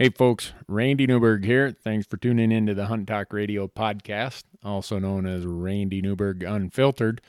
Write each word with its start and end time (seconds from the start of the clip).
Hey, 0.00 0.10
folks, 0.10 0.52
Randy 0.68 1.08
Newberg 1.08 1.44
here. 1.44 1.72
Thanks 1.72 2.06
for 2.06 2.18
tuning 2.18 2.52
into 2.52 2.72
the 2.72 2.86
Hunt 2.86 3.08
Talk 3.08 3.32
Radio 3.32 3.66
podcast, 3.66 4.44
also 4.62 5.00
known 5.00 5.26
as 5.26 5.44
Randy 5.44 6.00
Newberg 6.00 6.44
Unfiltered. 6.44 7.20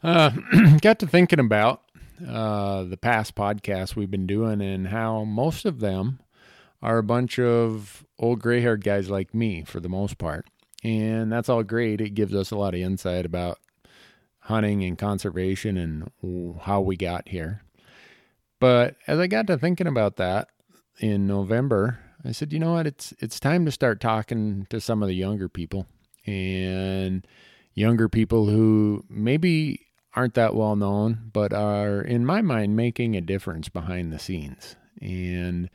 Uh, 0.00 0.30
got 0.80 1.00
to 1.00 1.08
thinking 1.08 1.40
about 1.40 1.82
uh, 2.24 2.84
the 2.84 2.96
past 2.96 3.34
podcasts 3.34 3.96
we've 3.96 4.12
been 4.12 4.28
doing 4.28 4.60
and 4.60 4.86
how 4.86 5.24
most 5.24 5.64
of 5.64 5.80
them 5.80 6.20
are 6.80 6.98
a 6.98 7.02
bunch 7.02 7.40
of 7.40 8.06
old 8.16 8.38
gray 8.38 8.60
haired 8.60 8.84
guys 8.84 9.10
like 9.10 9.34
me 9.34 9.64
for 9.64 9.80
the 9.80 9.88
most 9.88 10.16
part. 10.16 10.46
And 10.84 11.32
that's 11.32 11.48
all 11.48 11.64
great. 11.64 12.00
It 12.00 12.14
gives 12.14 12.32
us 12.32 12.52
a 12.52 12.56
lot 12.56 12.74
of 12.74 12.80
insight 12.80 13.26
about 13.26 13.58
hunting 14.38 14.84
and 14.84 14.96
conservation 14.96 15.76
and 15.76 16.12
how 16.60 16.80
we 16.80 16.96
got 16.96 17.30
here. 17.30 17.62
But 18.60 18.94
as 19.08 19.18
I 19.18 19.26
got 19.26 19.48
to 19.48 19.58
thinking 19.58 19.88
about 19.88 20.14
that 20.18 20.50
in 21.00 21.26
November, 21.26 21.98
I 22.24 22.32
said, 22.32 22.52
you 22.52 22.58
know 22.58 22.72
what? 22.72 22.86
It's 22.86 23.12
it's 23.18 23.38
time 23.38 23.64
to 23.66 23.72
start 23.72 24.00
talking 24.00 24.66
to 24.70 24.80
some 24.80 25.02
of 25.02 25.08
the 25.08 25.14
younger 25.14 25.48
people 25.48 25.86
and 26.26 27.26
younger 27.74 28.08
people 28.08 28.46
who 28.46 29.04
maybe 29.08 29.80
aren't 30.16 30.34
that 30.34 30.54
well 30.54 30.76
known, 30.76 31.30
but 31.32 31.52
are 31.52 32.00
in 32.00 32.24
my 32.24 32.40
mind 32.40 32.76
making 32.76 33.16
a 33.16 33.20
difference 33.20 33.68
behind 33.68 34.12
the 34.12 34.18
scenes. 34.18 34.76
And 35.02 35.68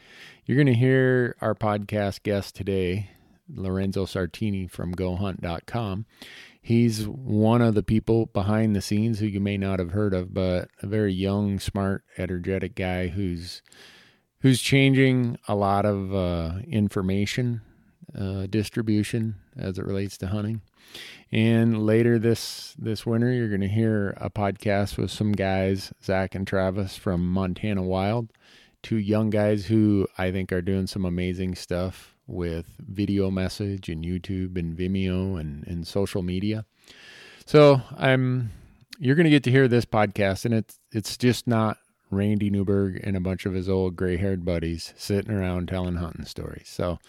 you're 0.46 0.58
going 0.58 0.68
to 0.68 0.74
hear 0.74 1.36
our 1.42 1.54
podcast 1.54 2.24
guest 2.24 2.56
today, 2.56 3.12
Lorenzo 3.48 4.06
Sartini 4.06 4.70
from 4.70 4.96
GoHunt.com. 4.96 6.06
He's 6.62 7.08
one 7.08 7.62
of 7.62 7.76
the 7.76 7.84
people 7.84 8.28
behind 8.28 8.76
the 8.76 8.82
scenes 8.82 9.20
who 9.20 9.26
you 9.26 9.40
may 9.40 9.58
not 9.58 9.80
have 9.80 9.92
heard 9.92 10.14
of, 10.14 10.34
but 10.34 10.70
a 10.82 10.88
very 10.88 11.14
young, 11.14 11.60
smart, 11.60 12.04
energetic 12.18 12.76
guy 12.76 13.08
who's 13.08 13.62
who's 14.42 14.62
changing 14.62 15.38
a 15.48 15.56
lot 15.56 15.86
of 15.86 16.14
uh, 16.14 16.60
information 16.68 17.62
uh, 18.18 18.48
distribution 18.50 19.36
as 19.58 19.78
it 19.78 19.86
relates 19.86 20.18
to 20.18 20.28
hunting. 20.28 20.62
And 21.32 21.86
later 21.86 22.18
this 22.18 22.74
this 22.80 23.06
winter, 23.06 23.32
you're 23.32 23.50
going 23.50 23.62
to 23.62 23.68
hear 23.68 24.16
a 24.18 24.30
podcast 24.30 24.98
with 24.98 25.12
some 25.12 25.34
guys, 25.34 25.94
Zach 26.04 26.34
and 26.34 26.48
Travis 26.48 26.96
from 26.96 27.32
Montana 27.32 27.84
Wild, 27.84 28.30
two 28.82 28.98
young 28.98 29.30
guys 29.30 29.68
who 29.68 30.08
I 30.18 30.32
think 30.32 30.52
are 30.52 30.62
doing 30.62 30.88
some 30.88 31.06
amazing 31.06 31.56
stuff 31.56 32.16
with 32.26 32.66
video 32.80 33.30
message 33.30 33.90
and 33.90 34.04
YouTube 34.04 34.58
and 34.58 34.78
Vimeo 34.78 35.40
and, 35.40 35.66
and 35.68 35.86
social 35.86 36.24
media. 36.24 36.66
So 37.46 37.82
I'm 37.96 38.52
you're 39.00 39.16
going 39.16 39.26
to 39.26 39.30
get 39.32 39.44
to 39.44 39.52
hear 39.52 39.68
this 39.68 39.86
podcast, 39.86 40.46
and 40.46 40.54
it's 40.54 40.80
it's 40.92 41.18
just 41.18 41.46
not 41.46 41.78
Randy 42.12 42.50
Newberg 42.50 43.00
and 43.04 43.16
a 43.16 43.20
bunch 43.22 43.46
of 43.46 43.54
his 43.54 43.70
old 43.70 43.96
gray 43.96 44.18
haired 44.18 44.44
buddies 44.44 44.94
sitting 44.98 45.32
around 45.32 45.68
telling 45.68 45.96
hunting 45.96 46.26
stories. 46.26 46.68
So 46.68 47.00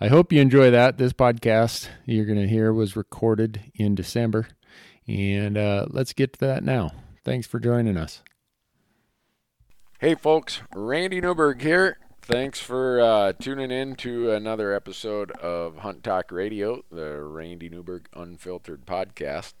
I 0.00 0.08
hope 0.08 0.32
you 0.32 0.40
enjoy 0.40 0.70
that. 0.70 0.98
This 0.98 1.12
podcast 1.12 1.88
you're 2.04 2.24
going 2.24 2.40
to 2.40 2.48
hear 2.48 2.72
was 2.72 2.96
recorded 2.96 3.60
in 3.74 3.94
December. 3.94 4.48
And 5.06 5.56
uh, 5.56 5.86
let's 5.90 6.12
get 6.12 6.32
to 6.34 6.40
that 6.40 6.64
now. 6.64 6.92
Thanks 7.24 7.46
for 7.46 7.60
joining 7.60 7.96
us. 7.96 8.22
Hey, 9.98 10.14
folks, 10.14 10.60
Randy 10.74 11.20
Newberg 11.20 11.62
here. 11.62 11.98
Thanks 12.22 12.60
for 12.60 13.00
uh, 13.00 13.32
tuning 13.34 13.70
in 13.70 13.94
to 13.96 14.32
another 14.32 14.74
episode 14.74 15.30
of 15.32 15.78
Hunt 15.78 16.02
Talk 16.02 16.32
Radio, 16.32 16.82
the 16.90 17.22
Randy 17.22 17.68
Newberg 17.68 18.06
Unfiltered 18.14 18.84
podcast. 18.84 19.52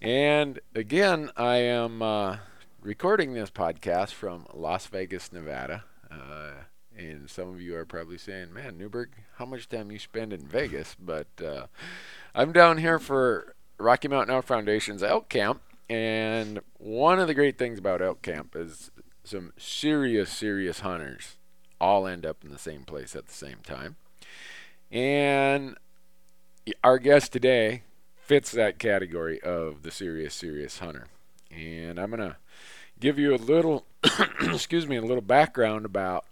And 0.00 0.60
again, 0.74 1.30
I 1.36 1.56
am. 1.56 2.00
Uh, 2.00 2.36
recording 2.82 3.34
this 3.34 3.50
podcast 3.50 4.12
from 4.12 4.46
Las 4.54 4.86
Vegas, 4.86 5.32
Nevada. 5.32 5.84
Uh, 6.10 6.52
and 6.96 7.28
some 7.28 7.48
of 7.48 7.60
you 7.60 7.76
are 7.76 7.84
probably 7.84 8.16
saying, 8.16 8.52
man, 8.54 8.78
Newberg, 8.78 9.10
how 9.36 9.44
much 9.44 9.68
time 9.68 9.90
you 9.90 9.98
spend 9.98 10.32
in 10.32 10.46
Vegas? 10.46 10.96
But 11.04 11.28
uh, 11.44 11.66
I'm 12.34 12.52
down 12.52 12.78
here 12.78 12.98
for 12.98 13.54
Rocky 13.78 14.08
Mountain 14.08 14.34
Elk 14.34 14.46
Foundation's 14.46 15.02
elk 15.02 15.28
camp. 15.28 15.60
And 15.88 16.60
one 16.78 17.18
of 17.18 17.26
the 17.26 17.34
great 17.34 17.58
things 17.58 17.78
about 17.78 18.00
elk 18.00 18.22
camp 18.22 18.54
is 18.56 18.90
some 19.24 19.52
serious, 19.58 20.30
serious 20.30 20.80
hunters 20.80 21.36
all 21.80 22.06
end 22.06 22.24
up 22.24 22.44
in 22.44 22.50
the 22.50 22.58
same 22.58 22.84
place 22.84 23.14
at 23.14 23.26
the 23.26 23.34
same 23.34 23.58
time. 23.62 23.96
And 24.90 25.76
our 26.82 26.98
guest 26.98 27.32
today 27.32 27.82
fits 28.16 28.52
that 28.52 28.78
category 28.78 29.40
of 29.40 29.82
the 29.82 29.90
serious, 29.90 30.34
serious 30.34 30.78
hunter. 30.78 31.08
And 31.50 31.98
I'm 31.98 32.10
going 32.10 32.20
to 32.20 32.36
give 33.00 33.18
you 33.18 33.34
a 33.34 33.36
little, 33.36 33.86
excuse 34.42 34.86
me, 34.86 34.96
a 34.96 35.02
little 35.02 35.22
background 35.22 35.84
about 35.84 36.24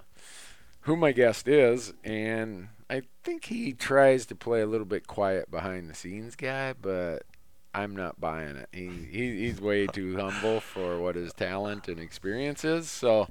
who 0.83 0.97
my 0.97 1.12
guest 1.12 1.49
is. 1.49 1.93
And 2.05 2.69
I 2.89 3.03
think 3.25 3.47
he 3.47 3.73
tries 3.73 4.27
to 4.27 4.34
play 4.34 4.61
a 4.61 4.67
little 4.67 4.87
bit 4.87 5.06
quiet 5.06 5.51
behind 5.51 5.91
the 5.91 5.95
scenes 5.95 6.37
guy, 6.37 6.75
but 6.75 7.25
I'm 7.75 7.97
not 7.97 8.21
buying 8.21 8.56
it. 8.56 8.69
He, 8.73 8.89
he 8.89 9.47
he's 9.47 9.61
way 9.61 9.87
too 9.87 10.17
humble 10.17 10.61
for 10.61 10.99
what 10.99 11.17
his 11.17 11.33
talent 11.33 11.89
and 11.89 11.99
experience 11.99 12.65
is. 12.65 12.91
So 12.91 13.29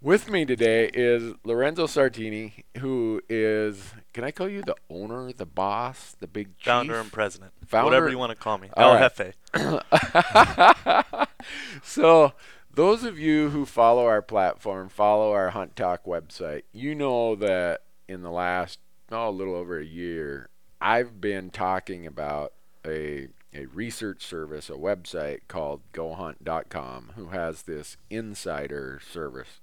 with 0.00 0.30
me 0.30 0.44
today 0.44 0.90
is 0.92 1.34
Lorenzo 1.44 1.86
Sartini, 1.86 2.64
who 2.78 3.20
is 3.28 3.92
can 4.12 4.24
I 4.24 4.30
call 4.30 4.48
you 4.48 4.62
the 4.62 4.76
owner, 4.88 5.32
the 5.32 5.46
boss, 5.46 6.16
the 6.18 6.26
big 6.28 6.56
chief? 6.58 6.66
founder 6.66 7.00
and 7.00 7.12
president, 7.12 7.52
Founder? 7.66 7.84
whatever 7.84 8.08
you 8.08 8.18
want 8.18 8.30
to 8.30 8.36
call 8.36 8.58
me. 8.58 8.70
All 8.76 8.94
El 8.94 9.00
right. 9.00 9.34
Jefe. 9.54 11.28
so 11.82 12.32
those 12.72 13.04
of 13.04 13.18
you 13.18 13.50
who 13.50 13.66
follow 13.66 14.06
our 14.06 14.22
platform, 14.22 14.88
follow 14.88 15.32
our 15.32 15.50
Hunt 15.50 15.74
Talk 15.76 16.04
website, 16.04 16.62
you 16.72 16.94
know 16.94 17.34
that 17.36 17.82
in 18.08 18.22
the 18.22 18.30
last 18.30 18.78
oh, 19.10 19.28
a 19.28 19.30
little 19.30 19.54
over 19.54 19.78
a 19.78 19.84
year, 19.84 20.48
I've 20.80 21.20
been 21.20 21.50
talking 21.50 22.06
about 22.06 22.52
a 22.86 23.28
a 23.54 23.66
research 23.66 24.24
service, 24.24 24.68
a 24.68 24.74
website 24.74 25.40
called 25.48 25.80
GoHunt.com, 25.94 27.12
who 27.16 27.28
has 27.28 27.62
this 27.62 27.96
insider 28.10 29.00
service 29.02 29.60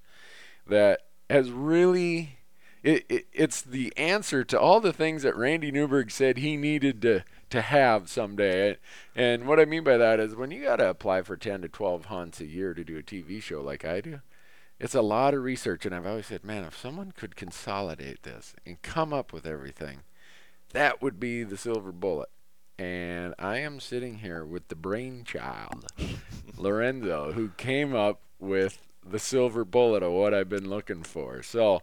that 0.67 1.01
has 1.29 1.51
really 1.51 2.37
it, 2.85 3.03
it, 3.09 3.25
it's 3.33 3.63
the 3.63 3.91
answer 3.97 4.43
to 4.43 4.59
all 4.59 4.79
the 4.79 4.93
things 4.93 5.23
that 5.23 5.35
Randy 5.35 5.71
Newberg 5.71 6.11
said 6.11 6.37
he 6.37 6.55
needed 6.55 7.01
to 7.01 7.23
to 7.49 7.61
have 7.61 8.09
someday. 8.09 8.77
And 9.15 9.47
what 9.47 9.59
I 9.59 9.65
mean 9.65 9.83
by 9.83 9.97
that 9.97 10.19
is 10.19 10.35
when 10.35 10.51
you 10.51 10.63
got 10.63 10.77
to 10.77 10.89
apply 10.89 11.23
for 11.23 11.35
10 11.35 11.61
to 11.61 11.67
12 11.67 12.05
hunts 12.05 12.41
a 12.41 12.45
year 12.45 12.73
to 12.73 12.83
do 12.83 12.97
a 12.97 13.03
TV 13.03 13.41
show 13.41 13.61
like 13.61 13.85
I 13.85 14.01
do, 14.01 14.21
it's 14.79 14.95
a 14.95 15.01
lot 15.01 15.33
of 15.33 15.43
research. 15.43 15.85
And 15.85 15.95
I've 15.95 16.05
always 16.05 16.27
said, 16.27 16.43
man, 16.43 16.63
if 16.63 16.77
someone 16.77 17.11
could 17.15 17.35
consolidate 17.35 18.23
this 18.23 18.55
and 18.65 18.81
come 18.81 19.13
up 19.13 19.33
with 19.33 19.45
everything, 19.45 20.01
that 20.73 21.01
would 21.01 21.19
be 21.19 21.43
the 21.43 21.57
silver 21.57 21.91
bullet. 21.91 22.29
And 22.77 23.33
I 23.39 23.59
am 23.59 23.79
sitting 23.79 24.19
here 24.19 24.45
with 24.45 24.67
the 24.67 24.75
brainchild, 24.75 25.85
Lorenzo, 26.57 27.31
who 27.31 27.49
came 27.49 27.95
up 27.95 28.21
with 28.37 28.84
the 29.07 29.19
silver 29.19 29.63
bullet 29.65 30.03
of 30.03 30.11
what 30.11 30.33
I've 30.33 30.49
been 30.49 30.69
looking 30.69 31.03
for. 31.03 31.43
So, 31.43 31.81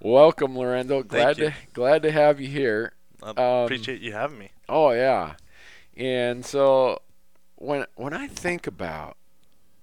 welcome, 0.00 0.56
Lorenzo. 0.56 1.02
Glad 1.02 1.36
to 1.38 1.52
glad 1.72 2.02
to 2.02 2.12
have 2.12 2.40
you 2.40 2.48
here. 2.48 2.92
I 3.22 3.30
Um, 3.30 3.64
appreciate 3.64 4.00
you 4.00 4.12
having 4.12 4.38
me. 4.38 4.50
Oh 4.68 4.90
yeah. 4.90 5.34
And 5.96 6.44
so 6.44 7.00
when 7.56 7.86
when 7.96 8.12
I 8.12 8.26
think 8.28 8.66
about 8.66 9.16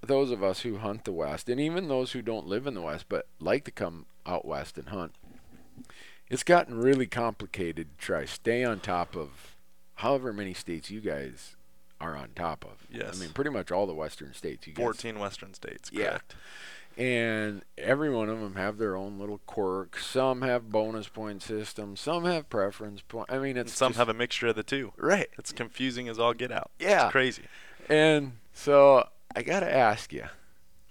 those 0.01 0.31
of 0.31 0.43
us 0.43 0.61
who 0.61 0.77
hunt 0.77 1.05
the 1.05 1.11
west 1.11 1.49
and 1.49 1.59
even 1.59 1.87
those 1.87 2.11
who 2.11 2.21
don't 2.21 2.45
live 2.47 2.67
in 2.67 2.73
the 2.73 2.81
west 2.81 3.05
but 3.09 3.27
like 3.39 3.63
to 3.65 3.71
come 3.71 4.05
out 4.25 4.45
west 4.45 4.77
and 4.77 4.89
hunt, 4.89 5.15
it's 6.29 6.43
gotten 6.43 6.77
really 6.77 7.07
complicated 7.07 7.87
to 7.97 8.05
try 8.05 8.25
stay 8.25 8.63
on 8.63 8.79
top 8.79 9.15
of 9.15 9.55
however 9.95 10.31
many 10.33 10.53
states 10.53 10.91
you 10.91 10.99
guys 11.01 11.55
are 12.03 12.15
on 12.17 12.29
top 12.35 12.65
of. 12.65 12.85
Yes. 12.91 13.17
I 13.17 13.19
mean 13.19 13.29
pretty 13.33 13.49
much 13.49 13.71
all 13.71 13.87
the 13.87 13.93
western 13.93 14.33
states 14.33 14.67
you 14.67 14.73
guys 14.73 14.83
14 14.83 15.19
Western 15.19 15.53
states, 15.53 15.89
Yeah. 15.93 16.09
correct? 16.09 16.35
and 16.97 17.63
every 17.77 18.11
one 18.11 18.29
of 18.29 18.39
them 18.39 18.55
have 18.55 18.77
their 18.77 18.95
own 18.95 19.17
little 19.17 19.39
quirks. 19.47 20.05
Some 20.05 20.41
have 20.43 20.69
bonus 20.69 21.07
point 21.07 21.41
systems. 21.41 21.99
Some 21.99 22.25
have 22.25 22.49
preference 22.49 23.01
point. 23.01 23.31
I 23.31 23.39
mean, 23.39 23.57
And 23.57 23.67
it's 23.67 23.73
some 23.73 23.91
just- 23.93 23.97
have 23.99 24.09
a 24.09 24.13
mixture 24.13 24.47
of 24.47 24.55
the 24.55 24.63
two. 24.63 24.93
right. 24.97 25.29
It's 25.39 25.51
confusing 25.51 26.07
as 26.07 26.19
all 26.19 26.33
get 26.35 26.51
out. 26.51 26.69
Yeah. 26.79 27.05
It's 27.05 27.11
crazy. 27.11 27.43
And 27.89 28.33
so 28.53 29.09
I 29.35 29.41
got 29.41 29.61
to 29.61 29.73
ask 29.73 30.13
you 30.13 30.25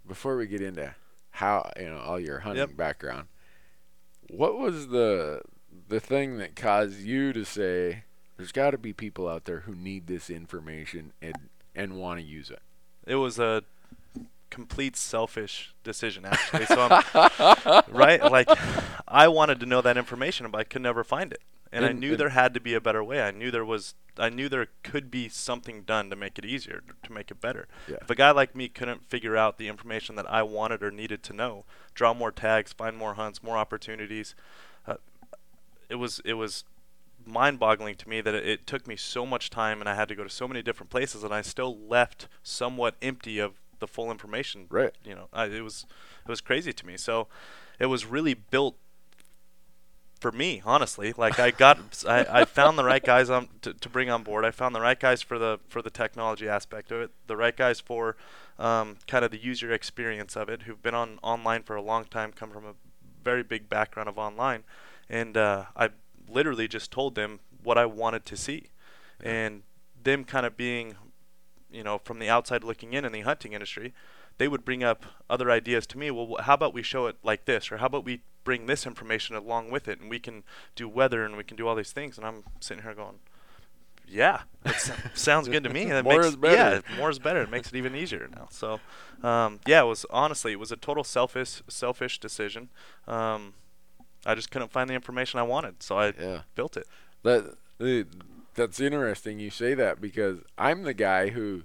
before 0.06 0.36
we 0.36 0.46
get 0.48 0.60
into 0.60 0.94
how 1.30 1.70
you 1.78 1.88
know 1.88 1.98
all 1.98 2.18
your 2.18 2.40
hunting 2.40 2.66
Yep. 2.68 2.76
background. 2.76 3.28
What 4.28 4.58
was 4.58 4.88
the 4.88 5.42
the 5.88 6.00
thing 6.00 6.38
that 6.38 6.56
caused 6.56 7.00
you 7.00 7.32
to 7.32 7.44
say 7.44 8.04
there's 8.42 8.50
got 8.50 8.72
to 8.72 8.78
be 8.78 8.92
people 8.92 9.28
out 9.28 9.44
there 9.44 9.60
who 9.60 9.72
need 9.72 10.08
this 10.08 10.28
information 10.28 11.12
and 11.22 11.36
and 11.76 11.94
want 11.96 12.18
to 12.18 12.26
use 12.26 12.50
it? 12.50 12.58
It 13.06 13.14
was 13.14 13.38
a 13.38 13.62
complete 14.50 14.96
selfish 14.96 15.72
decision, 15.84 16.24
actually. 16.24 16.66
So, 16.66 16.88
I'm, 16.90 17.82
right? 17.88 18.20
Like, 18.20 18.48
I 19.06 19.28
wanted 19.28 19.60
to 19.60 19.66
know 19.66 19.80
that 19.80 19.96
information, 19.96 20.50
but 20.50 20.58
I 20.58 20.64
could 20.64 20.82
never 20.82 21.04
find 21.04 21.32
it. 21.32 21.40
And 21.70 21.84
I 21.84 21.92
knew 21.92 22.10
and- 22.10 22.18
there 22.18 22.30
had 22.30 22.52
to 22.54 22.60
be 22.60 22.74
a 22.74 22.80
better 22.80 23.02
way. 23.04 23.22
I 23.22 23.30
knew 23.30 23.52
there 23.52 23.64
was. 23.64 23.94
I 24.18 24.28
knew 24.28 24.48
there 24.48 24.66
could 24.82 25.08
be 25.08 25.28
something 25.28 25.82
done 25.82 26.10
to 26.10 26.16
make 26.16 26.36
it 26.36 26.44
easier, 26.44 26.82
to 27.04 27.12
make 27.12 27.30
it 27.30 27.40
better. 27.40 27.68
Yeah. 27.88 27.98
If 28.02 28.10
a 28.10 28.16
guy 28.16 28.32
like 28.32 28.56
me 28.56 28.68
couldn't 28.68 29.08
figure 29.08 29.36
out 29.36 29.56
the 29.56 29.68
information 29.68 30.16
that 30.16 30.28
I 30.28 30.42
wanted 30.42 30.82
or 30.82 30.90
needed 30.90 31.22
to 31.22 31.32
know, 31.32 31.64
draw 31.94 32.12
more 32.12 32.32
tags, 32.32 32.72
find 32.72 32.96
more 32.96 33.14
hunts, 33.14 33.40
more 33.40 33.56
opportunities, 33.56 34.34
uh, 34.84 34.96
it 35.88 35.94
was 35.94 36.20
it 36.24 36.34
was 36.34 36.64
mind-boggling 37.26 37.96
to 37.96 38.08
me 38.08 38.20
that 38.20 38.34
it, 38.34 38.46
it 38.46 38.66
took 38.66 38.86
me 38.86 38.96
so 38.96 39.24
much 39.26 39.50
time 39.50 39.80
and 39.80 39.88
I 39.88 39.94
had 39.94 40.08
to 40.08 40.14
go 40.14 40.24
to 40.24 40.30
so 40.30 40.48
many 40.48 40.62
different 40.62 40.90
places 40.90 41.22
and 41.22 41.32
I 41.32 41.42
still 41.42 41.76
left 41.76 42.28
somewhat 42.42 42.96
empty 43.02 43.38
of 43.38 43.60
the 43.78 43.88
full 43.88 44.10
information. 44.10 44.66
Right. 44.70 44.94
You 45.04 45.14
know, 45.14 45.28
I, 45.32 45.46
it 45.46 45.62
was 45.62 45.86
it 46.24 46.28
was 46.28 46.40
crazy 46.40 46.72
to 46.72 46.86
me. 46.86 46.96
So 46.96 47.28
it 47.78 47.86
was 47.86 48.06
really 48.06 48.34
built 48.34 48.76
for 50.22 50.32
me, 50.32 50.62
honestly. 50.64 51.12
Like 51.14 51.40
I 51.40 51.50
got, 51.50 51.78
I, 52.08 52.24
I 52.30 52.44
found 52.44 52.78
the 52.78 52.84
right 52.84 53.02
guys 53.02 53.28
on 53.28 53.48
to, 53.62 53.74
to 53.74 53.88
bring 53.88 54.08
on 54.08 54.22
board. 54.22 54.44
I 54.44 54.52
found 54.52 54.74
the 54.74 54.80
right 54.80 54.98
guys 54.98 55.20
for 55.20 55.38
the 55.38 55.58
for 55.68 55.82
the 55.82 55.90
technology 55.90 56.48
aspect 56.48 56.92
of 56.92 57.02
it, 57.02 57.10
the 57.26 57.36
right 57.36 57.56
guys 57.56 57.80
for 57.80 58.16
um, 58.58 58.96
kind 59.06 59.24
of 59.24 59.32
the 59.32 59.42
user 59.42 59.72
experience 59.72 60.36
of 60.36 60.48
it, 60.48 60.62
who've 60.62 60.80
been 60.80 60.94
on 60.94 61.18
online 61.22 61.64
for 61.64 61.74
a 61.74 61.82
long 61.82 62.04
time, 62.04 62.32
come 62.32 62.50
from 62.50 62.64
a 62.64 62.74
very 63.24 63.42
big 63.42 63.68
background 63.68 64.08
of 64.08 64.16
online, 64.16 64.62
and 65.10 65.36
uh, 65.36 65.64
I 65.76 65.90
literally 66.28 66.68
just 66.68 66.90
told 66.90 67.14
them 67.14 67.40
what 67.62 67.78
I 67.78 67.86
wanted 67.86 68.24
to 68.26 68.36
see, 68.36 68.66
and 69.22 69.62
them 70.02 70.24
kind 70.24 70.46
of 70.46 70.56
being, 70.56 70.96
you 71.70 71.84
know, 71.84 71.98
from 71.98 72.18
the 72.18 72.28
outside 72.28 72.64
looking 72.64 72.92
in 72.92 73.04
in 73.04 73.12
the 73.12 73.20
hunting 73.20 73.52
industry, 73.52 73.92
they 74.38 74.48
would 74.48 74.64
bring 74.64 74.82
up 74.82 75.04
other 75.30 75.50
ideas 75.50 75.86
to 75.88 75.98
me. 75.98 76.10
Well, 76.10 76.36
how 76.40 76.54
about 76.54 76.74
we 76.74 76.82
show 76.82 77.06
it 77.06 77.16
like 77.22 77.44
this, 77.44 77.70
or 77.70 77.78
how 77.78 77.86
about 77.86 78.04
we 78.04 78.22
bring 78.44 78.66
this 78.66 78.86
information 78.86 79.36
along 79.36 79.70
with 79.70 79.88
it, 79.88 80.00
and 80.00 80.10
we 80.10 80.18
can 80.18 80.42
do 80.74 80.88
weather 80.88 81.24
and 81.24 81.36
we 81.36 81.44
can 81.44 81.56
do 81.56 81.68
all 81.68 81.74
these 81.74 81.92
things. 81.92 82.18
And 82.18 82.26
I'm 82.26 82.44
sitting 82.60 82.82
here 82.82 82.94
going, 82.94 83.20
yeah, 84.12 84.40
it 84.64 84.92
sounds 85.14 85.48
good 85.48 85.64
to 85.64 85.70
me. 85.70 85.84
And 85.84 86.04
more 86.04 86.18
makes, 86.18 86.26
is 86.26 86.36
better. 86.36 86.82
Yeah, 86.86 86.96
more 86.96 87.10
is 87.10 87.18
better. 87.18 87.42
It 87.42 87.50
makes 87.50 87.68
it 87.68 87.76
even 87.76 87.94
easier 87.94 88.28
now. 88.34 88.48
So, 88.50 88.80
um, 89.22 89.60
yeah, 89.66 89.82
it 89.82 89.86
was 89.86 90.04
honestly 90.10 90.52
it 90.52 90.58
was 90.58 90.70
a 90.72 90.76
total 90.76 91.04
selfish 91.04 91.62
selfish 91.68 92.20
decision. 92.20 92.68
Um, 93.06 93.54
I 94.24 94.34
just 94.34 94.50
couldn't 94.50 94.70
find 94.70 94.88
the 94.88 94.94
information 94.94 95.38
I 95.40 95.44
wanted, 95.44 95.82
so 95.82 95.98
I 95.98 96.12
Yeah. 96.18 96.42
built 96.54 96.76
it. 96.76 96.86
That 97.22 97.56
that's 98.54 98.80
interesting 98.80 99.38
you 99.38 99.50
say 99.50 99.74
that 99.74 100.00
because 100.00 100.38
I'm 100.58 100.82
the 100.82 100.94
guy 100.94 101.30
who 101.30 101.62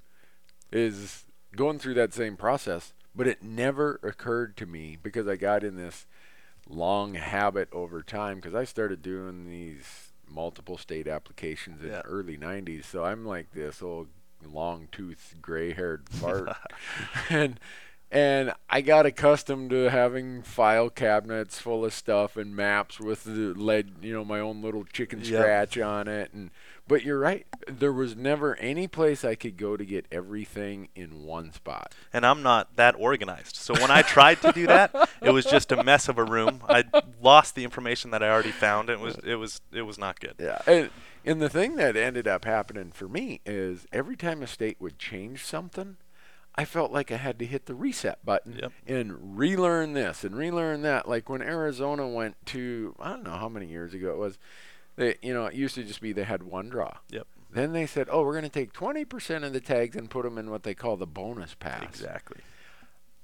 is 0.71 1.25
going 1.55 1.79
through 1.79 1.93
that 1.95 2.13
same 2.13 2.37
process, 2.37 2.93
but 3.15 3.27
it 3.27 3.43
never 3.43 3.99
occurred 4.03 4.55
to 4.57 4.65
me 4.65 4.97
because 5.01 5.27
I 5.27 5.35
got 5.35 5.63
in 5.63 5.75
this 5.75 6.05
long 6.69 7.13
habit 7.15 7.69
over 7.71 8.01
time 8.01 8.37
because 8.37 8.55
I 8.55 8.63
started 8.63 9.01
doing 9.01 9.45
these 9.45 10.11
multiple 10.29 10.77
state 10.77 11.07
applications 11.07 11.81
in 11.81 11.89
Yeah. 11.89 12.01
the 12.01 12.07
early 12.07 12.37
90s. 12.37 12.85
So 12.85 13.05
I'm 13.05 13.25
like 13.25 13.51
this 13.51 13.81
old 13.81 14.07
long 14.45 14.87
tooth 14.91 15.35
gray 15.41 15.73
haired 15.73 16.09
fart. 16.09 16.49
and 17.29 17.59
and 18.11 18.53
I 18.69 18.81
got 18.81 19.05
accustomed 19.05 19.69
to 19.71 19.89
having 19.89 20.41
file 20.43 20.89
cabinets 20.89 21.59
full 21.59 21.83
of 21.85 21.93
stuff 21.93 22.37
and 22.37 22.55
maps 22.55 22.99
with 22.99 23.23
the 23.25 23.53
lead, 23.53 23.95
you 24.01 24.13
know, 24.13 24.23
my 24.23 24.39
own 24.39 24.61
little 24.61 24.83
chicken 24.85 25.19
Yep. 25.19 25.27
scratch 25.27 25.77
on 25.77 26.07
it. 26.07 26.31
And 26.33 26.51
but 26.87 27.03
you're 27.03 27.19
right, 27.19 27.45
there 27.67 27.91
was 27.91 28.15
never 28.15 28.55
any 28.55 28.87
place 28.87 29.25
I 29.25 29.35
could 29.35 29.57
go 29.57 29.75
to 29.75 29.83
get 29.83 30.05
everything 30.09 30.87
in 30.95 31.23
one 31.23 31.51
spot. 31.51 31.93
and 32.13 32.25
I'm 32.25 32.41
not 32.41 32.77
that 32.77 32.95
organized. 32.97 33.57
So 33.57 33.73
when 33.73 33.91
I 33.91 34.03
tried 34.03 34.41
to 34.43 34.53
do 34.53 34.67
that, 34.67 34.95
it 35.21 35.31
was 35.31 35.43
just 35.45 35.73
a 35.73 35.83
mess 35.83 36.07
of 36.07 36.17
a 36.17 36.23
room. 36.23 36.61
I 36.69 36.85
lost 37.21 37.55
the 37.55 37.65
information 37.65 38.11
that 38.11 38.23
I 38.23 38.29
already 38.29 38.51
found. 38.53 38.89
It 38.89 39.01
was 39.01 39.15
it 39.25 39.35
was 39.35 39.59
it 39.73 39.81
was 39.81 39.97
not 39.97 40.19
good. 40.21 40.35
Yeah. 40.39 40.61
And, 40.65 40.89
and 41.25 41.41
the 41.41 41.49
thing 41.49 41.75
that 41.75 41.97
ended 41.97 42.25
up 42.25 42.45
happening 42.45 42.91
for 42.93 43.09
me 43.09 43.41
is 43.45 43.85
every 43.91 44.15
time 44.15 44.41
a 44.41 44.47
state 44.47 44.77
would 44.79 44.97
change 44.97 45.43
something, 45.43 45.97
I 46.57 46.65
felt 46.65 46.91
like 46.91 47.11
I 47.11 47.17
had 47.17 47.37
to 47.39 47.45
hit 47.45 47.67
the 47.67 47.75
reset 47.75 48.25
button 48.25 48.57
Yep. 48.61 48.71
and 48.87 49.37
relearn 49.37 49.93
this 49.93 50.23
and 50.23 50.35
relearn 50.35 50.81
that. 50.81 51.07
Like 51.07 51.29
when 51.29 51.41
Arizona 51.41 52.07
went 52.07 52.35
to, 52.47 52.95
I 52.99 53.09
don't 53.11 53.23
know 53.23 53.37
how 53.37 53.47
many 53.49 53.67
years 53.67 53.93
ago 53.93 54.09
it 54.11 54.17
was, 54.17 54.39
they, 54.95 55.15
you 55.21 55.33
know, 55.33 55.45
it 55.45 55.53
used 55.53 55.75
to 55.75 55.83
just 55.83 56.01
be 56.01 56.13
they 56.13 56.23
had 56.23 56.41
one 56.43 56.69
draw. 56.69 56.93
Yep. 57.11 57.27
Then 57.51 57.73
they 57.73 57.85
said, 57.85 58.07
oh, 58.11 58.23
we're 58.23 58.33
going 58.33 58.43
to 58.43 58.49
take 58.49 58.73
20% 58.73 59.43
of 59.45 59.53
the 59.53 59.59
tags 59.61 59.95
and 59.95 60.09
put 60.09 60.23
them 60.23 60.37
in 60.37 60.49
what 60.49 60.63
they 60.63 60.73
call 60.73 60.97
the 60.97 61.05
bonus 61.07 61.53
pass. 61.53 61.83
Exactly. 61.83 62.41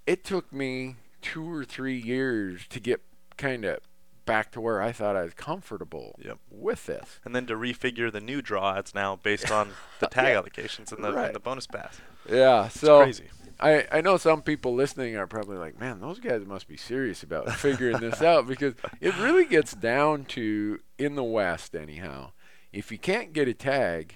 It 0.05 0.23
took 0.23 0.53
me 0.53 0.95
two 1.21 1.51
or 1.51 1.65
three 1.65 1.97
years 1.99 2.67
to 2.69 2.79
get 2.79 3.01
kind 3.37 3.65
of 3.65 3.79
back 4.25 4.51
to 4.51 4.61
where 4.61 4.81
I 4.81 4.91
thought 4.91 5.15
I 5.15 5.23
was 5.23 5.33
comfortable 5.33 6.15
Yep. 6.23 6.37
with 6.51 6.85
this. 6.85 7.19
And 7.25 7.35
then 7.35 7.45
to 7.47 7.55
refigure 7.55 8.11
the 8.11 8.21
new 8.21 8.41
draw, 8.41 8.77
it's 8.77 8.93
now 8.95 9.15
based 9.17 9.51
on 9.51 9.71
the 9.99 10.07
tag 10.07 10.27
Yeah. 10.27 10.41
allocations 10.41 10.91
and 10.93 11.03
the, 11.03 11.11
Right. 11.11 11.25
and 11.27 11.35
the 11.35 11.39
bonus 11.39 11.67
pass. 11.67 11.99
Yeah, 12.29 12.65
It's 12.67 12.79
so 12.79 13.03
crazy. 13.03 13.29
I, 13.59 13.85
I 13.91 14.01
know 14.01 14.17
some 14.17 14.41
people 14.41 14.73
listening 14.73 15.15
are 15.15 15.27
probably 15.27 15.57
like, 15.57 15.79
man, 15.79 15.99
those 16.01 16.19
guys 16.19 16.45
must 16.45 16.67
be 16.67 16.77
serious 16.77 17.23
about 17.23 17.51
figuring 17.53 17.99
this 17.99 18.21
out 18.21 18.47
because 18.47 18.73
it 18.99 19.15
really 19.15 19.45
gets 19.45 19.73
down 19.73 20.25
to, 20.25 20.79
in 20.97 21.15
the 21.15 21.23
West 21.23 21.75
anyhow, 21.75 22.31
if 22.71 22.91
you 22.91 22.97
can't 22.97 23.31
get 23.33 23.47
a 23.47 23.53
tag, 23.53 24.15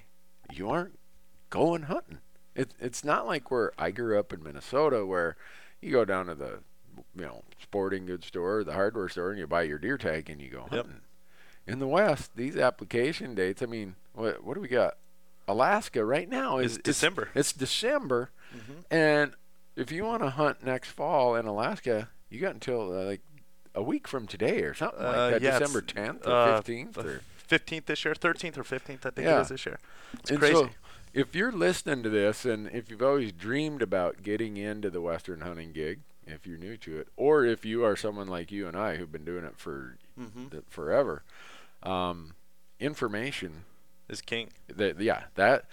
you 0.52 0.70
aren't 0.70 0.98
going 1.50 1.84
hunting. 1.84 2.20
It, 2.56 2.72
it's 2.80 3.04
not 3.04 3.28
like 3.28 3.52
where 3.52 3.72
I 3.78 3.92
grew 3.92 4.20
up 4.20 4.34
in 4.34 4.44
Minnesota 4.44 5.06
where 5.06 5.38
you 5.82 5.92
go 5.92 6.04
down 6.06 6.26
to 6.26 6.36
the 6.36 6.60
you 7.16 7.22
know 7.22 7.44
sporting 7.62 8.08
goods 8.08 8.26
store 8.26 8.58
or 8.58 8.64
the 8.64 8.74
hardware 8.74 9.08
store 9.08 9.30
and 9.30 9.40
you 9.40 9.46
buy 9.46 9.62
your 9.62 9.78
deer 9.78 9.98
tag 9.98 10.30
and 10.30 10.42
you 10.42 10.50
go 10.50 10.62
Yep. 10.72 10.86
hunting. 10.86 11.02
In 11.68 11.80
the 11.80 11.88
West, 11.88 12.32
these 12.36 12.58
application 12.58 13.36
dates, 13.36 13.62
I 13.62 13.66
mean, 13.68 13.96
what, 14.14 14.44
what 14.44 14.56
do 14.56 14.62
we 14.62 14.68
got? 14.68 14.98
Alaska 15.48 16.04
right 16.04 16.30
now 16.30 16.58
is 16.58 16.76
It's 16.78 16.84
December. 16.84 17.30
It's 17.36 17.54
December. 17.54 18.30
Mhm. 18.56 18.84
And 18.92 19.34
if 19.76 19.92
you 19.92 20.04
want 20.04 20.24
to 20.24 20.30
hunt 20.32 20.64
next 20.64 20.90
fall 20.92 21.36
in 21.36 21.46
Alaska, 21.46 22.10
you 22.30 22.40
got 22.42 22.54
until 22.54 22.92
uh, 22.92 23.04
like 23.06 23.22
a 23.76 23.82
week 23.84 24.08
from 24.08 24.28
today 24.28 24.62
or 24.64 24.74
something 24.74 25.00
Uh, 25.00 25.06
like 25.32 25.32
that, 25.34 25.42
yeah, 25.42 25.60
December 25.60 25.82
10th 25.82 26.26
or 26.28 26.32
uh, 26.32 26.62
15th. 26.62 26.98
Or, 26.98 27.22
15th 27.48 27.86
this 27.86 28.04
year, 28.04 28.14
13th 28.14 28.58
or 28.58 28.64
15th, 28.64 29.06
I 29.06 29.10
think 29.12 29.20
Yeah. 29.28 29.38
it 29.40 29.42
is 29.44 29.50
this 29.50 29.66
year. 29.66 29.80
It's 30.20 30.30
and 30.32 30.40
crazy. 30.40 30.54
so 30.56 30.70
if 31.14 31.34
you're 31.34 31.52
listening 31.52 32.04
to 32.04 32.10
this 32.10 32.44
and 32.44 32.68
if 32.68 32.90
you've 32.92 33.02
always 33.02 33.32
dreamed 33.32 33.82
about 33.82 34.22
getting 34.24 34.58
into 34.58 34.90
the 34.90 35.00
Western 35.00 35.40
hunting 35.42 35.72
gig, 35.72 36.00
if 36.26 36.46
you're 36.46 36.58
new 36.58 36.76
to 36.78 36.98
it, 37.00 37.08
or 37.16 37.46
if 37.46 37.64
you 37.64 37.86
are 37.86 37.96
someone 37.96 38.28
like 38.28 38.52
you 38.52 38.68
and 38.68 38.76
I 38.76 38.98
who've 38.98 39.12
been 39.12 39.24
doing 39.24 39.46
it 39.46 39.58
for 39.58 39.96
hmm 40.18 40.48
th- 40.50 40.64
forever, 40.70 41.24
um, 41.84 42.34
information 42.82 43.64
Is 44.10 44.22
king. 44.22 44.50
that 44.76 45.00
yeah 45.02 45.24
that 45.36 45.66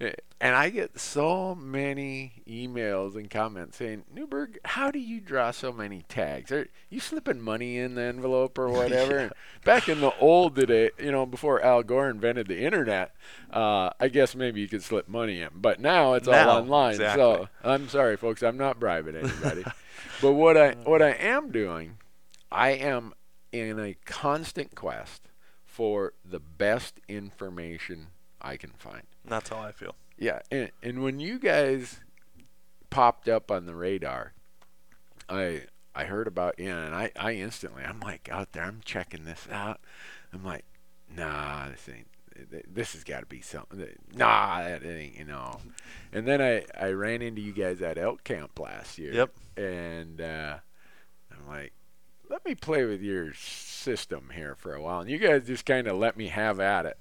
eh, 0.00 0.12
and 0.40 0.54
I 0.54 0.68
get 0.68 1.00
so 1.00 1.54
many 1.54 2.42
emails 2.46 3.14
and 3.14 3.30
comments 3.30 3.78
saying, 3.78 4.04
Newberg, 4.14 4.58
how 4.66 4.90
do 4.90 4.98
you 4.98 5.18
draw 5.18 5.50
so 5.50 5.72
many 5.72 6.02
tags? 6.10 6.52
Are 6.52 6.68
you 6.90 7.00
slipping 7.00 7.40
money 7.40 7.78
in 7.78 7.94
the 7.94 8.02
envelope 8.02 8.58
or 8.58 8.68
whatever? 8.70 9.16
And 9.16 9.32
Back 9.64 9.88
in 9.88 10.00
the 10.02 10.12
old 10.18 10.54
day, 10.56 10.90
you 10.98 11.10
know, 11.10 11.24
before 11.24 11.62
Al 11.62 11.82
Gore 11.82 12.10
invented 12.10 12.48
the 12.48 12.60
internet, 12.60 13.14
uh, 13.50 13.90
I 13.98 14.08
guess 14.08 14.34
maybe 14.34 14.60
you 14.60 14.68
could 14.68 14.82
slip 14.82 15.08
money 15.08 15.40
in. 15.40 15.48
But 15.54 15.80
now 15.80 16.12
it's 16.12 16.28
Now, 16.28 16.50
all 16.50 16.58
online. 16.58 16.90
exactly. 16.92 17.22
So 17.22 17.48
I'm 17.64 17.88
sorry, 17.88 18.18
folks, 18.18 18.42
I'm 18.42 18.58
not 18.58 18.78
bribing 18.78 19.16
anybody. 19.16 19.64
but 20.20 20.32
what 20.32 20.58
I 20.58 20.72
what 20.84 21.00
I 21.00 21.12
am 21.12 21.50
doing, 21.50 21.96
I 22.52 22.72
am 22.72 23.14
in 23.52 23.80
a 23.80 23.94
constant 24.04 24.74
quest 24.74 25.22
for 25.76 26.14
the 26.24 26.40
best 26.40 27.00
information 27.06 28.06
I 28.40 28.56
can 28.56 28.70
find. 28.78 29.02
That's 29.26 29.50
how 29.50 29.58
I 29.58 29.72
feel. 29.72 29.94
Yeah, 30.16 30.40
and, 30.50 30.70
and 30.82 31.02
when 31.02 31.20
you 31.20 31.38
guys 31.38 32.00
popped 32.88 33.28
up 33.28 33.50
on 33.50 33.66
the 33.66 33.74
radar, 33.74 34.32
I 35.28 35.64
I 35.94 36.04
heard 36.04 36.26
about 36.26 36.58
you, 36.58 36.70
and 36.70 36.94
I, 36.94 37.10
I 37.14 37.32
instantly 37.32 37.84
I'm 37.84 38.00
like 38.00 38.30
out 38.32 38.52
there, 38.52 38.62
I'm 38.62 38.80
checking 38.86 39.26
this 39.26 39.46
out. 39.52 39.80
I'm 40.32 40.42
like, 40.42 40.64
nah, 41.14 41.68
this 41.68 41.86
ain't. 41.94 42.08
This 42.66 42.94
has 42.94 43.04
got 43.04 43.20
to 43.20 43.26
be 43.26 43.42
something. 43.42 43.86
Nah, 44.14 44.62
that 44.62 44.82
ain't. 44.82 45.18
You 45.18 45.26
know. 45.26 45.60
And 46.10 46.26
then 46.26 46.40
I 46.40 46.64
I 46.80 46.92
ran 46.92 47.20
into 47.20 47.42
you 47.42 47.52
guys 47.52 47.82
at 47.82 47.98
elk 47.98 48.24
camp 48.24 48.58
last 48.58 48.96
year. 48.96 49.12
Yep. 49.12 49.30
And 49.58 50.22
uh, 50.22 50.56
I'm 51.32 51.46
like, 51.46 51.74
let 52.28 52.44
me 52.44 52.54
play 52.54 52.84
with 52.84 53.02
your 53.02 53.32
system 53.34 54.30
here 54.34 54.54
for 54.54 54.74
a 54.74 54.82
while, 54.82 55.00
and 55.00 55.10
you 55.10 55.18
guys 55.18 55.46
just 55.46 55.64
kind 55.66 55.86
of 55.86 55.96
let 55.96 56.16
me 56.16 56.28
have 56.28 56.60
at 56.60 56.86
it. 56.86 56.98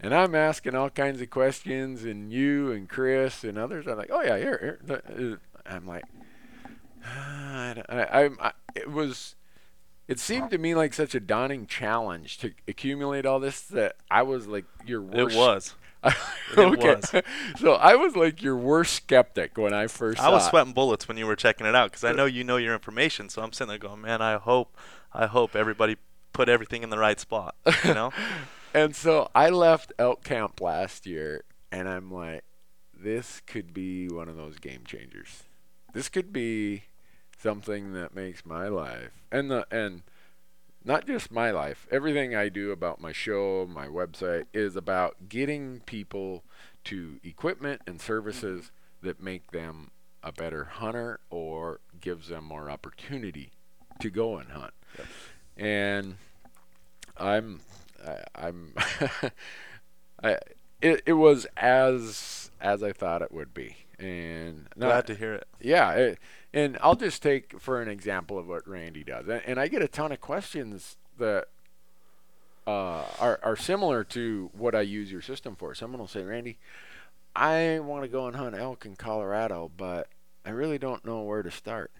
And 0.00 0.14
I'm 0.14 0.34
asking 0.34 0.74
all 0.74 0.90
kinds 0.90 1.20
of 1.20 1.30
questions, 1.30 2.04
and 2.04 2.32
you 2.32 2.72
and 2.72 2.88
Chris 2.88 3.44
and 3.44 3.56
others 3.56 3.86
are 3.86 3.94
like, 3.94 4.10
"Oh 4.12 4.22
yeah, 4.22 4.36
here." 4.36 4.80
here. 4.86 5.40
I'm 5.66 5.86
like, 5.86 6.04
ah, 7.04 7.74
I, 7.88 8.02
I, 8.02 8.30
I, 8.40 8.52
it 8.74 8.90
was, 8.90 9.34
it 10.08 10.18
seemed 10.18 10.50
to 10.50 10.58
me 10.58 10.74
like 10.74 10.92
such 10.92 11.14
a 11.14 11.20
daunting 11.20 11.66
challenge 11.66 12.38
to 12.38 12.52
accumulate 12.68 13.24
all 13.24 13.40
this 13.40 13.62
that 13.62 13.96
I 14.10 14.22
was 14.22 14.46
like 14.46 14.66
your 14.86 15.00
worst. 15.00 15.34
It 15.34 15.38
was. 15.38 15.74
okay. 16.58 16.94
was. 16.94 17.22
so 17.56 17.72
I 17.74 17.96
was 17.96 18.16
like 18.16 18.42
your 18.42 18.56
worst 18.56 18.94
skeptic 18.94 19.56
when 19.56 19.72
I 19.72 19.86
first. 19.86 20.20
I 20.20 20.28
was 20.28 20.46
it. 20.46 20.50
sweating 20.50 20.72
bullets 20.72 21.08
when 21.08 21.16
you 21.16 21.26
were 21.26 21.36
checking 21.36 21.66
it 21.66 21.74
out 21.74 21.90
because 21.90 22.04
I 22.04 22.12
know 22.12 22.26
you 22.26 22.44
know 22.44 22.56
your 22.56 22.74
information. 22.74 23.28
So 23.28 23.42
I'm 23.42 23.52
sitting 23.52 23.68
there 23.68 23.78
going, 23.78 24.00
man, 24.00 24.22
I 24.22 24.36
hope, 24.36 24.76
I 25.12 25.26
hope 25.26 25.56
everybody 25.56 25.96
put 26.32 26.48
everything 26.48 26.82
in 26.82 26.90
the 26.90 26.98
right 26.98 27.18
spot. 27.18 27.54
You 27.84 27.94
know? 27.94 28.12
And 28.76 28.96
so 28.96 29.30
I 29.36 29.50
left 29.50 29.92
elk 30.00 30.24
camp 30.24 30.60
last 30.60 31.06
year, 31.06 31.44
and 31.70 31.88
I'm 31.88 32.10
like, 32.10 32.42
this 32.92 33.40
could 33.46 33.72
be 33.72 34.08
one 34.08 34.28
of 34.28 34.34
those 34.34 34.58
game 34.58 34.82
changers. 34.84 35.44
This 35.92 36.08
could 36.08 36.32
be 36.32 36.82
something 37.38 37.92
that 37.92 38.16
makes 38.16 38.44
my 38.44 38.66
life 38.66 39.12
and 39.30 39.50
the 39.50 39.66
and 39.70 40.02
not 40.84 41.06
just 41.06 41.32
my 41.32 41.50
life. 41.50 41.86
Everything 41.90 42.34
I 42.34 42.48
do 42.48 42.70
about 42.70 43.00
my 43.00 43.12
show, 43.12 43.66
my 43.70 43.86
website 43.86 44.44
is 44.52 44.76
about 44.76 45.28
getting 45.28 45.80
people 45.86 46.42
to 46.84 47.18
equipment 47.24 47.82
and 47.86 48.00
services 48.00 48.70
that 49.02 49.22
make 49.22 49.50
them 49.50 49.90
a 50.22 50.32
better 50.32 50.64
hunter 50.64 51.20
or 51.30 51.80
gives 52.00 52.28
them 52.28 52.44
more 52.44 52.70
opportunity 52.70 53.52
to 54.00 54.10
go 54.10 54.36
and 54.36 54.50
hunt. 54.50 54.74
Yep. 54.98 55.06
And 55.56 56.16
I'm 57.16 57.60
I, 58.06 58.18
I'm 58.34 58.74
I 60.22 60.38
it, 60.80 61.02
it 61.06 61.12
was 61.14 61.46
as 61.56 62.50
as 62.60 62.82
I 62.82 62.92
thought 62.92 63.22
it 63.22 63.32
would 63.32 63.54
be. 63.54 63.76
And 63.98 64.66
not- 64.76 64.86
Glad 64.88 65.06
to 65.08 65.14
hear 65.14 65.34
it. 65.34 65.46
yeah, 65.60 65.92
it, 65.92 66.18
and 66.52 66.76
I'll 66.80 66.96
just 66.96 67.22
take 67.22 67.60
for 67.60 67.80
an 67.80 67.88
example 67.88 68.38
of 68.38 68.46
what 68.48 68.66
Randy 68.68 69.04
does, 69.04 69.28
and, 69.28 69.42
and 69.46 69.60
I 69.60 69.68
get 69.68 69.82
a 69.82 69.88
ton 69.88 70.10
of 70.12 70.20
questions 70.20 70.96
that 71.18 71.46
uh, 72.66 73.04
are 73.20 73.38
are 73.42 73.56
similar 73.56 74.02
to 74.04 74.50
what 74.52 74.74
I 74.74 74.80
use 74.80 75.12
your 75.12 75.22
system 75.22 75.54
for. 75.54 75.74
Someone 75.74 76.00
will 76.00 76.08
say, 76.08 76.22
Randy, 76.22 76.58
I 77.36 77.78
want 77.80 78.02
to 78.02 78.08
go 78.08 78.26
and 78.26 78.34
hunt 78.36 78.56
elk 78.56 78.84
in 78.86 78.96
Colorado, 78.96 79.70
but 79.76 80.08
I 80.44 80.50
really 80.50 80.78
don't 80.78 81.04
know 81.04 81.22
where 81.22 81.42
to 81.42 81.50
start. 81.50 81.90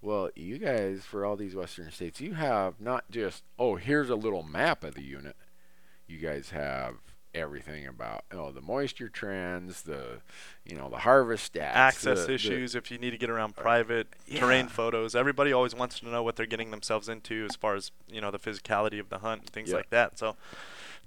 Well, 0.00 0.30
you 0.36 0.58
guys, 0.58 1.02
for 1.04 1.24
all 1.24 1.34
these 1.36 1.54
western 1.54 1.90
states, 1.90 2.20
you 2.20 2.34
have 2.34 2.80
not 2.80 3.10
just 3.10 3.42
oh, 3.58 3.76
here's 3.76 4.10
a 4.10 4.16
little 4.16 4.42
map 4.42 4.84
of 4.84 4.94
the 4.94 5.02
unit. 5.02 5.36
You 6.06 6.18
guys 6.18 6.50
have 6.50 6.96
everything 7.34 7.86
about 7.86 8.24
oh 8.32 8.50
the 8.52 8.60
moisture 8.60 9.08
trends, 9.08 9.82
the 9.82 10.20
you 10.64 10.76
know 10.76 10.88
the 10.88 10.98
harvest 10.98 11.52
stats, 11.54 11.74
Access 11.74 12.20
the- 12.20 12.26
the- 12.28 12.34
issues 12.34 12.74
if 12.74 12.90
you 12.90 12.98
need 12.98 13.10
to 13.10 13.18
get 13.18 13.30
around 13.30 13.56
private 13.56 14.06
terrain 14.32 14.66
yeah. 14.66 14.70
photos. 14.70 15.14
Everybody 15.14 15.52
always 15.52 15.74
wants 15.74 15.98
to 16.00 16.06
know 16.08 16.22
what 16.22 16.36
they're 16.36 16.46
getting 16.46 16.70
themselves 16.70 17.08
into 17.08 17.44
as 17.44 17.56
far 17.56 17.74
as 17.74 17.90
you 18.10 18.20
know 18.20 18.30
the 18.30 18.38
physicality 18.38 19.00
of 19.00 19.08
the 19.08 19.18
hunt 19.18 19.42
and 19.42 19.50
things 19.50 19.70
Yeah. 19.70 19.76
like 19.76 19.90
that. 19.90 20.18
So 20.18 20.36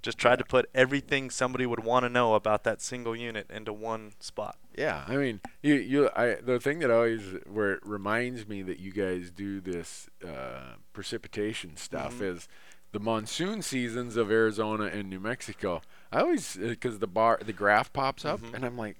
just 0.00 0.16
tried 0.18 0.38
to 0.38 0.44
put 0.44 0.70
everything 0.76 1.28
somebody 1.28 1.66
would 1.66 1.82
want 1.82 2.04
to 2.04 2.08
know 2.08 2.34
about 2.36 2.62
that 2.62 2.80
single 2.80 3.16
unit 3.16 3.50
into 3.50 3.72
one 3.72 4.12
spot. 4.20 4.56
Yeah, 4.76 5.04
I 5.08 5.16
mean, 5.16 5.40
you 5.60 5.74
you 5.74 6.08
I 6.14 6.36
the 6.36 6.60
thing 6.60 6.78
that 6.80 6.90
always 6.90 7.22
where 7.50 7.72
it 7.72 7.80
reminds 7.84 8.46
me 8.46 8.62
that 8.62 8.78
you 8.78 8.92
guys 8.92 9.30
do 9.30 9.60
this 9.60 10.08
uh, 10.24 10.74
precipitation 10.92 11.76
stuff 11.76 12.14
Mhm. 12.20 12.36
is 12.36 12.48
the 12.92 13.00
monsoon 13.00 13.62
seasons 13.62 14.16
of 14.16 14.30
Arizona 14.30 14.84
and 14.84 15.08
New 15.10 15.20
Mexico. 15.20 15.82
I 16.10 16.20
always 16.20 16.56
because 16.56 16.98
the 17.00 17.06
bar 17.06 17.38
the 17.44 17.52
graph 17.52 17.92
pops 17.92 18.24
up 18.24 18.40
Mhm. 18.40 18.54
and 18.54 18.64
I'm 18.64 18.78
like 18.78 18.96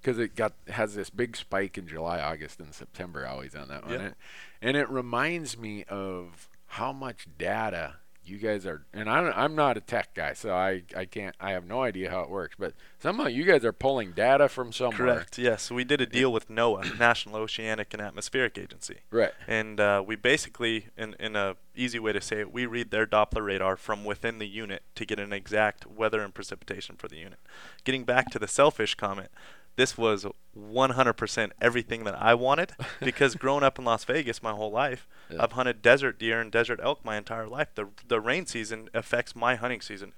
because 0.00 0.18
it 0.18 0.34
got 0.36 0.52
has 0.68 0.94
this 0.94 1.10
big 1.10 1.36
spike 1.36 1.76
in 1.76 1.86
July, 1.88 2.20
August, 2.20 2.60
and 2.60 2.72
September 2.74 3.26
always 3.26 3.54
on 3.54 3.68
that 3.68 3.84
one, 3.84 3.92
Yeah. 3.92 4.00
and, 4.00 4.14
and 4.62 4.76
it 4.76 4.88
reminds 4.88 5.58
me 5.58 5.84
of 5.84 6.48
how 6.66 6.92
much 6.92 7.26
data 7.38 7.96
you 8.28 8.38
guys 8.38 8.66
are. 8.66 8.84
And 8.92 9.08
I 9.08 9.20
don't, 9.20 9.36
I'm 9.36 9.54
not 9.54 9.76
a 9.76 9.80
tech 9.80 10.14
guy, 10.14 10.32
so 10.34 10.52
I 10.54 10.82
I 10.96 11.04
can't 11.04 11.34
I 11.40 11.52
have 11.52 11.64
no 11.66 11.82
idea 11.82 12.10
how 12.10 12.20
it 12.22 12.30
works, 12.30 12.56
but 12.58 12.74
somehow 12.98 13.26
you 13.26 13.44
guys 13.44 13.64
are 13.64 13.72
pulling 13.72 14.12
data 14.12 14.48
from 14.48 14.72
somewhere. 14.72 14.96
Correct. 14.98 15.38
Yes, 15.38 15.70
we 15.70 15.84
did 15.84 16.00
a 16.00 16.06
deal 16.06 16.32
with 16.32 16.48
NOAA, 16.48 16.98
National 16.98 17.36
Oceanic 17.36 17.92
and 17.92 18.02
Atmospheric 18.02 18.58
Agency, 18.58 18.98
Right. 19.10 19.32
and 19.46 19.78
uh, 19.80 20.02
we 20.06 20.16
basically, 20.16 20.86
in 20.96 21.14
in 21.20 21.36
a 21.36 21.56
easy 21.74 21.98
way 21.98 22.12
to 22.12 22.20
say 22.20 22.40
it, 22.40 22.52
we 22.52 22.66
read 22.66 22.90
their 22.90 23.06
Doppler 23.06 23.44
radar 23.44 23.76
from 23.76 24.04
within 24.04 24.38
the 24.38 24.48
unit 24.48 24.82
to 24.94 25.04
get 25.04 25.18
an 25.18 25.32
exact 25.32 25.86
weather 25.86 26.22
and 26.22 26.32
precipitation 26.34 26.96
for 26.96 27.08
the 27.08 27.16
unit. 27.16 27.38
Getting 27.84 28.04
back 28.04 28.30
to 28.30 28.38
the 28.38 28.48
selfish 28.48 28.94
comment, 28.94 29.28
this 29.76 29.96
was 29.96 30.26
100% 30.58 31.50
everything 31.60 32.04
that 32.04 32.20
I 32.20 32.34
wanted 32.34 32.72
because 33.00 33.34
growing 33.44 33.62
up 33.62 33.78
in 33.78 33.84
Las 33.84 34.04
Vegas 34.04 34.42
my 34.42 34.52
whole 34.52 34.70
life, 34.70 35.06
Yeah. 35.30 35.42
I've 35.42 35.52
hunted 35.52 35.82
desert 35.82 36.18
deer 36.18 36.40
and 36.40 36.50
desert 36.50 36.80
elk 36.82 37.04
my 37.04 37.16
entire 37.16 37.46
life. 37.46 37.68
The 37.74 37.88
the 38.08 38.20
rain 38.20 38.46
season 38.46 38.88
affects 38.94 39.34
my 39.36 39.56
hunting 39.56 39.80
season 39.80 40.12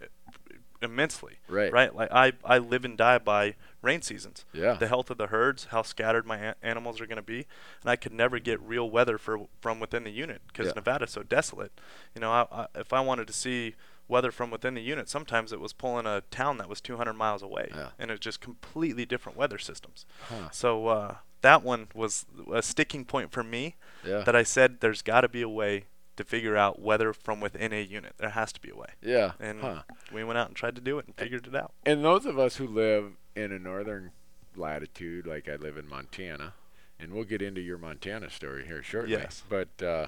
immensely. 0.81 1.39
Right. 1.49 1.73
Right. 1.73 1.95
Like 1.95 2.11
I 2.13 2.33
I 2.45 2.59
live 2.59 2.85
and 2.85 2.97
die 2.97 3.19
by 3.19 3.57
rain 3.83 4.03
seasons 4.03 4.45
Yeah. 4.53 4.75
the 4.75 4.87
health 4.87 5.11
of 5.11 5.19
the 5.19 5.27
herds, 5.29 5.67
how 5.71 5.83
scattered 5.83 6.27
my 6.27 6.37
a- 6.39 6.55
animals 6.63 7.01
are 7.01 7.07
going 7.07 7.17
to 7.17 7.23
be, 7.23 7.47
and 7.83 7.91
I 7.91 7.97
could 7.97 8.13
never 8.13 8.39
get 8.39 8.61
real 8.63 8.89
weather 8.89 9.19
for 9.19 9.47
from 9.61 9.81
within 9.81 10.05
the 10.05 10.11
unit 10.13 10.43
because 10.47 10.67
Yeah. 10.67 10.73
Nevada's 10.77 11.11
so 11.11 11.23
desolate. 11.25 11.73
You 12.15 12.21
know, 12.21 12.31
I, 12.31 12.47
I, 12.53 12.67
if 12.77 12.93
I 12.93 13.01
wanted 13.01 13.27
to 13.27 13.33
see 13.33 13.75
weather 14.09 14.31
from 14.31 14.51
within 14.51 14.75
the 14.75 14.81
unit, 14.81 15.09
sometimes 15.09 15.53
it 15.53 15.61
was 15.61 15.73
pulling 15.73 16.07
a 16.07 16.23
town 16.31 16.59
that 16.59 16.69
was 16.69 16.81
200 16.81 17.13
miles 17.13 17.43
away, 17.43 17.69
Yeah. 17.75 17.91
and 17.99 18.11
it's 18.11 18.21
just 18.21 18.41
completely 18.41 19.05
different 19.05 19.37
weather 19.39 19.59
systems. 19.59 20.07
Huh. 20.29 20.49
So 20.51 20.87
uh, 20.89 21.17
that 21.43 21.63
one 21.63 21.89
was 21.95 22.25
a 22.53 22.63
sticking 22.63 23.05
point 23.05 23.31
for 23.33 23.45
me 23.45 23.77
Yeah. 24.05 24.21
that 24.23 24.35
I 24.35 24.43
said 24.43 24.81
there's 24.81 25.03
got 25.03 25.21
to 25.21 25.29
be 25.29 25.43
a 25.43 25.49
way 25.49 25.85
to 26.17 26.25
figure 26.25 26.57
out 26.57 26.81
weather 26.81 27.13
from 27.13 27.41
within 27.41 27.73
a 27.73 27.81
unit. 27.83 28.15
There 28.19 28.31
has 28.31 28.53
to 28.55 28.61
be 28.61 28.71
a 28.71 28.77
way, 28.77 28.89
yeah. 29.03 29.33
and 29.39 29.61
huh. 29.61 29.83
we 30.13 30.25
went 30.25 30.39
out 30.39 30.49
and 30.49 30.57
tried 30.57 30.75
to 30.77 30.81
do 30.81 30.99
it 30.99 31.07
and 31.07 31.15
figured 31.15 31.47
it 31.47 31.55
out. 31.55 31.73
And 31.87 32.05
those 32.05 32.27
of 32.27 32.39
us 32.39 32.57
who 32.57 32.67
live 32.67 33.13
in 33.37 33.53
a 33.53 33.59
northern 33.59 34.11
latitude, 34.57 35.27
like 35.27 35.49
I 35.49 35.57
live 35.57 35.77
in 35.77 35.89
Montana, 35.89 36.55
and 36.99 37.13
we'll 37.13 37.25
get 37.25 37.43
into 37.43 37.61
your 37.61 37.79
Montana 37.79 38.31
story 38.31 38.67
here 38.67 38.83
shortly. 38.83 39.13
Yes. 39.13 39.45
But 39.49 39.81
uh, 39.83 40.07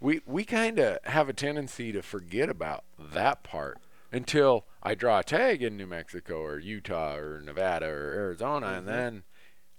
we 0.00 0.20
we 0.26 0.44
kind 0.44 0.78
of 0.78 0.98
have 1.04 1.28
a 1.28 1.32
tendency 1.32 1.92
to 1.92 2.02
forget 2.02 2.48
about 2.48 2.84
that 2.98 3.42
part 3.42 3.78
until 4.12 4.66
I 4.82 4.94
draw 4.94 5.18
a 5.20 5.24
tag 5.24 5.62
in 5.62 5.76
New 5.76 5.86
Mexico 5.86 6.40
or 6.42 6.58
Utah 6.58 7.16
or 7.16 7.40
Nevada 7.40 7.86
or 7.86 8.12
Arizona, 8.14 8.66
Mhm. 8.68 8.78
and 8.78 8.88
then 8.88 9.22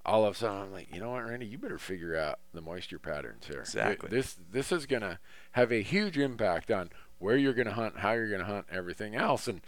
all 0.05 0.25
of 0.25 0.35
a 0.35 0.37
sudden 0.37 0.61
I'm 0.61 0.71
like, 0.71 0.93
you 0.93 0.99
know 0.99 1.11
what, 1.11 1.25
Randy, 1.25 1.45
you 1.45 1.57
better 1.57 1.77
figure 1.79 2.15
out 2.15 2.39
the 2.53 2.61
moisture 2.61 2.99
patterns 2.99 3.47
here. 3.47 3.59
Exactly. 3.61 4.09
This 4.09 4.35
this 4.51 4.71
is 4.71 4.85
gonna 4.85 5.19
have 5.51 5.71
a 5.71 5.81
huge 5.81 6.17
impact 6.17 6.69
on 6.71 6.89
where 7.17 7.35
you're 7.37 7.53
gonna 7.53 7.73
hunt, 7.73 7.97
how 7.99 8.13
you're 8.13 8.31
gonna 8.31 8.45
hunt, 8.45 8.67
everything 8.71 9.15
else, 9.15 9.47
and. 9.47 9.61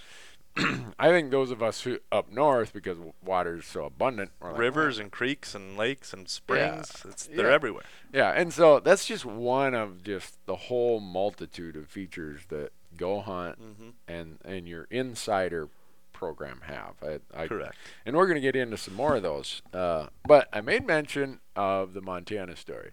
I 0.99 1.09
think 1.09 1.31
those 1.31 1.49
of 1.51 1.63
us 1.63 1.81
who 1.81 1.99
up 2.11 2.31
north, 2.31 2.73
because 2.73 2.97
water 3.23 3.55
is 3.57 3.65
so 3.65 3.85
abundant, 3.85 4.31
like, 4.41 4.57
Rivers 4.57 4.99
and 4.99 5.11
creeks 5.11 5.55
and 5.55 5.77
lakes 5.77 6.13
and 6.13 6.27
springs, 6.27 6.91
it's, 7.07 7.27
they're 7.27 7.47
Yeah. 7.49 7.53
everywhere. 7.53 7.83
yeah, 8.13 8.31
and 8.31 8.53
so 8.53 8.79
that's 8.79 9.05
just 9.05 9.25
one 9.25 9.73
of 9.73 10.03
just 10.03 10.37
the 10.45 10.55
whole 10.55 10.99
multitude 10.99 11.75
of 11.75 11.87
features 11.87 12.41
that 12.49 12.71
Go 12.97 13.21
Hunt 13.21 13.57
hmm 13.57 13.89
and 14.07 14.37
and 14.43 14.67
your 14.67 14.85
insider 14.91 15.69
program 16.11 16.61
have. 16.65 16.95
I, 17.01 17.19
I, 17.43 17.47
Correct. 17.47 17.75
And 18.05 18.15
we're 18.17 18.27
going 18.27 18.35
to 18.35 18.41
get 18.41 18.55
into 18.55 18.77
some 18.77 18.93
more 18.93 19.15
of 19.15 19.23
those. 19.23 19.61
Uh, 19.73 20.07
but 20.27 20.49
I 20.53 20.61
made 20.61 20.85
mention 20.85 21.39
of 21.55 21.93
the 21.93 22.01
Montana 22.01 22.55
story. 22.57 22.91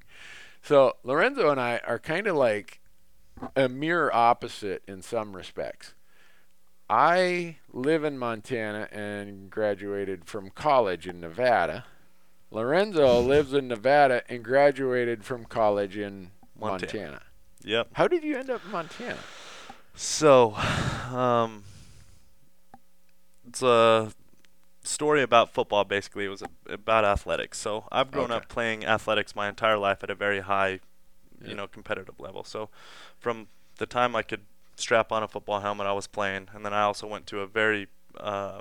So 0.63 0.97
Lorenzo 1.03 1.51
and 1.51 1.61
I 1.61 1.79
are 1.87 1.99
kind 1.99 2.27
of 2.27 2.37
like 2.37 2.81
a 3.55 3.69
mirror 3.69 4.15
opposite 4.15 4.83
in 4.89 5.03
some 5.03 5.37
respects. 5.37 5.93
I 6.91 7.57
live 7.73 8.05
in 8.05 8.19
Montana 8.19 8.89
and 8.91 9.51
graduated 9.51 10.25
from 10.25 10.51
college 10.51 11.07
in 11.07 11.21
Nevada. 11.21 11.85
Lorenzo 12.51 13.21
lives 13.27 13.53
in 13.53 13.69
Nevada 13.69 14.23
and 14.29 14.43
graduated 14.43 15.25
from 15.25 15.45
college 15.45 15.97
in 15.97 16.31
Montana. 16.59 16.93
Montana. 17.03 17.23
Yep. 17.65 17.89
How 17.93 18.09
did 18.09 18.23
you 18.25 18.39
end 18.39 18.49
up 18.51 18.65
in 18.65 18.71
Montana? 18.71 19.19
So, 19.95 20.55
um, 20.55 21.65
it's 23.47 23.63
a 23.63 24.13
story 24.83 25.23
about 25.23 25.51
football. 25.53 25.85
Basically, 25.85 26.25
it 26.25 26.29
was 26.29 26.43
a, 26.43 26.49
about 26.73 27.05
athletics. 27.05 27.59
So 27.59 27.85
I've 27.93 28.11
grown 28.11 28.27
Okay. 28.31 28.37
up 28.37 28.49
playing 28.49 28.87
athletics 28.87 29.37
my 29.37 29.49
entire 29.49 29.77
life 29.77 30.03
at 30.03 30.09
a 30.09 30.15
very 30.15 30.41
high, 30.41 30.81
you 31.45 31.55
know, 31.55 31.67
competitive 31.67 32.19
level. 32.21 32.45
So, 32.45 32.71
from 33.19 33.49
the 33.77 33.87
time 33.87 34.17
I 34.17 34.23
could 34.23 34.43
strap 34.79 35.13
on 35.13 35.23
a 35.23 35.29
football 35.29 35.61
helmet, 35.61 35.87
I 35.87 35.93
was 35.93 36.07
playing, 36.07 36.49
and 36.55 36.65
then 36.65 36.73
I 36.73 36.83
also 36.83 37.07
went 37.07 37.27
to 37.29 37.41
a 37.41 37.47
very 37.47 37.89
uh, 38.19 38.61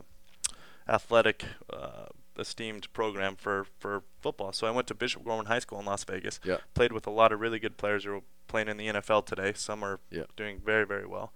athletic, 0.88 1.46
uh, 1.72 2.08
esteemed 2.38 2.92
program 2.94 3.36
for 3.36 3.66
for 3.80 4.04
football. 4.22 4.52
So 4.54 4.68
I 4.68 4.72
went 4.72 4.88
to 4.88 4.96
Bishop 4.96 5.24
Gorman 5.24 5.48
High 5.48 5.60
School 5.60 5.80
in 5.80 5.86
Las 5.86 6.04
Vegas. 6.04 6.40
Yeah. 6.44 6.58
Played 6.74 6.92
with 6.92 7.08
a 7.08 7.12
lot 7.12 7.32
of 7.32 7.40
really 7.40 7.60
good 7.60 7.78
players 7.78 8.04
who 8.04 8.12
are 8.18 8.22
playing 8.48 8.68
in 8.70 8.78
the 8.78 8.88
NFL 8.88 9.26
today. 9.26 9.54
Some 9.56 9.84
are 9.84 10.00
Yeah. 10.12 10.24
doing 10.36 10.60
very 10.64 10.86
very 10.86 11.06
well. 11.06 11.34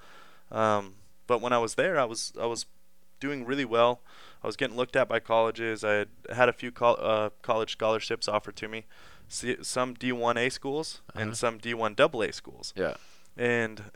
Um, 0.51 0.95
but 1.27 1.41
when 1.41 1.53
I 1.53 1.57
was 1.57 1.75
there, 1.75 1.99
I 1.99 2.05
was 2.05 2.33
I 2.39 2.45
was 2.45 2.65
doing 3.19 3.45
really 3.45 3.65
well. 3.65 4.01
I 4.43 4.47
was 4.47 4.55
getting 4.55 4.75
looked 4.77 4.95
at 4.95 5.07
by 5.07 5.19
colleges. 5.19 5.83
I 5.83 5.93
had 5.93 6.09
had 6.33 6.49
a 6.49 6.53
few 6.53 6.71
col- 6.71 6.97
uh, 6.99 7.29
college 7.41 7.71
scholarships 7.73 8.27
offered 8.27 8.55
to 8.57 8.67
me, 8.67 8.85
See, 9.27 9.57
some 9.61 9.95
D1A 9.95 10.51
schools 10.51 11.01
Uh-huh. 11.09 11.19
and 11.21 11.37
some 11.37 11.57
D1AA 11.59 12.31
schools. 12.33 12.73
Yeah. 12.75 12.95
And 13.37 13.91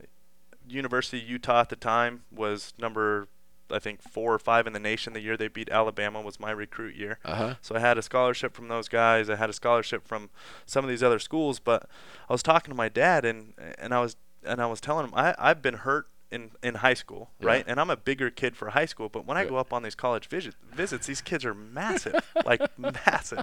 University 0.67 1.21
of 1.21 1.29
Utah 1.29 1.61
at 1.61 1.69
the 1.69 1.75
time 1.75 2.23
was 2.31 2.73
number 2.79 3.27
I 3.71 3.79
think 3.79 4.01
four 4.03 4.31
or 4.33 4.37
five 4.39 4.67
in 4.67 4.73
the 4.73 4.79
nation. 4.79 5.13
The 5.13 5.21
year 5.21 5.35
they 5.37 5.47
beat 5.47 5.69
Alabama 5.71 6.21
was 6.21 6.39
my 6.39 6.51
recruit 6.51 6.95
year. 6.95 7.17
Uh 7.25 7.35
huh. 7.35 7.55
So 7.61 7.75
I 7.75 7.79
had 7.79 7.97
a 7.97 8.03
scholarship 8.03 8.53
from 8.53 8.67
those 8.67 8.87
guys. 8.87 9.27
I 9.29 9.35
had 9.37 9.49
a 9.49 9.53
scholarship 9.53 10.07
from 10.07 10.29
some 10.67 10.85
of 10.85 10.89
these 10.89 11.01
other 11.01 11.17
schools. 11.17 11.59
But 11.59 11.89
I 12.29 12.33
was 12.33 12.43
talking 12.43 12.71
to 12.71 12.75
my 12.75 12.89
dad, 12.89 13.25
and 13.25 13.53
and 13.79 13.91
I 13.93 13.99
was 14.01 14.17
and 14.45 14.61
I 14.61 14.67
was 14.67 14.79
telling 14.79 15.07
him 15.07 15.13
I 15.15 15.33
I've 15.39 15.63
been 15.63 15.73
hurt 15.75 16.07
in 16.31 16.51
in 16.61 16.75
high 16.75 16.93
school, 16.93 17.31
Yeah. 17.39 17.47
right? 17.47 17.63
And 17.67 17.79
I'm 17.79 17.89
a 17.89 17.97
bigger 17.97 18.29
kid 18.29 18.55
for 18.55 18.69
high 18.69 18.85
school. 18.85 19.09
But 19.09 19.25
when 19.25 19.35
I 19.35 19.45
go 19.45 19.55
up 19.57 19.73
on 19.73 19.81
these 19.81 19.95
college 19.95 20.27
visit, 20.27 20.53
visits, 20.71 21.07
these 21.07 21.21
kids 21.21 21.43
are 21.43 21.55
massive, 21.55 22.19
like 22.45 22.61
massive. 22.77 23.41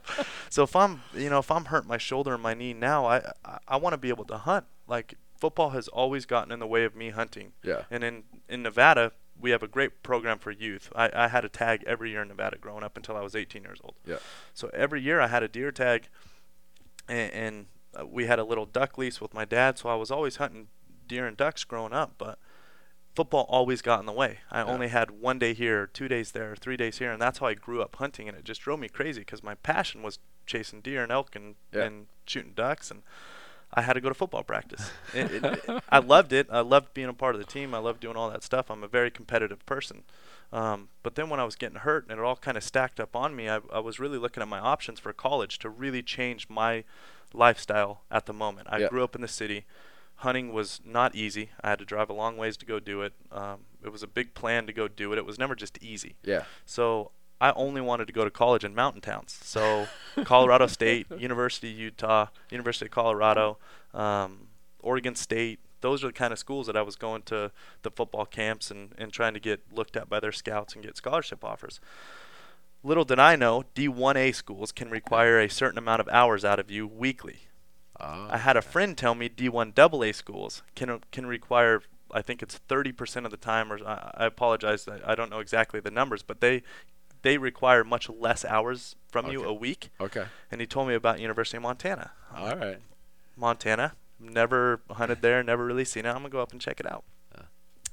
So 0.51 0.63
if 0.63 0.77
I'm 0.77 1.03
you 1.15 1.31
know 1.31 1.41
if 1.41 1.51
I'm 1.51 1.65
hurt 1.65 1.85
my 1.85 1.99
shoulder 1.99 2.33
and 2.35 2.43
my 2.43 2.55
knee 2.55 2.75
now, 2.75 3.07
I 3.07 3.17
I, 3.45 3.59
I 3.67 3.77
want 3.77 3.95
to 3.95 3.99
be 3.99 4.09
able 4.11 4.27
to 4.27 4.39
hunt 4.39 4.67
like 4.87 5.15
football 5.43 5.71
has 5.71 5.89
always 5.89 6.25
gotten 6.27 6.53
in 6.53 6.61
the 6.61 6.67
way 6.75 6.85
of 6.85 6.95
me 6.95 7.11
hunting. 7.11 7.53
Yeah. 7.65 7.83
And 7.91 8.03
in 8.05 8.23
in 8.49 8.63
Nevada, 8.63 9.13
we 9.41 9.51
have 9.51 9.63
a 9.63 9.69
great 9.77 10.03
program 10.03 10.39
for 10.39 10.53
youth. 10.53 10.87
I, 10.95 11.11
I 11.25 11.29
had 11.29 11.45
a 11.45 11.49
tag 11.49 11.83
every 11.87 12.11
year 12.13 12.23
in 12.23 12.29
Nevada 12.29 12.57
growing 12.59 12.85
up 12.85 12.97
until 12.97 13.17
I 13.17 13.23
was 13.23 13.35
18 13.35 13.63
years 13.65 13.81
old. 13.83 13.97
Yeah. 14.07 14.19
So 14.55 14.71
every 14.73 15.01
year 15.03 15.21
I 15.21 15.27
had 15.27 15.43
a 15.43 15.49
deer 15.49 15.73
tag, 15.73 16.01
and, 17.09 17.33
and 17.33 17.67
uh, 17.99 18.07
we 18.07 18.27
had 18.27 18.39
a 18.39 18.45
little 18.45 18.67
duck 18.67 18.97
lease 18.99 19.21
with 19.21 19.35
my 19.35 19.45
dad. 19.45 19.79
So 19.79 19.89
I 19.89 19.97
was 19.97 20.11
always 20.11 20.37
hunting 20.37 20.69
deer 21.09 21.27
and 21.27 21.37
ducks 21.37 21.65
growing 21.65 21.93
up, 21.93 22.15
but 22.19 22.39
football 23.17 23.47
always 23.49 23.83
got 23.83 24.01
in 24.01 24.07
the 24.07 24.13
way. 24.13 24.39
I 24.51 24.61
Yeah. 24.61 24.67
only 24.73 24.89
had 24.89 25.11
one 25.11 25.39
day 25.39 25.55
here, 25.55 25.87
two 25.87 26.09
days 26.09 26.33
there, 26.33 26.55
three 26.57 26.77
days 26.77 26.99
here, 26.99 27.11
and 27.13 27.21
that's 27.21 27.39
how 27.39 27.47
I 27.47 27.55
grew 27.55 27.83
up 27.83 27.97
hunting. 27.97 28.29
And 28.29 28.37
it 28.39 28.45
just 28.45 28.61
drove 28.63 28.79
me 28.81 28.89
crazy 28.89 29.21
because 29.23 29.43
my 29.43 29.57
passion 29.57 30.03
was 30.03 30.19
chasing 30.47 30.81
deer 30.83 31.03
and 31.03 31.11
elk 31.13 31.35
and, 31.37 31.57
Yeah. 31.73 31.83
and 31.85 32.07
shooting 32.27 32.53
ducks, 32.55 32.91
and 32.93 33.03
I 33.75 33.83
had 33.83 33.95
to 33.95 34.01
go 34.01 34.09
to 34.09 34.15
football 34.15 34.43
practice. 34.43 34.91
it, 35.15 35.45
it, 35.45 35.83
I 35.89 35.99
loved 35.99 36.33
it. 36.33 36.47
I 36.51 36.61
loved 36.61 36.93
being 36.95 37.09
a 37.09 37.15
part 37.15 37.35
of 37.35 37.41
the 37.41 37.47
team. 37.47 37.75
I 37.75 37.79
loved 37.79 38.01
doing 38.01 38.17
all 38.17 38.31
that 38.31 38.43
stuff. 38.43 38.71
I'm 38.71 38.85
a 38.85 38.89
very 38.89 39.11
competitive 39.11 39.65
person. 39.67 40.03
Um, 40.53 40.89
but 41.03 41.15
then 41.15 41.31
when 41.31 41.41
I 41.41 41.45
was 41.45 41.57
getting 41.57 41.79
hurt 41.79 42.05
and 42.11 42.19
it 42.19 42.23
all 42.23 42.37
kind 42.37 42.59
of 42.59 42.63
stacked 42.65 43.01
up 43.01 43.17
on 43.17 43.35
me, 43.35 43.49
I, 43.49 43.61
I 43.73 43.79
was 43.79 43.99
really 43.99 44.19
looking 44.19 44.43
at 44.43 44.49
my 44.49 44.59
options 44.59 45.01
for 45.01 45.13
college 45.15 45.59
to 45.61 45.71
really 45.71 46.03
change 46.03 46.49
my 46.51 46.85
lifestyle 47.33 48.03
at 48.11 48.27
the 48.27 48.33
moment. 48.35 48.69
I 48.71 48.79
Yeah. 48.79 48.89
grew 48.89 49.03
up 49.03 49.15
in 49.15 49.23
the 49.23 49.29
city. 49.29 49.65
Hunting 50.17 50.53
was 50.53 50.81
not 50.85 51.15
easy. 51.15 51.51
I 51.63 51.71
had 51.71 51.79
to 51.79 51.85
drive 51.85 52.11
a 52.11 52.13
long 52.13 52.37
ways 52.37 52.57
to 52.59 52.67
go 52.67 52.79
do 52.79 53.01
it. 53.03 53.15
Um, 53.33 53.61
it 53.83 53.91
was 53.91 54.03
a 54.03 54.07
big 54.07 54.35
plan 54.35 54.67
to 54.67 54.73
go 54.73 54.87
do 54.87 55.13
it. 55.13 55.19
It 55.19 55.25
was 55.27 55.39
never 55.39 55.55
just 55.55 55.83
easy. 55.83 56.17
Yeah. 56.23 56.45
So 56.67 57.11
I 57.43 57.51
only 57.57 57.81
wanted 57.81 58.07
to 58.07 58.13
go 58.13 58.23
to 58.23 58.31
college 58.31 58.63
in 58.63 58.73
mountain 58.73 59.01
towns. 59.01 59.37
So 59.43 59.89
Colorado 60.23 60.69
State, 60.69 61.09
University 61.19 61.73
of 61.73 61.79
Utah, 61.79 62.27
University 62.53 62.87
of 62.87 62.93
Colorado, 62.93 63.59
um, 63.93 64.47
Oregon 64.79 65.17
State. 65.17 65.59
Those 65.81 66.05
are 66.05 66.07
the 66.07 66.13
kind 66.13 66.33
of 66.33 66.39
schools 66.39 66.69
that 66.69 66.77
I 66.77 66.83
was 66.83 66.95
going 66.95 67.23
to 67.23 67.51
the 67.83 67.91
football 67.91 68.27
camps 68.27 68.71
and, 68.71 68.95
and 68.97 69.13
trying 69.13 69.35
to 69.35 69.41
get 69.41 69.61
looked 69.75 69.97
at 69.97 70.09
by 70.09 70.21
their 70.21 70.31
scouts 70.31 70.75
and 70.75 70.85
get 70.85 70.97
scholarship 70.97 71.43
offers. 71.45 71.81
Little 72.85 73.05
did 73.05 73.19
I 73.19 73.35
know, 73.35 73.65
D1A 73.75 74.37
schools 74.37 74.71
can 74.71 74.89
require 74.89 75.41
a 75.41 75.51
certain 75.51 75.79
amount 75.79 76.01
of 76.01 76.09
hours 76.11 76.45
out 76.45 76.61
of 76.61 76.71
you 76.71 76.87
weekly. 76.87 77.41
Oh, 77.99 78.29
I 78.31 78.39
had 78.39 78.57
a 78.57 78.63
friend 78.63 78.97
tell 78.97 79.17
me 79.17 79.29
D1 79.29 79.77
AA 79.77 80.13
schools 80.13 80.63
can 80.77 81.01
can 81.11 81.27
require 81.27 81.83
I 82.13 82.23
think 82.23 82.43
it's 82.43 82.61
30% 82.69 83.25
of 83.25 83.31
the 83.33 83.37
time 83.37 83.73
or 83.73 83.85
I, 83.85 84.13
I 84.15 84.27
apologize 84.27 84.87
I, 84.87 85.01
I 85.05 85.15
don't 85.17 85.31
know 85.31 85.41
exactly 85.41 85.81
the 85.81 85.91
numbers 85.91 86.23
but 86.23 86.41
they 86.41 86.63
they 87.23 87.39
require 87.39 87.85
much 87.85 88.09
less 88.09 88.45
hours 88.45 88.97
from 89.09 89.31
you 89.31 89.45
a 89.45 89.53
week 89.53 89.91
Okay. 90.01 90.25
and 90.51 90.61
he 90.61 90.67
told 90.67 90.89
me 90.89 90.95
about 90.95 91.21
University 91.21 91.57
of 91.57 91.63
Montana. 91.63 92.13
All 92.37 92.57
right. 92.57 92.79
Montana, 93.37 93.95
never 94.21 94.81
hunted 94.91 95.23
there, 95.23 95.43
never 95.43 95.65
really 95.65 95.85
seen 95.85 96.05
it. 96.05 96.09
I'm 96.11 96.17
going 96.17 96.25
to 96.27 96.31
go 96.31 96.41
up 96.43 96.53
and 96.53 96.61
check 96.61 96.81
it 96.81 96.87
out. 96.91 97.05
Yeah. 97.35 97.45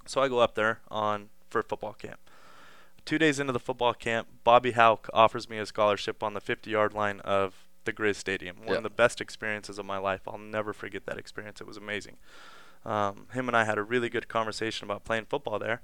So 0.05 0.21
I 0.21 0.27
go 0.27 0.39
up 0.39 0.55
there 0.55 0.79
on 0.89 1.29
for 1.49 1.63
football 1.63 1.93
camp. 1.93 2.19
2 3.05 3.17
days 3.17 3.39
into 3.39 3.53
the 3.53 3.59
football 3.59 3.93
camp, 3.93 4.27
Bobby 4.43 4.71
Hauck 4.71 5.09
offers 5.13 5.49
me 5.49 5.57
a 5.57 5.65
scholarship 5.65 6.21
on 6.21 6.33
the 6.33 6.41
50-yard 6.41 6.93
line 6.93 7.21
of 7.21 7.65
the 7.85 7.93
Grizz 7.93 8.15
Stadium. 8.17 8.57
One 8.57 8.67
Yeah. 8.69 8.75
of 8.77 8.83
the 8.83 8.89
best 8.89 9.19
experiences 9.21 9.79
of 9.79 9.85
my 9.85 9.97
life. 9.97 10.21
I'll 10.27 10.37
never 10.37 10.73
forget 10.73 11.05
that 11.05 11.17
experience. 11.17 11.59
It 11.61 11.65
was 11.67 11.77
amazing. 11.77 12.17
Um, 12.85 13.27
him 13.33 13.47
and 13.47 13.55
I 13.57 13.65
had 13.65 13.77
a 13.77 13.83
really 13.83 14.09
good 14.09 14.27
conversation 14.27 14.85
about 14.85 15.03
playing 15.03 15.25
football 15.25 15.59
there, 15.59 15.81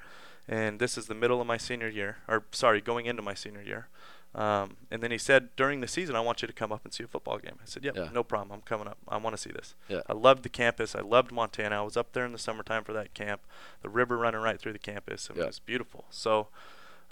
and 0.48 0.80
this 0.80 0.98
is 0.98 1.08
the 1.08 1.16
middle 1.16 1.42
of 1.42 1.48
my 1.48 1.58
senior 1.58 1.90
year, 1.90 2.18
or 2.28 2.46
sorry, 2.52 2.82
going 2.82 3.06
into 3.06 3.22
my 3.22 3.34
senior 3.34 3.62
year. 3.62 3.88
Um, 4.34 4.76
and 4.92 5.02
then 5.02 5.12
he 5.12 5.18
said, 5.18 5.56
during 5.56 5.80
the 5.80 5.88
season, 5.88 6.14
I 6.18 6.20
want 6.20 6.42
you 6.42 6.48
to 6.48 6.54
come 6.54 6.74
up 6.74 6.82
and 6.84 6.94
see 6.94 7.06
a 7.06 7.08
football 7.08 7.38
game. 7.38 7.54
I 7.62 7.66
said, 7.66 7.86
yep, 7.86 7.96
Yeah. 7.96 8.10
no 8.14 8.22
problem. 8.22 8.52
I'm 8.52 8.62
coming 8.64 8.86
up. 8.86 8.98
I 9.08 9.16
want 9.16 9.34
to 9.34 9.42
see 9.42 9.50
this. 9.52 9.76
Yeah. 9.88 10.02
I 10.10 10.14
loved 10.14 10.44
the 10.44 10.50
campus. 10.50 10.94
I 10.94 11.00
loved 11.00 11.32
Montana. 11.32 11.78
I 11.80 11.82
was 11.84 11.96
up 11.96 12.12
there 12.12 12.26
in 12.26 12.34
the 12.34 12.38
summertime 12.38 12.84
for 12.84 12.92
that 12.92 13.14
camp. 13.14 13.42
The 13.82 13.88
river 13.88 14.18
running 14.18 14.42
right 14.42 14.60
through 14.60 14.74
the 14.74 14.80
campus. 14.80 15.30
It 15.30 15.38
Yeah. 15.38 15.46
was 15.46 15.60
beautiful. 15.60 16.04
So, 16.10 16.50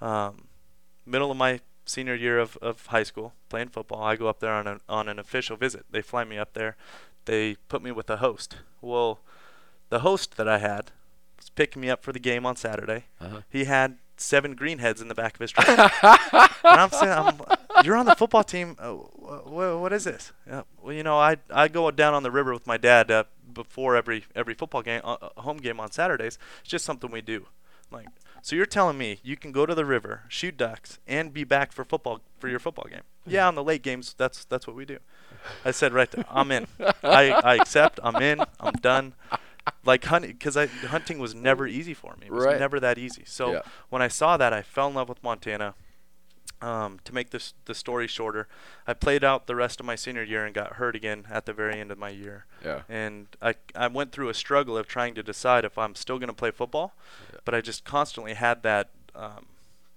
um, 0.01 0.49
middle 1.05 1.31
of 1.31 1.37
my 1.37 1.61
senior 1.85 2.15
year 2.15 2.39
of, 2.39 2.57
of 2.57 2.87
high 2.87 3.03
school, 3.03 3.33
playing 3.47 3.69
football, 3.69 4.03
I 4.03 4.17
go 4.17 4.27
up 4.27 4.41
there 4.41 4.51
on 4.53 4.67
an, 4.67 4.81
on 4.89 5.07
an 5.07 5.17
official 5.17 5.55
visit. 5.55 5.85
They 5.89 6.01
fly 6.01 6.25
me 6.25 6.37
up 6.37 6.53
there. 6.55 6.75
They 7.23 7.55
put 7.69 7.81
me 7.81 7.91
with 7.93 8.09
a 8.09 8.17
host. 8.17 8.57
Well, 8.81 9.19
the 9.93 9.99
host 9.99 10.37
that 10.37 10.47
I 10.47 10.57
had 10.57 10.89
was 11.37 11.51
picking 11.51 11.79
me 11.79 11.89
up 11.91 12.01
for 12.03 12.11
the 12.11 12.19
game 12.19 12.47
on 12.47 12.55
Saturday. 12.55 13.05
Uh-huh. 13.21 13.41
He 13.47 13.65
had 13.65 13.99
seven 14.17 14.55
greenheads 14.55 15.01
in 15.03 15.07
the 15.07 15.13
back 15.13 15.35
of 15.35 15.39
his 15.39 15.51
truck. 15.51 15.67
and 16.03 16.79
I'm 16.81 16.89
saying, 16.89 17.11
I'm, 17.11 17.85
"You're 17.85 17.95
on 17.95 18.07
the 18.07 18.15
football 18.15 18.43
team. 18.43 18.75
Uh, 18.79 18.93
wh- 18.93 19.43
wh- 19.45 19.79
what 19.79 19.93
is 19.93 20.05
this?" 20.05 20.31
Yeah, 20.47 20.63
well, 20.81 20.93
you 20.93 21.03
know, 21.03 21.19
I 21.19 21.37
I 21.51 21.67
go 21.67 21.91
down 21.91 22.15
on 22.15 22.23
the 22.23 22.31
river 22.31 22.51
with 22.53 22.65
my 22.65 22.77
dad 22.77 23.11
uh, 23.11 23.25
before 23.53 23.95
every 23.95 24.25
every 24.35 24.55
football 24.55 24.81
game, 24.81 25.01
uh, 25.03 25.17
uh, 25.21 25.41
home 25.41 25.57
game 25.57 25.79
on 25.79 25.91
Saturdays. 25.91 26.39
It's 26.61 26.71
just 26.71 26.85
something 26.85 27.11
we 27.11 27.21
do. 27.21 27.45
Like, 27.91 28.07
so 28.41 28.55
you're 28.55 28.65
telling 28.65 28.97
me 28.97 29.19
you 29.21 29.37
can 29.37 29.51
go 29.51 29.67
to 29.67 29.75
the 29.75 29.85
river, 29.85 30.23
shoot 30.27 30.57
ducks, 30.57 30.97
and 31.07 31.31
be 31.31 31.43
back 31.43 31.71
for 31.71 31.85
football 31.85 32.21
for 32.39 32.49
your 32.49 32.59
football 32.59 32.87
game? 32.89 33.03
Yeah, 33.27 33.47
on 33.47 33.53
the 33.53 33.63
late 33.63 33.83
games, 33.83 34.15
that's 34.17 34.43
that's 34.45 34.65
what 34.65 34.75
we 34.75 34.85
do. 34.85 34.97
I 35.63 35.69
said 35.71 35.93
right 35.93 36.09
there, 36.09 36.25
I'm 36.31 36.51
in. 36.51 36.65
I 37.03 37.29
I 37.31 37.55
accept. 37.57 37.99
I'm 38.03 38.15
in. 38.15 38.41
I'm 38.59 38.73
done. 38.81 39.13
Like 39.85 40.05
hunting, 40.05 40.31
because 40.31 40.55
I 40.55 40.67
hunting 40.67 41.19
was 41.19 41.35
never 41.35 41.67
easy 41.67 41.93
for 41.93 42.15
me. 42.19 42.27
It 42.27 42.31
was 42.31 42.45
Right. 42.45 42.59
never 42.59 42.79
that 42.79 42.97
easy. 42.97 43.23
So 43.25 43.51
Yeah. 43.53 43.61
when 43.89 44.01
I 44.01 44.07
saw 44.07 44.37
that, 44.37 44.53
I 44.53 44.61
fell 44.61 44.87
in 44.87 44.93
love 44.93 45.09
with 45.09 45.21
Montana. 45.23 45.75
Um, 46.61 46.99
to 47.03 47.13
make 47.13 47.31
this 47.31 47.53
the 47.65 47.75
story 47.75 48.07
shorter, 48.07 48.47
I 48.87 48.93
played 48.93 49.21
out 49.21 49.47
the 49.47 49.55
rest 49.55 49.81
of 49.81 49.85
my 49.85 49.95
senior 49.95 50.23
year 50.23 50.45
and 50.45 50.55
got 50.55 50.73
hurt 50.73 50.95
again 50.95 51.25
at 51.29 51.45
the 51.45 51.51
very 51.51 51.77
end 51.77 51.91
of 51.91 51.97
my 51.97 52.07
year. 52.07 52.45
Yeah. 52.63 52.83
And 52.87 53.27
I 53.41 53.55
I 53.75 53.87
went 53.87 54.13
through 54.13 54.29
a 54.29 54.33
struggle 54.33 54.77
of 54.77 54.87
trying 54.87 55.13
to 55.15 55.23
decide 55.23 55.65
if 55.65 55.77
I'm 55.77 55.93
still 55.93 56.17
going 56.19 56.29
to 56.29 56.33
play 56.33 56.51
football, 56.51 56.93
Yeah. 57.33 57.39
but 57.43 57.53
I 57.53 57.59
just 57.59 57.83
constantly 57.83 58.33
had 58.35 58.63
that 58.63 58.91
um, 59.13 59.47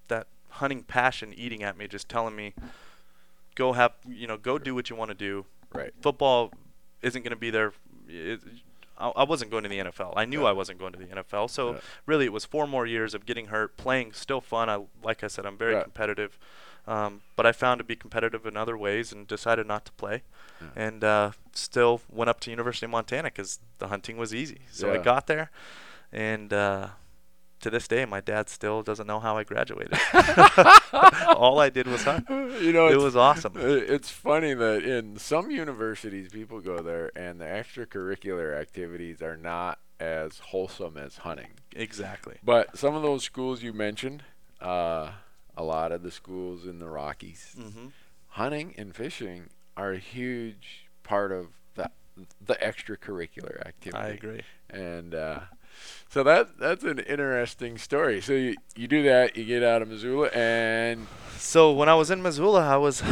that 0.08 0.26
hunting 0.50 0.82
passion 0.82 1.32
eating 1.34 1.62
at 1.62 1.76
me, 1.76 1.86
just 1.86 2.08
telling 2.08 2.34
me, 2.34 2.52
go 3.54 3.72
have 3.74 3.92
you 4.04 4.26
know 4.26 4.36
go 4.36 4.58
do 4.58 4.74
what 4.74 4.90
you 4.90 4.96
want 4.96 5.10
to 5.10 5.14
do. 5.16 5.46
Right. 5.72 5.92
Football 6.00 6.52
isn't 7.00 7.22
going 7.22 7.30
to 7.30 7.36
be 7.36 7.50
there. 7.50 7.74
It, 8.08 8.40
I, 8.98 9.08
I 9.08 9.24
wasn't 9.24 9.50
going 9.50 9.62
to 9.64 9.68
the 9.68 9.78
NFL. 9.78 10.12
I 10.16 10.24
knew 10.24 10.42
Yeah. 10.42 10.48
I 10.48 10.52
wasn't 10.52 10.78
going 10.78 10.92
to 10.92 10.98
the 10.98 11.06
NFL. 11.06 11.48
So 11.50 11.74
Yeah. 11.74 11.80
really, 12.06 12.24
it 12.24 12.32
was 12.32 12.44
four 12.44 12.66
more 12.66 12.86
years 12.86 13.14
of 13.14 13.26
getting 13.26 13.46
hurt, 13.46 13.76
playing 13.76 14.12
still 14.12 14.40
fun. 14.40 14.68
I 14.70 14.84
like 15.02 15.22
I 15.24 15.26
said, 15.28 15.44
I'm 15.46 15.56
very 15.58 15.74
Right. 15.74 15.84
competitive, 15.84 16.38
um, 16.86 17.22
but 17.36 17.44
I 17.46 17.52
found 17.52 17.78
to 17.78 17.84
be 17.84 17.96
competitive 17.96 18.46
in 18.46 18.56
other 18.56 18.76
ways 18.76 19.12
and 19.12 19.26
decided 19.26 19.66
not 19.66 19.84
to 19.86 19.92
play, 19.92 20.22
Yeah. 20.60 20.68
and 20.76 21.04
uh, 21.04 21.30
still 21.52 22.00
went 22.08 22.30
up 22.30 22.40
to 22.40 22.50
University 22.50 22.86
of 22.86 22.90
Montana 22.90 23.24
because 23.28 23.58
the 23.78 23.88
hunting 23.88 24.16
was 24.16 24.34
easy. 24.34 24.60
So 24.70 24.92
I 24.92 24.98
got 24.98 25.26
there, 25.26 25.50
and 26.12 26.52
uh, 26.52 26.88
to 27.60 27.70
this 27.70 27.88
day, 27.88 28.04
my 28.04 28.20
dad 28.20 28.48
still 28.48 28.82
doesn't 28.82 29.06
know 29.06 29.20
how 29.20 29.36
I 29.36 29.44
graduated. 29.44 29.98
All 31.36 31.58
I 31.60 31.70
did 31.70 31.86
was 31.86 32.02
hunt. 32.04 32.28
You 32.28 32.72
know, 32.72 32.88
It 32.88 32.98
was 32.98 33.16
awesome. 33.16 33.52
It's 33.56 34.10
funny 34.10 34.54
that 34.54 34.84
in 34.84 35.16
some 35.18 35.50
universities, 35.50 36.28
people 36.30 36.60
go 36.60 36.78
there 36.78 37.10
and 37.16 37.40
the 37.40 37.44
extracurricular 37.46 38.58
activities 38.58 39.22
are 39.22 39.36
not 39.36 39.78
as 39.98 40.38
wholesome 40.38 40.96
as 40.96 41.18
hunting. 41.18 41.48
Exactly. 41.74 42.36
But 42.44 42.76
some 42.78 42.94
of 42.94 43.02
those 43.02 43.24
schools 43.24 43.62
you 43.62 43.72
mentioned, 43.72 44.22
uh, 44.60 45.10
a 45.56 45.62
lot 45.62 45.92
of 45.92 46.02
the 46.02 46.10
schools 46.10 46.66
in 46.66 46.78
the 46.78 46.88
Rockies, 46.88 47.56
hmm 47.58 47.88
hunting 48.28 48.74
and 48.76 48.94
fishing 48.94 49.48
are 49.78 49.92
a 49.92 49.98
huge 49.98 50.86
part 51.02 51.32
of 51.32 51.46
the 51.74 51.90
the 52.44 52.54
extracurricular 52.56 53.64
activity. 53.66 53.96
I 54.02 54.08
agree. 54.08 54.42
And 54.68 55.14
uh, 55.14 55.40
so 56.08 56.22
that 56.22 56.58
that's 56.58 56.84
an 56.84 56.98
interesting 57.00 57.78
story. 57.78 58.20
So 58.20 58.32
you, 58.32 58.54
you 58.74 58.86
do 58.88 59.02
that, 59.02 59.36
you 59.36 59.44
get 59.44 59.62
out 59.62 59.82
of 59.82 59.88
Missoula, 59.88 60.28
and 60.28 61.06
So 61.38 61.72
when 61.72 61.88
I 61.88 61.94
was 61.94 62.10
in 62.10 62.22
Missoula, 62.22 62.66
I 62.66 62.76
was 62.76 63.02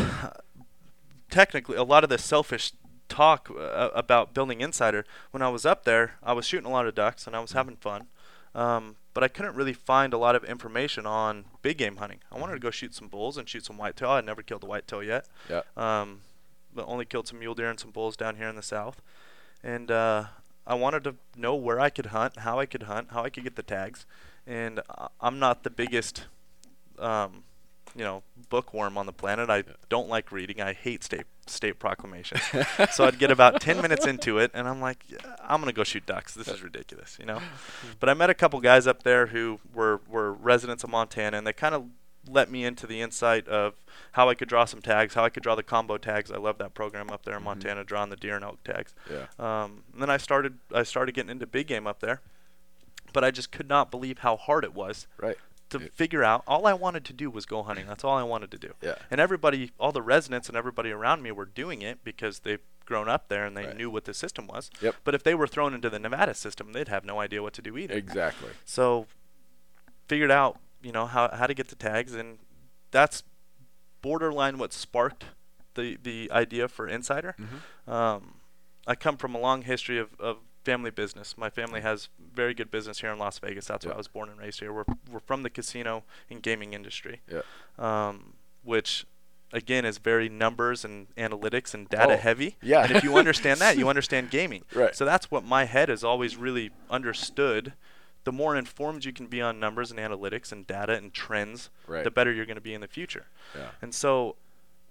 technically 1.30 1.76
a 1.76 1.82
lot 1.82 2.04
of 2.04 2.10
the 2.10 2.18
selfish 2.18 2.72
talk 3.08 3.50
uh, 3.50 3.90
about 3.94 4.34
building 4.34 4.60
insider. 4.60 5.04
When 5.30 5.42
I 5.42 5.48
was 5.48 5.66
up 5.66 5.84
there, 5.84 6.14
I 6.22 6.32
was 6.32 6.46
shooting 6.46 6.66
a 6.66 6.70
lot 6.70 6.86
of 6.86 6.94
ducks 6.94 7.26
and 7.26 7.36
I 7.36 7.40
was 7.40 7.52
having 7.52 7.76
fun, 7.76 8.06
um, 8.54 8.96
but 9.12 9.22
I 9.22 9.28
couldn't 9.28 9.54
really 9.54 9.72
find 9.72 10.12
a 10.12 10.18
lot 10.18 10.34
of 10.34 10.44
information 10.44 11.06
on 11.06 11.44
big 11.62 11.78
game 11.78 11.96
hunting. 11.96 12.20
I 12.32 12.38
wanted 12.38 12.54
to 12.54 12.60
go 12.60 12.70
shoot 12.70 12.94
some 12.94 13.08
bulls 13.08 13.36
and 13.36 13.48
shoot 13.48 13.64
some 13.64 13.76
whitetail. 13.76 14.10
I'd 14.10 14.24
never 14.24 14.42
killed 14.42 14.64
a 14.64 14.66
whitetail 14.66 15.02
yet. 15.02 15.26
Yeah. 15.48 15.62
Um, 15.76 16.20
but 16.74 16.86
only 16.88 17.04
killed 17.04 17.28
some 17.28 17.38
mule 17.38 17.54
deer 17.54 17.70
and 17.70 17.78
some 17.78 17.90
bulls 17.90 18.16
down 18.16 18.36
here 18.36 18.48
in 18.48 18.56
the 18.56 18.62
south, 18.62 19.00
and 19.62 19.90
uh, 19.90 20.24
I 20.66 20.74
wanted 20.74 21.04
to 21.04 21.16
know 21.36 21.54
where 21.54 21.78
I 21.80 21.90
could 21.90 22.06
hunt, 22.06 22.38
how 22.38 22.58
I 22.58 22.66
could 22.66 22.84
hunt, 22.84 23.08
how 23.10 23.22
I 23.22 23.30
could 23.30 23.44
get 23.44 23.56
the 23.56 23.62
tags, 23.62 24.06
and 24.46 24.80
I'm 25.20 25.38
not 25.38 25.62
the 25.62 25.70
biggest 25.70 26.24
um, 26.98 27.44
you 27.96 28.04
know, 28.04 28.22
bookworm 28.48 28.98
on 28.98 29.06
the 29.06 29.12
planet. 29.12 29.50
I 29.50 29.64
don't 29.88 30.08
like 30.08 30.32
reading. 30.32 30.60
I 30.60 30.72
hate 30.72 31.04
state 31.04 31.26
state 31.46 31.78
proclamations. 31.78 32.40
so 32.92 33.04
I'd 33.04 33.18
get 33.18 33.30
about 33.30 33.60
10 33.60 33.82
minutes 33.82 34.06
into 34.06 34.38
it 34.38 34.50
and 34.54 34.66
I'm 34.66 34.80
like, 34.80 35.04
"Yeah, 35.08 35.18
I'm 35.42 35.60
going 35.60 35.70
to 35.70 35.76
go 35.76 35.84
shoot 35.84 36.06
ducks. 36.06 36.34
This 36.34 36.48
is 36.48 36.62
ridiculous, 36.62 37.16
you 37.18 37.26
know. 37.26 37.40
But 38.00 38.08
I 38.08 38.14
met 38.14 38.30
a 38.30 38.34
couple 38.34 38.60
guys 38.60 38.86
up 38.86 39.02
there 39.02 39.26
who 39.26 39.60
were 39.72 40.00
were 40.08 40.32
residents 40.32 40.84
of 40.84 40.90
Montana 40.90 41.36
and 41.36 41.46
they 41.46 41.52
kind 41.52 41.74
of 41.74 41.84
let 42.28 42.50
me 42.50 42.64
into 42.64 42.86
the 42.86 43.00
insight 43.00 43.46
of 43.48 43.74
how 44.12 44.28
I 44.28 44.34
could 44.34 44.48
draw 44.48 44.64
some 44.64 44.80
tags, 44.80 45.14
how 45.14 45.24
I 45.24 45.28
could 45.28 45.42
draw 45.42 45.54
the 45.54 45.62
combo 45.62 45.98
tags. 45.98 46.30
I 46.30 46.36
love 46.38 46.58
that 46.58 46.74
program 46.74 47.10
up 47.10 47.24
there 47.24 47.34
in 47.36 47.40
Mhm. 47.42 47.44
Montana, 47.44 47.84
drawing 47.84 48.10
the 48.10 48.16
deer 48.16 48.36
and 48.36 48.44
elk 48.44 48.62
tags. 48.64 48.94
Yeah. 49.10 49.26
Um, 49.38 49.84
and 49.92 50.00
then 50.02 50.10
I 50.10 50.16
started 50.16 50.58
I 50.72 50.82
started 50.84 51.12
getting 51.12 51.30
into 51.30 51.46
big 51.46 51.66
game 51.66 51.86
up 51.86 52.00
there, 52.00 52.20
but 53.12 53.24
I 53.24 53.30
just 53.30 53.52
could 53.52 53.68
not 53.68 53.90
believe 53.90 54.18
how 54.18 54.36
hard 54.36 54.64
it 54.64 54.74
was 54.74 55.06
Right. 55.18 55.36
to 55.70 55.78
Yeah. 55.80 55.88
figure 55.94 56.24
out. 56.24 56.42
All 56.46 56.66
I 56.66 56.72
wanted 56.72 57.04
to 57.06 57.12
do 57.12 57.30
was 57.30 57.46
go 57.46 57.62
hunting. 57.62 57.86
That's 57.86 58.04
all 58.04 58.16
I 58.16 58.22
wanted 58.22 58.50
to 58.52 58.58
do. 58.58 58.74
Yeah. 58.80 58.96
And 59.10 59.20
everybody, 59.20 59.72
all 59.78 59.92
the 59.92 60.02
residents 60.02 60.48
and 60.48 60.56
everybody 60.56 60.90
around 60.90 61.22
me 61.22 61.30
were 61.32 61.46
doing 61.46 61.82
it 61.82 62.02
because 62.04 62.40
they've 62.40 62.60
grown 62.86 63.08
up 63.08 63.28
there 63.28 63.46
and 63.46 63.56
they 63.56 63.66
Right. 63.66 63.76
knew 63.76 63.90
what 63.90 64.04
the 64.04 64.12
system 64.14 64.46
was. 64.46 64.70
Yep. 64.80 64.96
But 65.04 65.14
if 65.14 65.22
they 65.22 65.34
were 65.34 65.46
thrown 65.46 65.72
into 65.74 65.88
the 65.90 65.98
Nevada 65.98 66.34
system, 66.34 66.72
they'd 66.72 66.88
have 66.88 67.04
no 67.04 67.20
idea 67.20 67.42
what 67.42 67.54
to 67.54 67.62
do 67.62 67.76
either. 67.78 67.94
Exactly. 67.94 68.50
So 68.64 69.06
figured 70.06 70.30
out, 70.30 70.58
you 70.84 70.92
know, 70.92 71.06
how 71.06 71.34
how 71.34 71.46
to 71.46 71.54
get 71.54 71.68
the 71.68 71.74
tags 71.76 72.14
and 72.14 72.38
that's 72.90 73.22
borderline 74.02 74.58
what 74.58 74.72
sparked 74.72 75.24
the 75.74 75.98
the 76.02 76.30
idea 76.30 76.68
for 76.68 76.86
Insider. 76.86 77.34
Mhm. 77.40 77.92
Um, 77.92 78.34
I 78.86 78.94
come 78.94 79.16
from 79.16 79.34
a 79.34 79.38
long 79.38 79.62
history 79.62 79.98
of, 79.98 80.10
of 80.20 80.36
family 80.64 80.90
business. 80.90 81.36
My 81.36 81.50
family 81.50 81.80
has 81.80 82.08
very 82.34 82.54
good 82.54 82.70
business 82.70 83.00
here 83.00 83.10
in 83.10 83.18
Las 83.18 83.38
Vegas. 83.38 83.66
That's 83.66 83.84
why 83.84 83.90
Yeah. 83.90 83.94
I 83.94 83.98
was 83.98 84.08
born 84.08 84.28
and 84.28 84.38
raised 84.38 84.60
here. 84.60 84.72
We're 84.72 84.84
we're 85.10 85.20
from 85.20 85.42
the 85.42 85.50
casino 85.50 86.04
and 86.30 86.42
gaming 86.42 86.74
industry. 86.74 87.20
Yeah. 87.30 87.42
Um, 87.78 88.34
which 88.62 89.06
again 89.52 89.84
is 89.84 89.98
very 89.98 90.28
numbers 90.28 90.84
and 90.84 91.14
analytics 91.16 91.74
and 91.74 91.88
data 91.88 92.14
Oh, 92.14 92.16
heavy. 92.16 92.56
yeah. 92.62 92.82
And 92.82 92.92
if 92.96 93.04
you 93.04 93.16
understand 93.16 93.60
that, 93.60 93.76
you 93.78 93.88
understand 93.94 94.30
gaming. 94.30 94.64
Right. 94.74 94.94
So 94.94 95.04
that's 95.04 95.30
what 95.30 95.44
my 95.44 95.64
head 95.64 95.88
has 95.88 96.02
always 96.04 96.36
really 96.36 96.70
understood. 96.90 97.72
The 98.24 98.32
more 98.32 98.56
informed 98.56 99.04
you 99.04 99.12
can 99.12 99.26
be 99.26 99.40
on 99.42 99.60
numbers 99.60 99.90
and 99.90 100.00
analytics 100.00 100.50
and 100.50 100.66
data 100.66 100.94
and 100.94 101.12
trends, 101.12 101.70
Right. 101.86 102.04
the 102.04 102.10
better 102.10 102.32
you're 102.32 102.46
going 102.46 102.56
to 102.56 102.60
be 102.62 102.74
in 102.74 102.80
the 102.80 102.88
future. 102.88 103.26
Yeah. 103.54 103.70
And 103.82 103.94
so, 103.94 104.36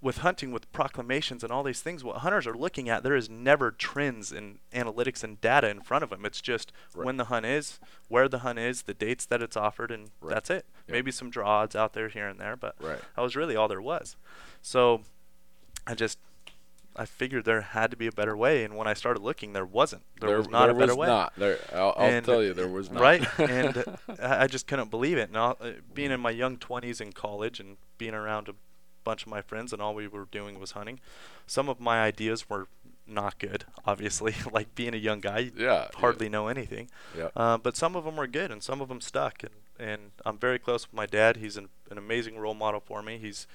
with 0.02 0.18
hunting, 0.18 0.52
with 0.52 0.70
proclamations 0.74 1.44
and 1.44 1.52
all 1.52 1.64
these 1.64 1.82
things, 1.82 2.04
what 2.04 2.18
hunters 2.18 2.46
are 2.46 2.54
looking 2.58 2.90
at, 2.90 3.04
there 3.04 3.16
is 3.16 3.30
never 3.30 3.72
trends 3.72 4.32
in 4.34 4.60
analytics 4.74 5.24
and 5.24 5.40
data 5.40 5.70
in 5.70 5.80
front 5.82 6.04
of 6.04 6.10
them. 6.10 6.26
It's 6.26 6.42
just 6.42 6.72
Right. 6.94 7.06
when 7.06 7.16
the 7.18 7.26
hunt 7.26 7.46
is, 7.46 7.80
where 8.10 8.28
the 8.28 8.40
hunt 8.40 8.60
is, 8.60 8.82
the 8.82 8.94
dates 8.94 9.26
that 9.28 9.42
it's 9.42 9.56
offered, 9.56 9.92
and 9.92 10.12
Right. 10.20 10.34
that's 10.34 10.50
it. 10.50 10.66
Yep. 10.88 10.94
Maybe 10.94 11.12
some 11.12 11.30
draw 11.30 11.62
odds 11.62 11.76
out 11.76 11.94
there 11.94 12.10
here 12.10 12.28
and 12.28 12.38
there, 12.40 12.58
but 12.58 12.76
Right. 12.82 13.00
that 13.16 13.22
was 13.22 13.36
really 13.38 13.56
all 13.56 13.68
there 13.70 13.82
was. 13.82 14.16
So, 14.62 15.04
I 15.88 15.96
just. 15.96 16.20
I 16.96 17.06
figured 17.06 17.46
there 17.46 17.62
had 17.62 17.92
to 17.92 17.98
be 17.98 18.08
a 18.08 18.12
better 18.12 18.38
way, 18.38 18.64
and 18.64 18.76
when 18.76 18.88
I 18.88 18.94
started 18.94 19.22
looking, 19.24 19.54
there 19.54 19.66
wasn't. 19.66 20.04
There, 20.20 20.38
was 20.38 20.50
not 20.50 20.68
there 20.68 20.76
a 20.76 20.80
better 20.80 20.94
was 20.94 20.98
way. 20.98 21.08
Not. 21.08 21.34
There, 21.38 21.60
I'll, 21.74 21.94
I'll 21.98 22.10
And- 22.10 22.26
tell 22.26 22.44
you, 22.44 22.54
there 22.54 22.68
was 22.68 22.92
not. 22.92 23.02
Right, 23.02 23.28
and 23.40 23.78
uh, 23.78 23.94
I 24.20 24.48
just 24.48 24.68
couldn't 24.68 24.92
believe 24.92 25.18
it. 25.18 25.30
And 25.30 25.38
all, 25.38 25.58
uh, 25.60 25.72
being 25.94 26.12
in 26.12 26.20
my 26.20 26.32
young 26.32 26.58
20s 26.58 27.02
in 27.02 27.12
college 27.14 27.60
and 27.60 27.78
being 27.98 28.14
around 28.14 28.48
a 28.48 28.54
bunch 29.04 29.24
of 29.24 29.30
my 29.30 29.42
friends, 29.42 29.74
and 29.74 29.82
all 29.82 29.96
we 29.96 30.08
were 30.08 30.28
doing 30.32 30.60
was 30.60 30.72
hunting. 30.72 31.00
Some 31.48 31.70
of 31.70 31.80
my 31.80 32.02
ideas 32.02 32.50
were 32.50 32.68
not 33.08 33.40
good, 33.40 33.66
obviously. 33.86 34.36
like 34.52 34.76
being 34.76 34.94
a 34.94 34.98
young 34.98 35.20
guy, 35.20 35.40
you 35.40 35.52
yeah. 35.58 35.88
hardly 35.96 36.30
know 36.30 36.48
anything. 36.48 36.90
Yeah. 37.18 37.30
Uh, 37.36 37.58
but 37.58 37.76
some 37.76 37.96
of 37.96 38.06
them 38.06 38.16
were 38.16 38.28
good, 38.28 38.52
and 38.52 38.62
some 38.64 38.82
of 38.82 38.88
them 38.90 39.02
stuck. 39.02 39.44
And, 39.44 39.54
and 39.80 40.12
I'm 40.26 40.38
very 40.38 40.60
close 40.60 40.88
with 40.88 40.94
my 40.94 41.06
dad. 41.06 41.38
He's 41.38 41.58
an, 41.58 41.70
an 41.90 41.98
amazing 41.98 42.38
role 42.38 42.54
model 42.54 42.80
for 42.80 43.02
me. 43.02 43.18
He's 43.18 43.48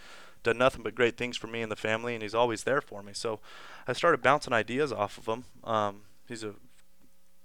done 0.49 0.59
nothing 0.59 0.83
but 0.83 0.95
great 0.95 1.17
things 1.17 1.37
for 1.37 1.47
me 1.47 1.63
and 1.63 1.71
the 1.71 1.77
family, 1.77 2.15
and 2.15 2.23
he's 2.23 2.35
always 2.35 2.65
there 2.65 2.81
for 2.81 3.03
me. 3.03 3.13
So 3.15 3.41
I 3.87 3.93
started 3.93 4.23
bouncing 4.23 4.53
ideas 4.53 4.93
off 4.93 5.19
of 5.19 5.27
him. 5.27 5.45
Um, 5.65 6.03
he's 6.29 6.45
a 6.45 6.55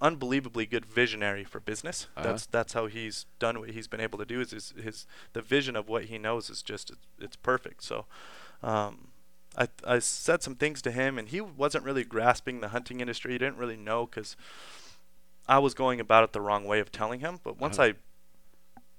unbelievably 0.01 0.65
good 0.65 0.85
visionary 0.85 1.43
for 1.43 1.59
business. 1.59 2.07
Uh-huh. 2.17 2.27
That's 2.27 2.45
that's 2.45 2.73
how 2.73 2.87
he's 2.87 3.25
done 3.39 3.59
what 3.59 3.69
he's 3.69 3.87
been 3.87 4.01
able 4.01 4.19
to 4.19 4.25
do. 4.25 4.41
Is 4.41 4.51
his, 4.51 4.73
his 4.81 5.05
the 5.33 5.41
vision 5.41 5.75
of 5.75 5.87
what 5.87 6.05
he 6.05 6.17
knows 6.17 6.49
is 6.49 6.61
just 6.61 6.89
it's, 6.89 7.07
it's 7.19 7.35
perfect. 7.35 7.83
So. 7.83 8.05
Um, 8.61 9.09
I, 9.55 9.67
I 9.85 9.99
said 9.99 10.41
some 10.41 10.55
things 10.55 10.81
to 10.81 10.91
him, 10.91 11.19
and 11.19 11.27
he 11.27 11.39
wasn't 11.39 11.83
really 11.83 12.03
grasping 12.03 12.61
the 12.61 12.69
hunting 12.69 13.01
industry. 13.01 13.33
He 13.33 13.37
didn't 13.37 13.57
really 13.57 13.77
know 13.77 14.07
because 14.07 14.35
I 15.47 15.59
was 15.59 15.75
going 15.75 15.99
about 15.99 16.23
it 16.23 16.33
the 16.33 16.41
wrong 16.41 16.65
way 16.65 16.79
of 16.79 16.91
telling 16.91 17.19
him. 17.19 17.39
But 17.43 17.59
once 17.59 17.77
Uh-huh. 17.77 17.89
I 17.89 17.93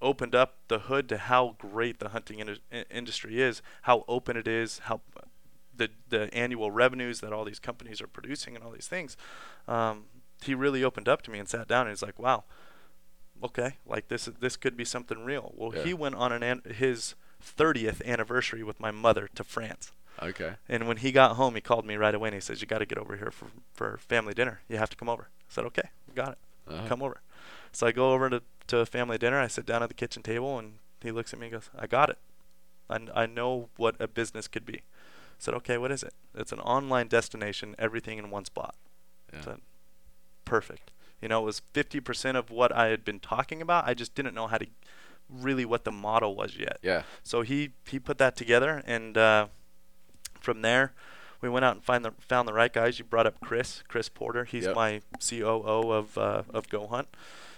opened 0.04 0.34
up 0.34 0.50
the 0.68 0.78
hood 0.80 1.08
to 1.08 1.18
how 1.18 1.56
great 1.58 1.98
the 1.98 2.10
hunting 2.10 2.38
in- 2.38 2.58
industry 2.90 3.40
is, 3.40 3.62
how 3.82 4.04
open 4.06 4.36
it 4.36 4.46
is, 4.46 4.78
how 4.90 5.00
the 5.76 5.88
the 6.08 6.32
annual 6.32 6.70
revenues 6.70 7.20
that 7.20 7.32
all 7.32 7.44
these 7.44 7.58
companies 7.58 8.00
are 8.00 8.06
producing, 8.06 8.54
and 8.54 8.62
all 8.64 8.70
these 8.70 8.86
things, 8.86 9.16
um, 9.66 10.04
he 10.44 10.54
really 10.54 10.84
opened 10.84 11.08
up 11.08 11.22
to 11.22 11.30
me 11.32 11.38
and 11.40 11.48
sat 11.48 11.66
down 11.66 11.82
and 11.86 11.90
he's 11.90 12.02
like, 12.02 12.18
"Wow, 12.18 12.44
okay, 13.42 13.76
like 13.86 14.08
this 14.08 14.26
this 14.40 14.56
could 14.56 14.76
be 14.76 14.84
something 14.84 15.24
real." 15.24 15.52
Well, 15.56 15.74
Yeah. 15.74 15.84
he 15.84 15.94
went 15.94 16.14
on 16.14 16.32
an 16.32 16.42
an- 16.42 16.62
his 16.72 17.14
30th 17.42 18.00
anniversary 18.06 18.62
with 18.62 18.78
my 18.80 18.90
mother 18.90 19.28
to 19.34 19.44
France. 19.44 19.92
Okay. 20.22 20.54
And 20.68 20.86
when 20.86 20.98
he 20.98 21.10
got 21.10 21.34
home, 21.36 21.56
he 21.56 21.60
called 21.60 21.84
me 21.84 21.96
right 21.96 22.14
away 22.14 22.28
and 22.28 22.34
he 22.34 22.40
says, 22.40 22.60
"You 22.60 22.68
got 22.68 22.78
to 22.78 22.86
get 22.86 22.98
over 22.98 23.16
here 23.16 23.30
for 23.32 23.46
for 23.72 23.98
family 23.98 24.32
dinner. 24.34 24.60
You 24.68 24.76
have 24.78 24.90
to 24.90 24.96
come 24.96 25.08
over." 25.08 25.24
I 25.40 25.44
said, 25.48 25.64
"Okay, 25.64 25.88
got 26.14 26.32
it. 26.32 26.38
Uh-huh. 26.68 26.86
Come 26.88 27.02
over." 27.02 27.20
So 27.74 27.86
I 27.86 27.92
go 27.92 28.12
over 28.12 28.30
to 28.30 28.42
to 28.68 28.78
a 28.78 28.86
family 28.86 29.18
dinner. 29.18 29.38
I 29.38 29.48
sit 29.48 29.66
down 29.66 29.82
at 29.82 29.88
the 29.90 29.94
kitchen 29.94 30.22
table 30.22 30.58
and 30.58 30.74
he 31.02 31.10
looks 31.10 31.32
at 31.34 31.38
me 31.38 31.46
and 31.46 31.52
goes, 31.54 31.68
"I 31.78 31.86
got 31.86 32.08
it. 32.08 32.18
I 32.88 32.98
I 33.14 33.26
know 33.26 33.68
what 33.76 33.96
a 34.00 34.08
business 34.08 34.48
could 34.48 34.64
be." 34.64 34.78
I 34.78 34.80
said, 35.38 35.54
"Okay, 35.54 35.76
what 35.76 35.90
is 35.92 36.02
it?" 36.02 36.14
It's 36.34 36.52
an 36.52 36.60
online 36.60 37.08
destination, 37.08 37.74
everything 37.78 38.18
in 38.18 38.30
one 38.30 38.44
spot. 38.46 38.74
Yeah. 39.32 39.40
So, 39.42 39.56
perfect. 40.44 40.90
You 41.20 41.28
know, 41.28 41.42
it 41.42 41.44
was 41.46 41.62
50% 41.72 42.36
of 42.36 42.50
what 42.50 42.70
I 42.72 42.88
had 42.88 43.04
been 43.04 43.18
talking 43.20 43.60
about. 43.62 43.86
I 43.86 43.94
just 43.94 44.14
didn't 44.14 44.34
know 44.34 44.46
how 44.46 44.58
to 44.58 44.66
really 45.28 45.64
what 45.64 45.84
the 45.84 45.92
model 45.92 46.34
was 46.36 46.56
yet. 46.56 46.78
Yeah. 46.82 47.02
So 47.22 47.42
he 47.42 47.70
he 47.86 47.98
put 47.98 48.18
that 48.18 48.36
together, 48.36 48.82
and 48.86 49.16
uh, 49.18 49.46
from 50.40 50.62
there, 50.62 50.92
we 51.40 51.48
went 51.48 51.64
out 51.64 51.74
and 51.76 51.84
find 51.84 52.04
the 52.04 52.12
found 52.20 52.46
the 52.46 52.52
right 52.52 52.72
guys. 52.72 52.98
You 52.98 53.04
brought 53.04 53.26
up 53.26 53.40
Chris, 53.40 53.82
Chris 53.88 54.08
Porter. 54.08 54.44
He's 54.44 54.64
Yep. 54.66 54.74
my 54.76 55.00
COO 55.18 55.90
of 55.92 56.16
uh, 56.18 56.42
of 56.52 56.68
Go 56.68 56.86
Hunt, 56.86 57.08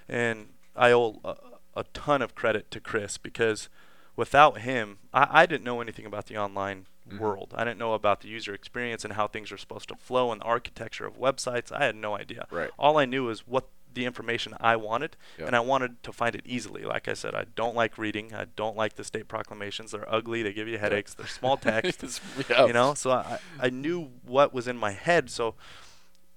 and 0.09 0.49
I 0.75 0.92
owe 0.92 1.21
a, 1.25 1.37
a 1.77 1.85
ton 1.95 2.23
of 2.23 2.35
credit 2.35 2.71
to 2.73 2.81
Chris 2.81 3.19
because 3.19 3.69
without 4.16 4.59
him, 4.59 4.99
I, 5.12 5.29
I 5.42 5.47
didn't 5.47 5.64
know 5.64 5.81
anything 5.81 6.07
about 6.07 6.27
the 6.27 6.37
online 6.37 6.87
Mhm. 7.09 7.21
world. 7.21 7.55
I 7.55 7.62
didn't 7.62 7.79
know 7.79 7.95
about 7.95 8.23
the 8.23 8.29
user 8.29 8.53
experience 8.53 9.05
and 9.05 9.12
how 9.14 9.29
things 9.29 9.53
are 9.53 9.57
supposed 9.57 9.88
to 9.90 9.95
flow 9.95 10.33
and 10.33 10.40
the 10.40 10.45
architecture 10.45 11.07
of 11.07 11.16
websites. 11.16 11.71
I 11.71 11.85
had 11.85 11.95
no 11.95 12.16
idea. 12.16 12.49
Right. 12.51 12.71
All 12.81 12.99
I 12.99 13.05
knew 13.05 13.27
was 13.27 13.47
what 13.47 13.69
the 13.95 14.05
information 14.05 14.55
I 14.61 14.75
wanted, 14.75 15.16
Yep. 15.38 15.47
and 15.47 15.55
I 15.57 15.61
wanted 15.61 16.03
to 16.03 16.12
find 16.12 16.35
it 16.35 16.42
easily. 16.45 16.83
Like 16.83 17.07
I 17.07 17.14
said, 17.14 17.33
I 17.37 17.45
don't 17.55 17.77
like 17.77 17.97
reading. 17.97 18.35
I 18.35 18.47
don't 18.57 18.77
like 18.77 18.95
the 18.97 19.05
state 19.05 19.29
proclamations. 19.29 19.92
They're 19.92 20.12
ugly. 20.12 20.42
They 20.42 20.53
give 20.53 20.66
you 20.66 20.79
headaches. 20.79 21.14
They're 21.14 21.29
small 21.29 21.57
text. 21.73 22.03
yeah. 22.51 22.66
You 22.66 22.73
know, 22.73 22.95
so 22.95 23.12
I, 23.12 23.38
I 23.61 23.71
knew 23.71 24.11
what 24.25 24.53
was 24.53 24.66
in 24.66 24.77
my 24.77 24.90
head. 24.90 25.31
So 25.31 25.55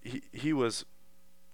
he, 0.04 0.22
he 0.32 0.54
was 0.54 0.86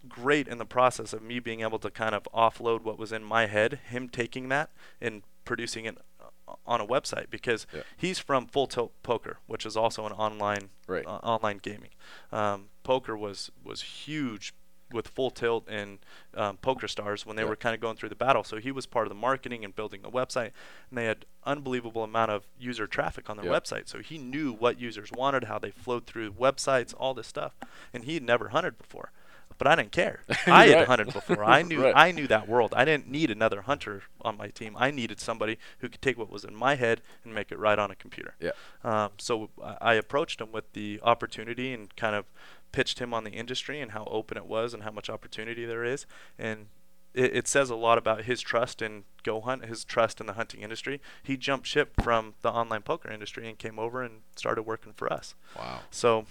great 0.10 0.48
in 0.48 0.58
the 0.58 0.66
process 0.66 1.14
of 1.14 1.22
me 1.22 1.40
being 1.40 1.62
able 1.62 1.80
to 1.80 1.90
kind 1.90 2.16
of 2.16 2.24
offload 2.34 2.82
what 2.84 2.98
was 2.98 3.12
in 3.12 3.24
my 3.24 3.46
head, 3.48 3.80
him 3.90 4.10
taking 4.10 4.50
that 4.50 4.70
and 5.02 5.24
producing 5.44 5.86
it 5.86 5.98
uh, 6.22 6.54
on 6.66 6.80
a 6.82 6.86
website 6.86 7.30
because 7.30 7.66
Yeah. 7.74 7.82
he's 7.98 8.20
from 8.20 8.48
Full 8.48 8.68
Tilt 8.68 8.92
Poker, 9.04 9.38
which 9.48 9.66
is 9.66 9.76
also 9.78 10.06
an 10.06 10.12
online 10.14 10.70
Right. 10.88 11.06
uh, 11.06 11.18
online 11.24 11.58
gaming. 11.58 11.92
Um, 12.32 12.70
poker 12.84 13.18
was 13.18 13.52
was 13.64 13.82
huge 13.82 14.54
with 14.92 15.08
Full 15.08 15.32
Tilt 15.32 15.68
and 15.68 15.98
um, 16.36 16.58
Poker 16.58 16.88
Stars 16.88 17.26
when 17.26 17.36
they 17.36 17.42
Yeah. 17.42 17.50
were 17.50 17.56
kind 17.56 17.74
of 17.74 17.82
going 17.82 17.98
through 17.98 18.10
the 18.10 18.16
battle. 18.16 18.44
So 18.44 18.58
he 18.58 18.72
was 18.72 18.86
part 18.86 19.08
of 19.08 19.10
the 19.10 19.16
marketing 19.16 19.66
and 19.66 19.76
building 19.76 20.04
the 20.04 20.12
website, 20.12 20.52
and 20.90 20.98
they 20.98 21.06
had 21.06 21.26
unbelievable 21.44 22.04
amount 22.04 22.30
of 22.30 22.46
user 22.60 22.86
traffic 22.86 23.28
on 23.30 23.36
their 23.38 23.48
Yeah. 23.48 23.52
website. 23.60 23.88
So 23.90 24.00
he 24.00 24.20
knew 24.20 24.54
what 24.54 24.80
users 24.80 25.12
wanted, 25.12 25.46
how 25.46 25.58
they 25.58 25.72
flowed 25.72 26.06
through 26.06 26.34
websites, 26.34 26.94
all 26.98 27.16
this 27.16 27.28
stuff, 27.28 27.56
and 27.94 28.04
he 28.04 28.14
had 28.14 28.24
never 28.24 28.50
hunted 28.50 28.78
before. 28.78 29.12
But 29.58 29.68
I 29.68 29.76
didn't 29.76 29.92
care. 29.92 30.22
I 30.48 30.68
had 30.68 30.76
Right. 30.76 30.88
hunted 30.88 31.14
before. 31.14 31.44
I 31.44 31.62
knew 31.70 31.84
Right. 31.84 31.94
I 31.96 32.12
knew 32.12 32.28
that 32.28 32.48
world. 32.48 32.74
I 32.76 32.84
didn't 32.86 33.08
need 33.10 33.32
another 33.32 33.62
hunter 33.62 34.04
on 34.22 34.38
my 34.38 34.50
team. 34.50 34.76
I 34.78 34.92
needed 34.92 35.20
somebody 35.20 35.58
who 35.80 35.90
could 35.90 36.02
take 36.02 36.18
what 36.18 36.30
was 36.30 36.44
in 36.44 36.56
my 36.56 36.76
head 36.76 37.02
and 37.24 37.34
make 37.34 37.52
it 37.52 37.60
right 37.60 37.80
on 37.80 37.92
a 37.92 37.96
computer. 37.96 38.36
Yeah. 38.40 38.52
Um, 38.84 39.12
so 39.18 39.50
I 39.64 39.76
I 39.82 39.94
approached 39.96 40.42
him 40.42 40.52
with 40.52 40.74
the 40.74 41.00
opportunity 41.04 41.74
and 41.74 41.96
kind 41.96 42.16
of 42.16 42.26
pitched 42.72 43.00
him 43.00 43.14
on 43.14 43.24
the 43.24 43.32
industry 43.32 43.80
and 43.80 43.92
how 43.92 44.04
open 44.12 44.36
it 44.38 44.46
was 44.46 44.74
and 44.74 44.84
how 44.84 44.92
much 44.92 45.10
opportunity 45.10 45.64
there 45.66 45.86
is. 45.86 46.06
And 46.38 46.68
it, 47.14 47.34
it 47.34 47.48
says 47.48 47.70
a 47.70 47.76
lot 47.76 47.98
about 47.98 48.24
his 48.26 48.42
trust 48.42 48.82
in 48.82 49.06
Go 49.24 49.40
Hunt, 49.40 49.64
his 49.66 49.86
trust 49.86 50.20
in 50.20 50.28
the 50.28 50.34
hunting 50.34 50.60
industry. 50.62 51.00
He 51.24 51.38
jumped 51.38 51.66
ship 51.68 51.94
from 52.04 52.34
the 52.42 52.52
online 52.52 52.82
poker 52.82 53.10
industry 53.10 53.48
and 53.48 53.58
came 53.58 53.80
over 53.80 54.02
and 54.04 54.24
started 54.36 54.64
working 54.64 54.92
for 54.92 55.12
us. 55.14 55.34
Wow. 55.58 55.80
So 55.92 56.26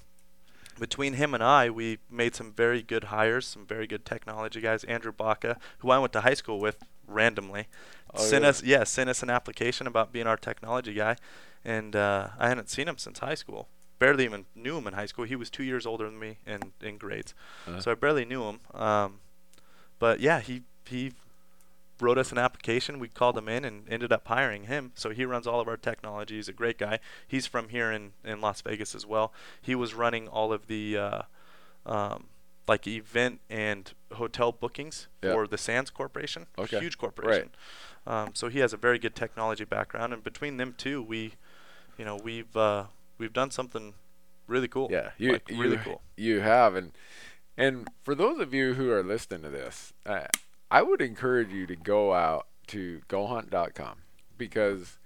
between 0.78 1.14
him 1.14 1.34
and 1.34 1.42
I, 1.42 1.70
we 1.70 1.98
made 2.10 2.34
some 2.34 2.52
very 2.52 2.82
good 2.82 3.04
hires, 3.04 3.46
some 3.46 3.66
very 3.66 3.86
good 3.86 4.04
technology 4.04 4.60
guys. 4.60 4.84
Andrew 4.84 5.12
Baca, 5.12 5.58
who 5.78 5.90
I 5.90 5.98
went 5.98 6.12
to 6.14 6.20
high 6.22 6.34
school 6.34 6.58
with 6.60 6.78
randomly, 7.06 7.66
Oh, 8.16 8.22
sent 8.22 8.44
us 8.44 8.62
yeah 8.62 8.84
sent 8.84 9.10
us 9.10 9.22
an 9.24 9.30
application 9.30 9.86
about 9.88 10.12
being 10.12 10.26
our 10.28 10.36
technology 10.36 10.94
guy, 10.94 11.16
and 11.64 11.96
uh, 11.96 12.28
I 12.38 12.48
hadn't 12.48 12.70
seen 12.70 12.86
him 12.86 12.96
since 12.98 13.18
high 13.18 13.34
school. 13.34 13.68
Barely 13.98 14.24
even 14.24 14.46
knew 14.54 14.76
him 14.78 14.86
in 14.86 14.94
high 14.94 15.06
school. 15.06 15.24
He 15.24 15.34
was 15.36 15.50
two 15.50 15.64
years 15.64 15.84
older 15.84 16.04
than 16.04 16.18
me 16.20 16.38
in 16.46 16.72
in 16.80 16.96
grades, 16.98 17.34
Uh-huh. 17.66 17.80
so 17.80 17.90
I 17.90 17.94
barely 17.94 18.24
knew 18.24 18.44
him. 18.44 18.60
Um, 18.72 19.20
but 19.98 20.20
yeah, 20.20 20.38
he 20.40 20.62
he 20.86 21.12
wrote 22.00 22.18
us 22.18 22.32
an 22.32 22.38
application. 22.38 22.98
We 22.98 23.08
called 23.08 23.38
him 23.38 23.48
in 23.48 23.64
and 23.64 23.88
ended 23.88 24.12
up 24.12 24.26
hiring 24.26 24.64
him. 24.64 24.92
So 24.94 25.10
he 25.10 25.24
runs 25.24 25.46
all 25.46 25.60
of 25.60 25.68
our 25.68 25.76
technology. 25.76 26.36
He's 26.36 26.48
a 26.48 26.52
great 26.52 26.78
guy. 26.78 26.98
He's 27.26 27.46
from 27.46 27.68
here 27.68 27.90
in, 27.92 28.12
in 28.24 28.40
Las 28.40 28.60
Vegas 28.62 28.94
as 28.94 29.06
well. 29.06 29.32
He 29.60 29.74
was 29.74 29.94
running 29.94 30.26
all 30.28 30.52
of 30.52 30.66
the 30.66 30.96
uh, 30.98 31.22
um, 31.86 32.26
like 32.66 32.86
event 32.86 33.40
and 33.50 33.92
hotel 34.12 34.50
bookings 34.52 35.08
for 35.32 35.46
the 35.46 35.58
Sands 35.58 35.90
Corporation, 35.90 36.46
Okay. 36.58 36.80
huge 36.80 36.98
corporation. 36.98 37.50
Um, 38.06 38.30
so 38.34 38.48
he 38.48 38.58
has 38.58 38.72
a 38.72 38.76
very 38.76 38.98
good 38.98 39.14
technology 39.14 39.64
background, 39.64 40.12
and 40.12 40.22
between 40.22 40.56
them 40.58 40.74
two, 40.76 41.02
we, 41.02 41.34
you 41.96 42.04
know, 42.04 42.16
we've 42.16 42.54
uh, 42.56 42.84
we've 43.18 43.32
done 43.32 43.50
something 43.50 43.94
really 44.46 44.68
cool. 44.68 44.88
Yeah, 44.90 45.10
you 45.16 45.32
like, 45.32 45.48
really 45.48 45.78
cool. 45.78 46.02
You 46.16 46.40
have, 46.40 46.74
and 46.74 46.92
and 47.56 47.88
for 48.02 48.14
those 48.14 48.40
of 48.40 48.52
you 48.52 48.74
who 48.74 48.90
are 48.90 49.02
listening 49.02 49.42
to 49.42 49.48
this, 49.50 49.92
I, 50.04 50.26
I 50.70 50.82
would 50.82 51.00
encourage 51.00 51.50
you 51.50 51.66
to 51.66 51.76
go 51.76 52.12
out 52.12 52.46
to 52.68 53.02
gohunt.com 53.08 53.98
because 54.36 54.98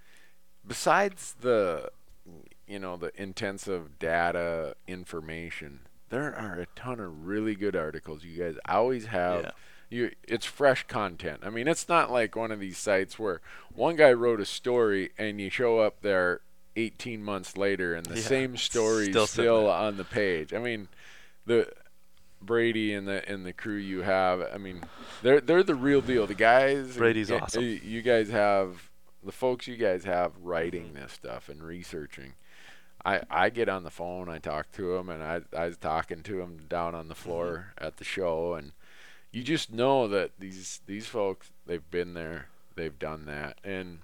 besides 0.65 1.35
the 1.41 1.91
you 2.67 2.79
know 2.79 2.97
the 2.97 3.11
intensive 3.21 3.99
data 3.99 4.75
information, 4.87 5.81
there 6.09 6.35
are 6.35 6.55
a 6.55 6.65
ton 6.75 6.99
of 6.99 7.25
really 7.27 7.55
good 7.55 7.75
articles. 7.75 8.23
You 8.23 8.37
guys 8.41 8.55
always 8.67 9.07
have. 9.07 9.43
Yeah. 9.43 9.51
You, 9.91 10.11
it's 10.27 10.45
fresh 10.45 10.85
content. 10.85 11.39
I 11.41 11.49
mean, 11.49 11.67
it's 11.67 11.89
not 11.89 12.11
like 12.11 12.35
one 12.35 12.51
of 12.51 12.59
these 12.59 12.77
sites 12.77 13.17
where 13.17 13.41
one 13.73 13.95
guy 13.95 14.13
wrote 14.13 14.39
a 14.39 14.45
story 14.45 15.09
and 15.17 15.41
you 15.41 15.49
show 15.49 15.79
up 15.79 16.01
there 16.01 16.41
18 16.75 17.23
months 17.23 17.57
later 17.57 17.95
and 17.95 18.05
the 18.05 18.17
Yeah, 18.17 18.21
same 18.21 18.55
story 18.55 19.09
still 19.09 19.23
is 19.23 19.31
still 19.31 19.67
on 19.67 19.97
the 19.97 20.03
page. 20.03 20.53
I 20.53 20.59
mean, 20.59 20.89
the 21.47 21.71
Brady 22.41 22.93
and 22.93 23.07
the 23.07 23.27
and 23.29 23.45
the 23.45 23.53
crew 23.53 23.75
you 23.75 24.01
have. 24.01 24.41
I 24.53 24.57
mean, 24.57 24.81
they're 25.21 25.41
they're 25.41 25.63
the 25.63 25.75
real 25.75 26.01
deal. 26.01 26.25
The 26.27 26.33
guys. 26.35 26.97
Brady's 26.97 27.31
awesome. 27.31 27.79
You 27.83 28.01
guys 28.01 28.29
have 28.29 28.89
the 29.23 29.31
folks 29.31 29.67
you 29.67 29.75
guys 29.77 30.05
have 30.05 30.31
writing 30.41 30.85
Mm-hmm. 30.85 31.01
this 31.01 31.13
stuff 31.13 31.49
and 31.49 31.61
researching. 31.61 32.33
I, 33.05 33.21
I 33.29 33.49
get 33.49 33.69
on 33.69 33.83
the 33.83 33.89
phone, 33.89 34.27
I 34.27 34.39
talk 34.39 34.73
to 34.73 34.95
them, 34.97 35.07
and 35.09 35.23
I, 35.23 35.39
I 35.57 35.67
was 35.67 35.77
talking 35.77 36.21
to 36.23 36.37
them 36.37 36.65
down 36.67 36.95
on 36.95 37.07
the 37.07 37.13
Mm-hmm. 37.13 37.23
floor 37.23 37.73
at 37.77 37.95
the 37.97 38.03
show, 38.03 38.55
and 38.55 38.73
you 39.31 39.41
just 39.43 39.71
know 39.71 40.07
that 40.09 40.31
these 40.39 40.81
these 40.85 41.07
folks 41.07 41.51
they've 41.65 41.89
been 41.91 42.13
there, 42.13 42.47
they've 42.75 42.97
done 42.99 43.25
that, 43.25 43.57
and 43.63 43.99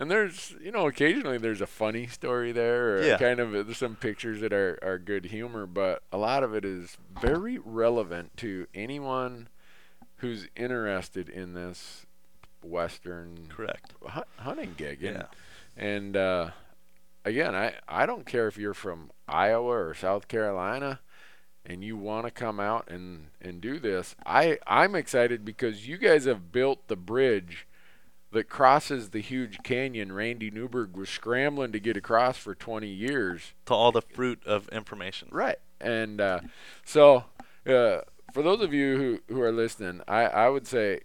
and 0.00 0.10
there's 0.10 0.54
you 0.60 0.72
know 0.72 0.88
occasionally 0.88 1.38
there's 1.38 1.60
a 1.60 1.66
funny 1.68 2.08
story 2.08 2.50
there, 2.50 2.96
or 2.96 3.02
Yeah. 3.02 3.18
kind 3.18 3.38
of 3.38 3.52
there's 3.52 3.76
some 3.78 3.94
pictures 3.94 4.40
that 4.40 4.52
are 4.52 4.78
are 4.82 4.98
good 4.98 5.26
humor, 5.26 5.66
but 5.66 6.02
a 6.10 6.16
lot 6.18 6.42
of 6.42 6.54
it 6.54 6.64
is 6.64 6.96
very 7.22 7.58
relevant 7.58 8.36
to 8.38 8.66
anyone 8.74 9.48
who's 10.16 10.48
interested 10.56 11.28
in 11.28 11.54
this 11.54 12.06
western 12.62 13.46
Correct. 13.48 13.92
hu- 14.02 14.22
hunting 14.42 14.74
gig. 14.76 15.02
And, 15.02 15.16
Yeah. 15.16 15.26
and 15.76 16.16
uh, 16.16 16.50
again, 17.24 17.54
I, 17.54 17.74
I 17.88 18.06
don't 18.06 18.26
care 18.26 18.46
if 18.48 18.58
you're 18.58 18.74
from 18.74 19.10
Iowa 19.28 19.70
or 19.70 19.94
South 19.94 20.28
Carolina 20.28 21.00
and 21.64 21.82
you 21.84 21.96
want 21.96 22.26
to 22.26 22.30
come 22.30 22.60
out 22.60 22.88
and, 22.90 23.28
and 23.40 23.60
do 23.60 23.78
this. 23.78 24.14
I, 24.26 24.58
I'm 24.66 24.94
excited 24.94 25.44
because 25.44 25.86
you 25.88 25.96
guys 25.98 26.24
have 26.26 26.52
built 26.52 26.88
the 26.88 26.96
bridge 26.96 27.66
that 28.32 28.48
crosses 28.48 29.10
the 29.10 29.20
huge 29.20 29.62
canyon 29.62 30.12
Randy 30.12 30.50
Newberg 30.50 30.96
was 30.96 31.08
scrambling 31.08 31.72
to 31.72 31.80
get 31.80 31.96
across 31.96 32.36
for 32.36 32.54
20 32.54 32.86
years. 32.86 33.54
To 33.66 33.74
all 33.74 33.92
the 33.92 34.02
fruit 34.02 34.40
of 34.46 34.68
information. 34.68 35.28
Right. 35.32 35.58
And 35.80 36.20
uh, 36.20 36.40
so, 36.84 37.24
uh, 37.66 38.02
for 38.32 38.42
those 38.42 38.60
of 38.60 38.72
you 38.72 38.96
who, 39.28 39.34
who 39.34 39.42
are 39.42 39.50
listening, 39.52 40.02
I, 40.06 40.24
I 40.26 40.48
would 40.48 40.66
say 40.66 41.00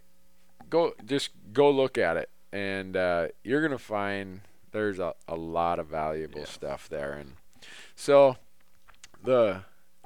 go 0.69 0.93
just 1.05 1.29
go 1.53 1.69
look 1.71 1.97
at 1.97 2.17
it, 2.17 2.29
and 2.51 2.95
uh, 2.97 3.27
you're 3.43 3.61
gonna 3.61 3.77
find 3.77 4.41
there's 4.71 4.99
a, 4.99 5.13
a 5.27 5.35
lot 5.35 5.79
of 5.79 5.88
valuable 5.88 6.39
Yeah. 6.41 6.45
stuff 6.45 6.89
there. 6.89 7.13
And 7.13 7.33
so, 7.95 8.35
the 9.23 9.63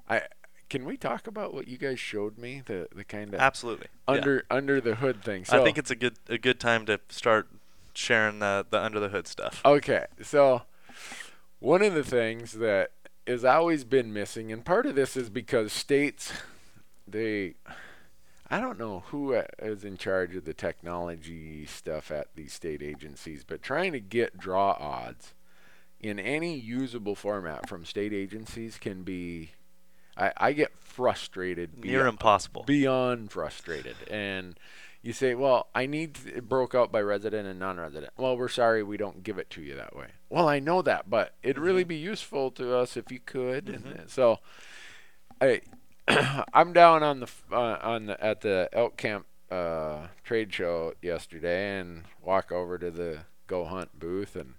I 0.08 0.22
can 0.70 0.86
we 0.86 0.98
talk 0.98 1.28
about 1.28 1.54
what 1.54 1.68
you 1.68 1.78
guys 1.78 2.00
showed 2.00 2.38
me 2.38 2.62
the 2.66 2.88
the 2.96 3.04
kind 3.04 3.34
of 3.34 3.40
Absolutely. 3.40 3.88
Yeah. 4.08 4.16
under 4.16 4.46
under 4.50 4.82
the 4.82 4.96
hood 4.96 5.24
thing. 5.24 5.46
So 5.46 5.60
I 5.60 5.64
think 5.64 5.78
it's 5.78 5.92
a 5.92 5.96
good 5.96 6.18
a 6.28 6.38
good 6.38 6.60
time 6.60 6.86
to 6.86 7.00
start 7.10 7.50
sharing 7.94 8.40
the 8.40 8.66
the 8.70 8.82
under 8.82 9.00
the 9.00 9.10
hood 9.10 9.28
stuff. 9.28 9.62
Okay, 9.66 10.06
so 10.22 10.64
one 11.60 11.82
of 11.82 11.94
the 11.94 12.04
things 12.04 12.54
that 12.54 12.92
has 13.28 13.46
always 13.46 13.84
been 13.84 14.12
missing, 14.12 14.52
and 14.52 14.66
part 14.66 14.86
of 14.86 14.96
this 14.96 15.16
is 15.16 15.30
because 15.30 15.72
states, 15.72 16.32
they, 17.08 17.56
I 18.50 18.60
don't 18.60 18.80
know 18.80 19.04
who 19.08 19.36
uh, 19.36 19.44
in 19.62 19.98
charge 19.98 20.36
of 20.36 20.46
the 20.46 20.54
technology 20.54 21.66
stuff 21.66 22.12
at 22.12 22.28
these 22.36 22.54
state 22.54 22.82
agencies, 22.82 23.44
but 23.44 23.62
trying 23.62 23.92
to 23.92 24.00
get 24.00 24.38
draw 24.38 24.72
odds 24.80 25.34
in 26.00 26.18
any 26.18 26.58
usable 26.58 27.16
format 27.16 27.68
from 27.68 27.86
state 27.86 28.14
agencies 28.14 28.78
can 28.78 29.04
be, 29.04 29.52
I, 30.20 30.34
I 30.38 30.54
get 30.54 30.72
frustrated. 30.80 31.84
Near 31.84 32.04
beyo- 32.04 32.10
impossible. 32.10 32.64
beyond 32.64 33.32
frustrated. 33.32 33.96
And 34.12 34.60
you 35.02 35.14
say, 35.14 35.34
well, 35.34 35.68
I 35.74 35.86
need 35.86 36.18
it 36.28 36.50
broke 36.50 36.76
out 36.76 36.92
by 36.92 37.02
resident 37.02 37.48
and 37.48 37.60
non-resident. 37.60 38.12
Well, 38.18 38.36
we're 38.38 38.50
sorry, 38.50 38.84
we 38.84 38.98
don't 38.98 39.24
give 39.24 39.38
it 39.38 39.50
to 39.52 39.62
you 39.62 39.76
that 39.76 39.96
way. 39.96 40.08
Well, 40.30 40.48
I 40.48 40.60
know 40.60 40.82
that, 40.82 41.10
but 41.10 41.36
it'd 41.42 41.58
really 41.58 41.86
be 41.86 41.96
useful 41.96 42.52
to 42.52 42.76
us 42.76 42.98
if 42.98 43.12
you 43.12 43.20
could. 43.26 43.70
And 43.70 44.00
uh, 44.00 44.02
so, 44.08 44.40
I, 45.40 45.62
I'm 46.54 46.74
down 46.74 47.02
on 47.04 47.22
the 47.22 47.30
uh, 47.52 47.78
on 47.82 48.08
the 48.08 48.24
at 48.24 48.42
the 48.42 48.70
elk 48.74 48.98
camp 48.98 49.26
uh, 49.50 50.08
trade 50.24 50.54
show 50.54 50.94
yesterday, 51.02 51.80
and 51.80 52.04
walk 52.22 52.52
over 52.52 52.78
to 52.78 52.92
the 52.92 53.20
Go 53.48 53.66
Hunt 53.66 53.98
booth, 53.98 54.36
and 54.36 54.56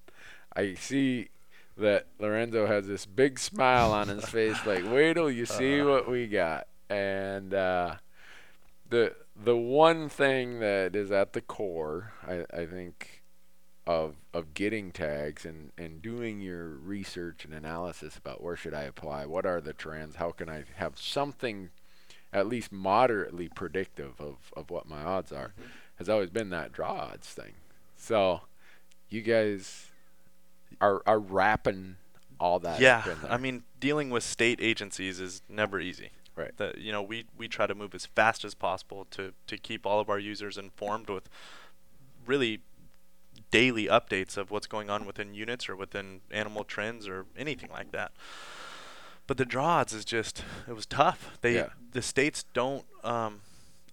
I 0.57 0.75
see 0.75 1.29
that 1.81 2.07
Lorenzo 2.19 2.66
has 2.66 2.87
this 2.87 3.07
big 3.07 3.38
smile 3.38 3.93
on 3.93 4.09
his 4.09 4.25
face, 4.25 4.57
like, 4.64 4.85
wait 4.90 5.14
till 5.14 5.31
you 5.31 5.47
see 5.47 5.83
what 5.83 6.09
we 6.09 6.27
got. 6.27 6.66
And 6.88 7.53
uh, 7.55 7.97
the 8.88 9.14
the 9.43 9.57
one 9.57 10.09
thing 10.09 10.61
that 10.61 10.95
is 10.95 11.11
at 11.11 11.33
the 11.33 11.40
core, 11.40 12.12
I, 12.27 12.45
I 12.53 12.66
think, 12.66 13.23
of 13.87 14.16
of 14.35 14.55
getting 14.55 14.93
tags 14.93 15.45
and, 15.45 15.73
and 15.79 16.03
doing 16.03 16.40
your 16.40 16.69
research 16.69 17.45
and 17.45 17.55
analysis 17.55 18.16
about 18.16 18.43
where 18.43 18.57
should 18.57 18.75
I 18.75 18.83
apply, 18.83 19.27
what 19.27 19.47
are 19.47 19.61
the 19.61 19.73
trends, 19.73 20.16
how 20.16 20.31
can 20.31 20.49
I 20.49 20.64
have 20.77 20.99
something 20.99 21.71
at 22.33 22.47
least 22.47 22.71
moderately 22.71 23.49
predictive 23.49 24.21
of, 24.21 24.53
of 24.57 24.71
what 24.71 24.88
my 24.88 25.03
odds 25.03 25.33
are, 25.33 25.53
has 25.97 26.09
always 26.09 26.31
been 26.31 26.51
that 26.51 26.73
draw 26.73 26.93
odds 26.93 27.29
thing. 27.29 27.55
So 27.97 28.43
you 29.09 29.23
guys 29.23 29.89
are 30.81 31.03
are 31.07 31.19
wrapping 31.19 31.97
all 32.38 32.59
that 32.61 32.81
yeah, 32.81 32.99
up 32.99 33.07
in 33.07 33.21
there. 33.23 33.33
I 33.33 33.37
mean, 33.37 33.62
dealing 33.79 34.11
with 34.11 34.23
state 34.23 34.59
agencies 34.62 35.21
is 35.21 35.43
never 35.49 35.79
easy. 35.79 36.11
Right. 36.37 36.57
The, 36.57 36.73
you 36.79 36.90
know, 36.90 37.03
we, 37.03 37.27
we 37.37 37.49
try 37.49 37.66
to 37.66 37.75
move 37.75 37.95
as 37.95 38.07
fast 38.07 38.45
as 38.45 38.55
possible 38.55 39.07
to, 39.11 39.35
to 39.47 39.59
keep 39.59 39.85
all 39.85 40.01
of 40.01 40.09
our 40.09 40.19
users 40.19 40.57
informed 40.57 41.11
with 41.11 41.29
really 42.25 42.61
daily 43.51 43.87
updates 43.87 44.37
of 44.38 44.51
what's 44.51 44.66
going 44.66 44.88
on 44.88 45.05
within 45.05 45.35
units 45.35 45.69
or 45.69 45.77
within 45.77 46.21
animal 46.31 46.64
trends 46.64 47.07
or 47.07 47.27
anything 47.37 47.69
like 47.71 47.93
that. 47.93 48.12
But 49.27 49.37
the 49.37 49.45
draw 49.45 49.81
odds 49.81 49.93
is 49.93 50.05
just 50.05 50.45
it 50.66 50.75
was 50.75 50.87
tough. 50.87 51.38
They 51.40 51.57
Yeah. 51.57 51.69
the 51.93 52.03
states 52.03 52.45
don't 52.55 52.85
um, 53.05 53.40